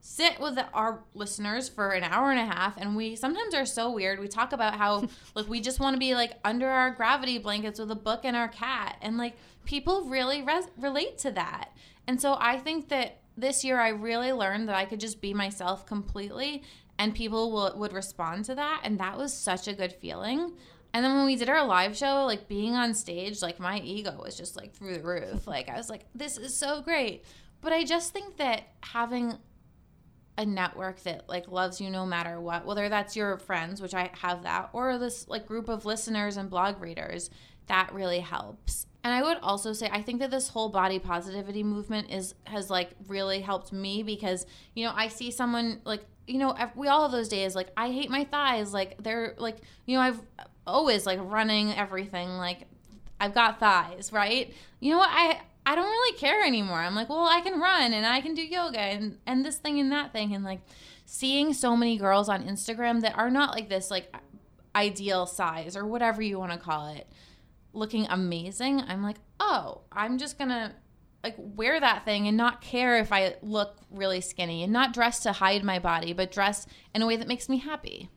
sit 0.05 0.41
with 0.41 0.59
our 0.75 1.05
listeners 1.15 1.69
for 1.69 1.91
an 1.91 2.03
hour 2.03 2.33
and 2.33 2.41
a 2.41 2.45
half 2.45 2.77
and 2.77 2.97
we 2.97 3.15
sometimes 3.15 3.55
are 3.55 3.65
so 3.65 3.93
weird. 3.93 4.19
We 4.19 4.27
talk 4.27 4.53
about 4.53 4.75
how 4.75 5.07
like 5.37 5.49
we 5.49 5.61
just 5.61 5.79
want 5.79 5.95
to 5.95 6.01
be 6.01 6.17
like 6.17 6.33
under 6.45 6.69
our 6.69 6.91
gravity 6.91 7.39
blankets 7.39 7.79
with 7.79 7.91
a 7.93 7.97
book 7.97 8.23
and 8.25 8.37
our 8.37 8.49
cat 8.49 8.97
and 9.01 9.17
like 9.17 9.35
people 9.65 10.05
really 10.07 10.43
res- 10.43 10.69
relate 10.77 11.19
to 11.19 11.31
that. 11.31 11.71
And 12.09 12.21
so 12.21 12.37
i 12.41 12.59
think 12.59 12.89
that 12.89 13.21
this 13.37 13.65
year 13.65 13.79
i 13.81 13.91
really 13.91 14.33
learned 14.33 14.69
that 14.69 14.75
i 14.75 14.85
could 14.85 14.99
just 14.99 15.21
be 15.21 15.33
myself 15.33 15.87
completely 15.87 16.65
and 16.99 17.15
people 17.15 17.53
will, 17.53 17.73
would 17.77 17.93
respond 17.93 18.45
to 18.47 18.57
that 18.57 18.81
and 18.83 18.99
that 18.99 19.17
was 19.17 19.33
such 19.33 19.69
a 19.69 19.73
good 19.73 19.93
feeling. 19.93 20.53
And 20.95 21.03
then 21.03 21.15
when 21.15 21.25
we 21.25 21.37
did 21.37 21.49
our 21.49 21.65
live 21.65 21.97
show 21.97 22.25
like 22.25 22.49
being 22.49 22.75
on 22.75 22.93
stage 22.93 23.41
like 23.41 23.61
my 23.61 23.79
ego 23.79 24.21
was 24.21 24.37
just 24.37 24.57
like 24.57 24.75
through 24.75 24.95
the 24.95 25.05
roof. 25.05 25.47
Like 25.47 25.69
i 25.69 25.77
was 25.77 25.89
like 25.89 26.07
this 26.13 26.39
is 26.39 26.57
so 26.57 26.83
great. 26.83 27.25
But 27.61 27.73
i 27.73 27.85
just 27.85 28.13
think 28.13 28.39
that 28.39 28.65
having 28.81 29.39
a 30.39 30.47
network 30.47 31.03
that 31.03 31.29
like 31.29 31.49
loves 31.49 31.81
you 31.81 31.91
no 31.91 32.07
matter 32.07 32.41
what 32.41 32.65
whether 32.65 32.89
that's 32.89 33.15
your 33.15 33.37
friends 33.37 33.83
which 33.83 33.95
i 33.95 34.11
have 34.21 34.43
that 34.43 34.71
or 34.73 34.97
this 34.99 35.29
like 35.29 35.47
group 35.47 35.69
of 35.69 35.85
listeners 35.85 36.37
and 36.37 36.49
blog 36.49 36.81
readers 36.81 37.29
that 37.69 37.93
really 37.93 38.19
helps. 38.19 38.87
And 39.05 39.13
i 39.13 39.23
would 39.23 39.39
also 39.43 39.73
say 39.73 39.89
i 39.93 40.01
think 40.03 40.21
that 40.21 40.31
this 40.31 40.49
whole 40.49 40.69
body 40.69 40.99
positivity 40.99 41.63
movement 41.63 42.11
is 42.11 42.35
has 42.45 42.71
like 42.71 42.91
really 43.09 43.41
helped 43.41 43.73
me 43.73 44.03
because 44.03 44.47
you 44.75 44.85
know 44.85 44.93
i 44.95 45.09
see 45.09 45.31
someone 45.31 45.81
like 45.85 46.05
you 46.27 46.39
know 46.39 46.57
we 46.75 46.89
all 46.89 47.03
have 47.03 47.13
those 47.13 47.29
days 47.29 47.55
like 47.55 47.69
i 47.77 47.91
hate 47.91 48.11
my 48.11 48.25
thighs 48.25 48.73
like 48.73 49.03
they're 49.03 49.35
like 49.39 49.59
you 49.87 49.97
know 49.97 50.03
i've 50.03 50.21
always 50.67 51.05
like 51.05 51.19
running 51.23 51.73
everything 51.73 52.29
like 52.31 52.67
i've 53.21 53.35
got 53.35 53.59
thighs 53.61 54.13
right? 54.13 54.55
You 54.81 54.93
know 54.93 54.99
what? 54.99 55.11
I 55.11 55.41
i 55.67 55.75
don't 55.75 55.87
really 55.87 56.19
care 56.19 56.43
anymore 56.45 56.79
i'm 56.79 56.95
like 56.95 57.09
well 57.09 57.27
i 57.27 57.41
can 57.41 57.61
run 57.61 57.93
and 57.93 58.07
i 58.07 58.21
can 58.21 58.35
do 58.35 58.43
yoga 58.43 58.79
and 58.79 59.19
and 59.27 59.45
this 59.45 59.57
thing 59.57 59.79
and 59.79 59.93
that 59.93 60.13
thing 60.13 60.35
and 60.35 60.45
like 60.45 60.61
seeing 61.05 61.53
so 61.53 61.77
many 61.77 61.97
girls 61.97 62.29
on 62.29 62.43
instagram 62.45 63.01
that 63.01 63.17
are 63.17 63.31
not 63.31 63.55
like 63.55 63.69
this 63.69 63.91
like 63.91 64.15
ideal 64.75 65.27
size 65.27 65.77
or 65.77 65.87
whatever 65.87 66.23
you 66.23 66.39
want 66.39 66.53
to 66.53 66.59
call 66.59 66.89
it 66.89 67.07
looking 67.73 68.07
amazing 68.11 68.81
i'm 68.83 69.03
like 69.03 69.19
oh 69.41 69.81
i'm 69.93 70.19
just 70.19 70.39
gonna 70.39 70.75
like 71.23 71.35
wear 71.39 71.79
that 71.79 72.05
thing 72.05 72.27
and 72.27 72.37
not 72.37 72.61
care 72.61 72.99
if 72.99 73.13
I 73.13 73.37
look 73.43 73.77
really 73.91 74.21
skinny 74.21 74.63
and 74.63 74.73
not 74.73 74.93
dress 74.93 75.21
to 75.21 75.33
hide 75.33 75.63
my 75.63 75.79
body, 75.79 76.13
but 76.13 76.33
dress 76.33 76.67
in 76.95 77.03
a 77.03 77.07
way 77.07 77.17
that 77.17 77.29
makes 77.29 77.49
me 77.49 77.59
happy. 77.59 78.09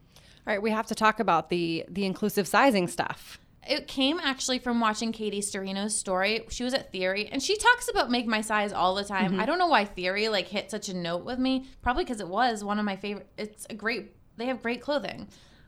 All 0.48 0.54
right, 0.54 0.62
we 0.62 0.72
have 0.72 0.88
to 0.88 0.96
talk 0.96 1.20
about 1.20 1.50
the 1.50 1.86
the 1.89 2.06
inclusive 2.06 2.48
sizing 2.48 2.88
stuff. 2.88 3.39
It 3.68 3.88
came 3.88 4.20
actually 4.20 4.59
from 4.59 4.80
watching 4.80 5.11
Katie 5.11 5.41
Sturino's 5.41 5.97
story. 5.97 6.45
She 6.49 6.63
was 6.63 6.74
at 6.74 6.91
Theory 6.91 7.28
and 7.32 7.41
she 7.41 7.57
talks 7.57 7.89
about 7.89 8.11
make 8.11 8.28
my 8.28 8.41
size 8.41 8.72
all 8.72 8.95
the 8.95 9.03
time. 9.03 9.32
Mm-hmm. 9.32 9.41
I 9.41 9.45
don't 9.45 9.59
know 9.59 9.68
why 9.68 9.86
Theory 9.86 10.30
like 10.30 10.47
hit 10.47 10.70
such 10.72 10.89
a 10.89 10.93
note 10.93 11.26
with 11.26 11.39
me. 11.39 11.66
Probably 11.82 12.03
because 12.03 12.22
it 12.22 12.28
was 12.28 12.63
one 12.63 12.80
of 12.80 12.86
my 12.86 12.95
favorite. 12.95 13.28
It's 13.38 13.66
a 13.70 13.74
great. 13.74 14.11
They 14.38 14.45
have 14.47 14.61
great 14.61 14.82
clothing, 14.82 15.28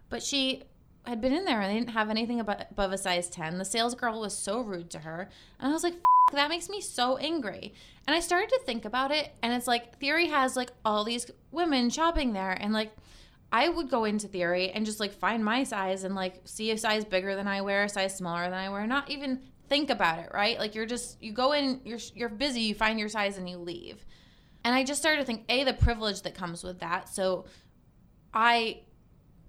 but 0.09 0.21
she 0.21 0.63
had 1.05 1.21
been 1.21 1.33
in 1.33 1.45
there 1.45 1.61
and 1.61 1.71
they 1.71 1.79
didn't 1.79 1.91
have 1.91 2.09
anything 2.09 2.39
above 2.39 2.91
a 2.91 2.97
size 2.97 3.29
10. 3.29 3.57
The 3.57 3.65
sales 3.65 3.95
girl 3.95 4.19
was 4.19 4.37
so 4.37 4.59
rude 4.59 4.89
to 4.91 4.99
her. 4.99 5.29
And 5.59 5.69
I 5.69 5.73
was 5.73 5.83
like, 5.83 5.95
that 6.33 6.49
makes 6.49 6.67
me 6.67 6.81
so 6.81 7.15
angry. 7.17 7.73
And 8.05 8.15
I 8.15 8.19
started 8.19 8.49
to 8.49 8.59
think 8.65 8.85
about 8.85 9.11
it, 9.11 9.33
and 9.41 9.53
it's 9.53 9.67
like 9.67 9.97
Theory 9.99 10.27
has 10.27 10.55
like 10.55 10.71
all 10.83 11.03
these 11.03 11.31
women 11.51 11.89
shopping 11.89 12.33
there, 12.33 12.51
and 12.51 12.73
like 12.73 12.91
I 13.51 13.69
would 13.69 13.89
go 13.89 14.03
into 14.03 14.27
Theory 14.27 14.71
and 14.71 14.85
just 14.85 14.99
like 14.99 15.13
find 15.13 15.43
my 15.43 15.63
size 15.63 16.03
and 16.03 16.15
like 16.15 16.41
see 16.43 16.71
a 16.71 16.77
size 16.77 17.05
bigger 17.05 17.35
than 17.35 17.47
I 17.47 17.61
wear, 17.61 17.85
a 17.85 17.89
size 17.89 18.15
smaller 18.15 18.43
than 18.43 18.53
I 18.53 18.69
wear, 18.69 18.85
not 18.85 19.09
even 19.09 19.41
think 19.69 19.89
about 19.89 20.19
it, 20.19 20.31
right? 20.33 20.59
Like 20.59 20.75
you're 20.75 20.85
just 20.85 21.21
you 21.21 21.31
go 21.31 21.53
in, 21.53 21.81
you're 21.85 21.99
you're 22.13 22.29
busy, 22.29 22.61
you 22.61 22.75
find 22.75 22.99
your 22.99 23.09
size 23.09 23.37
and 23.37 23.49
you 23.49 23.57
leave. 23.57 24.05
And 24.63 24.75
I 24.75 24.83
just 24.83 24.99
started 24.99 25.21
to 25.21 25.25
think, 25.25 25.45
a 25.49 25.63
the 25.63 25.73
privilege 25.73 26.23
that 26.23 26.35
comes 26.35 26.63
with 26.63 26.79
that. 26.79 27.09
So 27.09 27.45
I 28.33 28.81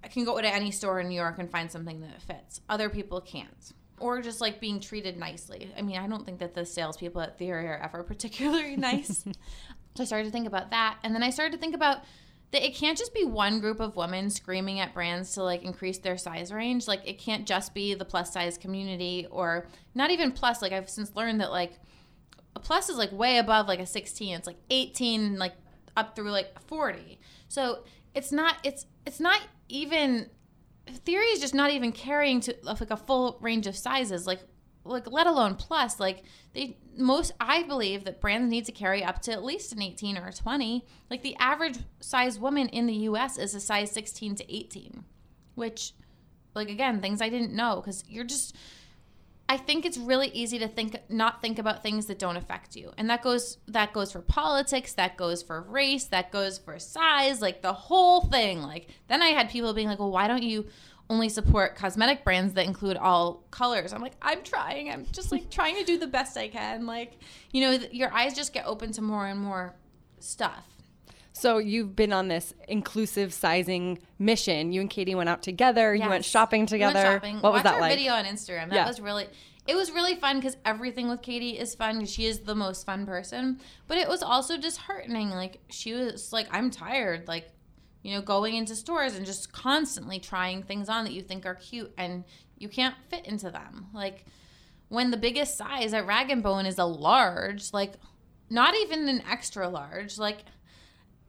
I 0.03 0.07
can 0.07 0.23
go 0.23 0.39
to 0.39 0.47
any 0.47 0.71
store 0.71 1.01
in 1.01 1.09
New 1.09 1.15
York 1.15 1.35
and 1.39 1.51
find 1.51 1.69
something 1.69 1.99
that 2.01 2.21
fits. 2.21 2.61
Other 2.69 2.89
people 2.89 3.19
can't 3.19 3.73
or 3.99 4.21
just 4.21 4.41
like 4.41 4.59
being 4.59 4.79
treated 4.79 5.17
nicely. 5.17 5.71
I 5.77 5.81
mean, 5.81 5.97
I 5.97 6.07
don't 6.07 6.25
think 6.25 6.39
that 6.39 6.53
the 6.53 6.65
salespeople 6.65 7.21
at 7.21 7.37
Theory 7.37 7.67
are 7.67 7.77
ever 7.77 8.03
particularly 8.03 8.75
nice. 8.77 9.23
so 9.95 10.03
I 10.03 10.05
started 10.05 10.25
to 10.25 10.31
think 10.31 10.47
about 10.47 10.71
that, 10.71 10.97
and 11.03 11.13
then 11.13 11.23
I 11.23 11.29
started 11.29 11.53
to 11.53 11.59
think 11.59 11.75
about 11.75 11.99
it 12.51 12.73
can't 12.75 12.97
just 12.97 13.13
be 13.13 13.23
one 13.23 13.59
group 13.59 13.79
of 13.79 13.95
women 13.95 14.29
screaming 14.29 14.79
at 14.79 14.93
brands 14.93 15.33
to 15.33 15.43
like 15.43 15.63
increase 15.63 15.99
their 15.99 16.17
size 16.17 16.51
range. 16.51 16.87
Like 16.87 17.07
it 17.07 17.19
can't 17.19 17.45
just 17.45 17.73
be 17.73 17.93
the 17.93 18.05
plus 18.05 18.33
size 18.33 18.57
community 18.57 19.27
or 19.29 19.67
not 19.93 20.09
even 20.09 20.31
plus. 20.31 20.61
Like 20.61 20.71
I've 20.71 20.89
since 20.89 21.15
learned 21.15 21.41
that 21.41 21.51
like 21.51 21.73
a 22.55 22.59
plus 22.59 22.89
is 22.89 22.97
like 22.97 23.11
way 23.11 23.37
above 23.37 23.67
like 23.67 23.79
a 23.79 23.85
16. 23.85 24.35
It's 24.35 24.47
like 24.47 24.57
18, 24.69 25.37
like 25.37 25.53
up 25.95 26.15
through 26.15 26.31
like 26.31 26.59
40. 26.67 27.19
So 27.47 27.83
it's 28.15 28.31
not 28.31 28.55
it's 28.63 28.85
it's 29.05 29.19
not 29.19 29.41
even 29.67 30.29
theory 31.05 31.27
is 31.27 31.39
just 31.39 31.53
not 31.53 31.69
even 31.69 31.91
carrying 31.91 32.39
to 32.41 32.55
like 32.63 32.89
a 32.89 32.97
full 32.97 33.37
range 33.41 33.67
of 33.67 33.75
sizes 33.75 34.25
like 34.25 34.39
like 34.83 35.09
let 35.11 35.27
alone 35.27 35.55
plus 35.55 35.99
like 35.99 36.23
they 36.53 36.77
most 36.97 37.31
i 37.39 37.63
believe 37.63 38.05
that 38.05 38.21
brands 38.21 38.49
need 38.49 38.65
to 38.65 38.71
carry 38.71 39.03
up 39.03 39.21
to 39.21 39.31
at 39.31 39.43
least 39.43 39.71
an 39.71 39.81
18 39.81 40.17
or 40.17 40.27
a 40.27 40.33
20 40.33 40.85
like 41.09 41.21
the 41.21 41.35
average 41.35 41.77
size 41.99 42.39
woman 42.39 42.67
in 42.69 42.85
the 42.85 42.93
us 42.93 43.37
is 43.37 43.53
a 43.53 43.59
size 43.59 43.91
16 43.91 44.35
to 44.35 44.55
18 44.55 45.03
which 45.55 45.93
like 46.55 46.69
again 46.69 47.01
things 47.01 47.21
i 47.21 47.29
didn't 47.29 47.53
know 47.53 47.77
because 47.77 48.03
you're 48.07 48.23
just 48.23 48.55
I 49.51 49.57
think 49.57 49.83
it's 49.83 49.97
really 49.97 50.27
easy 50.27 50.59
to 50.59 50.67
think 50.67 50.95
not 51.09 51.41
think 51.41 51.57
about 51.57 51.81
things 51.81 52.05
that 52.05 52.19
don't 52.19 52.37
affect 52.37 52.75
you. 52.75 52.93
And 52.99 53.09
that 53.09 53.23
goes 53.23 53.57
that 53.67 53.93
goes 53.93 54.11
for 54.11 54.21
politics, 54.21 54.93
that 54.93 55.17
goes 55.17 55.41
for 55.41 55.63
race, 55.63 56.03
that 56.05 56.31
goes 56.31 56.59
for 56.59 56.77
size, 56.77 57.41
like 57.41 57.63
the 57.63 57.73
whole 57.73 58.21
thing. 58.21 58.61
Like 58.61 58.89
then 59.07 59.23
I 59.23 59.29
had 59.29 59.49
people 59.49 59.73
being 59.73 59.87
like, 59.87 59.97
"Well, 59.97 60.11
why 60.11 60.27
don't 60.27 60.43
you 60.43 60.67
only 61.09 61.29
support 61.29 61.75
cosmetic 61.75 62.23
brands 62.23 62.53
that 62.53 62.65
include 62.65 62.97
all 62.97 63.43
colors?" 63.51 63.93
I'm 63.93 64.01
like, 64.01 64.15
"I'm 64.21 64.43
trying. 64.43 64.89
I'm 64.89 65.05
just 65.11 65.31
like 65.31 65.49
trying 65.49 65.75
to 65.75 65.83
do 65.83 65.97
the 65.97 66.07
best 66.07 66.37
I 66.37 66.47
can." 66.47 66.85
Like, 66.85 67.13
you 67.51 67.61
know, 67.61 67.79
your 67.91 68.11
eyes 68.13 68.35
just 68.35 68.53
get 68.53 68.65
open 68.65 68.91
to 68.93 69.01
more 69.01 69.27
and 69.27 69.39
more 69.39 69.75
stuff. 70.19 70.65
So 71.33 71.57
you've 71.57 71.95
been 71.95 72.11
on 72.11 72.27
this 72.27 72.53
inclusive 72.67 73.33
sizing 73.33 73.99
mission. 74.17 74.73
You 74.73 74.81
and 74.81 74.89
Katie 74.89 75.15
went 75.15 75.29
out 75.29 75.41
together. 75.41 75.95
Yes. 75.95 76.03
You 76.03 76.09
went 76.09 76.25
shopping 76.25 76.65
together. 76.65 76.99
We 76.99 77.03
went 77.05 77.21
shopping. 77.21 77.35
What 77.35 77.53
Watch 77.53 77.53
was 77.53 77.63
that 77.63 77.79
like? 77.79 77.91
Video 77.91 78.13
on 78.13 78.25
Instagram. 78.25 78.69
That 78.69 78.75
yeah. 78.75 78.87
was 78.87 78.99
really. 78.99 79.27
It 79.67 79.75
was 79.75 79.91
really 79.91 80.15
fun 80.15 80.37
because 80.37 80.57
everything 80.65 81.09
with 81.09 81.21
Katie 81.21 81.57
is 81.57 81.75
fun. 81.75 82.05
She 82.07 82.25
is 82.25 82.39
the 82.39 82.55
most 82.55 82.85
fun 82.85 83.05
person. 83.05 83.59
But 83.87 83.99
it 83.99 84.09
was 84.09 84.23
also 84.23 84.57
disheartening. 84.57 85.29
Like 85.29 85.59
she 85.69 85.93
was 85.93 86.33
like, 86.33 86.47
I'm 86.51 86.71
tired. 86.71 87.27
Like, 87.27 87.51
you 88.01 88.13
know, 88.13 88.21
going 88.21 88.55
into 88.55 88.75
stores 88.75 89.15
and 89.15 89.25
just 89.25 89.51
constantly 89.51 90.19
trying 90.19 90.63
things 90.63 90.89
on 90.89 91.03
that 91.03 91.13
you 91.13 91.21
think 91.21 91.45
are 91.45 91.55
cute 91.55 91.91
and 91.97 92.23
you 92.57 92.69
can't 92.69 92.95
fit 93.09 93.25
into 93.25 93.51
them. 93.51 93.87
Like 93.93 94.25
when 94.87 95.11
the 95.11 95.17
biggest 95.17 95.57
size 95.57 95.93
at 95.93 96.05
Rag 96.05 96.29
and 96.29 96.41
Bone 96.41 96.65
is 96.65 96.77
a 96.77 96.85
large, 96.85 97.73
like 97.73 97.93
not 98.49 98.75
even 98.75 99.07
an 99.07 99.23
extra 99.29 99.67
large, 99.67 100.17
like 100.17 100.39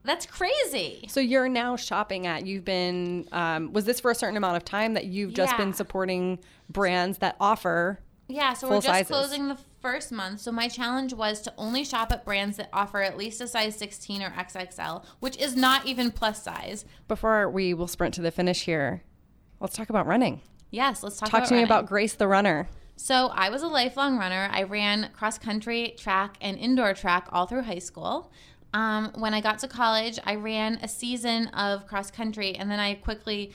that's 0.02 0.26
crazy. 0.26 1.06
So 1.08 1.20
you're 1.20 1.48
now 1.48 1.76
shopping 1.76 2.26
at. 2.26 2.46
You've 2.46 2.64
been. 2.64 3.28
Um, 3.32 3.72
was 3.72 3.84
this 3.84 4.00
for 4.00 4.10
a 4.10 4.14
certain 4.14 4.36
amount 4.36 4.56
of 4.56 4.64
time 4.64 4.94
that 4.94 5.06
you've 5.06 5.34
just 5.34 5.52
yeah. 5.52 5.58
been 5.58 5.74
supporting 5.74 6.38
brands 6.70 7.18
that 7.18 7.36
offer? 7.38 8.00
Yeah. 8.26 8.54
So 8.54 8.68
we're 8.68 8.76
just 8.76 8.86
sizes. 8.86 9.08
closing 9.08 9.48
the 9.48 9.58
first 9.80 10.12
month. 10.12 10.40
So 10.40 10.52
my 10.52 10.68
challenge 10.68 11.12
was 11.14 11.40
to 11.42 11.54
only 11.56 11.84
shop 11.84 12.12
at 12.12 12.24
brands 12.24 12.56
that 12.56 12.68
offer 12.72 13.02
at 13.02 13.16
least 13.16 13.40
a 13.40 13.48
size 13.48 13.76
16 13.76 14.22
or 14.22 14.30
XXL, 14.30 15.04
which 15.20 15.36
is 15.38 15.56
not 15.56 15.86
even 15.86 16.10
plus 16.10 16.42
size. 16.42 16.84
Before 17.08 17.48
we 17.48 17.74
will 17.74 17.88
sprint 17.88 18.14
to 18.14 18.22
the 18.22 18.30
finish 18.30 18.64
here, 18.64 19.02
let's 19.60 19.76
talk 19.76 19.90
about 19.90 20.06
running. 20.06 20.40
Yes, 20.70 21.02
let's 21.02 21.18
talk. 21.18 21.28
About. 21.28 21.38
Talk 21.40 21.48
to 21.48 21.54
running. 21.54 21.64
me 21.64 21.68
about 21.68 21.86
Grace 21.86 22.14
the 22.14 22.28
runner. 22.28 22.68
So 22.96 23.28
I 23.28 23.48
was 23.48 23.62
a 23.62 23.68
lifelong 23.68 24.18
runner. 24.18 24.48
I 24.52 24.64
ran 24.64 25.10
cross 25.14 25.38
country, 25.38 25.94
track, 25.96 26.36
and 26.40 26.58
indoor 26.58 26.92
track 26.92 27.28
all 27.32 27.46
through 27.46 27.62
high 27.62 27.78
school. 27.78 28.30
Um, 28.74 29.10
when 29.16 29.34
I 29.34 29.40
got 29.40 29.58
to 29.60 29.68
college, 29.68 30.18
I 30.24 30.34
ran 30.34 30.78
a 30.82 30.86
season 30.88 31.48
of 31.48 31.86
cross 31.86 32.10
country, 32.10 32.54
and 32.54 32.70
then 32.70 32.78
I 32.78 32.94
quickly 32.94 33.52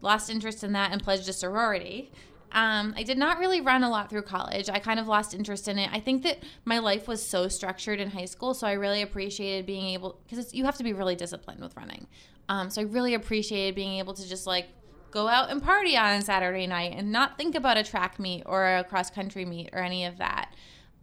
lost 0.00 0.28
interest 0.28 0.64
in 0.64 0.72
that 0.72 0.92
and 0.92 1.02
pledged 1.02 1.28
a 1.28 1.32
sorority. 1.32 2.10
Um, 2.52 2.94
I 2.96 3.02
did 3.02 3.16
not 3.16 3.38
really 3.38 3.60
run 3.60 3.84
a 3.84 3.90
lot 3.90 4.10
through 4.10 4.22
college. 4.22 4.68
I 4.68 4.78
kind 4.78 4.98
of 4.98 5.06
lost 5.06 5.34
interest 5.34 5.68
in 5.68 5.78
it. 5.78 5.88
I 5.92 6.00
think 6.00 6.22
that 6.24 6.38
my 6.64 6.78
life 6.78 7.06
was 7.06 7.24
so 7.24 7.48
structured 7.48 8.00
in 8.00 8.10
high 8.10 8.24
school, 8.24 8.54
so 8.54 8.66
I 8.66 8.72
really 8.72 9.02
appreciated 9.02 9.66
being 9.66 9.86
able 9.88 10.20
because 10.28 10.52
you 10.52 10.64
have 10.64 10.76
to 10.78 10.84
be 10.84 10.92
really 10.92 11.14
disciplined 11.14 11.60
with 11.60 11.76
running. 11.76 12.06
Um, 12.48 12.70
so 12.70 12.80
I 12.80 12.84
really 12.84 13.14
appreciated 13.14 13.74
being 13.74 13.98
able 13.98 14.14
to 14.14 14.28
just 14.28 14.46
like 14.46 14.68
go 15.10 15.28
out 15.28 15.50
and 15.50 15.62
party 15.62 15.96
on 15.96 16.22
Saturday 16.22 16.66
night 16.66 16.94
and 16.96 17.12
not 17.12 17.36
think 17.36 17.54
about 17.54 17.76
a 17.76 17.84
track 17.84 18.18
meet 18.18 18.42
or 18.46 18.66
a 18.66 18.84
cross 18.84 19.10
country 19.10 19.44
meet 19.44 19.70
or 19.72 19.80
any 19.80 20.04
of 20.04 20.18
that. 20.18 20.54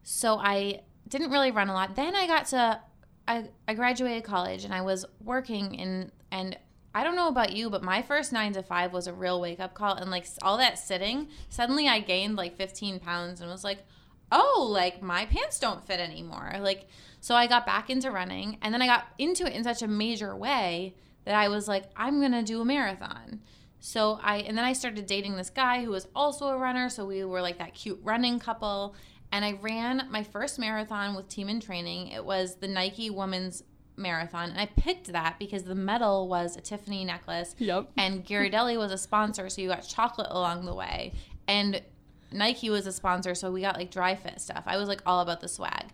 So 0.03 0.37
I 0.37 0.81
didn't 1.07 1.31
really 1.31 1.51
run 1.51 1.69
a 1.69 1.73
lot. 1.73 1.95
Then 1.95 2.15
I 2.15 2.27
got 2.27 2.47
to 2.47 2.81
I, 3.27 3.49
I 3.67 3.73
graduated 3.73 4.23
college 4.23 4.63
and 4.63 4.73
I 4.73 4.81
was 4.81 5.05
working 5.23 5.75
in 5.75 6.11
and 6.31 6.57
I 6.97 7.03
don't 7.03 7.15
know 7.15 7.27
about 7.27 7.55
you, 7.55 7.69
but 7.69 7.83
my 7.83 8.01
first 8.01 8.33
nine 8.33 8.53
to 8.53 8.63
five 8.63 8.91
was 8.91 9.05
a 9.05 9.13
real 9.13 9.39
wake 9.39 9.59
up 9.59 9.75
call. 9.75 9.93
And 9.93 10.09
like 10.09 10.25
all 10.41 10.57
that 10.57 10.79
sitting, 10.79 11.27
suddenly 11.47 11.87
I 11.87 11.99
gained 11.99 12.37
like 12.37 12.57
15 12.57 12.99
pounds 12.99 13.39
and 13.39 13.51
was 13.51 13.63
like, 13.63 13.85
oh, 14.31 14.67
like 14.67 15.03
my 15.03 15.27
pants 15.27 15.59
don't 15.59 15.85
fit 15.85 15.99
anymore. 15.99 16.55
Like, 16.59 16.87
so 17.19 17.35
I 17.35 17.45
got 17.45 17.67
back 17.67 17.91
into 17.91 18.09
running 18.09 18.57
and 18.63 18.73
then 18.73 18.81
I 18.81 18.87
got 18.87 19.05
into 19.19 19.45
it 19.45 19.53
in 19.53 19.63
such 19.63 19.83
a 19.83 19.87
major 19.87 20.35
way 20.35 20.95
that 21.25 21.35
I 21.35 21.49
was 21.49 21.67
like, 21.67 21.83
I'm 21.95 22.19
going 22.19 22.31
to 22.31 22.41
do 22.41 22.61
a 22.61 22.65
marathon. 22.65 23.41
So 23.79 24.19
I, 24.23 24.37
and 24.37 24.57
then 24.57 24.65
I 24.65 24.73
started 24.73 25.05
dating 25.05 25.35
this 25.35 25.51
guy 25.51 25.83
who 25.83 25.91
was 25.91 26.07
also 26.15 26.47
a 26.47 26.57
runner. 26.57 26.89
So 26.89 27.05
we 27.05 27.23
were 27.23 27.43
like 27.43 27.59
that 27.59 27.75
cute 27.75 27.99
running 28.01 28.39
couple 28.39 28.95
and 29.31 29.45
I 29.45 29.51
ran 29.61 30.07
my 30.09 30.23
first 30.23 30.57
marathon 30.57 31.15
with 31.15 31.29
Team 31.29 31.47
in 31.47 31.59
Training. 31.59 32.07
It 32.07 32.25
was 32.25 32.55
the 32.55 32.67
Nike 32.67 33.11
Women's 33.11 33.61
marathon, 33.97 34.49
and 34.51 34.59
I 34.59 34.67
picked 34.67 35.11
that 35.11 35.39
because 35.39 35.63
the 35.63 35.75
medal 35.75 36.27
was 36.27 36.55
a 36.55 36.61
Tiffany 36.61 37.03
necklace. 37.03 37.55
Yep. 37.57 37.91
And 37.97 38.25
Ghirardelli 38.25 38.77
was 38.77 38.91
a 38.91 38.97
sponsor, 38.97 39.49
so 39.49 39.61
you 39.61 39.69
got 39.69 39.81
chocolate 39.87 40.27
along 40.29 40.65
the 40.65 40.75
way, 40.75 41.13
and 41.47 41.81
Nike 42.31 42.69
was 42.69 42.85
a 42.85 42.91
sponsor, 42.91 43.35
so 43.35 43.51
we 43.51 43.61
got 43.61 43.77
like 43.77 43.91
Dri-FIT 43.91 44.41
stuff. 44.41 44.63
I 44.65 44.77
was 44.77 44.87
like 44.87 45.01
all 45.05 45.21
about 45.21 45.41
the 45.41 45.47
swag. 45.47 45.85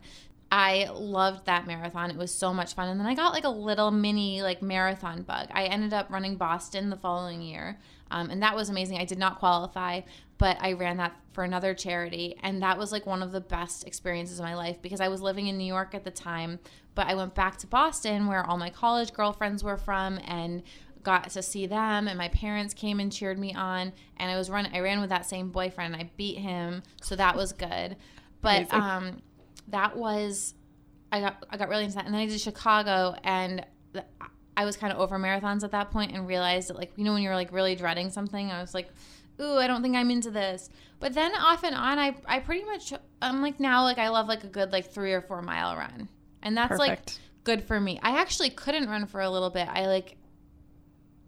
I 0.56 0.88
loved 0.94 1.48
that 1.48 1.66
marathon. 1.66 2.12
It 2.12 2.16
was 2.16 2.32
so 2.32 2.54
much 2.54 2.76
fun. 2.76 2.88
And 2.88 3.00
then 3.00 3.08
I 3.08 3.16
got 3.16 3.34
like 3.34 3.44
a 3.44 3.50
little 3.50 3.90
mini 3.90 4.44
like 4.44 4.62
marathon 4.62 5.24
bug. 5.24 5.48
I 5.52 5.64
ended 5.64 5.96
up 5.96 6.12
running 6.12 6.36
Boston 6.36 6.92
the 6.92 6.96
following 6.96 7.42
year. 7.42 7.80
Um, 8.12 8.30
and 8.30 8.44
that 8.44 8.56
was 8.56 8.70
amazing. 8.70 9.00
I 9.00 9.06
did 9.06 9.18
not 9.18 9.40
qualify, 9.40 10.02
but 10.38 10.58
I 10.62 10.74
ran 10.74 10.98
that 10.98 11.16
for 11.32 11.44
another 11.44 11.74
charity. 11.74 12.38
And 12.44 12.62
that 12.62 12.78
was 12.78 12.92
like 12.92 13.08
one 13.08 13.24
of 13.24 13.32
the 13.32 13.42
best 13.42 13.88
experiences 13.88 14.38
of 14.38 14.46
my 14.46 14.54
life 14.54 14.80
because 14.80 15.02
I 15.02 15.08
was 15.08 15.24
living 15.24 15.48
in 15.48 15.58
New 15.58 15.66
York 15.66 15.96
at 15.96 16.04
the 16.04 16.12
time, 16.12 16.60
but 16.94 17.08
I 17.08 17.16
went 17.16 17.34
back 17.34 17.58
to 17.58 17.68
Boston 17.68 18.28
where 18.28 18.46
all 18.46 18.58
my 18.58 18.70
college 18.70 19.12
girlfriends 19.12 19.64
were 19.64 19.78
from 19.78 20.20
and 20.24 20.62
got 21.02 21.32
to 21.32 21.42
see 21.42 21.66
them 21.66 22.08
and 22.08 22.16
my 22.16 22.30
parents 22.30 22.76
came 22.76 23.00
and 23.00 23.12
cheered 23.12 23.40
me 23.40 23.56
on 23.56 23.92
and 24.18 24.32
I 24.32 24.38
was 24.38 24.52
run 24.52 24.70
I 24.72 24.82
ran 24.82 25.02
with 25.02 25.10
that 25.10 25.26
same 25.26 25.50
boyfriend. 25.50 25.96
I 25.96 26.12
beat 26.16 26.38
him, 26.38 26.84
so 27.02 27.16
that 27.16 27.36
was 27.36 27.54
good. 27.54 27.98
But 28.42 28.72
Amazing. 28.72 28.82
um 28.82 29.22
that 29.68 29.96
was 29.96 30.54
I 31.12 31.20
got 31.20 31.46
I 31.50 31.58
got 31.58 31.70
really 31.70 31.84
into 31.84 31.96
that, 31.96 32.06
and 32.06 32.14
then 32.14 32.22
I 32.22 32.26
did 32.26 32.40
Chicago, 32.42 33.16
and 33.24 33.66
I 34.58 34.66
was 34.66 34.78
kind 34.78 34.92
of 34.92 35.00
over 35.00 35.18
marathons 35.20 35.64
at 35.64 35.72
that 35.72 35.92
point, 35.92 36.12
and 36.12 36.28
realized 36.28 36.70
that 36.70 36.78
like 36.78 36.92
you 36.96 37.04
know 37.04 37.14
when 37.14 37.22
you're 37.22 37.36
like 37.36 37.52
really 37.52 37.76
dreading 37.76 38.10
something, 38.10 38.52
I 38.52 38.62
was 38.62 38.74
like, 38.74 38.90
ooh, 39.40 39.58
I 39.58 39.68
don't 39.68 39.82
think 39.82 39.96
I'm 39.96 40.10
into 40.10 40.32
this. 40.32 40.70
But 41.00 41.14
then 41.14 41.34
off 41.36 41.64
and 41.64 41.76
on, 41.76 42.00
I 42.00 42.16
I 42.26 42.40
pretty 42.40 42.66
much 42.66 42.94
I'm 43.22 43.42
like 43.42 43.60
now 43.60 43.84
like 43.84 44.00
I 44.00 44.10
love 44.10 44.28
like 44.28 44.44
a 44.44 44.48
good 44.48 44.72
like 44.72 44.92
three 44.92 45.14
or 45.14 45.22
four 45.22 45.42
mile 45.42 45.76
run, 45.76 46.10
and 46.42 46.58
that's 46.58 46.80
like 46.80 47.00
good 47.44 47.64
for 47.64 47.80
me. 47.80 48.00
I 48.02 48.20
actually 48.20 48.50
couldn't 48.50 48.90
run 48.90 49.06
for 49.06 49.22
a 49.22 49.30
little 49.30 49.50
bit. 49.50 49.68
I 49.68 49.86
like 49.86 50.18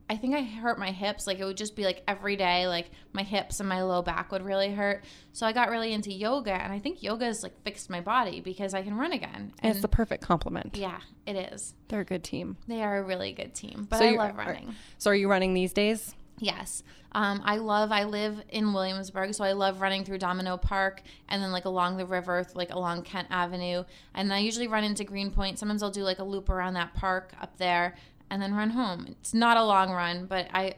I 0.09 0.17
think 0.17 0.35
I 0.35 0.41
hurt 0.41 0.77
my 0.77 0.91
hips. 0.91 1.25
Like 1.25 1.39
it 1.39 1.45
would 1.45 1.57
just 1.57 1.75
be 1.75 1.83
like 1.83 2.03
every 2.07 2.35
day, 2.35 2.67
like 2.67 2.91
my 3.13 3.23
hips 3.23 3.59
and 3.59 3.67
my 3.67 3.81
low 3.81 4.01
back 4.03 4.31
would 4.31 4.43
really 4.43 4.71
hurt. 4.71 5.03
So 5.33 5.47
I 5.47 5.51
got 5.51 5.69
really 5.69 5.93
into 5.93 6.11
yoga, 6.13 6.53
and 6.53 6.71
I 6.71 6.77
think 6.79 7.01
yoga 7.01 7.25
has 7.25 7.41
like 7.41 7.59
fixed 7.63 7.89
my 7.89 8.01
body 8.01 8.39
because 8.39 8.73
I 8.75 8.83
can 8.83 8.95
run 8.95 9.11
again. 9.13 9.51
And 9.59 9.71
it's 9.71 9.81
the 9.81 9.87
perfect 9.87 10.23
complement. 10.23 10.77
yeah, 10.77 10.99
it 11.25 11.35
is. 11.51 11.73
They're 11.87 12.01
a 12.01 12.05
good 12.05 12.23
team. 12.23 12.57
They 12.67 12.83
are 12.83 12.97
a 12.97 13.03
really 13.03 13.31
good 13.31 13.55
team, 13.55 13.87
but 13.89 13.97
So 13.97 14.05
I 14.05 14.11
love 14.11 14.35
are- 14.37 14.45
running. 14.45 14.75
So 14.99 15.09
are 15.11 15.15
you 15.15 15.27
running 15.29 15.53
these 15.55 15.73
days? 15.73 16.13
Yes. 16.37 16.83
Um, 17.13 17.41
I 17.45 17.55
love, 17.57 17.93
I 17.93 18.03
live 18.03 18.43
in 18.49 18.73
Williamsburg, 18.73 19.33
so 19.33 19.45
I 19.45 19.53
love 19.53 19.79
running 19.79 20.03
through 20.03 20.17
Domino 20.17 20.57
Park 20.57 21.01
and 21.29 21.41
then 21.41 21.53
like 21.53 21.63
along 21.63 21.95
the 21.95 22.05
river, 22.05 22.45
like 22.55 22.71
along 22.73 23.03
Kent 23.03 23.29
Avenue. 23.31 23.85
And 24.13 24.33
I 24.33 24.39
usually 24.39 24.67
run 24.67 24.83
into 24.83 25.05
Greenpoint. 25.05 25.57
Sometimes 25.57 25.81
I'll 25.81 25.91
do 25.91 26.03
like 26.03 26.19
a 26.19 26.25
loop 26.25 26.49
around 26.49 26.73
that 26.73 26.93
park 26.93 27.31
up 27.41 27.55
there 27.57 27.95
and 28.29 28.41
then 28.41 28.53
run 28.53 28.71
home. 28.71 29.07
It's 29.09 29.33
not 29.33 29.57
a 29.57 29.63
long 29.63 29.91
run, 29.91 30.25
but 30.25 30.47
I, 30.53 30.75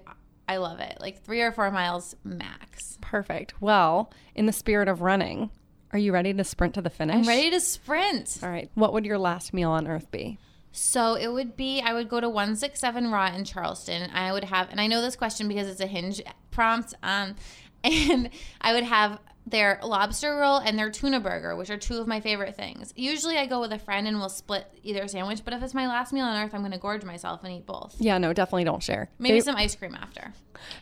I 0.48 0.58
love 0.58 0.80
it. 0.80 0.98
Like 1.00 1.24
three 1.24 1.42
or 1.42 1.52
four 1.52 1.72
miles 1.72 2.16
max. 2.24 2.98
Perfect. 3.02 3.62
Well, 3.62 4.12
in 4.36 4.46
the 4.46 4.54
spirit 4.54 4.88
of 4.88 5.02
running, 5.02 5.52
are 5.92 6.00
you 6.00 6.12
ready 6.12 6.34
to 6.34 6.44
sprint 6.44 6.74
to 6.76 6.82
the 6.82 6.90
finish? 6.90 7.16
I'm 7.16 7.28
ready 7.28 7.50
to 7.52 7.60
sprint. 7.60 8.40
All 8.44 8.50
right. 8.50 8.70
What 8.76 8.94
would 8.94 9.06
your 9.06 9.18
last 9.18 9.54
meal 9.54 9.72
on 9.72 9.88
earth 9.88 10.12
be? 10.12 10.38
So 10.72 11.16
it 11.16 11.30
would 11.30 11.58
be 11.58 11.82
I 11.82 11.94
would 11.94 12.08
go 12.08 12.20
to 12.20 12.30
167 12.30 13.10
Raw 13.10 13.34
in 13.34 13.46
Charleston. 13.46 14.12
I 14.12 14.32
would 14.32 14.44
have 14.44 14.70
and 14.70 14.80
I 14.80 14.88
know 14.88 15.02
this 15.02 15.16
question 15.16 15.48
because 15.48 15.68
it's 15.68 15.82
a 15.82 15.88
hinge 15.88 16.22
prompt. 16.52 16.94
Um 17.02 17.36
and 17.84 18.30
I 18.62 18.74
would 18.74 18.84
have 18.84 19.20
their 19.50 19.80
lobster 19.82 20.36
roll 20.36 20.58
and 20.58 20.78
their 20.78 20.92
tuna 20.92 21.20
burger, 21.22 21.56
which 21.56 21.70
are 21.70 21.78
two 21.78 21.98
of 21.98 22.06
my 22.08 22.20
favorite 22.20 22.56
things. 22.56 22.94
Usually 22.98 23.38
I 23.38 23.46
go 23.46 23.62
with 23.62 23.72
a 23.72 23.80
friend 23.80 24.06
and 24.08 24.20
we'll 24.20 24.28
split 24.30 24.68
either 24.84 25.08
sandwich, 25.08 25.42
but 25.46 25.54
if 25.54 25.64
it's 25.64 25.74
my 25.74 25.88
last 25.88 26.12
meal 26.12 26.26
on 26.26 26.38
earth, 26.44 26.54
I'm 26.54 26.62
gonna 26.62 26.78
gorge 26.78 27.04
myself 27.06 27.44
and 27.46 27.54
eat 27.54 27.66
both. 27.66 27.96
Yeah, 28.00 28.18
no, 28.18 28.34
definitely 28.34 28.66
don't 28.66 28.84
share. 28.84 29.10
Maybe 29.20 29.40
Fa- 29.40 29.46
some 29.46 29.56
ice 29.56 29.74
cream 29.76 29.96
after. 29.96 30.34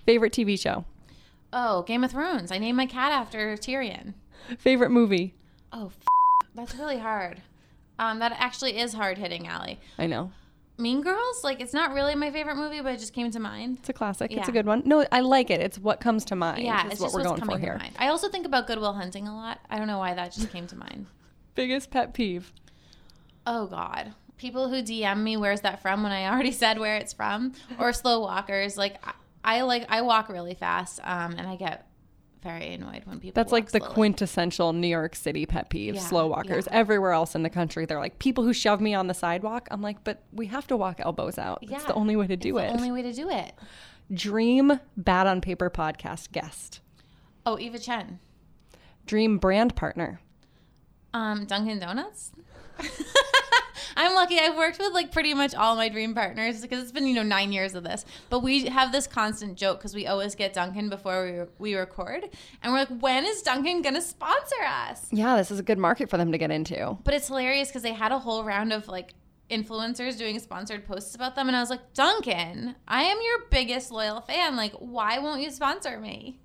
favorite 0.06 0.34
TV 0.34 0.60
show, 0.60 0.84
Oh, 1.54 1.84
Game 1.84 2.04
of 2.04 2.12
Thrones. 2.12 2.52
I 2.52 2.58
named 2.58 2.76
my 2.78 2.86
cat 2.88 3.12
after 3.12 3.56
Tyrion. 3.56 4.14
favorite 4.58 4.90
movie. 4.90 5.36
Oh, 5.72 5.88
f- 5.88 5.98
that's 6.56 6.76
really 6.76 6.98
hard. 6.98 7.42
Um, 8.00 8.20
that 8.20 8.34
actually 8.40 8.78
is 8.80 8.94
hard 8.94 9.18
hitting, 9.18 9.48
Ali. 9.50 9.80
I 9.98 10.08
know 10.08 10.32
Mean 10.78 11.02
Girls, 11.02 11.44
like 11.44 11.62
it's 11.62 11.74
not 11.74 11.94
really 11.94 12.16
my 12.16 12.32
favorite 12.32 12.58
movie, 12.58 12.82
but 12.82 12.94
it 12.94 13.00
just 13.00 13.14
came 13.14 13.32
to 13.32 13.40
mind. 13.40 13.78
it's 13.80 13.90
a 13.90 13.94
classic. 13.94 14.32
It's 14.32 14.50
a 14.50 14.52
good 14.52 14.66
one. 14.66 14.84
No, 14.86 15.06
I 15.12 15.22
like 15.22 15.50
it. 15.50 15.62
It's 15.62 15.78
what 15.80 16.02
comes 16.02 16.26
to 16.26 16.36
mind. 16.36 16.64
Yeah, 16.64 16.88
it's 16.88 17.00
what 17.00 17.08
just 17.08 17.16
we're 17.16 17.24
going 17.24 17.44
for 17.46 17.58
here. 17.58 17.74
to 17.74 17.80
mind. 17.80 17.96
I 17.98 18.10
also 18.10 18.28
think 18.30 18.46
about 18.46 18.68
Good 18.68 18.80
Will 18.80 18.94
Hunting 18.94 19.28
a 19.28 19.36
lot. 19.36 19.60
I 19.70 19.78
don't 19.78 19.88
know 19.88 20.00
why 20.00 20.14
that 20.14 20.34
just 20.34 20.52
came 20.52 20.68
to 20.68 20.76
mind. 20.76 21.06
Biggest 21.56 21.92
pet 21.92 22.14
peeve. 22.14 22.52
Oh 23.48 23.68
God, 23.68 24.14
people 24.38 24.68
who 24.70 24.82
DM 24.84 25.24
me, 25.24 25.38
"Where's 25.38 25.62
that 25.62 25.82
from?" 25.82 26.04
When 26.04 26.12
I 26.12 26.28
already 26.28 26.52
said 26.64 26.78
where 26.78 26.98
it's 26.98 27.14
from, 27.14 27.54
or 27.80 27.94
slow 27.94 28.20
walkers. 28.20 28.76
Like 28.76 28.98
I, 29.06 29.14
I 29.58 29.62
like 29.62 29.86
I 29.88 30.02
walk 30.02 30.28
really 30.28 30.56
fast, 30.56 31.00
um, 31.04 31.36
and 31.38 31.48
I 31.48 31.56
get 31.56 31.88
very 32.46 32.74
annoyed 32.76 33.02
when 33.06 33.20
people. 33.20 33.34
That's 33.36 33.52
like 33.52 33.66
walk 33.66 33.72
the 33.72 33.80
slowly. 33.80 33.94
quintessential 33.94 34.72
New 34.72 34.88
York 34.88 35.16
City 35.16 35.46
pet 35.46 35.70
peeve. 35.70 35.96
Yeah, 35.96 36.02
slow 36.02 36.28
walkers. 36.28 36.68
yeah. 36.72 36.78
Everywhere 36.78 37.12
else 37.12 37.36
in 37.36 37.44
the 37.44 37.50
country, 37.50 37.86
they're 37.86 38.00
like 38.00 38.20
people 38.20 38.44
who 38.46 38.54
shove 38.54 38.80
me 38.80 38.94
on 38.94 39.08
the 39.08 39.14
sidewalk. 39.14 39.68
I'm 39.72 39.82
like, 39.82 40.04
but 40.06 40.24
we 40.32 40.46
have 40.48 40.68
to 40.68 40.78
walk 40.78 41.00
elbows 41.00 41.38
out. 41.38 41.60
It's 41.64 41.72
Yeah, 41.72 41.80
the 41.80 41.94
only 41.96 42.16
way 42.16 42.28
to 42.28 42.34
It's 42.36 42.44
do 42.44 42.54
the 42.54 42.60
it. 42.66 42.72
only 42.72 42.92
way 42.92 43.02
to 43.02 43.12
do 43.12 43.30
it. 43.30 43.54
Dream 44.14 44.80
bad 44.96 45.28
on 45.28 45.42
paper 45.42 45.70
podcast 45.70 46.32
guest. 46.32 46.80
Oh, 47.46 47.60
Eva 47.60 47.80
Chen, 47.80 48.20
Dream 49.06 49.38
brand 49.40 49.76
partner. 49.76 50.22
um, 51.14 51.46
Dunkin' 51.46 51.80
Donuts. 51.80 52.32
I'm 53.96 54.14
lucky. 54.14 54.38
I've 54.40 54.56
worked 54.56 54.80
with 54.80 54.94
like 54.94 55.12
pretty 55.12 55.34
much 55.34 55.56
all 55.56 55.76
my 55.76 55.90
dream 55.90 56.14
partners 56.14 56.62
because 56.62 56.82
it's 56.82 56.92
been 56.92 57.08
you 57.08 57.14
know 57.16 57.24
nine 57.24 57.52
years 57.52 57.76
of 57.76 57.84
this. 57.84 58.06
But 58.30 58.40
we 58.42 58.66
have 58.66 58.92
this 58.92 59.08
constant 59.08 59.58
joke 59.58 59.80
because 59.80 59.96
we 59.96 60.08
always 60.08 60.36
get 60.36 60.54
Dunkin' 60.54 60.90
before 60.90 61.48
we 61.60 61.72
we 61.74 61.76
record, 61.76 62.30
and 62.62 62.74
we're 62.74 62.80
like, 62.80 63.00
when 63.00 63.26
is 63.26 63.42
Dunkin' 63.42 63.82
gonna 63.82 64.02
sponsor 64.02 64.64
us? 64.66 65.08
Yeah, 65.12 65.38
this 65.38 65.52
is 65.52 65.60
a 65.60 65.64
good 65.64 65.78
market 65.78 66.10
for 66.10 66.18
them 66.18 66.32
to 66.32 66.38
get 66.38 66.52
into. 66.52 66.98
But 67.04 67.14
it's 67.14 67.28
hilarious 67.28 67.70
because 67.70 67.84
they 67.84 67.94
had 67.94 68.12
a 68.12 68.20
whole 68.20 68.44
round 68.44 68.74
of 68.74 68.88
like 68.88 69.14
influencers 69.50 70.18
doing 70.18 70.40
sponsored 70.40 70.86
posts 70.86 71.16
about 71.16 71.36
them, 71.36 71.48
and 71.48 71.56
I 71.56 71.60
was 71.60 71.70
like, 71.70 71.94
Dunkin', 71.94 72.76
I 72.88 73.04
am 73.04 73.18
your 73.24 73.48
biggest 73.50 73.92
loyal 73.92 74.22
fan. 74.22 74.56
Like, 74.56 74.74
why 74.74 75.20
won't 75.20 75.42
you 75.42 75.52
sponsor 75.52 76.00
me? 76.00 76.40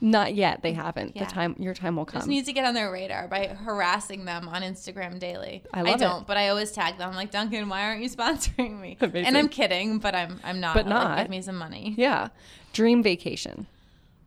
Not 0.00 0.34
yet. 0.34 0.62
They 0.62 0.72
haven't. 0.72 1.16
Yeah. 1.16 1.24
The 1.24 1.30
time 1.30 1.56
your 1.58 1.74
time 1.74 1.96
will 1.96 2.04
come. 2.04 2.18
Just 2.18 2.24
come. 2.26 2.30
need 2.30 2.44
to 2.46 2.52
get 2.52 2.64
on 2.64 2.74
their 2.74 2.90
radar 2.90 3.28
by 3.28 3.46
harassing 3.48 4.24
them 4.24 4.48
on 4.48 4.62
Instagram 4.62 5.18
daily. 5.18 5.62
I 5.72 5.82
it. 5.92 5.98
don't, 5.98 6.26
but 6.26 6.36
I 6.36 6.48
always 6.48 6.72
tag 6.72 6.98
them 6.98 7.14
like, 7.14 7.30
Dunkin', 7.30 7.68
why 7.68 7.82
aren't 7.82 8.02
you 8.02 8.08
sponsoring 8.10 8.80
me? 8.80 8.96
Amazing. 9.00 9.26
And 9.26 9.38
I'm 9.38 9.48
kidding, 9.48 9.98
but 9.98 10.14
I'm 10.14 10.40
I'm 10.44 10.60
not. 10.60 10.74
But 10.74 10.86
Like, 10.86 10.94
not. 10.94 11.18
give 11.18 11.30
me 11.30 11.42
some 11.42 11.56
money. 11.56 11.94
yeah. 11.96 12.28
Dream 12.72 13.02
vacation. 13.02 13.66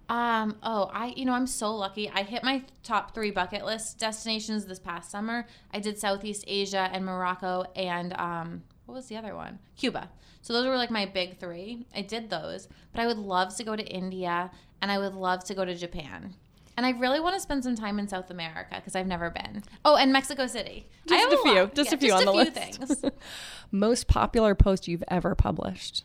Um. 0.08 0.58
Oh, 0.62 0.90
I. 0.94 1.14
You 1.18 1.26
know, 1.26 1.34
I'm 1.34 1.48
so 1.48 1.76
lucky. 1.76 2.10
I 2.10 2.22
hit 2.22 2.44
my 2.44 2.62
top 2.84 3.16
three 3.16 3.32
bucket 3.32 3.66
list 3.66 3.98
destinations 3.98 4.66
this 4.68 4.78
past 4.78 5.10
summer. 5.10 5.48
I 5.74 5.80
did 5.80 5.98
Southeast 5.98 6.44
Asia 6.48 6.90
and 6.94 7.04
Morocco, 7.06 7.66
and 7.76 8.14
um, 8.14 8.62
what 8.86 8.94
was 8.94 9.08
the 9.08 9.18
other 9.18 9.36
one? 9.36 9.58
Cuba. 9.78 10.10
So 10.46 10.54
those 10.54 10.68
were 10.68 10.78
like 10.78 10.92
my 10.92 11.08
big 11.08 11.40
three. 11.40 11.88
I 11.96 12.04
did 12.04 12.30
those, 12.30 12.68
but 12.94 13.02
I 13.02 13.08
would 13.08 13.18
love 13.18 13.56
to 13.56 13.64
go 13.64 13.76
to 13.76 13.84
India, 13.84 14.52
and 14.80 14.92
I 14.92 15.00
would 15.00 15.16
love 15.16 15.44
to 15.46 15.56
go 15.56 15.66
to 15.66 15.74
Japan. 15.74 16.36
And 16.78 16.86
I 16.86 16.92
really 16.92 17.20
want 17.20 17.34
to 17.34 17.40
spend 17.42 17.64
some 17.64 17.74
time 17.74 17.98
in 17.98 18.08
South 18.08 18.30
America 18.30 18.76
because 18.76 18.96
I've 18.96 19.08
never 19.08 19.32
been. 19.32 19.64
Oh, 19.84 19.96
and 19.96 20.14
Mexico 20.14 20.46
City. 20.46 20.86
I 21.10 21.10
Just 21.10 21.24
have 21.24 21.34
a 21.34 21.42
few. 21.42 21.72
Just 21.74 21.90
Yeah, 21.90 21.96
a 21.96 22.00
few 22.00 22.14
on 22.14 22.26
the 22.26 22.32
few 22.32 22.42
list. 22.42 22.54
things. 22.92 23.04
Most 23.72 24.08
popular 24.08 24.54
post 24.54 24.88
you've 24.88 25.04
ever 25.08 25.34
published. 25.34 26.04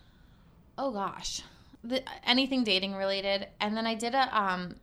Oh 0.78 0.90
gosh, 0.90 1.42
the, 1.84 2.02
anything 2.26 2.64
dating 2.64 2.94
related. 2.94 3.46
And 3.60 3.76
then 3.76 3.86
I 3.86 3.94
did 3.94 4.14
a 4.14 4.34
um, 4.34 4.76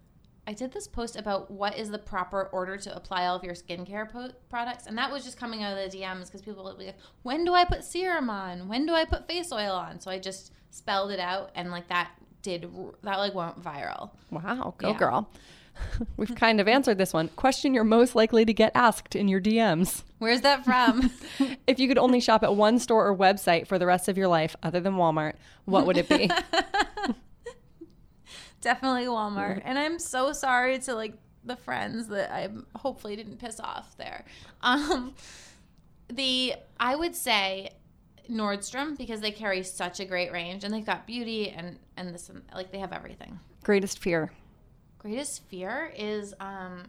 I 0.48 0.54
did 0.54 0.72
this 0.72 0.88
post 0.88 1.18
about 1.18 1.52
what 1.52 1.78
is 1.78 1.90
the 1.90 1.98
proper 2.00 2.44
order 2.54 2.78
to 2.78 2.96
apply 2.96 3.26
all 3.26 3.36
of 3.36 3.44
your 3.44 3.54
skincare 3.54 4.10
po- 4.10 4.32
products, 4.50 4.88
and 4.88 4.98
that 4.98 5.12
was 5.12 5.26
just 5.26 5.38
coming 5.38 5.62
out 5.62 5.78
of 5.78 5.92
the 5.92 5.98
DMs 5.98 6.26
because 6.28 6.42
people 6.42 6.64
would 6.64 6.78
be 6.80 6.86
like, 6.86 6.98
"When 7.24 7.44
do 7.44 7.54
I 7.54 7.66
put 7.66 7.84
serum 7.84 8.30
on? 8.30 8.70
When 8.70 8.86
do 8.86 8.94
I 8.94 9.04
put 9.04 9.28
face 9.28 9.52
oil 9.52 9.74
on?" 9.76 10.00
So 10.00 10.10
I 10.10 10.20
just 10.20 10.54
spelled 10.72 11.12
it 11.12 11.20
out, 11.20 11.52
and 11.54 11.70
like 11.70 11.90
that 11.90 12.12
did 12.42 12.72
that 13.04 13.18
like 13.18 13.36
went 13.36 13.62
viral. 13.62 14.12
Wow, 14.32 14.74
go 14.78 14.90
Yeah. 14.90 14.98
girl. 14.98 15.30
We've 16.18 16.34
kind 16.34 16.60
of 16.60 16.68
answered 16.68 16.98
this 16.98 17.14
one. 17.14 17.28
Question 17.36 17.74
you're 17.74 17.84
most 17.84 18.16
likely 18.16 18.46
to 18.46 18.54
get 18.54 18.72
asked 18.74 19.16
in 19.16 19.28
your 19.28 19.42
DMs. 19.42 20.04
Where's 20.18 20.42
that 20.42 20.64
from? 20.66 21.12
If 21.68 21.78
you 21.80 21.88
could 21.90 21.98
only 21.98 22.22
shop 22.22 22.44
at 22.44 22.56
one 22.56 22.80
store 22.80 23.06
or 23.08 23.16
website 23.16 23.68
for 23.68 23.78
the 23.78 23.86
rest 23.86 24.08
of 24.08 24.18
your 24.18 24.30
life 24.30 24.56
other 24.64 24.80
than 24.80 24.94
Walmart, 24.94 25.34
what 25.66 25.86
would 25.86 25.98
it 25.98 26.08
be? 26.10 26.32
Definitely 28.62 29.06
Walmart. 29.06 29.62
And 29.64 29.78
I'm 29.78 30.00
so 30.00 30.34
sorry 30.34 30.80
to 30.80 30.96
like 30.96 31.14
the 31.44 31.56
friends 31.56 32.08
that 32.08 32.32
I 32.32 32.50
hopefully 32.76 33.16
didn't 33.16 33.38
piss 33.38 33.60
off 33.60 33.96
there. 33.98 34.26
Um 34.62 35.14
the 36.10 36.56
I 36.80 36.96
would 36.96 37.16
say 37.16 37.72
Nordstrom 38.30 38.98
because 38.98 39.22
they 39.22 39.32
carry 39.32 39.62
such 39.64 40.00
a 40.00 40.06
great 40.06 40.32
range 40.32 40.64
and 40.64 40.74
they've 40.74 40.86
got 40.86 41.06
beauty 41.06 41.50
and 41.50 41.78
and 41.96 42.14
this 42.14 42.30
and 42.30 42.42
like 42.54 42.72
they 42.72 42.80
have 42.80 42.92
everything. 42.92 43.40
Greatest 43.64 44.00
fear. 44.00 44.32
Greatest 45.00 45.44
fear 45.48 45.92
is 45.96 46.34
um 46.40 46.86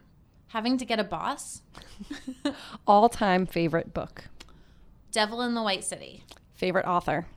having 0.47 0.77
to 0.77 0.85
get 0.85 0.99
a 0.99 1.03
boss. 1.03 1.61
All 2.87 3.07
time 3.09 3.45
favorite 3.45 3.93
book. 3.93 4.25
Devil 5.11 5.41
in 5.41 5.53
the 5.53 5.61
White 5.63 5.83
City. 5.83 6.23
Favorite 6.55 6.85
author? 6.85 7.27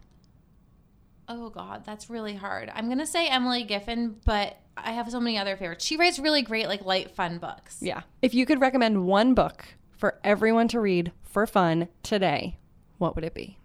Oh 1.35 1.49
God, 1.49 1.85
that's 1.87 2.11
really 2.11 2.35
hard. 2.35 2.71
I'm 2.75 2.91
gonna 2.91 3.07
say 3.07 3.27
Emily 3.27 3.65
Giffin, 3.65 4.17
but 4.27 4.59
I 4.77 4.93
have 4.93 5.11
so 5.11 5.19
many 5.19 5.39
other 5.39 5.57
favorites. 5.57 5.85
She 5.85 5.97
writes 5.97 6.19
really 6.19 6.43
great, 6.43 6.69
like 6.69 6.85
light, 6.85 7.11
fun 7.11 7.39
books. 7.39 7.79
Yeah. 7.81 8.03
If 8.21 8.35
you 8.35 8.45
could 8.45 8.61
recommend 8.61 9.07
one 9.07 9.33
book 9.33 9.65
for 9.97 10.21
everyone 10.23 10.69
to 10.69 10.81
read 10.81 11.13
for 11.23 11.47
fun 11.47 11.89
today, 12.03 12.59
what 12.99 13.15
would 13.15 13.25
it 13.25 13.35
be? 13.35 13.57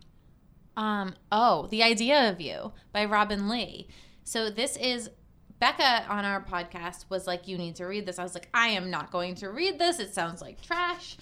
Um, 0.78 1.16
oh, 1.30 1.68
The 1.68 1.84
Idea 1.84 2.30
of 2.30 2.40
You 2.40 2.72
by 2.94 3.04
Robinne 3.06 3.50
Lee. 3.50 3.90
So 4.24 4.50
this 4.50 4.78
is 4.78 5.10
Becca 5.60 6.06
on 6.08 6.24
our 6.24 6.42
podcast 6.42 7.06
was 7.10 7.28
like, 7.28 7.48
You 7.50 7.58
need 7.58 7.76
to 7.78 7.86
read 7.86 8.06
this. 8.06 8.20
I 8.20 8.24
was 8.24 8.34
like, 8.34 8.48
I 8.54 8.70
am 8.70 8.90
not 8.90 9.12
going 9.12 9.36
to 9.36 9.50
read 9.50 9.78
this. 9.78 10.00
It 10.00 10.14
sounds 10.14 10.42
like 10.42 10.62
trash. 10.62 11.18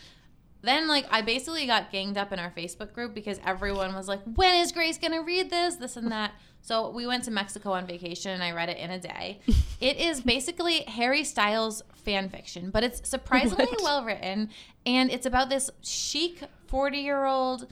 Then, 0.65 0.87
like, 0.87 1.05
I 1.11 1.21
basically 1.21 1.65
got 1.67 1.91
ganged 1.91 2.17
up 2.17 2.33
in 2.33 2.39
our 2.39 2.51
Facebook 2.51 2.93
group 2.93 3.13
because 3.13 3.39
everyone 3.45 3.93
was 3.95 4.07
like, 4.07 4.21
When 4.35 4.55
is 4.55 4.71
Grace 4.71 4.97
going 4.97 5.13
to 5.13 5.19
read 5.19 5.49
this? 5.49 5.75
This 5.75 5.95
and 5.95 6.11
that. 6.11 6.31
So 6.61 6.89
we 6.89 7.05
went 7.05 7.23
to 7.25 7.31
Mexico 7.31 7.73
on 7.73 7.85
vacation 7.85 8.31
and 8.31 8.43
I 8.43 8.51
read 8.51 8.69
it 8.69 8.77
in 8.77 8.89
a 8.89 8.99
day. 8.99 9.39
it 9.79 9.97
is 9.97 10.21
basically 10.21 10.81
Harry 10.87 11.23
Styles 11.23 11.83
fan 11.93 12.27
fiction, 12.29 12.71
but 12.71 12.83
it's 12.83 13.07
surprisingly 13.07 13.65
What? 13.65 13.83
well 13.83 14.03
written. 14.03 14.49
And 14.85 15.11
it's 15.11 15.27
about 15.27 15.49
this 15.49 15.69
chic 15.83 16.41
40 16.67 16.97
year 16.97 17.25
old 17.25 17.67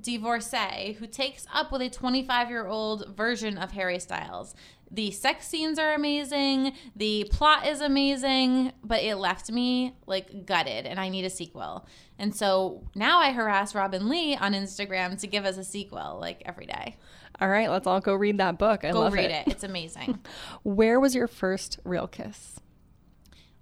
divorcee 0.00 0.92
who 0.92 1.06
takes 1.06 1.46
up 1.52 1.72
with 1.72 1.82
a 1.82 1.90
25 1.90 2.48
year 2.48 2.66
old 2.66 3.16
version 3.16 3.58
of 3.58 3.72
Harry 3.72 3.98
Styles. 3.98 4.54
The 4.90 5.10
sex 5.10 5.48
scenes 5.48 5.78
are 5.78 5.94
amazing, 5.94 6.74
the 6.94 7.28
plot 7.30 7.66
is 7.66 7.80
amazing, 7.80 8.72
but 8.84 9.02
it 9.02 9.16
left 9.16 9.50
me 9.50 9.94
like 10.06 10.46
gutted 10.46 10.86
and 10.86 11.00
I 11.00 11.08
need 11.08 11.24
a 11.24 11.30
sequel. 11.30 11.86
And 12.18 12.34
so 12.34 12.84
now 12.94 13.18
I 13.18 13.32
harass 13.32 13.74
Robinne 13.74 14.08
Lee 14.08 14.36
on 14.36 14.52
Instagram 14.52 15.20
to 15.20 15.26
give 15.26 15.44
us 15.44 15.58
a 15.58 15.64
sequel 15.64 16.18
like 16.20 16.42
every 16.46 16.66
day. 16.66 16.96
All 17.40 17.48
right, 17.48 17.68
let's 17.68 17.86
all 17.86 18.00
go 18.00 18.14
read 18.14 18.38
that 18.38 18.58
book. 18.58 18.84
I 18.84 18.92
Go 18.92 19.00
love 19.00 19.12
read 19.12 19.30
it. 19.30 19.48
It's 19.48 19.64
amazing. 19.64 20.20
Where 20.62 21.00
was 21.00 21.14
your 21.14 21.26
first 21.26 21.78
real 21.84 22.06
kiss? 22.06 22.60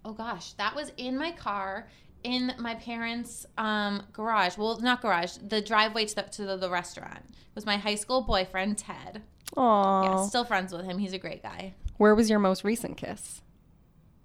Oh 0.05 0.13
gosh, 0.13 0.53
that 0.55 0.77
was 0.77 0.93
in 0.99 1.17
my 1.17 1.33
car 1.33 1.89
in 2.25 2.53
my 2.59 2.75
parents' 2.75 3.47
um, 3.57 4.03
garage. 4.13 4.59
Well, 4.59 4.81
not 4.81 5.01
garage, 5.01 5.37
the 5.47 5.61
driveway 5.61 6.07
to 6.07 6.15
the, 6.17 6.23
to 6.23 6.45
the, 6.45 6.57
the 6.57 6.71
restaurant. 6.71 7.21
It 7.29 7.55
was 7.55 7.67
my 7.67 7.77
high 7.77 7.95
school 7.95 8.23
boyfriend 8.23 8.79
Ted. 8.79 9.23
Aww. 9.57 10.05
Yeah, 10.05 10.27
still 10.27 10.45
friends 10.45 10.73
with 10.73 10.85
him. 10.85 10.99
He's 10.99 11.13
a 11.13 11.19
great 11.19 11.43
guy. 11.43 11.75
Where 11.99 12.15
was 12.15 12.29
your 12.29 12.41
most 12.41 12.65
recent 12.65 12.97
kiss? 12.97 13.43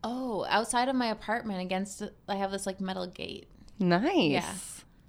Oh, 0.04 0.45
outside 0.50 0.88
of 0.88 0.95
my 0.95 1.08
apartment 1.08 1.62
against 1.62 2.02
I 2.28 2.36
have 2.36 2.52
this 2.52 2.66
like 2.66 2.82
metal 2.82 3.06
gate. 3.06 3.47
Nice. 3.78 4.32
Yeah. 4.32 4.54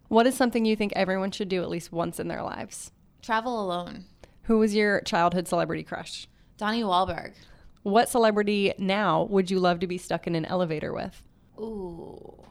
What 0.08 0.26
is 0.26 0.34
something 0.34 0.64
you 0.64 0.74
think 0.76 0.92
everyone 0.94 1.30
should 1.30 1.48
do 1.48 1.62
at 1.62 1.70
least 1.70 1.92
once 1.92 2.18
in 2.18 2.28
their 2.28 2.42
lives? 2.42 2.90
Travel 3.22 3.64
alone. 3.64 4.06
Who 4.42 4.58
was 4.58 4.74
your 4.74 5.00
childhood 5.02 5.46
celebrity 5.46 5.84
crush? 5.84 6.26
Donnie 6.56 6.82
Wahlberg. 6.82 7.34
What 7.82 8.08
celebrity 8.08 8.74
now 8.78 9.22
would 9.24 9.50
you 9.50 9.60
love 9.60 9.78
to 9.80 9.86
be 9.86 9.96
stuck 9.96 10.26
in 10.26 10.34
an 10.34 10.44
elevator 10.44 10.92
with? 10.92 11.22
Ooh. 11.58 12.44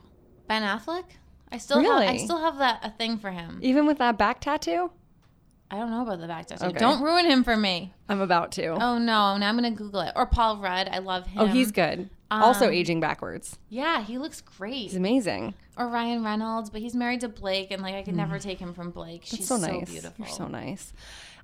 Ben 0.50 0.64
Affleck? 0.64 1.06
I 1.52 1.58
still 1.60 1.80
have 1.82 2.02
I 2.02 2.18
still 2.18 2.40
have 2.40 2.58
that 2.58 2.80
a 2.84 2.90
thing 2.90 3.18
for 3.18 3.32
him. 3.32 3.60
Even 3.62 3.86
with 3.86 4.00
that 4.00 4.18
back 4.18 4.42
tattoo? 4.42 4.92
I 5.72 5.78
don't 5.78 5.92
know 5.92 6.02
about 6.02 6.20
the 6.20 6.28
back 6.28 6.48
tattoo. 6.48 6.66
Okay. 6.66 6.80
Don't 6.80 7.02
ruin 7.04 7.26
him 7.26 7.44
for 7.44 7.56
me. 7.56 7.94
I'm 8.10 8.20
about 8.20 8.52
to. 8.54 8.68
Oh 8.70 8.98
no, 8.98 9.38
now 9.38 9.48
I'm 9.48 9.56
gonna 9.56 9.72
Google 9.72 10.02
it. 10.02 10.12
Or 10.16 10.26
Paul 10.26 10.58
Rudd. 10.58 10.90
I 10.92 10.98
love 10.98 11.28
him. 11.28 11.42
Oh, 11.44 11.46
he's 11.46 11.72
good. 11.72 12.10
also 12.32 12.66
Um, 12.68 12.74
aging 12.74 13.00
backwards. 13.00 13.58
Yeah, 13.70 14.04
he 14.04 14.18
looks 14.18 14.42
great. 14.42 14.74
He's 14.90 14.96
amazing. 14.96 15.54
Or 15.78 15.88
Ryan 15.88 16.24
Reynolds, 16.24 16.70
but 16.72 16.82
he's 16.82 16.96
married 16.96 17.22
to 17.22 17.30
Blake, 17.30 17.70
and 17.72 17.82
like 17.84 17.94
I 17.96 18.02
could 18.02 18.16
never 18.16 18.40
take 18.40 18.58
him 18.60 18.74
from 18.74 18.90
Blake. 18.90 19.22
Mm. 19.22 19.30
That's 19.30 19.38
She's 19.38 19.48
so 19.48 19.58
so, 19.58 19.68
nice. 19.72 19.90
beautiful. 19.90 20.26
You're 20.26 20.34
so 20.36 20.48
nice. 20.48 20.94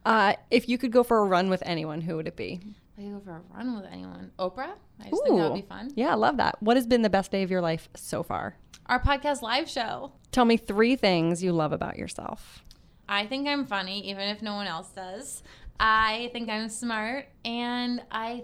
Uh, 0.03 0.33
if 0.51 0.67
you 0.67 0.77
could 0.79 0.91
go 0.91 1.03
for 1.03 1.19
a 1.19 1.25
run 1.25 1.49
with 1.49 1.61
anyone, 1.65 2.01
who 2.01 2.15
would 2.17 2.27
it 2.27 2.35
be? 2.35 2.59
I 2.97 3.01
could 3.01 3.11
go 3.13 3.19
for 3.19 3.31
a 3.31 3.41
run 3.55 3.75
with 3.75 3.85
anyone. 3.91 4.31
Oprah? 4.39 4.73
I 4.99 5.09
just 5.09 5.23
think 5.23 5.37
that 5.37 5.51
would 5.51 5.61
be 5.61 5.67
fun. 5.67 5.91
Yeah, 5.95 6.11
I 6.11 6.15
love 6.15 6.37
that. 6.37 6.61
What 6.61 6.77
has 6.77 6.85
been 6.87 7.01
the 7.01 7.09
best 7.09 7.31
day 7.31 7.43
of 7.43 7.51
your 7.51 7.61
life 7.61 7.89
so 7.95 8.23
far? 8.23 8.55
Our 8.87 8.99
podcast 8.99 9.41
live 9.41 9.67
show. 9.67 10.11
Tell 10.31 10.45
me 10.45 10.57
three 10.57 10.95
things 10.95 11.41
you 11.41 11.51
love 11.51 11.71
about 11.71 11.97
yourself. 11.97 12.63
I 13.09 13.25
think 13.25 13.47
I'm 13.47 13.65
funny, 13.65 14.07
even 14.07 14.29
if 14.29 14.43
no 14.43 14.53
one 14.53 14.67
else 14.67 14.89
does. 14.89 15.41
I 15.79 16.29
think 16.33 16.49
I'm 16.49 16.69
smart, 16.69 17.27
and 17.43 18.03
I 18.11 18.43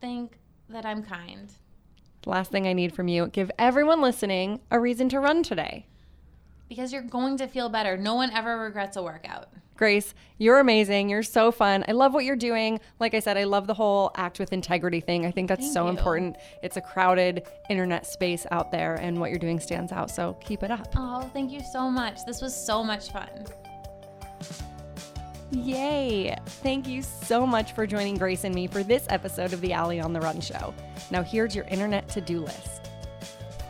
think 0.00 0.38
that 0.68 0.86
I'm 0.86 1.02
kind. 1.02 1.52
Last 2.26 2.52
thing 2.52 2.68
I 2.68 2.74
need 2.74 2.94
from 2.94 3.08
you 3.08 3.26
give 3.26 3.50
everyone 3.58 4.00
listening 4.00 4.60
a 4.70 4.78
reason 4.78 5.08
to 5.08 5.18
run 5.18 5.42
today. 5.42 5.86
Because 6.68 6.92
you're 6.92 7.02
going 7.02 7.36
to 7.38 7.48
feel 7.48 7.68
better. 7.68 7.96
No 7.96 8.14
one 8.14 8.30
ever 8.30 8.56
regrets 8.56 8.96
a 8.96 9.02
workout. 9.02 9.48
Grace, 9.80 10.12
you're 10.36 10.60
amazing. 10.60 11.08
You're 11.08 11.22
so 11.22 11.50
fun. 11.50 11.86
I 11.88 11.92
love 11.92 12.12
what 12.12 12.26
you're 12.26 12.36
doing. 12.36 12.80
Like 12.98 13.14
I 13.14 13.20
said, 13.20 13.38
I 13.38 13.44
love 13.44 13.66
the 13.66 13.72
whole 13.72 14.10
act 14.14 14.38
with 14.38 14.52
integrity 14.52 15.00
thing. 15.00 15.24
I 15.24 15.30
think 15.30 15.48
that's 15.48 15.62
Thank 15.62 15.72
so 15.72 15.84
you. 15.84 15.88
important. 15.96 16.36
It's 16.62 16.76
a 16.76 16.82
crowded 16.82 17.46
internet 17.70 18.04
space 18.04 18.46
out 18.50 18.70
there, 18.70 18.96
and 18.96 19.18
what 19.18 19.30
you're 19.30 19.38
doing 19.38 19.58
stands 19.58 19.90
out. 19.90 20.10
So 20.10 20.34
keep 20.34 20.62
it 20.62 20.70
up. 20.70 20.86
Oh, 20.98 21.22
thank 21.32 21.50
you 21.50 21.62
so 21.72 21.90
much. 21.90 22.18
This 22.26 22.42
was 22.42 22.54
so 22.54 22.84
much 22.84 23.10
fun. 23.10 23.46
Yay! 25.50 26.36
Thank 26.62 26.86
you 26.86 27.00
so 27.00 27.46
much 27.46 27.72
for 27.72 27.86
joining 27.86 28.18
Grace 28.18 28.44
and 28.44 28.54
me 28.54 28.66
for 28.66 28.82
this 28.82 29.06
episode 29.08 29.54
of 29.54 29.62
the 29.62 29.72
Ali 29.72 29.98
on 29.98 30.12
the 30.12 30.20
Run 30.20 30.42
show. 30.42 30.74
Now, 31.10 31.22
here's 31.22 31.56
your 31.56 31.64
internet 31.64 32.06
to 32.10 32.20
do 32.20 32.40
list. 32.40 32.90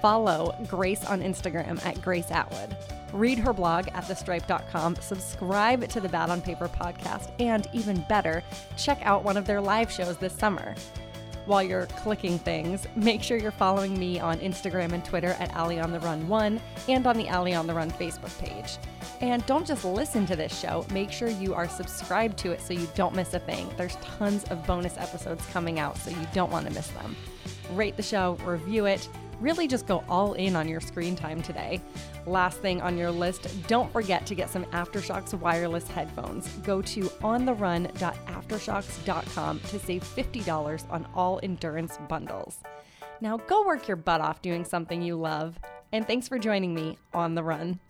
Follow 0.03 0.57
Grace 0.67 1.05
on 1.05 1.23
Instagram 1.23 1.81
at 1.87 2.03
Grace 2.03 2.33
Atwood. 2.33 2.77
Read 3.13 3.39
her 3.39 3.53
blog 3.53 3.89
at 3.89 4.05
thestripe.com. 4.05 4.97
Subscribe 4.97 5.89
to 5.89 6.01
the 6.01 6.09
Bad 6.09 6.31
on 6.31 6.41
Paper 6.41 6.69
podcast. 6.69 7.33
And 7.41 7.69
even 7.73 8.05
better, 8.09 8.43
check 8.77 9.01
out 9.03 9.25
one 9.25 9.37
of 9.37 9.47
their 9.47 9.61
live 9.61 9.91
shows 9.91 10.17
this 10.17 10.33
summer. 10.33 10.75
While 11.47 11.63
you're 11.63 11.87
clicking 11.87 12.39
things, 12.39 12.87
make 12.95 13.23
sure 13.23 13.37
you're 13.37 13.51
following 13.51 13.99
me 13.99 14.21
on 14.21 14.39
Instagram 14.39 14.93
and 14.93 15.05
Twitter 15.05 15.35
at 15.41 15.57
Ali 15.57 15.81
on 15.81 15.91
the 15.91 15.99
Run 16.01 16.29
1 16.29 16.61
and 16.89 17.07
on 17.07 17.17
the 17.17 17.29
Ali 17.29 17.55
on 17.55 17.67
the 17.67 17.75
Run 17.75 17.91
Facebook 17.91 18.39
page. 18.39 18.77
And 19.21 19.45
don't 19.47 19.67
just 19.67 19.85
listen 19.85 20.27
to 20.27 20.37
this 20.37 20.59
show, 20.59 20.87
make 20.93 21.11
sure 21.11 21.29
you 21.29 21.53
are 21.55 21.69
subscribed 21.69 22.39
to 22.39 22.53
it 22.53 22.61
so 22.61 22.73
you 22.73 22.89
don't 22.95 23.15
miss 23.15 23.35
a 23.35 23.39
thing. 23.39 23.69
There's 23.77 23.97
tons 23.97 24.45
of 24.45 24.65
bonus 24.67 24.97
episodes 24.97 25.45
coming 25.47 25.79
out, 25.79 25.99
so 25.99 26.11
you 26.11 26.27
don't 26.33 26.53
want 26.53 26.67
to 26.69 26.73
miss 26.73 26.89
them. 26.89 27.17
Rate 27.73 27.97
the 27.97 28.03
show, 28.03 28.39
review 28.45 28.87
it, 28.87 29.09
really 29.41 29.67
just 29.67 29.87
go 29.87 30.05
all 30.09 30.35
in 30.35 30.55
on 30.57 30.69
your 30.69 30.81
screen 30.81 31.17
time 31.17 31.41
today. 31.43 31.81
Last 32.27 32.59
thing 32.59 32.83
on 32.83 32.99
your 32.99 33.11
list, 33.11 33.49
don't 33.67 33.91
forget 33.93 34.27
to 34.27 34.35
get 34.35 34.51
some 34.51 34.67
Aftershokz 34.67 35.33
wireless 35.35 35.89
headphones. 35.89 36.47
Go 36.59 36.83
to 36.83 37.01
ontherun.aftershokz.com 37.03 39.61
to 39.61 39.79
save 39.79 40.05
$50 40.05 40.91
on 40.91 41.09
all 41.15 41.41
endurance 41.43 41.99
bundles. 42.09 42.59
Now 43.21 43.37
go 43.37 43.67
work 43.67 43.89
your 43.89 43.97
butt 43.97 44.21
off 44.21 44.41
doing 44.43 44.65
something 44.65 45.03
you 45.03 45.17
love, 45.17 45.59
and 45.93 46.07
thanks 46.07 46.29
for 46.29 46.39
joining 46.39 46.73
me 46.75 46.99
on 47.13 47.35
the 47.35 47.43
run. 47.43 47.81